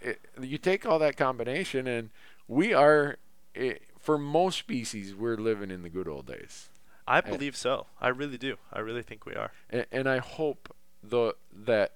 it, 0.00 0.20
you 0.40 0.58
take 0.58 0.84
all 0.84 0.98
that 0.98 1.16
combination, 1.16 1.86
and 1.86 2.10
we 2.48 2.74
are, 2.74 3.16
eh, 3.54 3.74
for 3.98 4.18
most 4.18 4.58
species, 4.58 5.14
we're 5.14 5.36
living 5.36 5.70
in 5.70 5.82
the 5.82 5.88
good 5.88 6.08
old 6.08 6.26
days. 6.26 6.68
I 7.06 7.20
believe 7.20 7.56
so. 7.56 7.86
I 8.00 8.08
really 8.08 8.38
do. 8.38 8.56
I 8.72 8.78
really 8.78 9.02
think 9.02 9.26
we 9.26 9.34
are. 9.34 9.50
and, 9.70 9.86
and 9.90 10.08
I 10.08 10.18
hope 10.18 10.74
the 11.02 11.34
that 11.52 11.92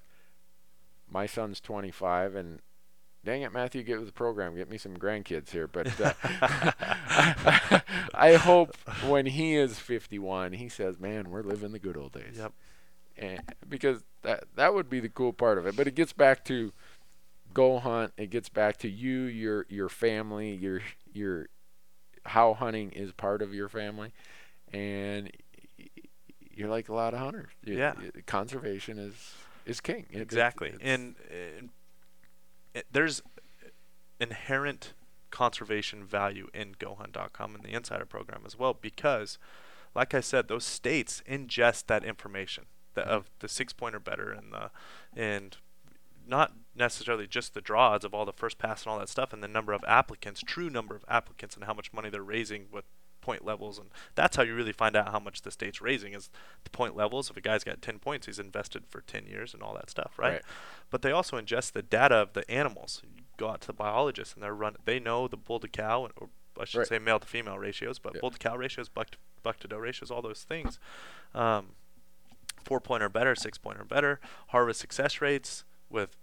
my 1.10 1.26
son's 1.26 1.60
25 1.60 2.34
and 2.34 2.60
dang 3.24 3.42
it 3.42 3.52
Matthew 3.52 3.82
get 3.82 3.98
with 3.98 4.08
the 4.08 4.12
program. 4.12 4.56
Get 4.56 4.70
me 4.70 4.78
some 4.78 4.96
grandkids 4.96 5.50
here. 5.50 5.66
But 5.66 6.00
uh, 6.00 6.12
I 8.14 8.34
hope 8.34 8.76
when 9.06 9.26
he 9.26 9.54
is 9.56 9.78
51 9.78 10.54
he 10.54 10.68
says 10.68 10.98
man 10.98 11.30
we're 11.30 11.42
living 11.42 11.72
the 11.72 11.78
good 11.78 11.96
old 11.96 12.12
days. 12.12 12.36
Yep. 12.38 12.52
and 13.16 13.40
because 13.68 14.04
that 14.22 14.44
that 14.56 14.74
would 14.74 14.90
be 14.90 15.00
the 15.00 15.08
cool 15.08 15.32
part 15.32 15.58
of 15.58 15.66
it. 15.66 15.76
But 15.76 15.86
it 15.86 15.94
gets 15.94 16.12
back 16.12 16.44
to 16.46 16.72
go 17.54 17.78
hunt. 17.78 18.12
It 18.16 18.30
gets 18.30 18.48
back 18.48 18.76
to 18.78 18.88
you 18.88 19.22
your 19.22 19.66
your 19.68 19.88
family 19.88 20.54
your 20.54 20.80
your 21.12 21.48
how 22.24 22.54
hunting 22.54 22.90
is 22.92 23.12
part 23.12 23.42
of 23.42 23.54
your 23.54 23.68
family. 23.68 24.12
And 24.72 25.30
you're 26.56 26.68
like 26.68 26.88
a 26.88 26.94
lot 26.94 27.12
of 27.14 27.20
hunters 27.20 27.50
You- 27.62 27.76
Yeah. 27.78 27.94
you- 28.00 28.22
conservation 28.26 28.98
is 28.98 29.34
is 29.66 29.80
king 29.80 30.06
It- 30.10 30.18
it- 30.18 30.22
Exactly. 30.22 30.68
it's- 30.68 30.80
And, 30.82 31.16
and 31.30 31.70
it, 32.74 32.86
there's 32.90 33.22
inherent 34.20 34.94
conservation 35.30 36.04
value 36.04 36.48
in 36.54 36.74
GoHunt.com 36.74 37.54
and 37.54 37.64
the 37.64 37.72
Insider 37.74 38.06
program 38.06 38.42
as 38.46 38.56
well 38.56 38.74
because, 38.74 39.38
like 39.94 40.14
I 40.14 40.20
said, 40.20 40.48
those 40.48 40.64
states 40.64 41.22
ingest 41.28 41.86
that 41.86 42.04
information 42.04 42.66
the, 42.94 43.02
Mhm. 43.02 43.06
of 43.08 43.30
the 43.40 43.48
six 43.48 43.72
point 43.72 43.94
or 43.94 44.00
better 44.00 44.32
and 44.32 44.52
the 44.52 44.70
and 45.14 45.58
not 46.28 46.54
necessarily 46.74 47.26
just 47.26 47.54
the 47.54 47.60
draw 47.60 47.90
odds 47.90 48.04
of 48.04 48.12
all 48.14 48.24
the 48.24 48.32
first 48.32 48.58
pass 48.58 48.82
and 48.84 48.90
all 48.92 48.98
that 48.98 49.08
stuff 49.08 49.32
and 49.32 49.42
the 49.42 49.48
number 49.48 49.72
of 49.72 49.84
applicants, 49.86 50.42
true 50.44 50.68
number 50.70 50.96
of 50.96 51.04
applicants 51.06 51.54
and 51.54 51.64
how 51.64 51.74
much 51.74 51.92
money 51.92 52.08
they're 52.10 52.22
raising 52.22 52.68
with 52.70 52.84
point 53.26 53.44
levels 53.44 53.76
and 53.78 53.88
that's 54.14 54.36
how 54.36 54.44
you 54.44 54.54
really 54.54 54.72
find 54.72 54.94
out 54.94 55.08
how 55.10 55.18
much 55.18 55.42
the 55.42 55.50
state's 55.50 55.80
raising 55.80 56.12
is 56.14 56.30
the 56.62 56.70
point 56.70 56.94
levels. 56.96 57.28
If 57.28 57.36
a 57.36 57.40
guy's 57.40 57.64
got 57.64 57.82
10 57.82 57.98
points, 57.98 58.26
he's 58.26 58.38
invested 58.38 58.84
for 58.88 59.00
10 59.00 59.26
years 59.26 59.52
and 59.52 59.62
all 59.64 59.74
that 59.74 59.90
stuff, 59.90 60.12
right? 60.16 60.34
Right. 60.34 60.42
But 60.90 61.02
they 61.02 61.10
also 61.10 61.36
ingest 61.40 61.72
the 61.72 61.82
data 61.82 62.14
of 62.14 62.32
the 62.34 62.48
animals. 62.48 63.02
You 63.02 63.24
go 63.36 63.48
out 63.48 63.60
to 63.62 63.66
the 63.66 63.72
biologists 63.72 64.34
and 64.34 64.42
they're 64.44 64.54
run. 64.54 64.76
They 64.84 65.00
know 65.00 65.26
the 65.26 65.36
bull 65.36 65.58
to 65.58 65.66
cow, 65.68 66.08
or 66.16 66.28
I 66.60 66.64
should 66.64 66.78
Right. 66.78 66.86
say 66.86 66.98
male 67.00 67.18
to 67.18 67.26
female 67.26 67.58
ratios, 67.58 67.98
but 67.98 68.14
Yeah. 68.14 68.20
bull 68.20 68.30
to 68.30 68.38
cow 68.38 68.56
ratios, 68.56 68.88
buck 68.88 69.10
to, 69.10 69.18
buck 69.42 69.58
to 69.60 69.68
doe 69.68 69.78
ratios, 69.78 70.10
all 70.12 70.22
those 70.22 70.44
things. 70.44 70.78
Um, 71.34 71.74
four 72.64 72.80
point 72.80 73.02
or 73.02 73.08
better, 73.08 73.34
six 73.34 73.58
point 73.58 73.80
or 73.80 73.84
better, 73.84 74.20
harvest 74.48 74.78
success 74.80 75.20
rates 75.20 75.64
with 75.90 76.16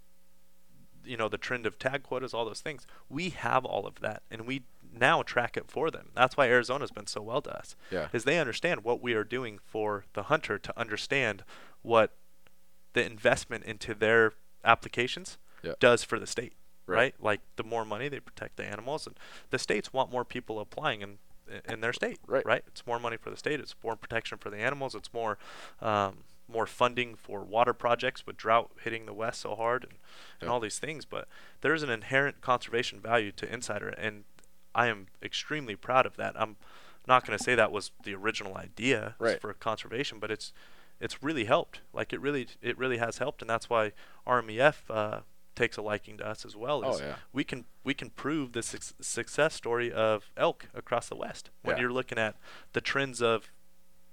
you 1.04 1.18
know 1.18 1.28
the 1.28 1.36
trend 1.36 1.66
of 1.66 1.78
tag 1.78 2.02
quotas, 2.02 2.32
all 2.32 2.46
those 2.46 2.62
things. 2.62 2.86
We 3.10 3.28
have 3.30 3.66
all 3.66 3.86
of 3.86 4.00
that, 4.00 4.22
and 4.30 4.46
we 4.46 4.62
now 4.98 5.22
track 5.22 5.56
it 5.56 5.70
for 5.70 5.90
them. 5.90 6.08
That's 6.14 6.36
why 6.36 6.48
Arizona's 6.48 6.90
been 6.90 7.06
so 7.06 7.20
well 7.22 7.42
to 7.42 7.56
us 7.56 7.76
yeah 7.90 8.08
is 8.12 8.24
they 8.24 8.38
understand 8.38 8.84
what 8.84 9.00
we 9.02 9.14
are 9.14 9.24
doing 9.24 9.58
for 9.64 10.04
the 10.14 10.24
hunter 10.24 10.58
to 10.58 10.78
understand 10.78 11.42
what 11.82 12.12
the 12.92 13.04
investment 13.04 13.64
into 13.64 13.94
their 13.94 14.32
applications 14.64 15.38
Yeah. 15.62 15.72
does 15.80 16.04
for 16.04 16.18
the 16.18 16.26
state 16.26 16.52
Right. 16.86 16.96
right. 16.96 17.14
like 17.20 17.40
the 17.56 17.64
more 17.64 17.84
money 17.84 18.08
they 18.08 18.20
protect 18.20 18.56
the 18.56 18.64
animals 18.64 19.06
and 19.06 19.16
the 19.50 19.58
states 19.58 19.92
want 19.92 20.10
more 20.12 20.24
people 20.24 20.60
applying 20.60 21.00
in 21.02 21.18
in 21.68 21.80
their 21.82 21.92
state 21.92 22.18
Right. 22.26 22.44
right 22.46 22.62
it's 22.66 22.86
more 22.86 22.98
money 22.98 23.16
for 23.18 23.28
the 23.30 23.36
state 23.36 23.60
it's 23.60 23.74
more 23.84 23.96
protection 23.96 24.38
for 24.38 24.48
the 24.50 24.56
animals 24.58 24.94
it's 24.94 25.12
more 25.12 25.36
um, 25.82 26.24
more 26.48 26.66
funding 26.66 27.14
for 27.16 27.42
water 27.42 27.72
projects 27.72 28.26
with 28.26 28.36
drought 28.36 28.70
hitting 28.82 29.06
the 29.06 29.12
west 29.14 29.40
so 29.42 29.54
hard 29.54 29.82
and, 29.84 29.92
and 30.40 30.48
Yeah. 30.48 30.52
all 30.52 30.60
these 30.60 30.78
things 30.78 31.04
but 31.04 31.26
there 31.62 31.74
is 31.74 31.82
an 31.82 31.90
inherent 31.90 32.40
conservation 32.42 33.00
value 33.00 33.32
to 33.32 33.50
insider 33.52 33.88
and 33.90 34.24
i 34.74 34.86
am 34.86 35.06
extremely 35.22 35.76
proud 35.76 36.06
of 36.06 36.16
that. 36.16 36.34
I'm 36.40 36.56
not 37.06 37.26
going 37.26 37.36
to 37.38 37.44
say 37.44 37.54
that 37.54 37.70
was 37.72 37.90
the 38.02 38.14
original 38.14 38.56
idea 38.56 39.14
Right. 39.18 39.40
for 39.40 39.52
conservation 39.54 40.18
but 40.18 40.30
it's 40.30 40.52
it's 41.00 41.22
really 41.22 41.44
helped. 41.44 41.80
Like 41.92 42.12
it 42.12 42.20
really 42.20 42.46
it 42.62 42.78
really 42.78 42.98
has 42.98 43.18
helped 43.18 43.42
and 43.42 43.50
that's 43.50 43.68
why 43.68 43.92
rmef 44.26 44.76
uh, 44.88 45.20
takes 45.54 45.76
a 45.76 45.82
liking 45.82 46.16
to 46.18 46.26
us 46.26 46.44
as 46.44 46.56
well 46.56 46.82
oh 46.84 46.98
yeah. 46.98 47.16
we 47.32 47.44
can 47.44 47.64
we 47.84 47.94
can 47.94 48.10
prove 48.10 48.52
the 48.52 48.62
suc 48.62 48.82
success 49.00 49.54
story 49.54 49.92
of 49.92 50.30
elk 50.36 50.66
across 50.74 51.08
the 51.08 51.16
west. 51.16 51.50
When 51.62 51.76
Yeah. 51.76 51.82
you're 51.82 51.92
looking 51.92 52.18
at 52.18 52.36
the 52.72 52.80
trends 52.80 53.20
of 53.22 53.50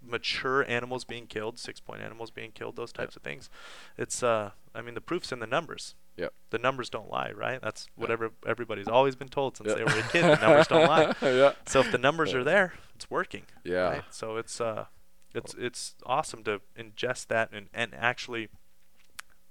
mature 0.04 0.68
animals 0.70 1.04
being 1.04 1.28
killed 1.28 1.60
six 1.60 1.80
point 1.80 2.02
animals 2.02 2.32
being 2.32 2.52
killed 2.52 2.76
those 2.76 2.92
types 2.92 3.16
of 3.16 3.22
things 3.22 3.50
it's 3.98 4.24
uh 4.24 4.50
i 4.74 4.82
mean 4.82 4.96
the 4.96 5.02
proof's 5.02 5.32
in 5.32 5.40
the 5.40 5.46
numbers 5.48 5.94
Yep. 6.18 6.34
the 6.52 6.58
numbers 6.58 6.90
don't 6.90 7.10
lie 7.10 7.32
right 7.32 7.60
that's 7.62 7.88
what 7.96 8.10
Yeah. 8.10 8.14
every, 8.14 8.30
everybody's 8.46 8.88
always 8.88 9.16
been 9.16 9.30
told 9.30 9.58
since 9.58 9.70
Yeah. 9.70 9.76
they 9.76 9.84
were 9.86 10.00
a 10.00 10.04
kid 10.04 10.24
the 10.24 10.36
numbers 10.42 10.68
don't 10.68 10.88
lie 10.88 11.14
yeah 11.22 11.54
so 11.66 11.80
if 11.80 11.92
the 11.92 11.98
numbers 11.98 12.34
are 12.34 12.44
there 12.44 12.74
it's 12.96 13.10
working 13.10 13.44
yeah 13.64 13.90
right? 13.90 14.04
So 14.12 14.38
it's 14.38 14.60
uh, 14.62 14.86
it's 15.34 15.54
it's 15.58 15.96
awesome 16.06 16.44
to 16.44 16.62
ingest 16.78 17.28
that 17.28 17.50
and 17.54 17.68
and 17.74 17.94
actually 17.96 18.50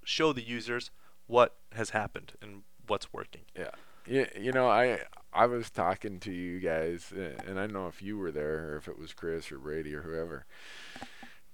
show 0.05 0.33
the 0.33 0.43
users 0.43 0.91
what 1.27 1.57
has 1.73 1.91
happened 1.91 2.33
and 2.43 2.63
what's 2.87 3.13
working. 3.13 3.43
Yeah, 3.57 3.71
you, 4.07 4.27
you 4.39 4.53
know, 4.53 4.69
I 4.69 5.01
I 5.33 5.47
was 5.47 5.71
talking 5.71 6.19
to 6.21 6.33
you 6.33 6.59
guys, 6.61 7.13
and 7.17 7.59
I 7.59 7.63
don't 7.63 7.73
know 7.73 7.87
if 7.87 8.03
you 8.03 8.19
were 8.19 8.31
there 8.33 8.73
or 8.73 8.77
if 8.77 8.89
it 8.89 8.99
was 8.99 9.13
Chris 9.13 9.51
or 9.53 9.59
Brady 9.59 9.95
or 9.95 10.03
whoever. 10.03 10.45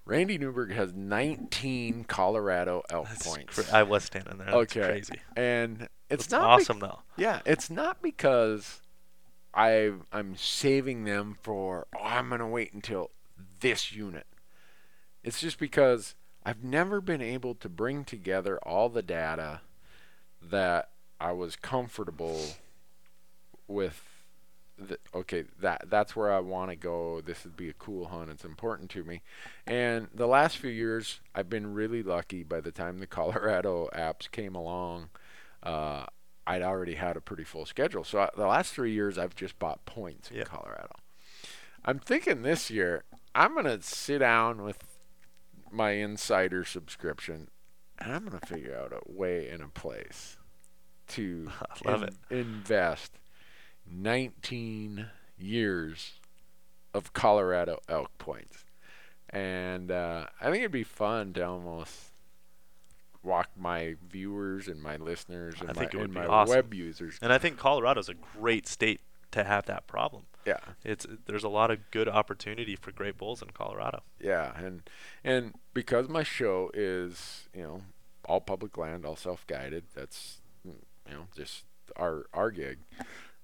Randy 0.07 0.39
Newberg 0.39 0.73
has 0.73 0.95
19 0.95 2.05
Colorado 2.05 2.83
elk 2.91 3.09
That's 3.09 3.27
points, 3.27 3.55
cra- 3.69 3.77
I 3.77 3.83
was 3.83 4.05
standing 4.05 4.39
there. 4.39 4.47
That's 4.47 4.57
Okay. 4.77 4.81
crazy. 4.87 5.21
and 5.37 5.89
it's 6.09 6.25
It's 6.25 6.31
not 6.31 6.43
awesome 6.43 6.79
though. 6.79 7.01
yeah, 7.17 7.41
it's 7.45 7.69
not 7.69 8.01
because 8.01 8.81
I 9.53 9.93
I'm 10.13 10.37
saving 10.37 11.05
them 11.05 11.37
for 11.43 11.87
oh 11.97 12.03
I'm 12.05 12.29
gonna 12.31 12.49
wait 12.49 12.73
until 12.73 13.11
this 13.61 13.93
unit. 13.93 14.27
It's 15.25 15.41
just 15.41 15.59
because 15.59 16.15
I've 16.45 16.63
never 16.63 17.01
been 17.01 17.21
able 17.23 17.57
to 17.57 17.69
bring 17.69 18.05
together 18.05 18.59
all 18.59 18.89
the 18.89 19.03
data 19.03 19.61
that 20.41 20.91
I 21.21 21.33
was 21.33 21.57
comfortable 21.57 22.41
with. 23.67 24.01
The, 24.79 24.99
okay, 25.15 25.45
that 25.61 25.87
that's 25.89 26.15
where 26.15 26.31
I 26.33 26.41
want 26.41 26.71
to 26.71 26.77
go. 26.77 27.23
This 27.23 27.45
would 27.45 27.57
be 27.57 27.71
a 27.71 27.73
cool 27.75 28.07
hunt. 28.09 28.31
It's 28.31 28.45
important 28.45 28.91
to 28.91 29.05
me. 29.05 29.23
And 29.67 30.09
the 30.15 30.27
last 30.27 30.59
few 30.59 30.71
years, 30.71 31.21
I've 31.35 31.49
been 31.49 31.73
really 31.73 32.03
lucky. 32.03 32.43
By 32.43 32.61
the 32.61 32.73
time 32.73 32.99
the 32.99 33.07
Colorado 33.19 33.89
apps 33.95 34.31
came 34.31 34.55
along, 34.55 35.09
uh, 35.63 36.05
I'd 36.47 36.63
already 36.63 36.95
had 36.95 37.17
a 37.17 37.21
pretty 37.23 37.45
full 37.45 37.65
schedule. 37.67 38.05
So 38.05 38.21
I, 38.21 38.31
the 38.37 38.47
last 38.47 38.75
three 38.75 38.93
years, 38.93 39.17
I've 39.19 39.35
just 39.35 39.59
bought 39.59 39.85
points 39.87 40.31
in 40.31 40.45
Colorado. 40.45 40.95
I'm 41.85 41.99
thinking 41.99 42.43
this 42.43 42.71
year, 42.71 43.05
I'm 43.35 43.55
gonna 43.55 43.81
sit 43.81 44.19
down 44.19 44.63
with 44.63 44.79
my 45.71 45.93
insider 45.93 46.65
subscription, 46.65 47.49
and 47.99 48.13
I'm 48.13 48.25
gonna 48.25 48.41
figure 48.41 48.77
out 48.77 48.93
a 48.93 49.01
way 49.11 49.49
and 49.49 49.63
a 49.63 49.69
place 49.69 50.37
to 51.09 51.51
I 51.87 51.91
love 51.91 52.03
it. 52.03 52.15
invest 52.31 53.13
19 53.91 55.07
years 55.39 56.13
of 56.95 57.13
Colorado 57.13 57.81
elk 57.89 58.17
points. 58.19 58.65
And 59.31 59.91
uh, 59.91 60.27
I 60.41 60.45
think 60.47 60.59
it'd 60.59 60.71
be 60.73 60.85
fun 60.85 61.33
to 61.35 61.47
almost 61.47 62.13
walk 63.23 63.51
my 63.57 63.97
viewers 64.09 64.69
and 64.69 64.81
my 64.81 64.97
listeners 64.97 65.57
and 65.61 65.71
I 65.71 65.75
my, 65.75 66.01
and 66.01 66.15
my 66.15 66.27
awesome. 66.27 66.55
web 66.55 66.73
users. 66.75 67.19
And 67.21 67.33
I 67.33 67.39
think 67.39 67.59
Colorado's 67.59 68.09
a 68.09 68.15
great 68.15 68.69
state 68.69 69.01
to 69.33 69.45
have 69.45 69.67
that 69.67 69.87
problem. 69.87 70.25
Yeah, 70.47 70.61
It's 70.85 71.07
there's 71.27 71.43
a 71.43 71.49
lot 71.49 71.73
of 71.73 71.91
good 71.91 72.09
opportunity 72.09 72.77
for 72.77 72.93
great 72.93 73.19
bulls 73.19 73.43
in 73.43 73.51
Colorado. 73.51 74.03
yeah, 74.21 74.53
and 74.57 74.89
and 75.25 75.55
because 75.75 76.09
my 76.09 76.23
show 76.23 76.71
is 76.73 77.49
you 77.53 77.63
know 77.63 77.83
all 78.25 78.41
public 78.41 78.79
land, 78.79 79.05
all 79.05 79.17
self-guided. 79.17 79.85
That's 79.93 80.39
you 80.65 80.75
know 81.11 81.27
just 81.37 81.65
our 81.97 82.27
our 82.33 82.53
gig. 82.53 82.79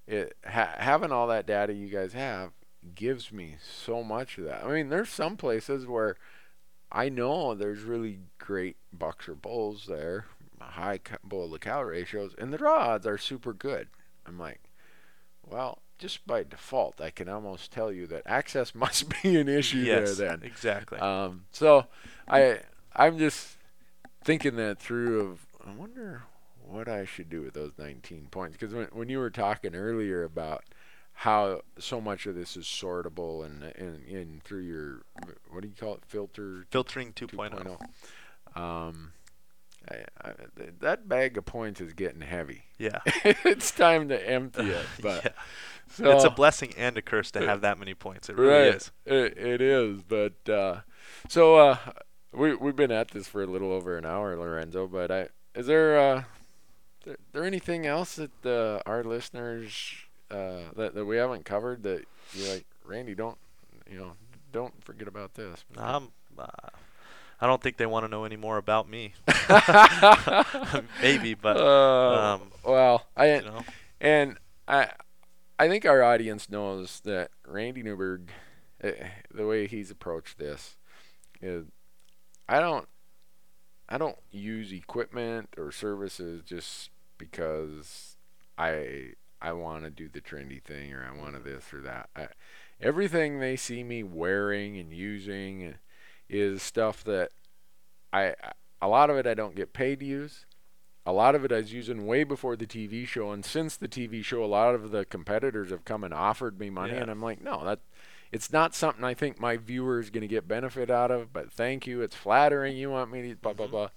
It 0.07 0.35
ha- 0.45 0.75
having 0.77 1.11
all 1.11 1.27
that 1.27 1.45
data 1.45 1.73
you 1.73 1.87
guys 1.87 2.13
have 2.13 2.51
gives 2.95 3.31
me 3.31 3.55
so 3.61 4.03
much 4.03 4.37
of 4.37 4.45
that. 4.45 4.63
I 4.63 4.71
mean, 4.71 4.89
there's 4.89 5.09
some 5.09 5.37
places 5.37 5.85
where 5.85 6.17
I 6.91 7.09
know 7.09 7.55
there's 7.55 7.83
really 7.83 8.19
great 8.37 8.77
bucks 8.91 9.27
or 9.27 9.35
bulls 9.35 9.85
there, 9.87 10.25
high 10.59 10.99
bull 11.23 11.51
to 11.51 11.59
cow 11.59 11.81
ratios, 11.83 12.35
and 12.37 12.51
the 12.53 12.57
draw 12.57 12.89
odds 12.89 13.07
are 13.07 13.17
super 13.17 13.53
good. 13.53 13.87
I'm 14.25 14.37
like, 14.37 14.61
well, 15.45 15.79
just 15.97 16.25
by 16.27 16.43
default, 16.43 16.99
I 16.99 17.09
can 17.09 17.29
almost 17.29 17.71
tell 17.71 17.91
you 17.91 18.07
that 18.07 18.23
access 18.25 18.75
must 18.75 19.21
be 19.21 19.37
an 19.37 19.47
issue 19.47 19.79
yes, 19.79 20.17
there 20.17 20.29
then. 20.29 20.41
exactly. 20.43 20.99
Um, 20.99 21.45
so 21.51 21.85
I 22.27 22.59
I'm 22.95 23.17
just 23.17 23.57
thinking 24.23 24.55
that 24.57 24.79
through 24.79 25.21
of 25.21 25.45
I 25.65 25.73
wonder 25.75 26.23
what 26.73 26.87
I 26.87 27.05
should 27.05 27.29
do 27.29 27.41
with 27.41 27.53
those 27.53 27.73
19 27.77 28.27
points 28.31 28.57
because 28.57 28.73
when 28.73 28.87
when 28.87 29.09
you 29.09 29.19
were 29.19 29.29
talking 29.29 29.75
earlier 29.75 30.23
about 30.23 30.63
how 31.13 31.61
so 31.77 32.01
much 32.01 32.25
of 32.25 32.35
this 32.35 32.57
is 32.57 32.65
sortable 32.65 33.45
and 33.45 33.63
and, 33.63 34.03
and 34.07 34.43
through 34.43 34.61
your 34.61 35.03
what 35.49 35.61
do 35.61 35.67
you 35.67 35.75
call 35.79 35.95
it 35.95 36.03
filter 36.07 36.65
Filtering 36.71 37.13
2.0. 37.13 37.77
2.0 38.55 38.59
um 38.59 39.13
I, 39.89 39.95
I, 40.21 40.31
th- 40.57 40.73
that 40.79 41.09
bag 41.09 41.37
of 41.37 41.45
points 41.45 41.81
is 41.81 41.93
getting 41.93 42.21
heavy. 42.21 42.63
Yeah. 42.77 42.99
it's 43.05 43.71
time 43.71 44.09
to 44.09 44.29
empty 44.29 44.69
it. 44.69 44.85
But 45.01 45.25
yeah. 45.25 45.31
so, 45.89 46.11
it's 46.11 46.23
a 46.23 46.29
blessing 46.29 46.73
and 46.77 46.97
a 46.97 47.01
curse 47.01 47.31
to 47.31 47.45
have 47.45 47.61
that 47.61 47.77
many 47.77 47.93
points. 47.93 48.29
It 48.29 48.37
really 48.37 48.67
right, 48.67 48.75
is. 48.75 48.91
It, 49.05 49.37
it 49.37 49.61
is. 49.61 50.01
But 50.03 50.49
uh, 50.49 50.81
so 51.27 51.57
uh, 51.57 51.77
we 52.31 52.55
we've 52.55 52.75
been 52.75 52.91
at 52.91 53.11
this 53.11 53.27
for 53.27 53.43
a 53.43 53.47
little 53.47 53.71
over 53.71 53.97
an 53.97 54.05
hour, 54.05 54.37
Lorenzo. 54.37 54.87
But 54.87 55.11
I 55.11 55.27
is 55.53 55.67
there 55.67 55.99
uh, 55.99 56.23
there, 57.03 57.17
there 57.31 57.43
anything 57.45 57.85
else 57.85 58.15
that 58.15 58.45
uh, 58.45 58.81
our 58.89 59.03
listeners 59.03 59.93
uh, 60.31 60.69
that 60.75 60.93
that 60.95 61.05
we 61.05 61.17
haven't 61.17 61.45
covered 61.45 61.83
that 61.83 62.05
you 62.33 62.47
like, 62.49 62.65
Randy? 62.85 63.15
Don't 63.15 63.37
you 63.89 63.97
know? 63.97 64.13
Don't 64.51 64.83
forget 64.83 65.07
about 65.07 65.33
this. 65.35 65.63
Um, 65.77 66.11
uh, 66.37 66.45
I 67.41 67.47
don't 67.47 67.61
think 67.61 67.77
they 67.77 67.85
want 67.85 68.05
to 68.05 68.07
know 68.07 68.23
any 68.23 68.37
more 68.37 68.57
about 68.57 68.89
me. 68.89 69.13
Maybe, 71.01 71.33
but 71.33 71.57
Uh, 71.57 72.35
um, 72.35 72.51
well, 72.63 73.07
I 73.17 73.35
you 73.35 73.41
know, 73.41 73.65
And 73.99 74.37
I, 74.67 74.91
I 75.59 75.67
think 75.67 75.85
our 75.85 76.01
audience 76.03 76.49
knows 76.49 77.01
that 77.01 77.31
Randy 77.45 77.83
Newberg, 77.83 78.29
uh, 78.83 78.91
the 79.33 79.45
way 79.45 79.67
he's 79.67 79.91
approached 79.91 80.37
this, 80.37 80.77
is 81.41 81.65
I 82.47 82.59
don't, 82.59 82.87
I 83.89 83.97
don't 83.97 84.17
use 84.31 84.71
equipment 84.71 85.49
or 85.57 85.71
services 85.71 86.43
just 86.45 86.89
because 87.31 88.17
I 88.57 89.13
I 89.41 89.53
want 89.53 89.83
to 89.83 89.89
do 89.89 90.07
the 90.07 90.21
trendy 90.21 90.61
thing 90.63 90.93
or 90.93 91.05
I 91.05 91.17
want 91.17 91.35
to 91.35 91.41
this 91.41 91.73
or 91.73 91.81
that. 91.81 92.09
I, 92.15 92.27
everything 92.81 93.39
they 93.39 93.55
see 93.55 93.83
me 93.83 94.03
wearing 94.03 94.77
and 94.77 94.91
using 94.93 95.75
is 96.29 96.61
stuff 96.61 97.03
that 97.05 97.31
I 98.11 98.35
a 98.81 98.87
lot 98.87 99.09
of 99.09 99.17
it 99.17 99.27
I 99.27 99.33
don't 99.33 99.55
get 99.55 99.73
paid 99.73 99.99
to 99.99 100.05
use 100.05 100.45
a 101.05 101.11
lot 101.11 101.35
of 101.35 101.43
it 101.43 101.51
I 101.51 101.57
was 101.57 101.73
using 101.73 102.05
way 102.07 102.23
before 102.23 102.55
the 102.55 102.65
TV 102.65 103.05
show, 103.05 103.31
and 103.33 103.43
since 103.43 103.75
the 103.75 103.89
TV 103.89 104.23
show, 104.23 104.41
a 104.41 104.45
lot 104.47 104.73
of 104.73 104.91
the 104.91 105.03
competitors 105.03 105.69
have 105.69 105.83
come 105.83 106.01
and 106.01 106.13
offered 106.13 106.57
me 106.57 106.69
money, 106.69 106.93
Yeah. 106.93 107.01
and 107.01 107.11
I'm 107.11 107.21
like, 107.21 107.41
no, 107.41 107.61
that 107.65 107.79
it's 108.31 108.53
not 108.53 108.73
something 108.73 109.03
I 109.03 109.13
think 109.13 109.37
my 109.37 109.57
viewer 109.57 109.99
is 109.99 110.09
going 110.09 110.21
to 110.21 110.29
get 110.29 110.47
benefit 110.47 110.89
out 110.89 111.11
of. 111.11 111.33
But 111.33 111.51
thank 111.51 111.85
you, 111.85 112.01
it's 112.01 112.15
flattering. 112.15 112.77
You 112.77 112.89
want 112.89 113.11
me 113.11 113.21
to 113.31 113.35
blah 113.35 113.51
blah 113.51 113.67
Mhm. 113.67 113.71
blah, 113.71 113.89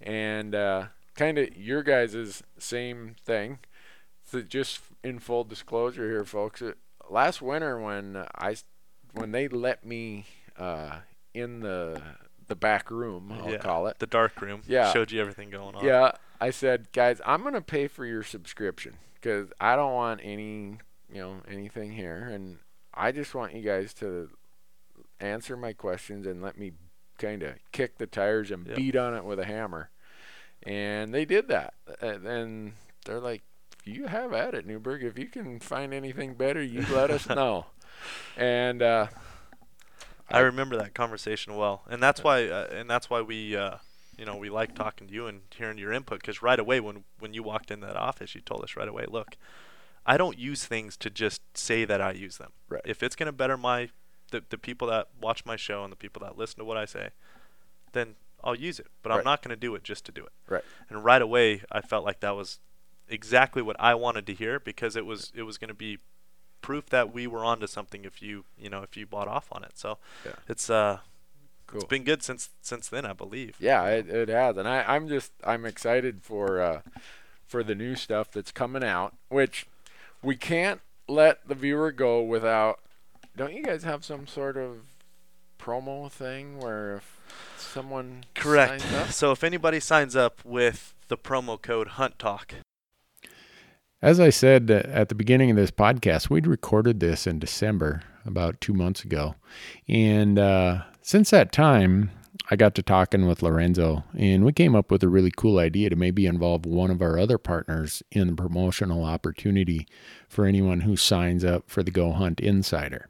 and 0.00 0.54
uh, 0.54 0.86
kind 1.18 1.36
of 1.36 1.56
your 1.56 1.82
guys' 1.82 2.42
same 2.58 3.16
thing. 3.24 3.58
So 4.24 4.40
just 4.40 4.80
in 5.02 5.18
full 5.18 5.44
disclosure 5.44 6.08
here, 6.08 6.24
folks, 6.24 6.62
uh, 6.62 6.72
last 7.10 7.42
winter 7.42 7.80
when 7.80 8.24
I 8.34 8.56
when 9.12 9.32
they 9.32 9.48
let 9.48 9.84
me 9.84 10.26
uh, 10.56 11.00
in 11.34 11.60
the 11.60 12.00
the 12.46 12.54
back 12.56 12.90
room, 12.90 13.32
I'll 13.32 13.50
Yeah. 13.50 13.58
call 13.58 13.86
it. 13.88 13.98
the 13.98 14.06
dark 14.06 14.40
room 14.40 14.62
Yeah. 14.66 14.92
showed 14.92 15.10
you 15.10 15.20
everything 15.20 15.50
going 15.50 15.74
on. 15.74 15.84
Yeah, 15.84 16.12
I 16.40 16.50
said, 16.50 16.92
guys, 16.92 17.20
I'm 17.26 17.42
gonna 17.42 17.60
pay 17.60 17.88
for 17.88 18.06
your 18.06 18.22
subscription 18.22 18.96
because 19.14 19.50
I 19.60 19.76
don't 19.76 19.92
want 19.94 20.20
any, 20.22 20.78
you 21.12 21.20
know, 21.20 21.42
anything 21.48 21.92
here, 21.92 22.28
and 22.30 22.58
I 22.94 23.12
just 23.12 23.34
want 23.34 23.54
you 23.54 23.62
guys 23.62 23.92
to 23.94 24.30
answer 25.20 25.56
my 25.56 25.72
questions 25.72 26.26
and 26.26 26.42
let 26.42 26.56
me 26.58 26.72
kind 27.18 27.42
of 27.42 27.54
kick 27.72 27.98
the 27.98 28.06
tires 28.06 28.50
and 28.50 28.66
Yep. 28.66 28.76
beat 28.76 28.96
on 28.96 29.14
it 29.14 29.24
with 29.24 29.38
a 29.40 29.44
hammer. 29.44 29.90
And 30.64 31.14
they 31.14 31.24
did 31.24 31.48
that, 31.48 31.74
and 32.00 32.72
they're 33.04 33.20
like, 33.20 33.42
"You 33.84 34.06
have 34.06 34.32
at 34.32 34.54
it, 34.54 34.66
Newberg. 34.66 35.02
If 35.02 35.18
you 35.18 35.26
can 35.26 35.60
find 35.60 35.94
anything 35.94 36.34
better, 36.34 36.62
you 36.62 36.84
let 36.92 37.10
us 37.10 37.28
know." 37.28 37.66
And 38.36 38.82
uh, 38.82 39.06
I 40.30 40.40
remember 40.40 40.76
that 40.76 40.94
conversation 40.94 41.56
well, 41.56 41.82
and 41.88 42.02
that's 42.02 42.22
why, 42.22 42.48
uh, 42.48 42.68
and 42.72 42.88
that's 42.88 43.08
why 43.08 43.22
we, 43.22 43.56
uh, 43.56 43.76
you 44.16 44.24
know, 44.24 44.36
we 44.36 44.50
like 44.50 44.74
talking 44.74 45.06
to 45.06 45.12
you 45.12 45.26
and 45.26 45.42
hearing 45.56 45.78
your 45.78 45.92
input. 45.92 46.20
Because 46.20 46.42
right 46.42 46.58
away, 46.58 46.80
when 46.80 47.04
when 47.18 47.32
you 47.32 47.42
walked 47.42 47.70
in 47.70 47.80
that 47.80 47.96
office, 47.96 48.34
you 48.34 48.40
told 48.40 48.62
us 48.62 48.76
right 48.76 48.88
away, 48.88 49.06
look, 49.08 49.36
I 50.04 50.16
don't 50.16 50.38
use 50.38 50.64
things 50.64 50.96
to 50.98 51.10
just 51.10 51.40
say 51.56 51.84
that 51.84 52.00
I 52.00 52.12
use 52.12 52.38
them. 52.38 52.52
Right. 52.68 52.82
If 52.84 53.02
it's 53.02 53.16
gonna 53.16 53.32
better 53.32 53.56
my, 53.56 53.88
the 54.30 54.42
the 54.48 54.58
people 54.58 54.88
that 54.88 55.08
watch 55.20 55.46
my 55.46 55.56
show 55.56 55.82
and 55.82 55.92
the 55.92 55.96
people 55.96 56.20
that 56.20 56.36
listen 56.36 56.58
to 56.58 56.64
what 56.64 56.76
I 56.76 56.84
say, 56.84 57.10
then 57.92 58.16
I'll 58.44 58.54
use 58.54 58.78
it. 58.78 58.86
But 59.02 59.12
I'm 59.12 59.24
not 59.24 59.42
gonna 59.42 59.56
do 59.56 59.74
it 59.74 59.82
just 59.84 60.04
to 60.06 60.12
do 60.12 60.24
it. 60.24 60.32
Right. 60.48 60.64
And 60.88 61.04
right 61.04 61.20
away, 61.22 61.62
I 61.72 61.80
felt 61.80 62.04
like 62.04 62.20
that 62.20 62.36
was 62.36 62.58
exactly 63.08 63.62
what 63.62 63.76
I 63.80 63.94
wanted 63.94 64.26
to 64.26 64.34
hear 64.34 64.60
because 64.60 64.94
it 64.96 65.06
was 65.06 65.32
it 65.34 65.42
was 65.42 65.58
gonna 65.58 65.74
be 65.74 65.98
proof 66.60 66.86
that 66.90 67.12
we 67.14 67.26
were 67.26 67.44
onto 67.44 67.66
something 67.66 68.04
if 68.04 68.20
you 68.20 68.44
you 68.58 68.68
know 68.68 68.82
if 68.82 68.96
you 68.96 69.06
bought 69.06 69.28
off 69.28 69.48
on 69.52 69.64
it. 69.64 69.72
So 69.78 69.98
Yeah. 70.26 70.32
it's 70.48 70.68
uh 70.68 70.98
cool. 71.66 71.80
it's 71.80 71.88
been 71.88 72.04
good 72.04 72.22
since 72.22 72.50
since 72.62 72.88
then, 72.88 73.04
I 73.06 73.12
believe. 73.12 73.56
Yeah, 73.58 73.84
it, 73.86 74.08
it 74.08 74.28
has, 74.28 74.56
and 74.56 74.68
I, 74.68 74.82
I'm 74.94 75.08
just 75.08 75.32
I'm 75.44 75.64
excited 75.64 76.22
for 76.22 76.60
uh, 76.60 76.80
for 77.46 77.62
the 77.64 77.74
new 77.74 77.94
stuff 77.94 78.30
that's 78.30 78.52
coming 78.52 78.84
out, 78.84 79.14
which 79.28 79.66
we 80.22 80.36
can't 80.36 80.80
let 81.08 81.46
the 81.48 81.54
viewer 81.54 81.90
go 81.92 82.20
without. 82.22 82.80
Don't 83.36 83.54
you 83.54 83.62
guys 83.62 83.84
have 83.84 84.04
some 84.04 84.26
sort 84.26 84.56
of 84.56 84.78
promo 85.68 86.10
thing 86.10 86.58
where 86.58 86.96
if 86.96 87.18
someone 87.58 88.24
Correct. 88.34 88.80
signs 88.80 88.94
up- 88.94 89.10
So 89.10 89.32
if 89.32 89.44
anybody 89.44 89.80
signs 89.80 90.16
up 90.16 90.42
with 90.44 90.94
the 91.08 91.18
promo 91.18 91.60
code 91.60 91.88
Hunt 91.88 92.18
Talk, 92.18 92.54
As 94.00 94.18
I 94.20 94.30
said 94.30 94.70
uh, 94.70 94.82
at 94.86 95.08
the 95.08 95.14
beginning 95.14 95.50
of 95.50 95.56
this 95.56 95.70
podcast, 95.72 96.30
we'd 96.30 96.46
recorded 96.46 97.00
this 97.00 97.26
in 97.26 97.38
December, 97.40 98.02
about 98.24 98.60
two 98.60 98.72
months 98.72 99.02
ago. 99.04 99.34
And 99.88 100.38
uh, 100.38 100.82
since 101.02 101.30
that 101.30 101.50
time, 101.52 102.12
I 102.48 102.54
got 102.56 102.74
to 102.76 102.82
talking 102.82 103.26
with 103.26 103.42
Lorenzo, 103.42 104.04
and 104.16 104.44
we 104.44 104.52
came 104.52 104.76
up 104.76 104.90
with 104.92 105.02
a 105.02 105.08
really 105.08 105.32
cool 105.36 105.58
idea 105.58 105.90
to 105.90 105.96
maybe 105.96 106.26
involve 106.26 106.64
one 106.64 106.90
of 106.92 107.02
our 107.02 107.18
other 107.18 107.38
partners 107.38 108.02
in 108.12 108.28
the 108.28 108.34
promotional 108.34 109.04
opportunity 109.04 109.86
for 110.28 110.46
anyone 110.46 110.82
who 110.82 110.96
signs 110.96 111.44
up 111.44 111.68
for 111.68 111.82
the 111.82 111.90
Go 111.90 112.12
Hunt 112.12 112.38
Insider. 112.40 113.08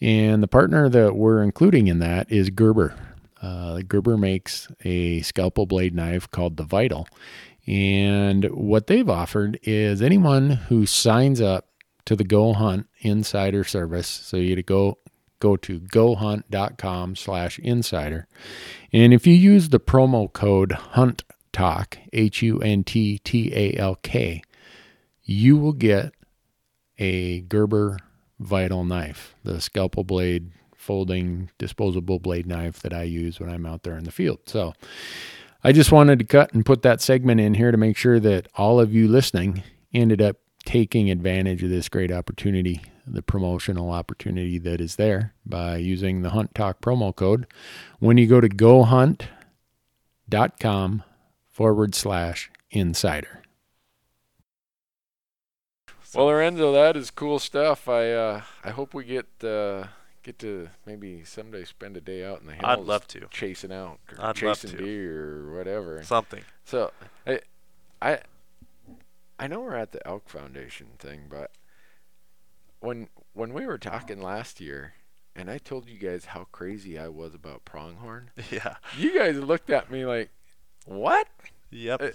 And 0.00 0.42
the 0.42 0.48
partner 0.48 0.88
that 0.88 1.16
we're 1.16 1.42
including 1.42 1.86
in 1.86 1.98
that 2.00 2.30
is 2.30 2.50
Gerber. 2.50 2.94
Uh, 3.40 3.82
Gerber 3.86 4.16
makes 4.16 4.68
a 4.84 5.20
scalpel 5.22 5.66
blade 5.66 5.94
knife 5.94 6.30
called 6.30 6.56
the 6.56 6.64
Vital. 6.64 7.06
And 7.66 8.44
what 8.46 8.86
they've 8.86 9.08
offered 9.08 9.58
is 9.62 10.02
anyone 10.02 10.50
who 10.50 10.86
signs 10.86 11.40
up 11.40 11.68
to 12.04 12.16
the 12.16 12.24
Go 12.24 12.52
Hunt 12.52 12.86
Insider 13.00 13.64
service, 13.64 14.08
so 14.08 14.36
you 14.36 14.54
to 14.56 14.62
go 14.62 14.98
go 15.40 15.56
to 15.56 15.80
gohunt.com 15.80 17.16
slash 17.16 17.58
insider. 17.58 18.26
And 18.92 19.12
if 19.12 19.26
you 19.26 19.34
use 19.34 19.68
the 19.68 19.80
promo 19.80 20.32
code 20.32 20.72
Hunt 20.72 21.24
Talk, 21.52 21.98
H 22.12 22.42
U 22.42 22.58
N 22.60 22.84
T 22.84 23.18
T 23.18 23.52
A 23.54 23.76
L 23.78 23.96
K, 23.96 24.42
you 25.22 25.56
will 25.56 25.72
get 25.72 26.12
a 26.98 27.40
Gerber 27.42 27.98
Vital 28.40 28.84
knife, 28.84 29.34
the 29.44 29.60
scalpel 29.60 30.04
blade 30.04 30.50
folding 30.74 31.50
disposable 31.56 32.18
blade 32.18 32.46
knife 32.46 32.80
that 32.80 32.92
I 32.92 33.04
use 33.04 33.40
when 33.40 33.48
I'm 33.48 33.64
out 33.64 33.84
there 33.84 33.96
in 33.96 34.04
the 34.04 34.12
field. 34.12 34.40
So 34.46 34.74
I 35.62 35.72
just 35.72 35.90
wanted 35.90 36.18
to 36.18 36.26
cut 36.26 36.52
and 36.52 36.66
put 36.66 36.82
that 36.82 37.00
segment 37.00 37.40
in 37.40 37.54
here 37.54 37.70
to 37.70 37.78
make 37.78 37.96
sure 37.96 38.20
that 38.20 38.48
all 38.56 38.78
of 38.78 38.92
you 38.92 39.08
listening 39.08 39.62
ended 39.94 40.20
up 40.20 40.36
taking 40.66 41.10
advantage 41.10 41.62
of 41.62 41.70
this 41.70 41.88
great 41.88 42.12
opportunity, 42.12 42.82
the 43.06 43.22
promotional 43.22 43.90
opportunity 43.90 44.58
that 44.58 44.80
is 44.80 44.96
there 44.96 45.32
by 45.46 45.76
using 45.76 46.22
the 46.22 46.30
Hunt 46.30 46.54
Talk 46.54 46.80
promo 46.80 47.14
code 47.14 47.46
when 47.98 48.18
you 48.18 48.26
go 48.26 48.40
to 48.40 48.48
gohunt.com 48.48 49.28
forward 51.50 51.94
slash 51.94 52.50
insider. 52.70 53.43
Well, 56.14 56.26
Lorenzo, 56.26 56.72
that 56.72 56.96
is 56.96 57.10
cool 57.10 57.38
stuff. 57.38 57.88
I 57.88 58.10
uh, 58.12 58.42
I 58.62 58.70
hope 58.70 58.94
we 58.94 59.04
get 59.04 59.26
uh, 59.42 59.84
get 60.22 60.38
to 60.40 60.68
maybe 60.86 61.24
someday 61.24 61.64
spend 61.64 61.96
a 61.96 62.00
day 62.00 62.24
out 62.24 62.40
in 62.40 62.46
the 62.46 62.52
hills. 62.54 62.64
I'd 62.64 62.80
love 62.80 63.06
to. 63.08 63.26
chasing 63.30 63.72
out, 63.72 63.98
or 64.16 64.24
I'd 64.26 64.36
chasing 64.36 64.76
deer 64.76 65.46
or 65.48 65.56
whatever. 65.56 66.02
Something. 66.04 66.42
So 66.64 66.92
I, 67.26 67.40
I, 68.00 68.18
I 69.38 69.46
know 69.48 69.60
we're 69.60 69.76
at 69.76 69.92
the 69.92 70.06
Elk 70.06 70.28
Foundation 70.28 70.88
thing, 70.98 71.22
but 71.28 71.50
when 72.80 73.08
when 73.32 73.52
we 73.52 73.66
were 73.66 73.78
talking 73.78 74.20
last 74.22 74.60
year, 74.60 74.94
and 75.34 75.50
I 75.50 75.58
told 75.58 75.88
you 75.88 75.98
guys 75.98 76.26
how 76.26 76.44
crazy 76.52 76.98
I 76.98 77.08
was 77.08 77.34
about 77.34 77.64
pronghorn, 77.64 78.30
Yeah. 78.50 78.76
you 78.96 79.18
guys 79.18 79.36
looked 79.36 79.70
at 79.70 79.90
me 79.90 80.04
like, 80.06 80.30
"What? 80.86 81.26
Yep. 81.70 82.00
Uh, 82.02 82.08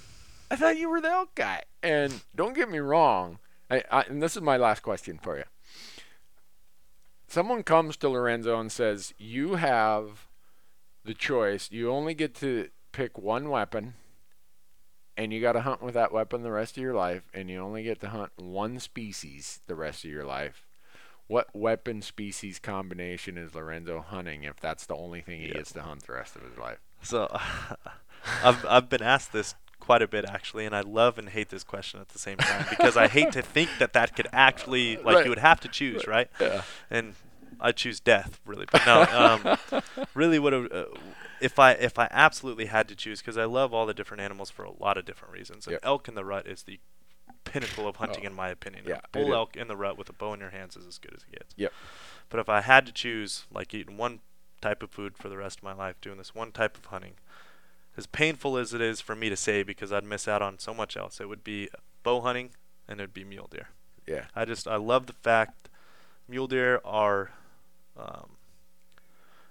I 0.51 0.55
thought 0.55 0.77
you 0.77 0.89
were 0.89 1.01
the 1.01 1.09
elk 1.09 1.35
guy." 1.35 1.63
And 1.83 2.21
don't 2.35 2.55
get 2.55 2.69
me 2.69 2.79
wrong, 2.79 3.39
I, 3.69 3.83
I 3.91 4.01
and 4.03 4.21
this 4.21 4.35
is 4.35 4.41
my 4.41 4.57
last 4.57 4.81
question 4.81 5.19
for 5.21 5.37
you. 5.37 5.43
Someone 7.27 7.63
comes 7.63 7.95
to 7.97 8.09
Lorenzo 8.09 8.59
and 8.59 8.71
says, 8.71 9.13
"You 9.17 9.55
have 9.55 10.27
the 11.05 11.13
choice. 11.13 11.69
You 11.71 11.91
only 11.91 12.13
get 12.13 12.33
to 12.35 12.69
pick 12.91 13.17
one 13.17 13.49
weapon, 13.49 13.93
and 15.15 15.31
you 15.31 15.39
got 15.39 15.53
to 15.53 15.61
hunt 15.61 15.81
with 15.83 15.93
that 15.93 16.11
weapon 16.11 16.41
the 16.41 16.51
rest 16.51 16.75
of 16.77 16.83
your 16.83 16.95
life, 16.95 17.29
and 17.33 17.49
you 17.49 17.59
only 17.59 17.83
get 17.83 17.99
to 18.01 18.09
hunt 18.09 18.31
one 18.37 18.79
species 18.79 19.59
the 19.67 19.75
rest 19.75 20.03
of 20.03 20.09
your 20.11 20.25
life. 20.25 20.65
What 21.27 21.55
weapon 21.55 22.01
species 22.01 22.57
combination 22.57 23.37
is 23.37 23.53
Lorenzo 23.53 24.01
hunting 24.01 24.43
if 24.43 24.59
that's 24.59 24.87
the 24.87 24.95
only 24.95 25.21
thing 25.21 25.41
he 25.41 25.47
Yep. 25.47 25.55
gets 25.57 25.71
to 25.73 25.83
hunt 25.83 26.07
the 26.07 26.13
rest 26.13 26.35
of 26.35 26.41
his 26.41 26.57
life? 26.57 26.79
So 27.03 27.27
I've 28.43 28.65
I've 28.65 28.89
been 28.89 29.03
asked 29.03 29.31
this 29.31 29.53
quite 29.89 30.03
a 30.03 30.07
bit 30.07 30.23
actually, 30.23 30.67
and 30.67 30.75
I 30.75 30.81
love 30.81 31.17
and 31.17 31.29
hate 31.29 31.49
this 31.49 31.63
question 31.63 31.99
at 31.99 32.09
the 32.09 32.19
same 32.19 32.37
time 32.37 32.67
because 32.69 32.95
I 32.95 33.07
hate 33.07 33.31
to 33.31 33.41
think 33.41 33.71
that 33.79 33.93
that 33.93 34.15
could 34.15 34.27
actually 34.31 34.97
like 35.03 35.15
Right. 35.15 35.23
you 35.25 35.31
would 35.31 35.39
have 35.39 35.59
to 35.61 35.67
choose, 35.67 36.05
right? 36.05 36.29
Yeah. 36.39 36.61
And 36.91 37.15
I 37.59 37.71
choose 37.71 37.99
death, 37.99 38.39
really. 38.45 38.67
But 38.71 38.85
no, 38.85 39.01
um, 39.01 39.81
really, 40.13 40.37
what 40.37 40.53
a, 40.53 40.59
uh, 40.69 40.85
if 41.41 41.57
I 41.57 41.71
if 41.71 41.97
I 41.97 42.07
absolutely 42.11 42.65
had 42.67 42.87
to 42.89 42.95
choose 42.95 43.19
because 43.19 43.35
I 43.35 43.45
love 43.45 43.73
all 43.73 43.87
the 43.87 43.95
different 43.95 44.21
animals 44.21 44.51
for 44.51 44.63
a 44.63 44.71
lot 44.71 44.95
of 44.95 45.05
different 45.05 45.33
reasons. 45.33 45.65
And 45.65 45.73
Yep. 45.73 45.79
elk 45.83 46.07
in 46.07 46.13
the 46.13 46.23
rut 46.23 46.45
is 46.45 46.61
the 46.63 46.79
pinnacle 47.45 47.87
of 47.87 47.95
hunting, 47.95 48.25
Oh, 48.25 48.27
in 48.27 48.33
my 48.35 48.49
opinion. 48.49 48.83
yeah, 48.85 48.99
a 49.03 49.07
bull 49.11 49.33
elk 49.33 49.55
in 49.57 49.67
the 49.67 49.75
rut 49.75 49.97
with 49.97 50.07
a 50.07 50.13
bow 50.13 50.33
in 50.35 50.39
your 50.39 50.51
hands 50.51 50.77
is 50.77 50.85
as 50.85 50.99
good 50.99 51.15
as 51.15 51.23
it 51.23 51.31
gets. 51.39 51.55
Yep. 51.57 51.73
But 52.29 52.39
if 52.39 52.47
I 52.47 52.61
had 52.61 52.85
to 52.85 52.91
choose, 52.91 53.47
like 53.51 53.73
eating 53.73 53.97
one 53.97 54.19
type 54.61 54.83
of 54.83 54.91
food 54.91 55.17
for 55.17 55.29
the 55.29 55.37
rest 55.37 55.57
of 55.59 55.63
my 55.63 55.73
life, 55.73 55.95
doing 55.99 56.19
this 56.19 56.35
one 56.35 56.51
type 56.51 56.77
of 56.77 56.85
hunting, 56.85 57.13
as 57.97 58.05
painful 58.07 58.57
as 58.57 58.73
it 58.73 58.81
is 58.81 59.01
for 59.01 59.15
me 59.15 59.29
to 59.29 59.35
say 59.35 59.63
because 59.63 59.91
I'd 59.91 60.03
miss 60.03 60.27
out 60.27 60.41
on 60.41 60.59
so 60.59 60.73
much 60.73 60.95
else, 60.95 61.19
it 61.19 61.27
would 61.27 61.43
be 61.43 61.69
bow 62.03 62.21
hunting 62.21 62.51
and 62.87 62.99
it'd 62.99 63.13
be 63.13 63.23
mule 63.23 63.47
deer. 63.51 63.69
Yeah. 64.07 64.25
I 64.35 64.45
just 64.45 64.67
I 64.67 64.75
love 64.77 65.05
the 65.07 65.13
fact 65.13 65.69
mule 66.27 66.47
deer 66.47 66.81
are 66.85 67.31
um, 67.97 68.31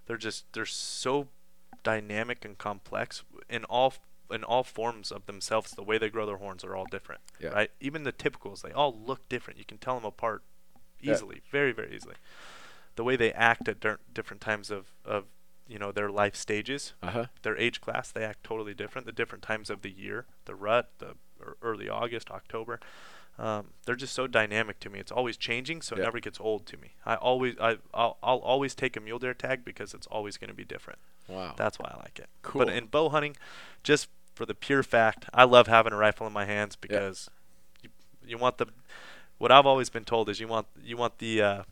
they're 0.07 0.17
just 0.17 0.53
they're 0.53 0.67
so 0.67 1.29
dynamic 1.83 2.45
and 2.45 2.57
complex 2.59 3.23
in 3.49 3.65
all 3.65 3.95
in 4.31 4.45
all 4.45 4.65
forms 4.65 5.11
of 5.13 5.27
themselves. 5.27 5.71
The 5.73 5.83
way 5.83 5.99
they 5.99 6.09
grow 6.11 6.27
their 6.27 6.37
horns 6.39 6.65
are 6.65 6.75
all 6.77 6.87
different, 6.91 7.21
Yeah. 7.41 7.51
right? 7.51 7.71
Even 7.81 8.03
the 8.05 8.13
typicals, 8.13 8.61
they 8.63 8.73
all 8.73 8.95
look 8.99 9.27
different. 9.29 9.59
You 9.59 9.65
can 9.65 9.79
tell 9.79 9.95
them 9.95 10.05
apart 10.05 10.43
Yeah. 11.01 11.13
easily, 11.13 11.43
very 11.51 11.73
very 11.73 11.95
easily. 11.95 12.17
The 12.97 13.05
way 13.05 13.17
they 13.17 13.33
act 13.33 13.69
at 13.69 13.81
different 14.13 14.41
times 14.41 14.71
of 14.71 14.87
of 15.05 15.27
you 15.69 15.79
know 15.79 15.93
their 15.93 16.11
life 16.11 16.35
stages, 16.35 16.95
Uh 17.03 17.11
huh. 17.11 17.27
their 17.43 17.57
age 17.57 17.81
class, 17.81 18.11
they 18.11 18.25
act 18.25 18.43
totally 18.45 18.75
different. 18.75 19.07
The 19.07 19.13
different 19.13 19.43
times 19.43 19.71
of 19.71 19.83
the 19.83 19.91
year, 19.91 20.27
the 20.47 20.55
rut, 20.55 20.91
the 20.99 21.15
early 21.63 21.89
August, 21.89 22.31
October, 22.31 22.81
um, 23.39 23.69
they're 23.87 23.95
just 23.95 24.15
so 24.15 24.27
dynamic 24.27 24.81
to 24.81 24.91
me. 24.91 24.99
It's 24.99 25.13
always 25.13 25.37
changing, 25.37 25.83
so 25.83 25.95
it 25.95 26.01
never 26.05 26.19
gets 26.21 26.41
old 26.41 26.67
to 26.67 26.77
me. 26.77 26.95
I 27.07 27.15
always, 27.15 27.55
I, 27.61 27.77
I'll, 27.95 28.17
I'll 28.23 28.39
always 28.39 28.75
take 28.75 28.97
a 28.97 29.01
mule 29.01 29.21
deer 29.21 29.35
tag 29.35 29.65
because 29.65 29.95
it's 29.95 30.09
always 30.09 30.37
going 30.37 30.49
to 30.49 30.55
be 30.55 30.65
different. 30.65 30.99
Wow. 31.29 31.55
That's 31.57 31.79
why 31.79 31.91
I 31.95 31.99
like 31.99 32.19
it. 32.19 32.29
Cool. 32.43 32.65
But 32.65 32.75
in 32.75 32.87
bow 32.87 33.11
hunting, 33.11 33.37
just 33.85 34.09
for 34.35 34.45
the 34.47 34.55
pure 34.55 34.83
fact, 34.83 35.27
I 35.33 35.45
love 35.45 35.69
having 35.69 35.93
a 35.93 35.97
rifle 35.97 36.27
in 36.27 36.33
my 36.33 36.47
hands 36.47 36.75
because 36.75 37.29
you, 37.83 37.91
you 38.27 38.39
want 38.39 38.59
the. 38.59 38.67
What 39.39 39.53
I've 39.53 39.67
always 39.67 39.89
been 39.89 40.05
told 40.05 40.29
is 40.29 40.41
you 40.41 40.49
want 40.49 40.67
you 40.83 40.97
want 40.97 41.19
the 41.19 41.43
uh, 41.43 41.63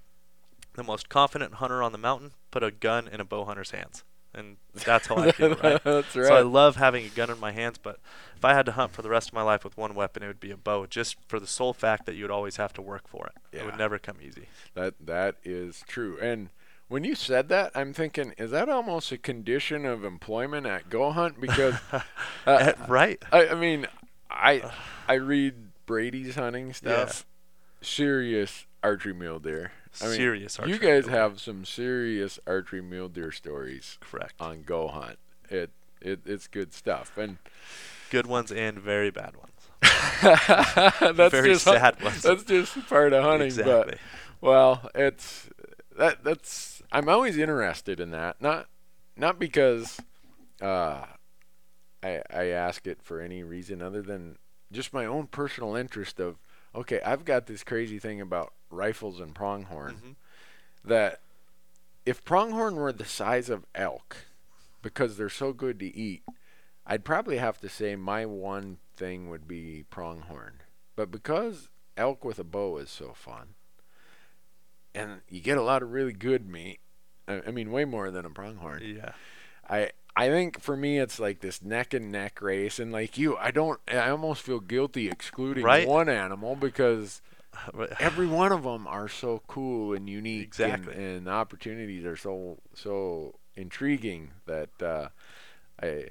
the 0.77 0.85
most 0.85 1.09
confident 1.09 1.55
hunter 1.55 1.83
on 1.83 1.93
the 1.93 1.99
mountain 1.99 2.33
put 2.51 2.63
a 2.63 2.71
gun 2.71 3.09
in 3.09 3.21
a 3.21 3.25
bow 3.25 3.45
hunter's 3.45 3.71
hands, 3.73 4.05
and 4.35 4.57
that's 4.75 5.07
how 5.09 5.17
I 5.17 5.33
feel. 5.33 5.51
Right? 5.57 5.83
That's 5.83 6.15
right. 6.17 6.27
So 6.27 6.35
I 6.35 6.43
love 6.43 6.77
having 6.77 7.05
a 7.05 7.09
gun 7.09 7.31
in 7.31 7.41
my 7.41 7.53
hands, 7.53 7.79
but 7.79 7.99
if 8.37 8.45
I 8.45 8.55
had 8.55 8.67
to 8.67 8.73
hunt 8.73 8.93
for 8.93 9.03
the 9.03 9.09
rest 9.09 9.29
of 9.29 9.35
my 9.35 9.43
life 9.43 9.65
with 9.65 9.77
one 9.77 9.95
weapon, 9.95 10.23
it 10.23 10.27
would 10.29 10.41
be 10.41 10.51
a 10.51 10.57
bow, 10.57 10.87
just 10.87 11.17
for 11.27 11.41
the 11.41 11.47
sole 11.47 11.73
fact 11.73 12.07
that 12.07 12.15
you 12.15 12.25
would 12.25 12.31
always 12.31 12.57
have 12.57 12.73
to 12.75 12.83
work 12.83 13.09
for 13.09 13.27
it. 13.27 13.33
Yeah. 13.53 13.61
It 13.63 13.67
would 13.67 13.79
never 13.79 13.99
come 13.99 14.17
easy. 14.23 14.47
That 14.75 14.95
that 15.05 15.37
is 15.45 15.83
true. 15.89 16.19
And 16.21 16.51
when 16.89 17.03
you 17.03 17.15
said 17.17 17.49
that, 17.49 17.73
I'm 17.75 17.93
thinking, 17.93 18.33
is 18.39 18.53
that 18.53 18.69
almost 18.69 19.11
a 19.11 19.19
condition 19.19 19.85
of 19.85 20.05
employment 20.05 20.67
at 20.67 20.89
Go 20.89 21.11
Hunt? 21.11 21.41
Because, 21.41 21.75
uh, 21.93 22.01
Eh, 22.47 22.73
right? 22.87 23.21
I, 23.33 23.49
I 23.49 23.55
mean, 23.55 23.87
I 24.31 24.71
I 25.09 25.15
read 25.15 25.55
Brady's 25.87 26.35
hunting 26.37 26.73
stuff. 26.73 27.25
Yeah. 27.81 27.87
Serious 27.87 28.67
archery 28.83 29.13
mule 29.15 29.39
deer. 29.39 29.73
I 30.03 30.07
mean, 30.07 30.17
Serious 30.17 30.59
You 30.67 30.79
guys 30.79 31.07
mule 31.07 31.19
have 31.19 31.41
some 31.41 31.65
serious 31.65 32.39
archery 32.47 32.83
mule 32.83 33.09
deer 33.09 33.33
stories 33.33 33.99
Correct. 34.01 34.35
on 34.41 34.63
Go 34.63 34.89
Hunt. 34.89 35.19
It 35.49 35.71
it 36.01 36.21
it's 36.27 36.47
good 36.47 36.73
stuff. 36.73 37.17
And 37.17 37.39
Good 38.11 38.27
ones 38.27 38.53
and 38.53 38.79
very 38.79 39.11
bad 39.11 39.35
ones. 39.37 39.53
that's 41.17 41.33
Very 41.33 41.53
just 41.53 41.65
sad 41.65 42.01
ones. 42.03 42.23
That's 42.23 42.45
just 42.45 42.87
part 42.89 43.13
of 43.13 43.25
hunting. 43.25 43.49
But 43.55 43.89
exactly. 43.89 43.99
Well, 44.41 44.91
it's 44.95 45.49
that 45.99 46.23
that's 46.23 46.83
I'm 46.93 47.09
always 47.09 47.37
interested 47.37 48.01
in 48.01 48.11
that. 48.13 48.41
Not 48.41 48.69
not 49.17 49.39
because 49.39 50.01
uh 50.61 51.05
I 52.03 52.23
I 52.33 52.45
ask 52.47 52.87
it 52.87 53.03
for 53.03 53.21
any 53.21 53.43
reason 53.43 53.83
other 53.83 54.03
than 54.03 54.37
just 54.73 54.93
my 54.93 55.05
own 55.07 55.27
personal 55.27 55.75
interest 55.75 56.21
of 56.21 56.37
okay, 56.77 57.01
I've 57.03 57.25
got 57.25 57.47
this 57.47 57.65
crazy 57.65 57.99
thing 57.99 58.21
about 58.21 58.53
rifles 58.71 59.19
and 59.21 59.35
pronghorn 59.35 59.97
Mhm. 59.97 60.17
that 60.85 61.21
if 62.05 62.25
pronghorn 62.25 62.77
were 62.77 62.93
the 62.93 63.05
size 63.05 63.49
of 63.49 63.65
elk 63.75 64.17
because 64.83 65.17
they're 65.17 65.29
so 65.29 65.53
good 65.53 65.79
to 65.81 65.87
eat, 65.87 66.23
I'd 66.87 67.05
probably 67.05 67.39
have 67.39 67.59
to 67.61 67.69
say 67.69 67.97
my 67.97 68.25
one 68.27 68.79
thing 68.97 69.29
would 69.29 69.49
be 69.49 69.85
pronghorn. 69.91 70.61
But 70.95 71.11
because 71.11 71.69
elk 71.97 72.25
with 72.25 72.39
a 72.39 72.45
bow 72.45 72.79
is 72.79 72.91
so 72.91 73.13
fun, 73.13 73.55
and 74.95 75.23
you 75.29 75.41
get 75.41 75.59
a 75.59 75.63
lot 75.63 75.83
of 75.83 75.91
really 75.93 76.13
good 76.13 76.49
meat, 76.49 76.81
I 77.27 77.43
I 77.47 77.51
mean, 77.51 77.71
way 77.73 77.85
more 77.85 78.11
than 78.11 78.25
a 78.25 78.31
pronghorn. 78.31 78.83
Yeah. 78.83 79.13
I 79.69 79.91
I 80.17 80.29
think 80.29 80.61
for 80.61 80.77
me 80.77 80.99
it's 80.99 81.21
like 81.21 81.41
this 81.41 81.63
neck 81.63 81.93
and 81.93 82.11
neck 82.11 82.41
race, 82.41 82.79
and 82.79 82.91
like 82.91 83.19
you, 83.19 83.37
I 83.37 83.51
don't. 83.51 83.79
I 83.89 84.09
almost 84.09 84.43
feel 84.43 84.61
guilty 84.61 85.09
excluding 85.11 85.63
Right. 85.65 85.87
one 85.87 86.09
animal 86.09 86.57
because 86.57 87.21
every 88.01 88.27
one 88.27 88.53
of 88.53 88.63
them 88.63 88.87
are 88.87 89.09
so 89.09 89.43
cool 89.47 89.93
and 89.93 90.09
unique, 90.09 90.45
Exactly. 90.45 90.95
and, 90.95 91.03
and 91.03 91.27
the 91.27 91.31
opportunities 91.33 92.05
are 92.05 92.17
so 92.17 92.59
so 92.75 93.35
intriguing 93.57 94.31
that 94.47 94.71
uh, 94.83 95.09
I 95.83 96.07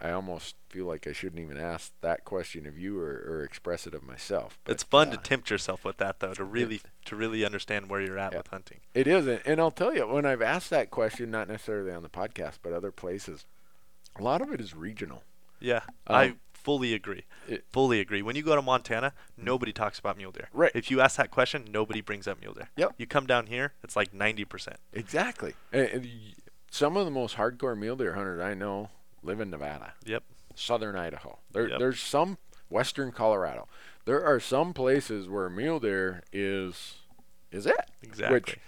I 0.00 0.10
almost 0.12 0.54
feel 0.68 0.86
like 0.86 1.06
I 1.08 1.12
shouldn't 1.12 1.40
even 1.40 1.56
ask 1.58 1.92
that 2.02 2.24
question 2.24 2.66
of 2.66 2.78
you 2.78 3.00
or, 3.00 3.24
or 3.28 3.42
express 3.44 3.86
it 3.86 3.94
of 3.94 4.02
myself. 4.04 4.58
It's 4.66 4.82
fun 4.84 5.08
uh, 5.08 5.12
to 5.12 5.16
tempt 5.16 5.50
yourself 5.50 5.84
with 5.84 5.96
that 5.96 6.20
though, 6.20 6.34
to 6.34 6.44
really 6.44 6.80
to 7.06 7.16
really 7.16 7.44
understand 7.44 7.88
where 7.90 8.00
you're 8.00 8.18
at 8.18 8.32
Yeah. 8.32 8.38
with 8.38 8.46
hunting. 8.48 8.78
It 8.94 9.06
is, 9.08 9.26
and 9.26 9.60
I'll 9.60 9.70
tell 9.72 9.94
you 9.94 10.06
when 10.06 10.24
I've 10.26 10.42
asked 10.42 10.70
that 10.70 10.90
question, 10.90 11.30
not 11.30 11.48
necessarily 11.48 11.90
on 11.92 12.02
the 12.02 12.08
podcast, 12.08 12.58
but 12.62 12.72
other 12.72 12.92
places, 12.92 13.44
a 14.16 14.22
lot 14.22 14.40
of 14.40 14.52
it 14.52 14.60
is 14.60 14.74
regional. 14.74 15.22
Yeah, 15.58 15.80
I 16.06 16.26
Um, 16.26 16.40
fully 16.52 16.94
agree. 16.94 17.24
it- 17.48 17.64
fully 17.72 17.98
agree. 17.98 18.22
When 18.22 18.36
you 18.36 18.42
go 18.42 18.54
to 18.54 18.62
Montana, 18.62 19.12
nobody 19.36 19.72
talks 19.72 19.98
about 19.98 20.16
mule 20.16 20.30
deer. 20.32 20.48
Right. 20.52 20.70
If 20.74 20.90
you 20.92 21.00
ask 21.00 21.16
that 21.16 21.30
question, 21.32 21.64
nobody 21.72 22.00
brings 22.02 22.28
up 22.28 22.40
mule 22.40 22.52
deer. 22.54 22.68
Yep. 22.76 22.94
You 22.98 23.06
come 23.08 23.26
down 23.26 23.46
here, 23.46 23.72
it's 23.82 23.96
like 23.96 24.12
90%. 24.12 24.76
Exactly. 24.92 25.54
And, 25.72 25.86
and 25.88 26.04
y- 26.04 26.34
some 26.70 26.96
of 26.96 27.04
the 27.04 27.10
most 27.10 27.36
hardcore 27.36 27.76
mule 27.76 27.96
deer 27.96 28.12
hunters 28.12 28.40
I 28.40 28.54
know 28.54 28.90
live 29.22 29.40
in 29.40 29.50
Nevada. 29.50 29.94
Yep. 30.04 30.22
southern 30.54 30.96
Idaho. 30.96 31.38
There, 31.52 31.68
Yep. 31.68 31.78
There's 31.78 32.00
some 32.00 32.38
western 32.68 33.12
Colorado. 33.12 33.68
There 34.04 34.24
are 34.24 34.40
some 34.40 34.72
places 34.72 35.28
where 35.28 35.48
mule 35.50 35.80
deer 35.80 36.22
is 36.32 36.96
is 37.50 37.66
it. 37.66 37.90
Exactly. 38.02 38.34
Which 38.34 38.58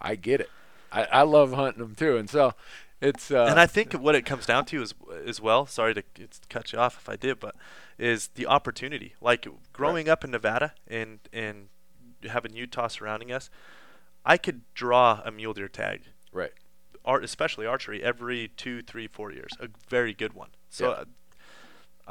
I 0.00 0.14
get 0.16 0.40
it. 0.40 0.50
I, 0.92 1.04
I 1.04 1.22
love 1.22 1.52
hunting 1.52 1.82
them 1.82 1.94
too, 1.94 2.16
and 2.16 2.28
so 2.28 2.54
it's. 3.00 3.30
Uh, 3.30 3.46
and 3.48 3.58
I 3.60 3.66
think 3.66 3.92
what 3.92 4.14
it 4.14 4.22
comes 4.26 4.46
down 4.46 4.64
to 4.66 4.82
is 4.82 4.94
as 5.26 5.40
well. 5.40 5.66
Sorry 5.66 5.94
to 5.94 6.02
cut 6.48 6.72
you 6.72 6.78
off 6.78 6.96
if 6.98 7.08
I 7.08 7.16
did, 7.16 7.38
but 7.40 7.54
is 7.98 8.28
the 8.34 8.46
opportunity. 8.46 9.14
Like 9.20 9.46
growing 9.72 10.08
up 10.08 10.24
in 10.24 10.30
Nevada 10.30 10.74
and 10.88 11.20
and 11.32 11.68
having 12.28 12.54
Utah 12.54 12.88
surrounding 12.88 13.30
us, 13.32 13.48
I 14.24 14.36
could 14.36 14.62
draw 14.74 15.22
a 15.24 15.30
mule 15.30 15.54
deer 15.54 15.68
tag, 15.68 16.02
right. 16.32 16.52
Art 17.10 17.24
especially 17.24 17.66
archery, 17.66 18.02
every 18.02 18.48
two, 18.56 18.82
three, 18.82 19.06
four 19.08 19.32
years. 19.32 19.52
A 19.60 19.68
very 19.88 20.14
good 20.14 20.32
one. 20.34 20.50
So. 20.68 20.84
Yeah. 20.88 20.94
uh, 20.94 21.04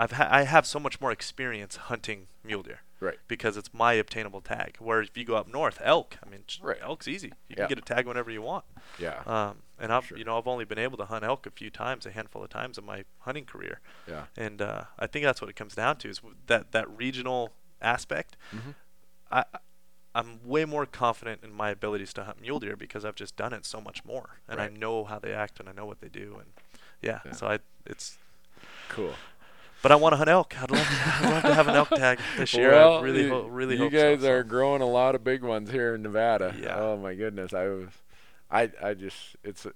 I've 0.01 0.13
ha- 0.13 0.29
I 0.31 0.43
have 0.43 0.65
so 0.65 0.79
much 0.79 1.01
more 1.01 1.11
experience 1.11 1.75
hunting 1.75 2.27
mule 2.41 2.63
deer 2.63 2.81
Right. 3.01 3.17
because 3.27 3.57
it's 3.57 3.73
my 3.73 3.93
obtainable 3.93 4.39
tag. 4.39 4.77
Where 4.79 5.01
if 5.01 5.17
you 5.17 5.25
go 5.25 5.35
up 5.35 5.47
north, 5.47 5.77
elk, 5.83 6.17
I 6.25 6.29
mean, 6.29 6.43
Right. 6.61 6.77
elk's 6.81 7.05
easy. 7.07 7.27
You 7.49 7.55
Yeah. 7.55 7.55
can 7.57 7.67
get 7.69 7.77
a 7.79 7.81
tag 7.81 8.07
whenever 8.07 8.31
you 8.31 8.41
want. 8.41 8.63
Yeah. 8.97 9.21
Um, 9.25 9.63
and 9.77 9.91
I've 9.91 10.05
Sure. 10.05 10.17
you 10.17 10.23
know 10.23 10.37
I've 10.37 10.47
only 10.47 10.63
been 10.63 10.77
able 10.79 10.97
to 10.99 11.05
hunt 11.05 11.25
elk 11.25 11.45
a 11.45 11.51
few 11.51 11.69
times, 11.69 12.05
a 12.05 12.11
handful 12.11 12.41
of 12.43 12.49
times 12.49 12.77
in 12.77 12.85
my 12.85 13.03
hunting 13.27 13.45
career, 13.45 13.81
yeah. 14.07 14.25
and 14.37 14.61
uh, 14.61 14.83
I 14.97 15.07
think 15.07 15.25
that's 15.25 15.41
what 15.41 15.49
it 15.49 15.55
comes 15.57 15.75
down 15.75 15.97
to 15.97 16.07
is 16.09 16.21
that 16.47 16.71
that 16.71 16.87
regional 16.89 17.51
aspect. 17.81 18.37
Mhm. 18.55 18.75
I 19.31 19.43
I'm 20.15 20.39
way 20.43 20.65
more 20.65 20.85
confident 20.85 21.41
in 21.43 21.53
my 21.53 21.69
abilities 21.69 22.13
to 22.13 22.23
hunt 22.23 22.41
mule 22.41 22.59
deer 22.59 22.75
because 22.75 23.05
I've 23.05 23.15
just 23.15 23.35
done 23.35 23.53
it 23.53 23.65
so 23.65 23.79
much 23.79 24.03
more, 24.03 24.39
and 24.47 24.59
I 24.59 24.67
know 24.67 25.03
how 25.03 25.19
they 25.19 25.33
act 25.33 25.59
and 25.59 25.69
I 25.69 25.71
know 25.71 25.85
what 25.85 26.01
they 26.01 26.09
do, 26.09 26.37
and 26.39 26.47
yeah, 27.01 27.19
Yeah. 27.25 27.33
so 27.33 27.47
I 27.47 27.59
it's. 27.85 28.17
Cool. 28.89 29.13
But 29.81 29.91
I 29.93 29.95
want 29.95 30.13
to 30.13 30.17
hunt 30.17 30.29
elk. 30.29 30.61
I'd 30.61 30.71
love, 30.71 30.87
I'd 30.89 31.29
love 31.31 31.41
to 31.43 31.53
have 31.53 31.67
an 31.69 31.75
elk 31.75 31.89
tag 31.89 32.19
this 32.37 32.53
year. 32.53 32.71
Well, 32.71 32.97
I 32.97 33.01
really, 33.01 33.23
you, 33.23 33.29
ho- 33.29 33.47
really 33.47 33.77
you 33.77 33.89
guys 33.89 34.21
so, 34.21 34.31
are 34.31 34.43
growing 34.43 34.81
a 34.81 34.85
lot 34.89 35.15
of 35.15 35.23
big 35.23 35.41
ones 35.41 35.71
here 35.71 35.95
in 35.95 36.01
Nevada. 36.01 36.53
Yeah. 36.61 36.75
Oh 36.77 36.97
my 36.97 37.15
goodness, 37.15 37.53
I 37.53 37.67
was, 37.67 37.87
I 38.51 38.71
I 38.83 38.93
just 38.93 39.37
it's, 39.43 39.65
uh, 39.65 39.69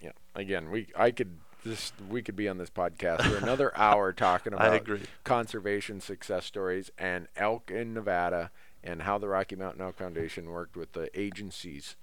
you 0.00 0.10
again 0.36 0.70
we 0.70 0.86
I 0.96 1.10
could 1.10 1.36
this 1.64 1.92
we 2.08 2.22
could 2.22 2.36
be 2.36 2.48
on 2.48 2.58
this 2.58 2.70
podcast 2.70 3.22
for 3.22 3.38
another 3.38 3.72
hour 3.76 4.12
talking 4.12 4.52
about 4.52 4.86
conservation 5.24 6.00
success 6.00 6.44
stories 6.46 6.90
and 6.96 7.26
elk 7.36 7.70
in 7.70 7.92
Nevada 7.92 8.50
and 8.82 9.02
how 9.02 9.18
the 9.18 9.28
Rocky 9.28 9.56
Mountain 9.56 9.82
Elk 9.82 9.96
Foundation 9.96 10.50
worked 10.50 10.76
with 10.76 10.92
the 10.92 11.10
agencies. 11.18 11.96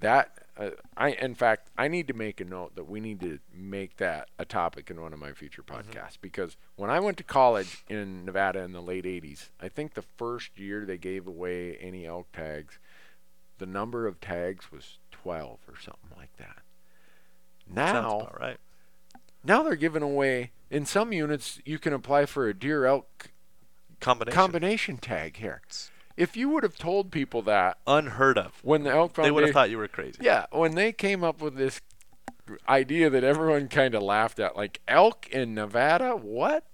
That 0.00 0.30
uh, 0.56 0.70
I, 0.96 1.10
in 1.10 1.34
fact, 1.34 1.70
I 1.76 1.88
need 1.88 2.06
to 2.08 2.14
make 2.14 2.40
a 2.40 2.44
note 2.44 2.76
that 2.76 2.88
we 2.88 3.00
need 3.00 3.20
to 3.20 3.40
make 3.52 3.96
that 3.96 4.28
a 4.38 4.44
topic 4.44 4.90
in 4.90 5.00
one 5.00 5.12
of 5.12 5.18
my 5.18 5.32
future 5.32 5.62
podcasts 5.62 6.16
because 6.20 6.56
when 6.76 6.88
I 6.88 7.00
went 7.00 7.16
to 7.16 7.24
college 7.24 7.84
in 7.88 8.24
Nevada 8.24 8.60
in 8.60 8.72
the 8.72 8.80
late 8.80 9.04
'80s, 9.04 9.50
I 9.60 9.68
think 9.68 9.94
the 9.94 10.02
first 10.02 10.56
year 10.56 10.84
they 10.86 10.98
gave 10.98 11.26
away 11.26 11.76
any 11.80 12.06
elk 12.06 12.30
tags, 12.32 12.78
the 13.58 13.66
number 13.66 14.06
of 14.06 14.20
tags 14.20 14.70
was 14.70 14.98
12 15.10 15.58
or 15.68 15.74
something 15.80 16.16
like 16.16 16.36
that. 16.36 16.62
Now, 17.68 18.30
right. 18.40 18.56
now 19.44 19.62
they're 19.62 19.74
giving 19.76 20.02
away 20.02 20.52
in 20.70 20.86
some 20.86 21.12
units 21.12 21.60
you 21.64 21.78
can 21.78 21.92
apply 21.92 22.26
for 22.26 22.48
a 22.48 22.54
deer 22.54 22.86
elk 22.86 23.30
Combination. 24.00 24.34
combination 24.36 24.96
tag 24.96 25.36
here. 25.36 25.60
If 26.18 26.36
you 26.36 26.48
would 26.50 26.62
have 26.64 26.76
told 26.76 27.10
people 27.12 27.42
that 27.42 27.78
Unheard 27.86 28.36
of. 28.38 28.58
when 28.62 28.82
the 28.82 28.90
elk 28.90 29.14
Foundation, 29.14 29.22
They 29.22 29.34
would 29.34 29.44
have 29.44 29.52
thought 29.54 29.70
you 29.70 29.78
were 29.78 29.88
crazy. 29.88 30.18
yeah, 30.20 30.46
when 30.50 30.74
they 30.74 30.92
came 30.92 31.22
up 31.22 31.40
with 31.40 31.54
this 31.56 31.80
idea 32.68 33.08
that 33.10 33.22
everyone 33.24 33.68
kind 33.68 33.94
of 33.94 34.02
laughed 34.02 34.40
at 34.40 34.56
like 34.56 34.80
elk 34.88 35.28
in 35.30 35.54
Nevada, 35.54 36.16
what? 36.16 36.64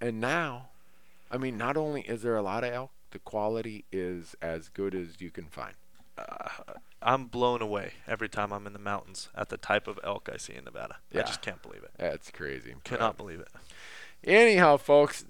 And 0.00 0.20
now 0.20 0.70
I 1.30 1.36
mean 1.38 1.56
not 1.58 1.76
only 1.76 2.00
is 2.02 2.22
there 2.22 2.36
a 2.36 2.42
lot 2.42 2.64
of 2.64 2.72
elk, 2.72 2.90
the 3.10 3.18
quality 3.18 3.84
is 3.92 4.34
as 4.42 4.68
good 4.68 4.94
as 4.94 5.20
you 5.20 5.30
can 5.30 5.44
find. 5.46 5.74
Uh, 6.16 6.48
I'm 7.00 7.26
blown 7.26 7.62
away 7.62 7.92
every 8.08 8.28
time 8.28 8.52
I'm 8.52 8.66
in 8.66 8.72
the 8.72 8.78
mountains 8.80 9.28
at 9.36 9.50
the 9.50 9.56
type 9.56 9.86
of 9.86 10.00
elk 10.02 10.28
I 10.32 10.36
see 10.38 10.54
in 10.54 10.64
Nevada. 10.64 10.96
Yeah. 11.12 11.20
I 11.20 11.24
just 11.24 11.42
can't 11.42 11.62
believe 11.62 11.82
it. 11.84 11.90
That's 11.96 12.30
crazy. 12.32 12.74
Cannot 12.82 13.16
believe 13.16 13.38
it. 13.40 13.48
Anyhow, 14.24 14.78
folks, 14.78 15.24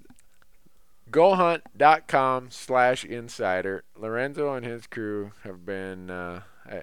gohunt.com 1.11 2.49
slash 2.51 3.03
insider. 3.05 3.83
Lorenzo 3.97 4.53
and 4.53 4.65
his 4.65 4.87
crew 4.87 5.31
have 5.43 5.65
been, 5.65 6.09
uh, 6.09 6.41
uh, 6.69 6.79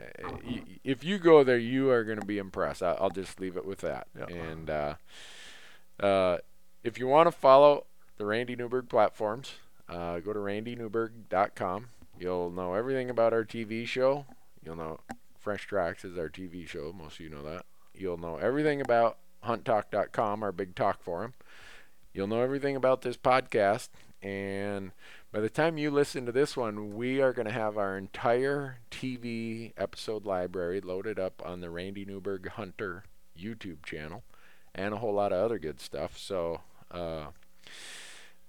if 0.84 1.04
you 1.04 1.18
go 1.18 1.44
there, 1.44 1.58
you 1.58 1.90
are 1.90 2.04
going 2.04 2.18
to 2.20 2.26
be 2.26 2.38
impressed. 2.38 2.82
I- 2.82 2.96
I'll 3.00 3.10
just 3.10 3.40
leave 3.40 3.56
it 3.56 3.64
with 3.64 3.78
that. 3.80 4.08
Yep. 4.18 4.30
And 4.30 4.70
uh, 4.70 4.94
uh, 6.00 6.38
if 6.82 6.98
you 6.98 7.06
want 7.06 7.26
to 7.28 7.32
follow 7.32 7.86
the 8.16 8.26
Randy 8.26 8.56
Newberg 8.56 8.88
platforms, 8.88 9.52
uh, 9.88 10.18
go 10.20 10.32
to 10.32 10.38
randynewberg.com. 10.38 11.88
You'll 12.18 12.50
know 12.50 12.74
everything 12.74 13.10
about 13.10 13.32
our 13.32 13.44
TV 13.44 13.86
show. 13.86 14.26
You'll 14.64 14.76
know 14.76 15.00
Fresh 15.38 15.66
Tracks 15.66 16.04
is 16.04 16.18
our 16.18 16.28
TV 16.28 16.66
show. 16.66 16.92
Most 16.96 17.14
of 17.14 17.20
you 17.20 17.28
know 17.28 17.42
that. 17.42 17.66
You'll 17.94 18.16
know 18.16 18.36
everything 18.36 18.80
about 18.80 19.18
hunttalk.com, 19.44 20.42
our 20.42 20.52
big 20.52 20.74
talk 20.74 21.02
forum. 21.02 21.34
You'll 22.12 22.26
know 22.26 22.40
everything 22.40 22.76
about 22.76 23.02
this 23.02 23.16
podcast. 23.16 23.90
And 24.22 24.92
by 25.32 25.40
the 25.40 25.50
time 25.50 25.78
you 25.78 25.90
listen 25.90 26.26
to 26.26 26.32
this 26.32 26.56
one, 26.56 26.96
we 26.96 27.20
are 27.20 27.32
going 27.32 27.46
to 27.46 27.52
have 27.52 27.76
our 27.76 27.96
entire 27.96 28.78
TV 28.90 29.72
episode 29.76 30.24
library 30.24 30.80
loaded 30.80 31.18
up 31.18 31.42
on 31.44 31.60
the 31.60 31.70
Randy 31.70 32.04
Newberg 32.04 32.48
Hunter 32.48 33.04
YouTube 33.38 33.84
channel 33.84 34.24
and 34.74 34.94
a 34.94 34.98
whole 34.98 35.14
lot 35.14 35.32
of 35.32 35.44
other 35.44 35.58
good 35.58 35.80
stuff. 35.80 36.18
So, 36.18 36.60
uh, 36.90 37.26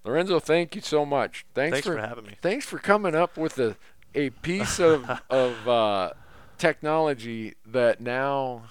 Lorenzo, 0.04 0.40
thank 0.40 0.76
you 0.76 0.82
so 0.82 1.06
much. 1.06 1.46
Thanks, 1.54 1.76
Thanks 1.76 1.88
for 1.88 1.98
having 1.98 2.26
me. 2.26 2.38
Thanks 2.42 2.66
for 2.66 2.80
coming 2.80 3.16
up 3.16 3.38
with 3.38 3.60
a, 3.60 3.76
a 4.16 4.30
piece 4.30 4.80
of, 4.80 5.10
of 5.30 5.68
uh, 5.68 6.12
technology 6.58 7.56
that 7.66 8.00
now 8.02 8.64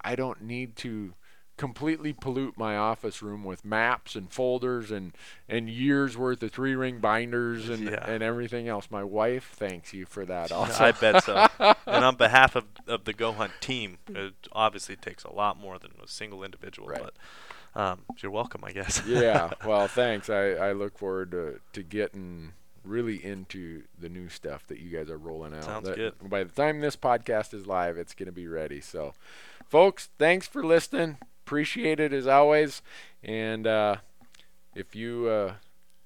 I 0.00 0.16
don't 0.16 0.42
need 0.42 0.76
to 0.76 1.14
completely 1.60 2.14
pollute 2.14 2.56
my 2.56 2.74
office 2.74 3.20
room 3.20 3.44
with 3.44 3.66
maps 3.66 4.14
and 4.14 4.32
folders 4.32 4.90
and, 4.90 5.12
and 5.46 5.68
years 5.68 6.16
worth 6.16 6.42
of 6.42 6.50
three 6.50 6.74
ring 6.74 7.00
binders 7.00 7.68
and, 7.68 7.84
Yeah. 7.84 8.02
and 8.10 8.22
everything 8.22 8.66
else. 8.66 8.90
My 8.90 9.04
wife 9.04 9.52
thanks 9.56 9.92
you 9.92 10.06
for 10.06 10.24
that 10.24 10.50
also. 10.58 10.82
I 10.82 10.92
bet 10.92 11.22
so. 11.22 11.46
and 11.86 12.02
on 12.02 12.16
behalf 12.16 12.56
of, 12.56 12.64
of 12.86 13.04
the 13.04 13.12
Go 13.12 13.32
Hunt 13.32 13.52
team, 13.60 13.98
it 14.08 14.32
obviously 14.52 14.96
takes 14.96 15.22
a 15.22 15.30
lot 15.30 15.58
more 15.60 15.78
than 15.78 15.90
a 16.02 16.08
single 16.08 16.42
individual. 16.42 16.88
Right. 16.88 17.02
But 17.74 17.78
um, 17.78 18.00
you're 18.22 18.32
welcome, 18.32 18.64
I 18.64 18.72
guess. 18.72 19.02
yeah, 19.06 19.52
well, 19.66 19.86
thanks. 19.86 20.30
I, 20.30 20.52
I 20.52 20.72
look 20.72 20.96
forward 20.96 21.30
to, 21.32 21.60
to 21.74 21.82
getting 21.82 22.54
really 22.86 23.22
into 23.22 23.82
the 23.98 24.08
new 24.08 24.30
stuff 24.30 24.66
that 24.68 24.78
you 24.80 24.88
guys 24.88 25.10
are 25.10 25.18
rolling 25.18 25.52
out. 25.52 25.64
Sounds 25.64 25.86
That- 25.86 25.96
good. 25.96 26.14
By 26.30 26.42
the 26.42 26.52
time 26.52 26.80
this 26.80 26.96
podcast 26.96 27.52
is 27.52 27.66
live, 27.66 27.98
it's 27.98 28.14
going 28.14 28.28
to 28.28 28.32
be 28.32 28.48
ready. 28.48 28.80
So, 28.80 29.12
folks, 29.68 30.08
thanks 30.18 30.48
for 30.48 30.64
listening. 30.64 31.18
Appreciate 31.50 31.98
it 31.98 32.12
as 32.12 32.28
always. 32.28 32.80
And 33.24 33.66
uh, 33.66 33.96
if 34.72 34.94
you 34.94 35.26
uh, 35.26 35.54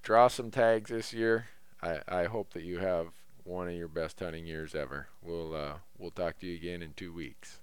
draw 0.02 0.28
some 0.28 0.50
tags 0.50 0.88
this 0.88 1.12
year, 1.12 1.48
I, 1.82 1.98
I 2.08 2.24
hope 2.24 2.54
that 2.54 2.62
you 2.62 2.78
have 2.78 3.08
one 3.42 3.68
of 3.68 3.74
your 3.74 3.88
best 3.88 4.20
hunting 4.20 4.46
years 4.46 4.74
ever. 4.74 5.08
We'll 5.22 5.54
uh, 5.54 5.74
we'll 5.98 6.12
talk 6.12 6.38
to 6.38 6.46
you 6.46 6.56
again 6.56 6.80
in 6.80 6.94
two 6.94 7.12
weeks. 7.12 7.60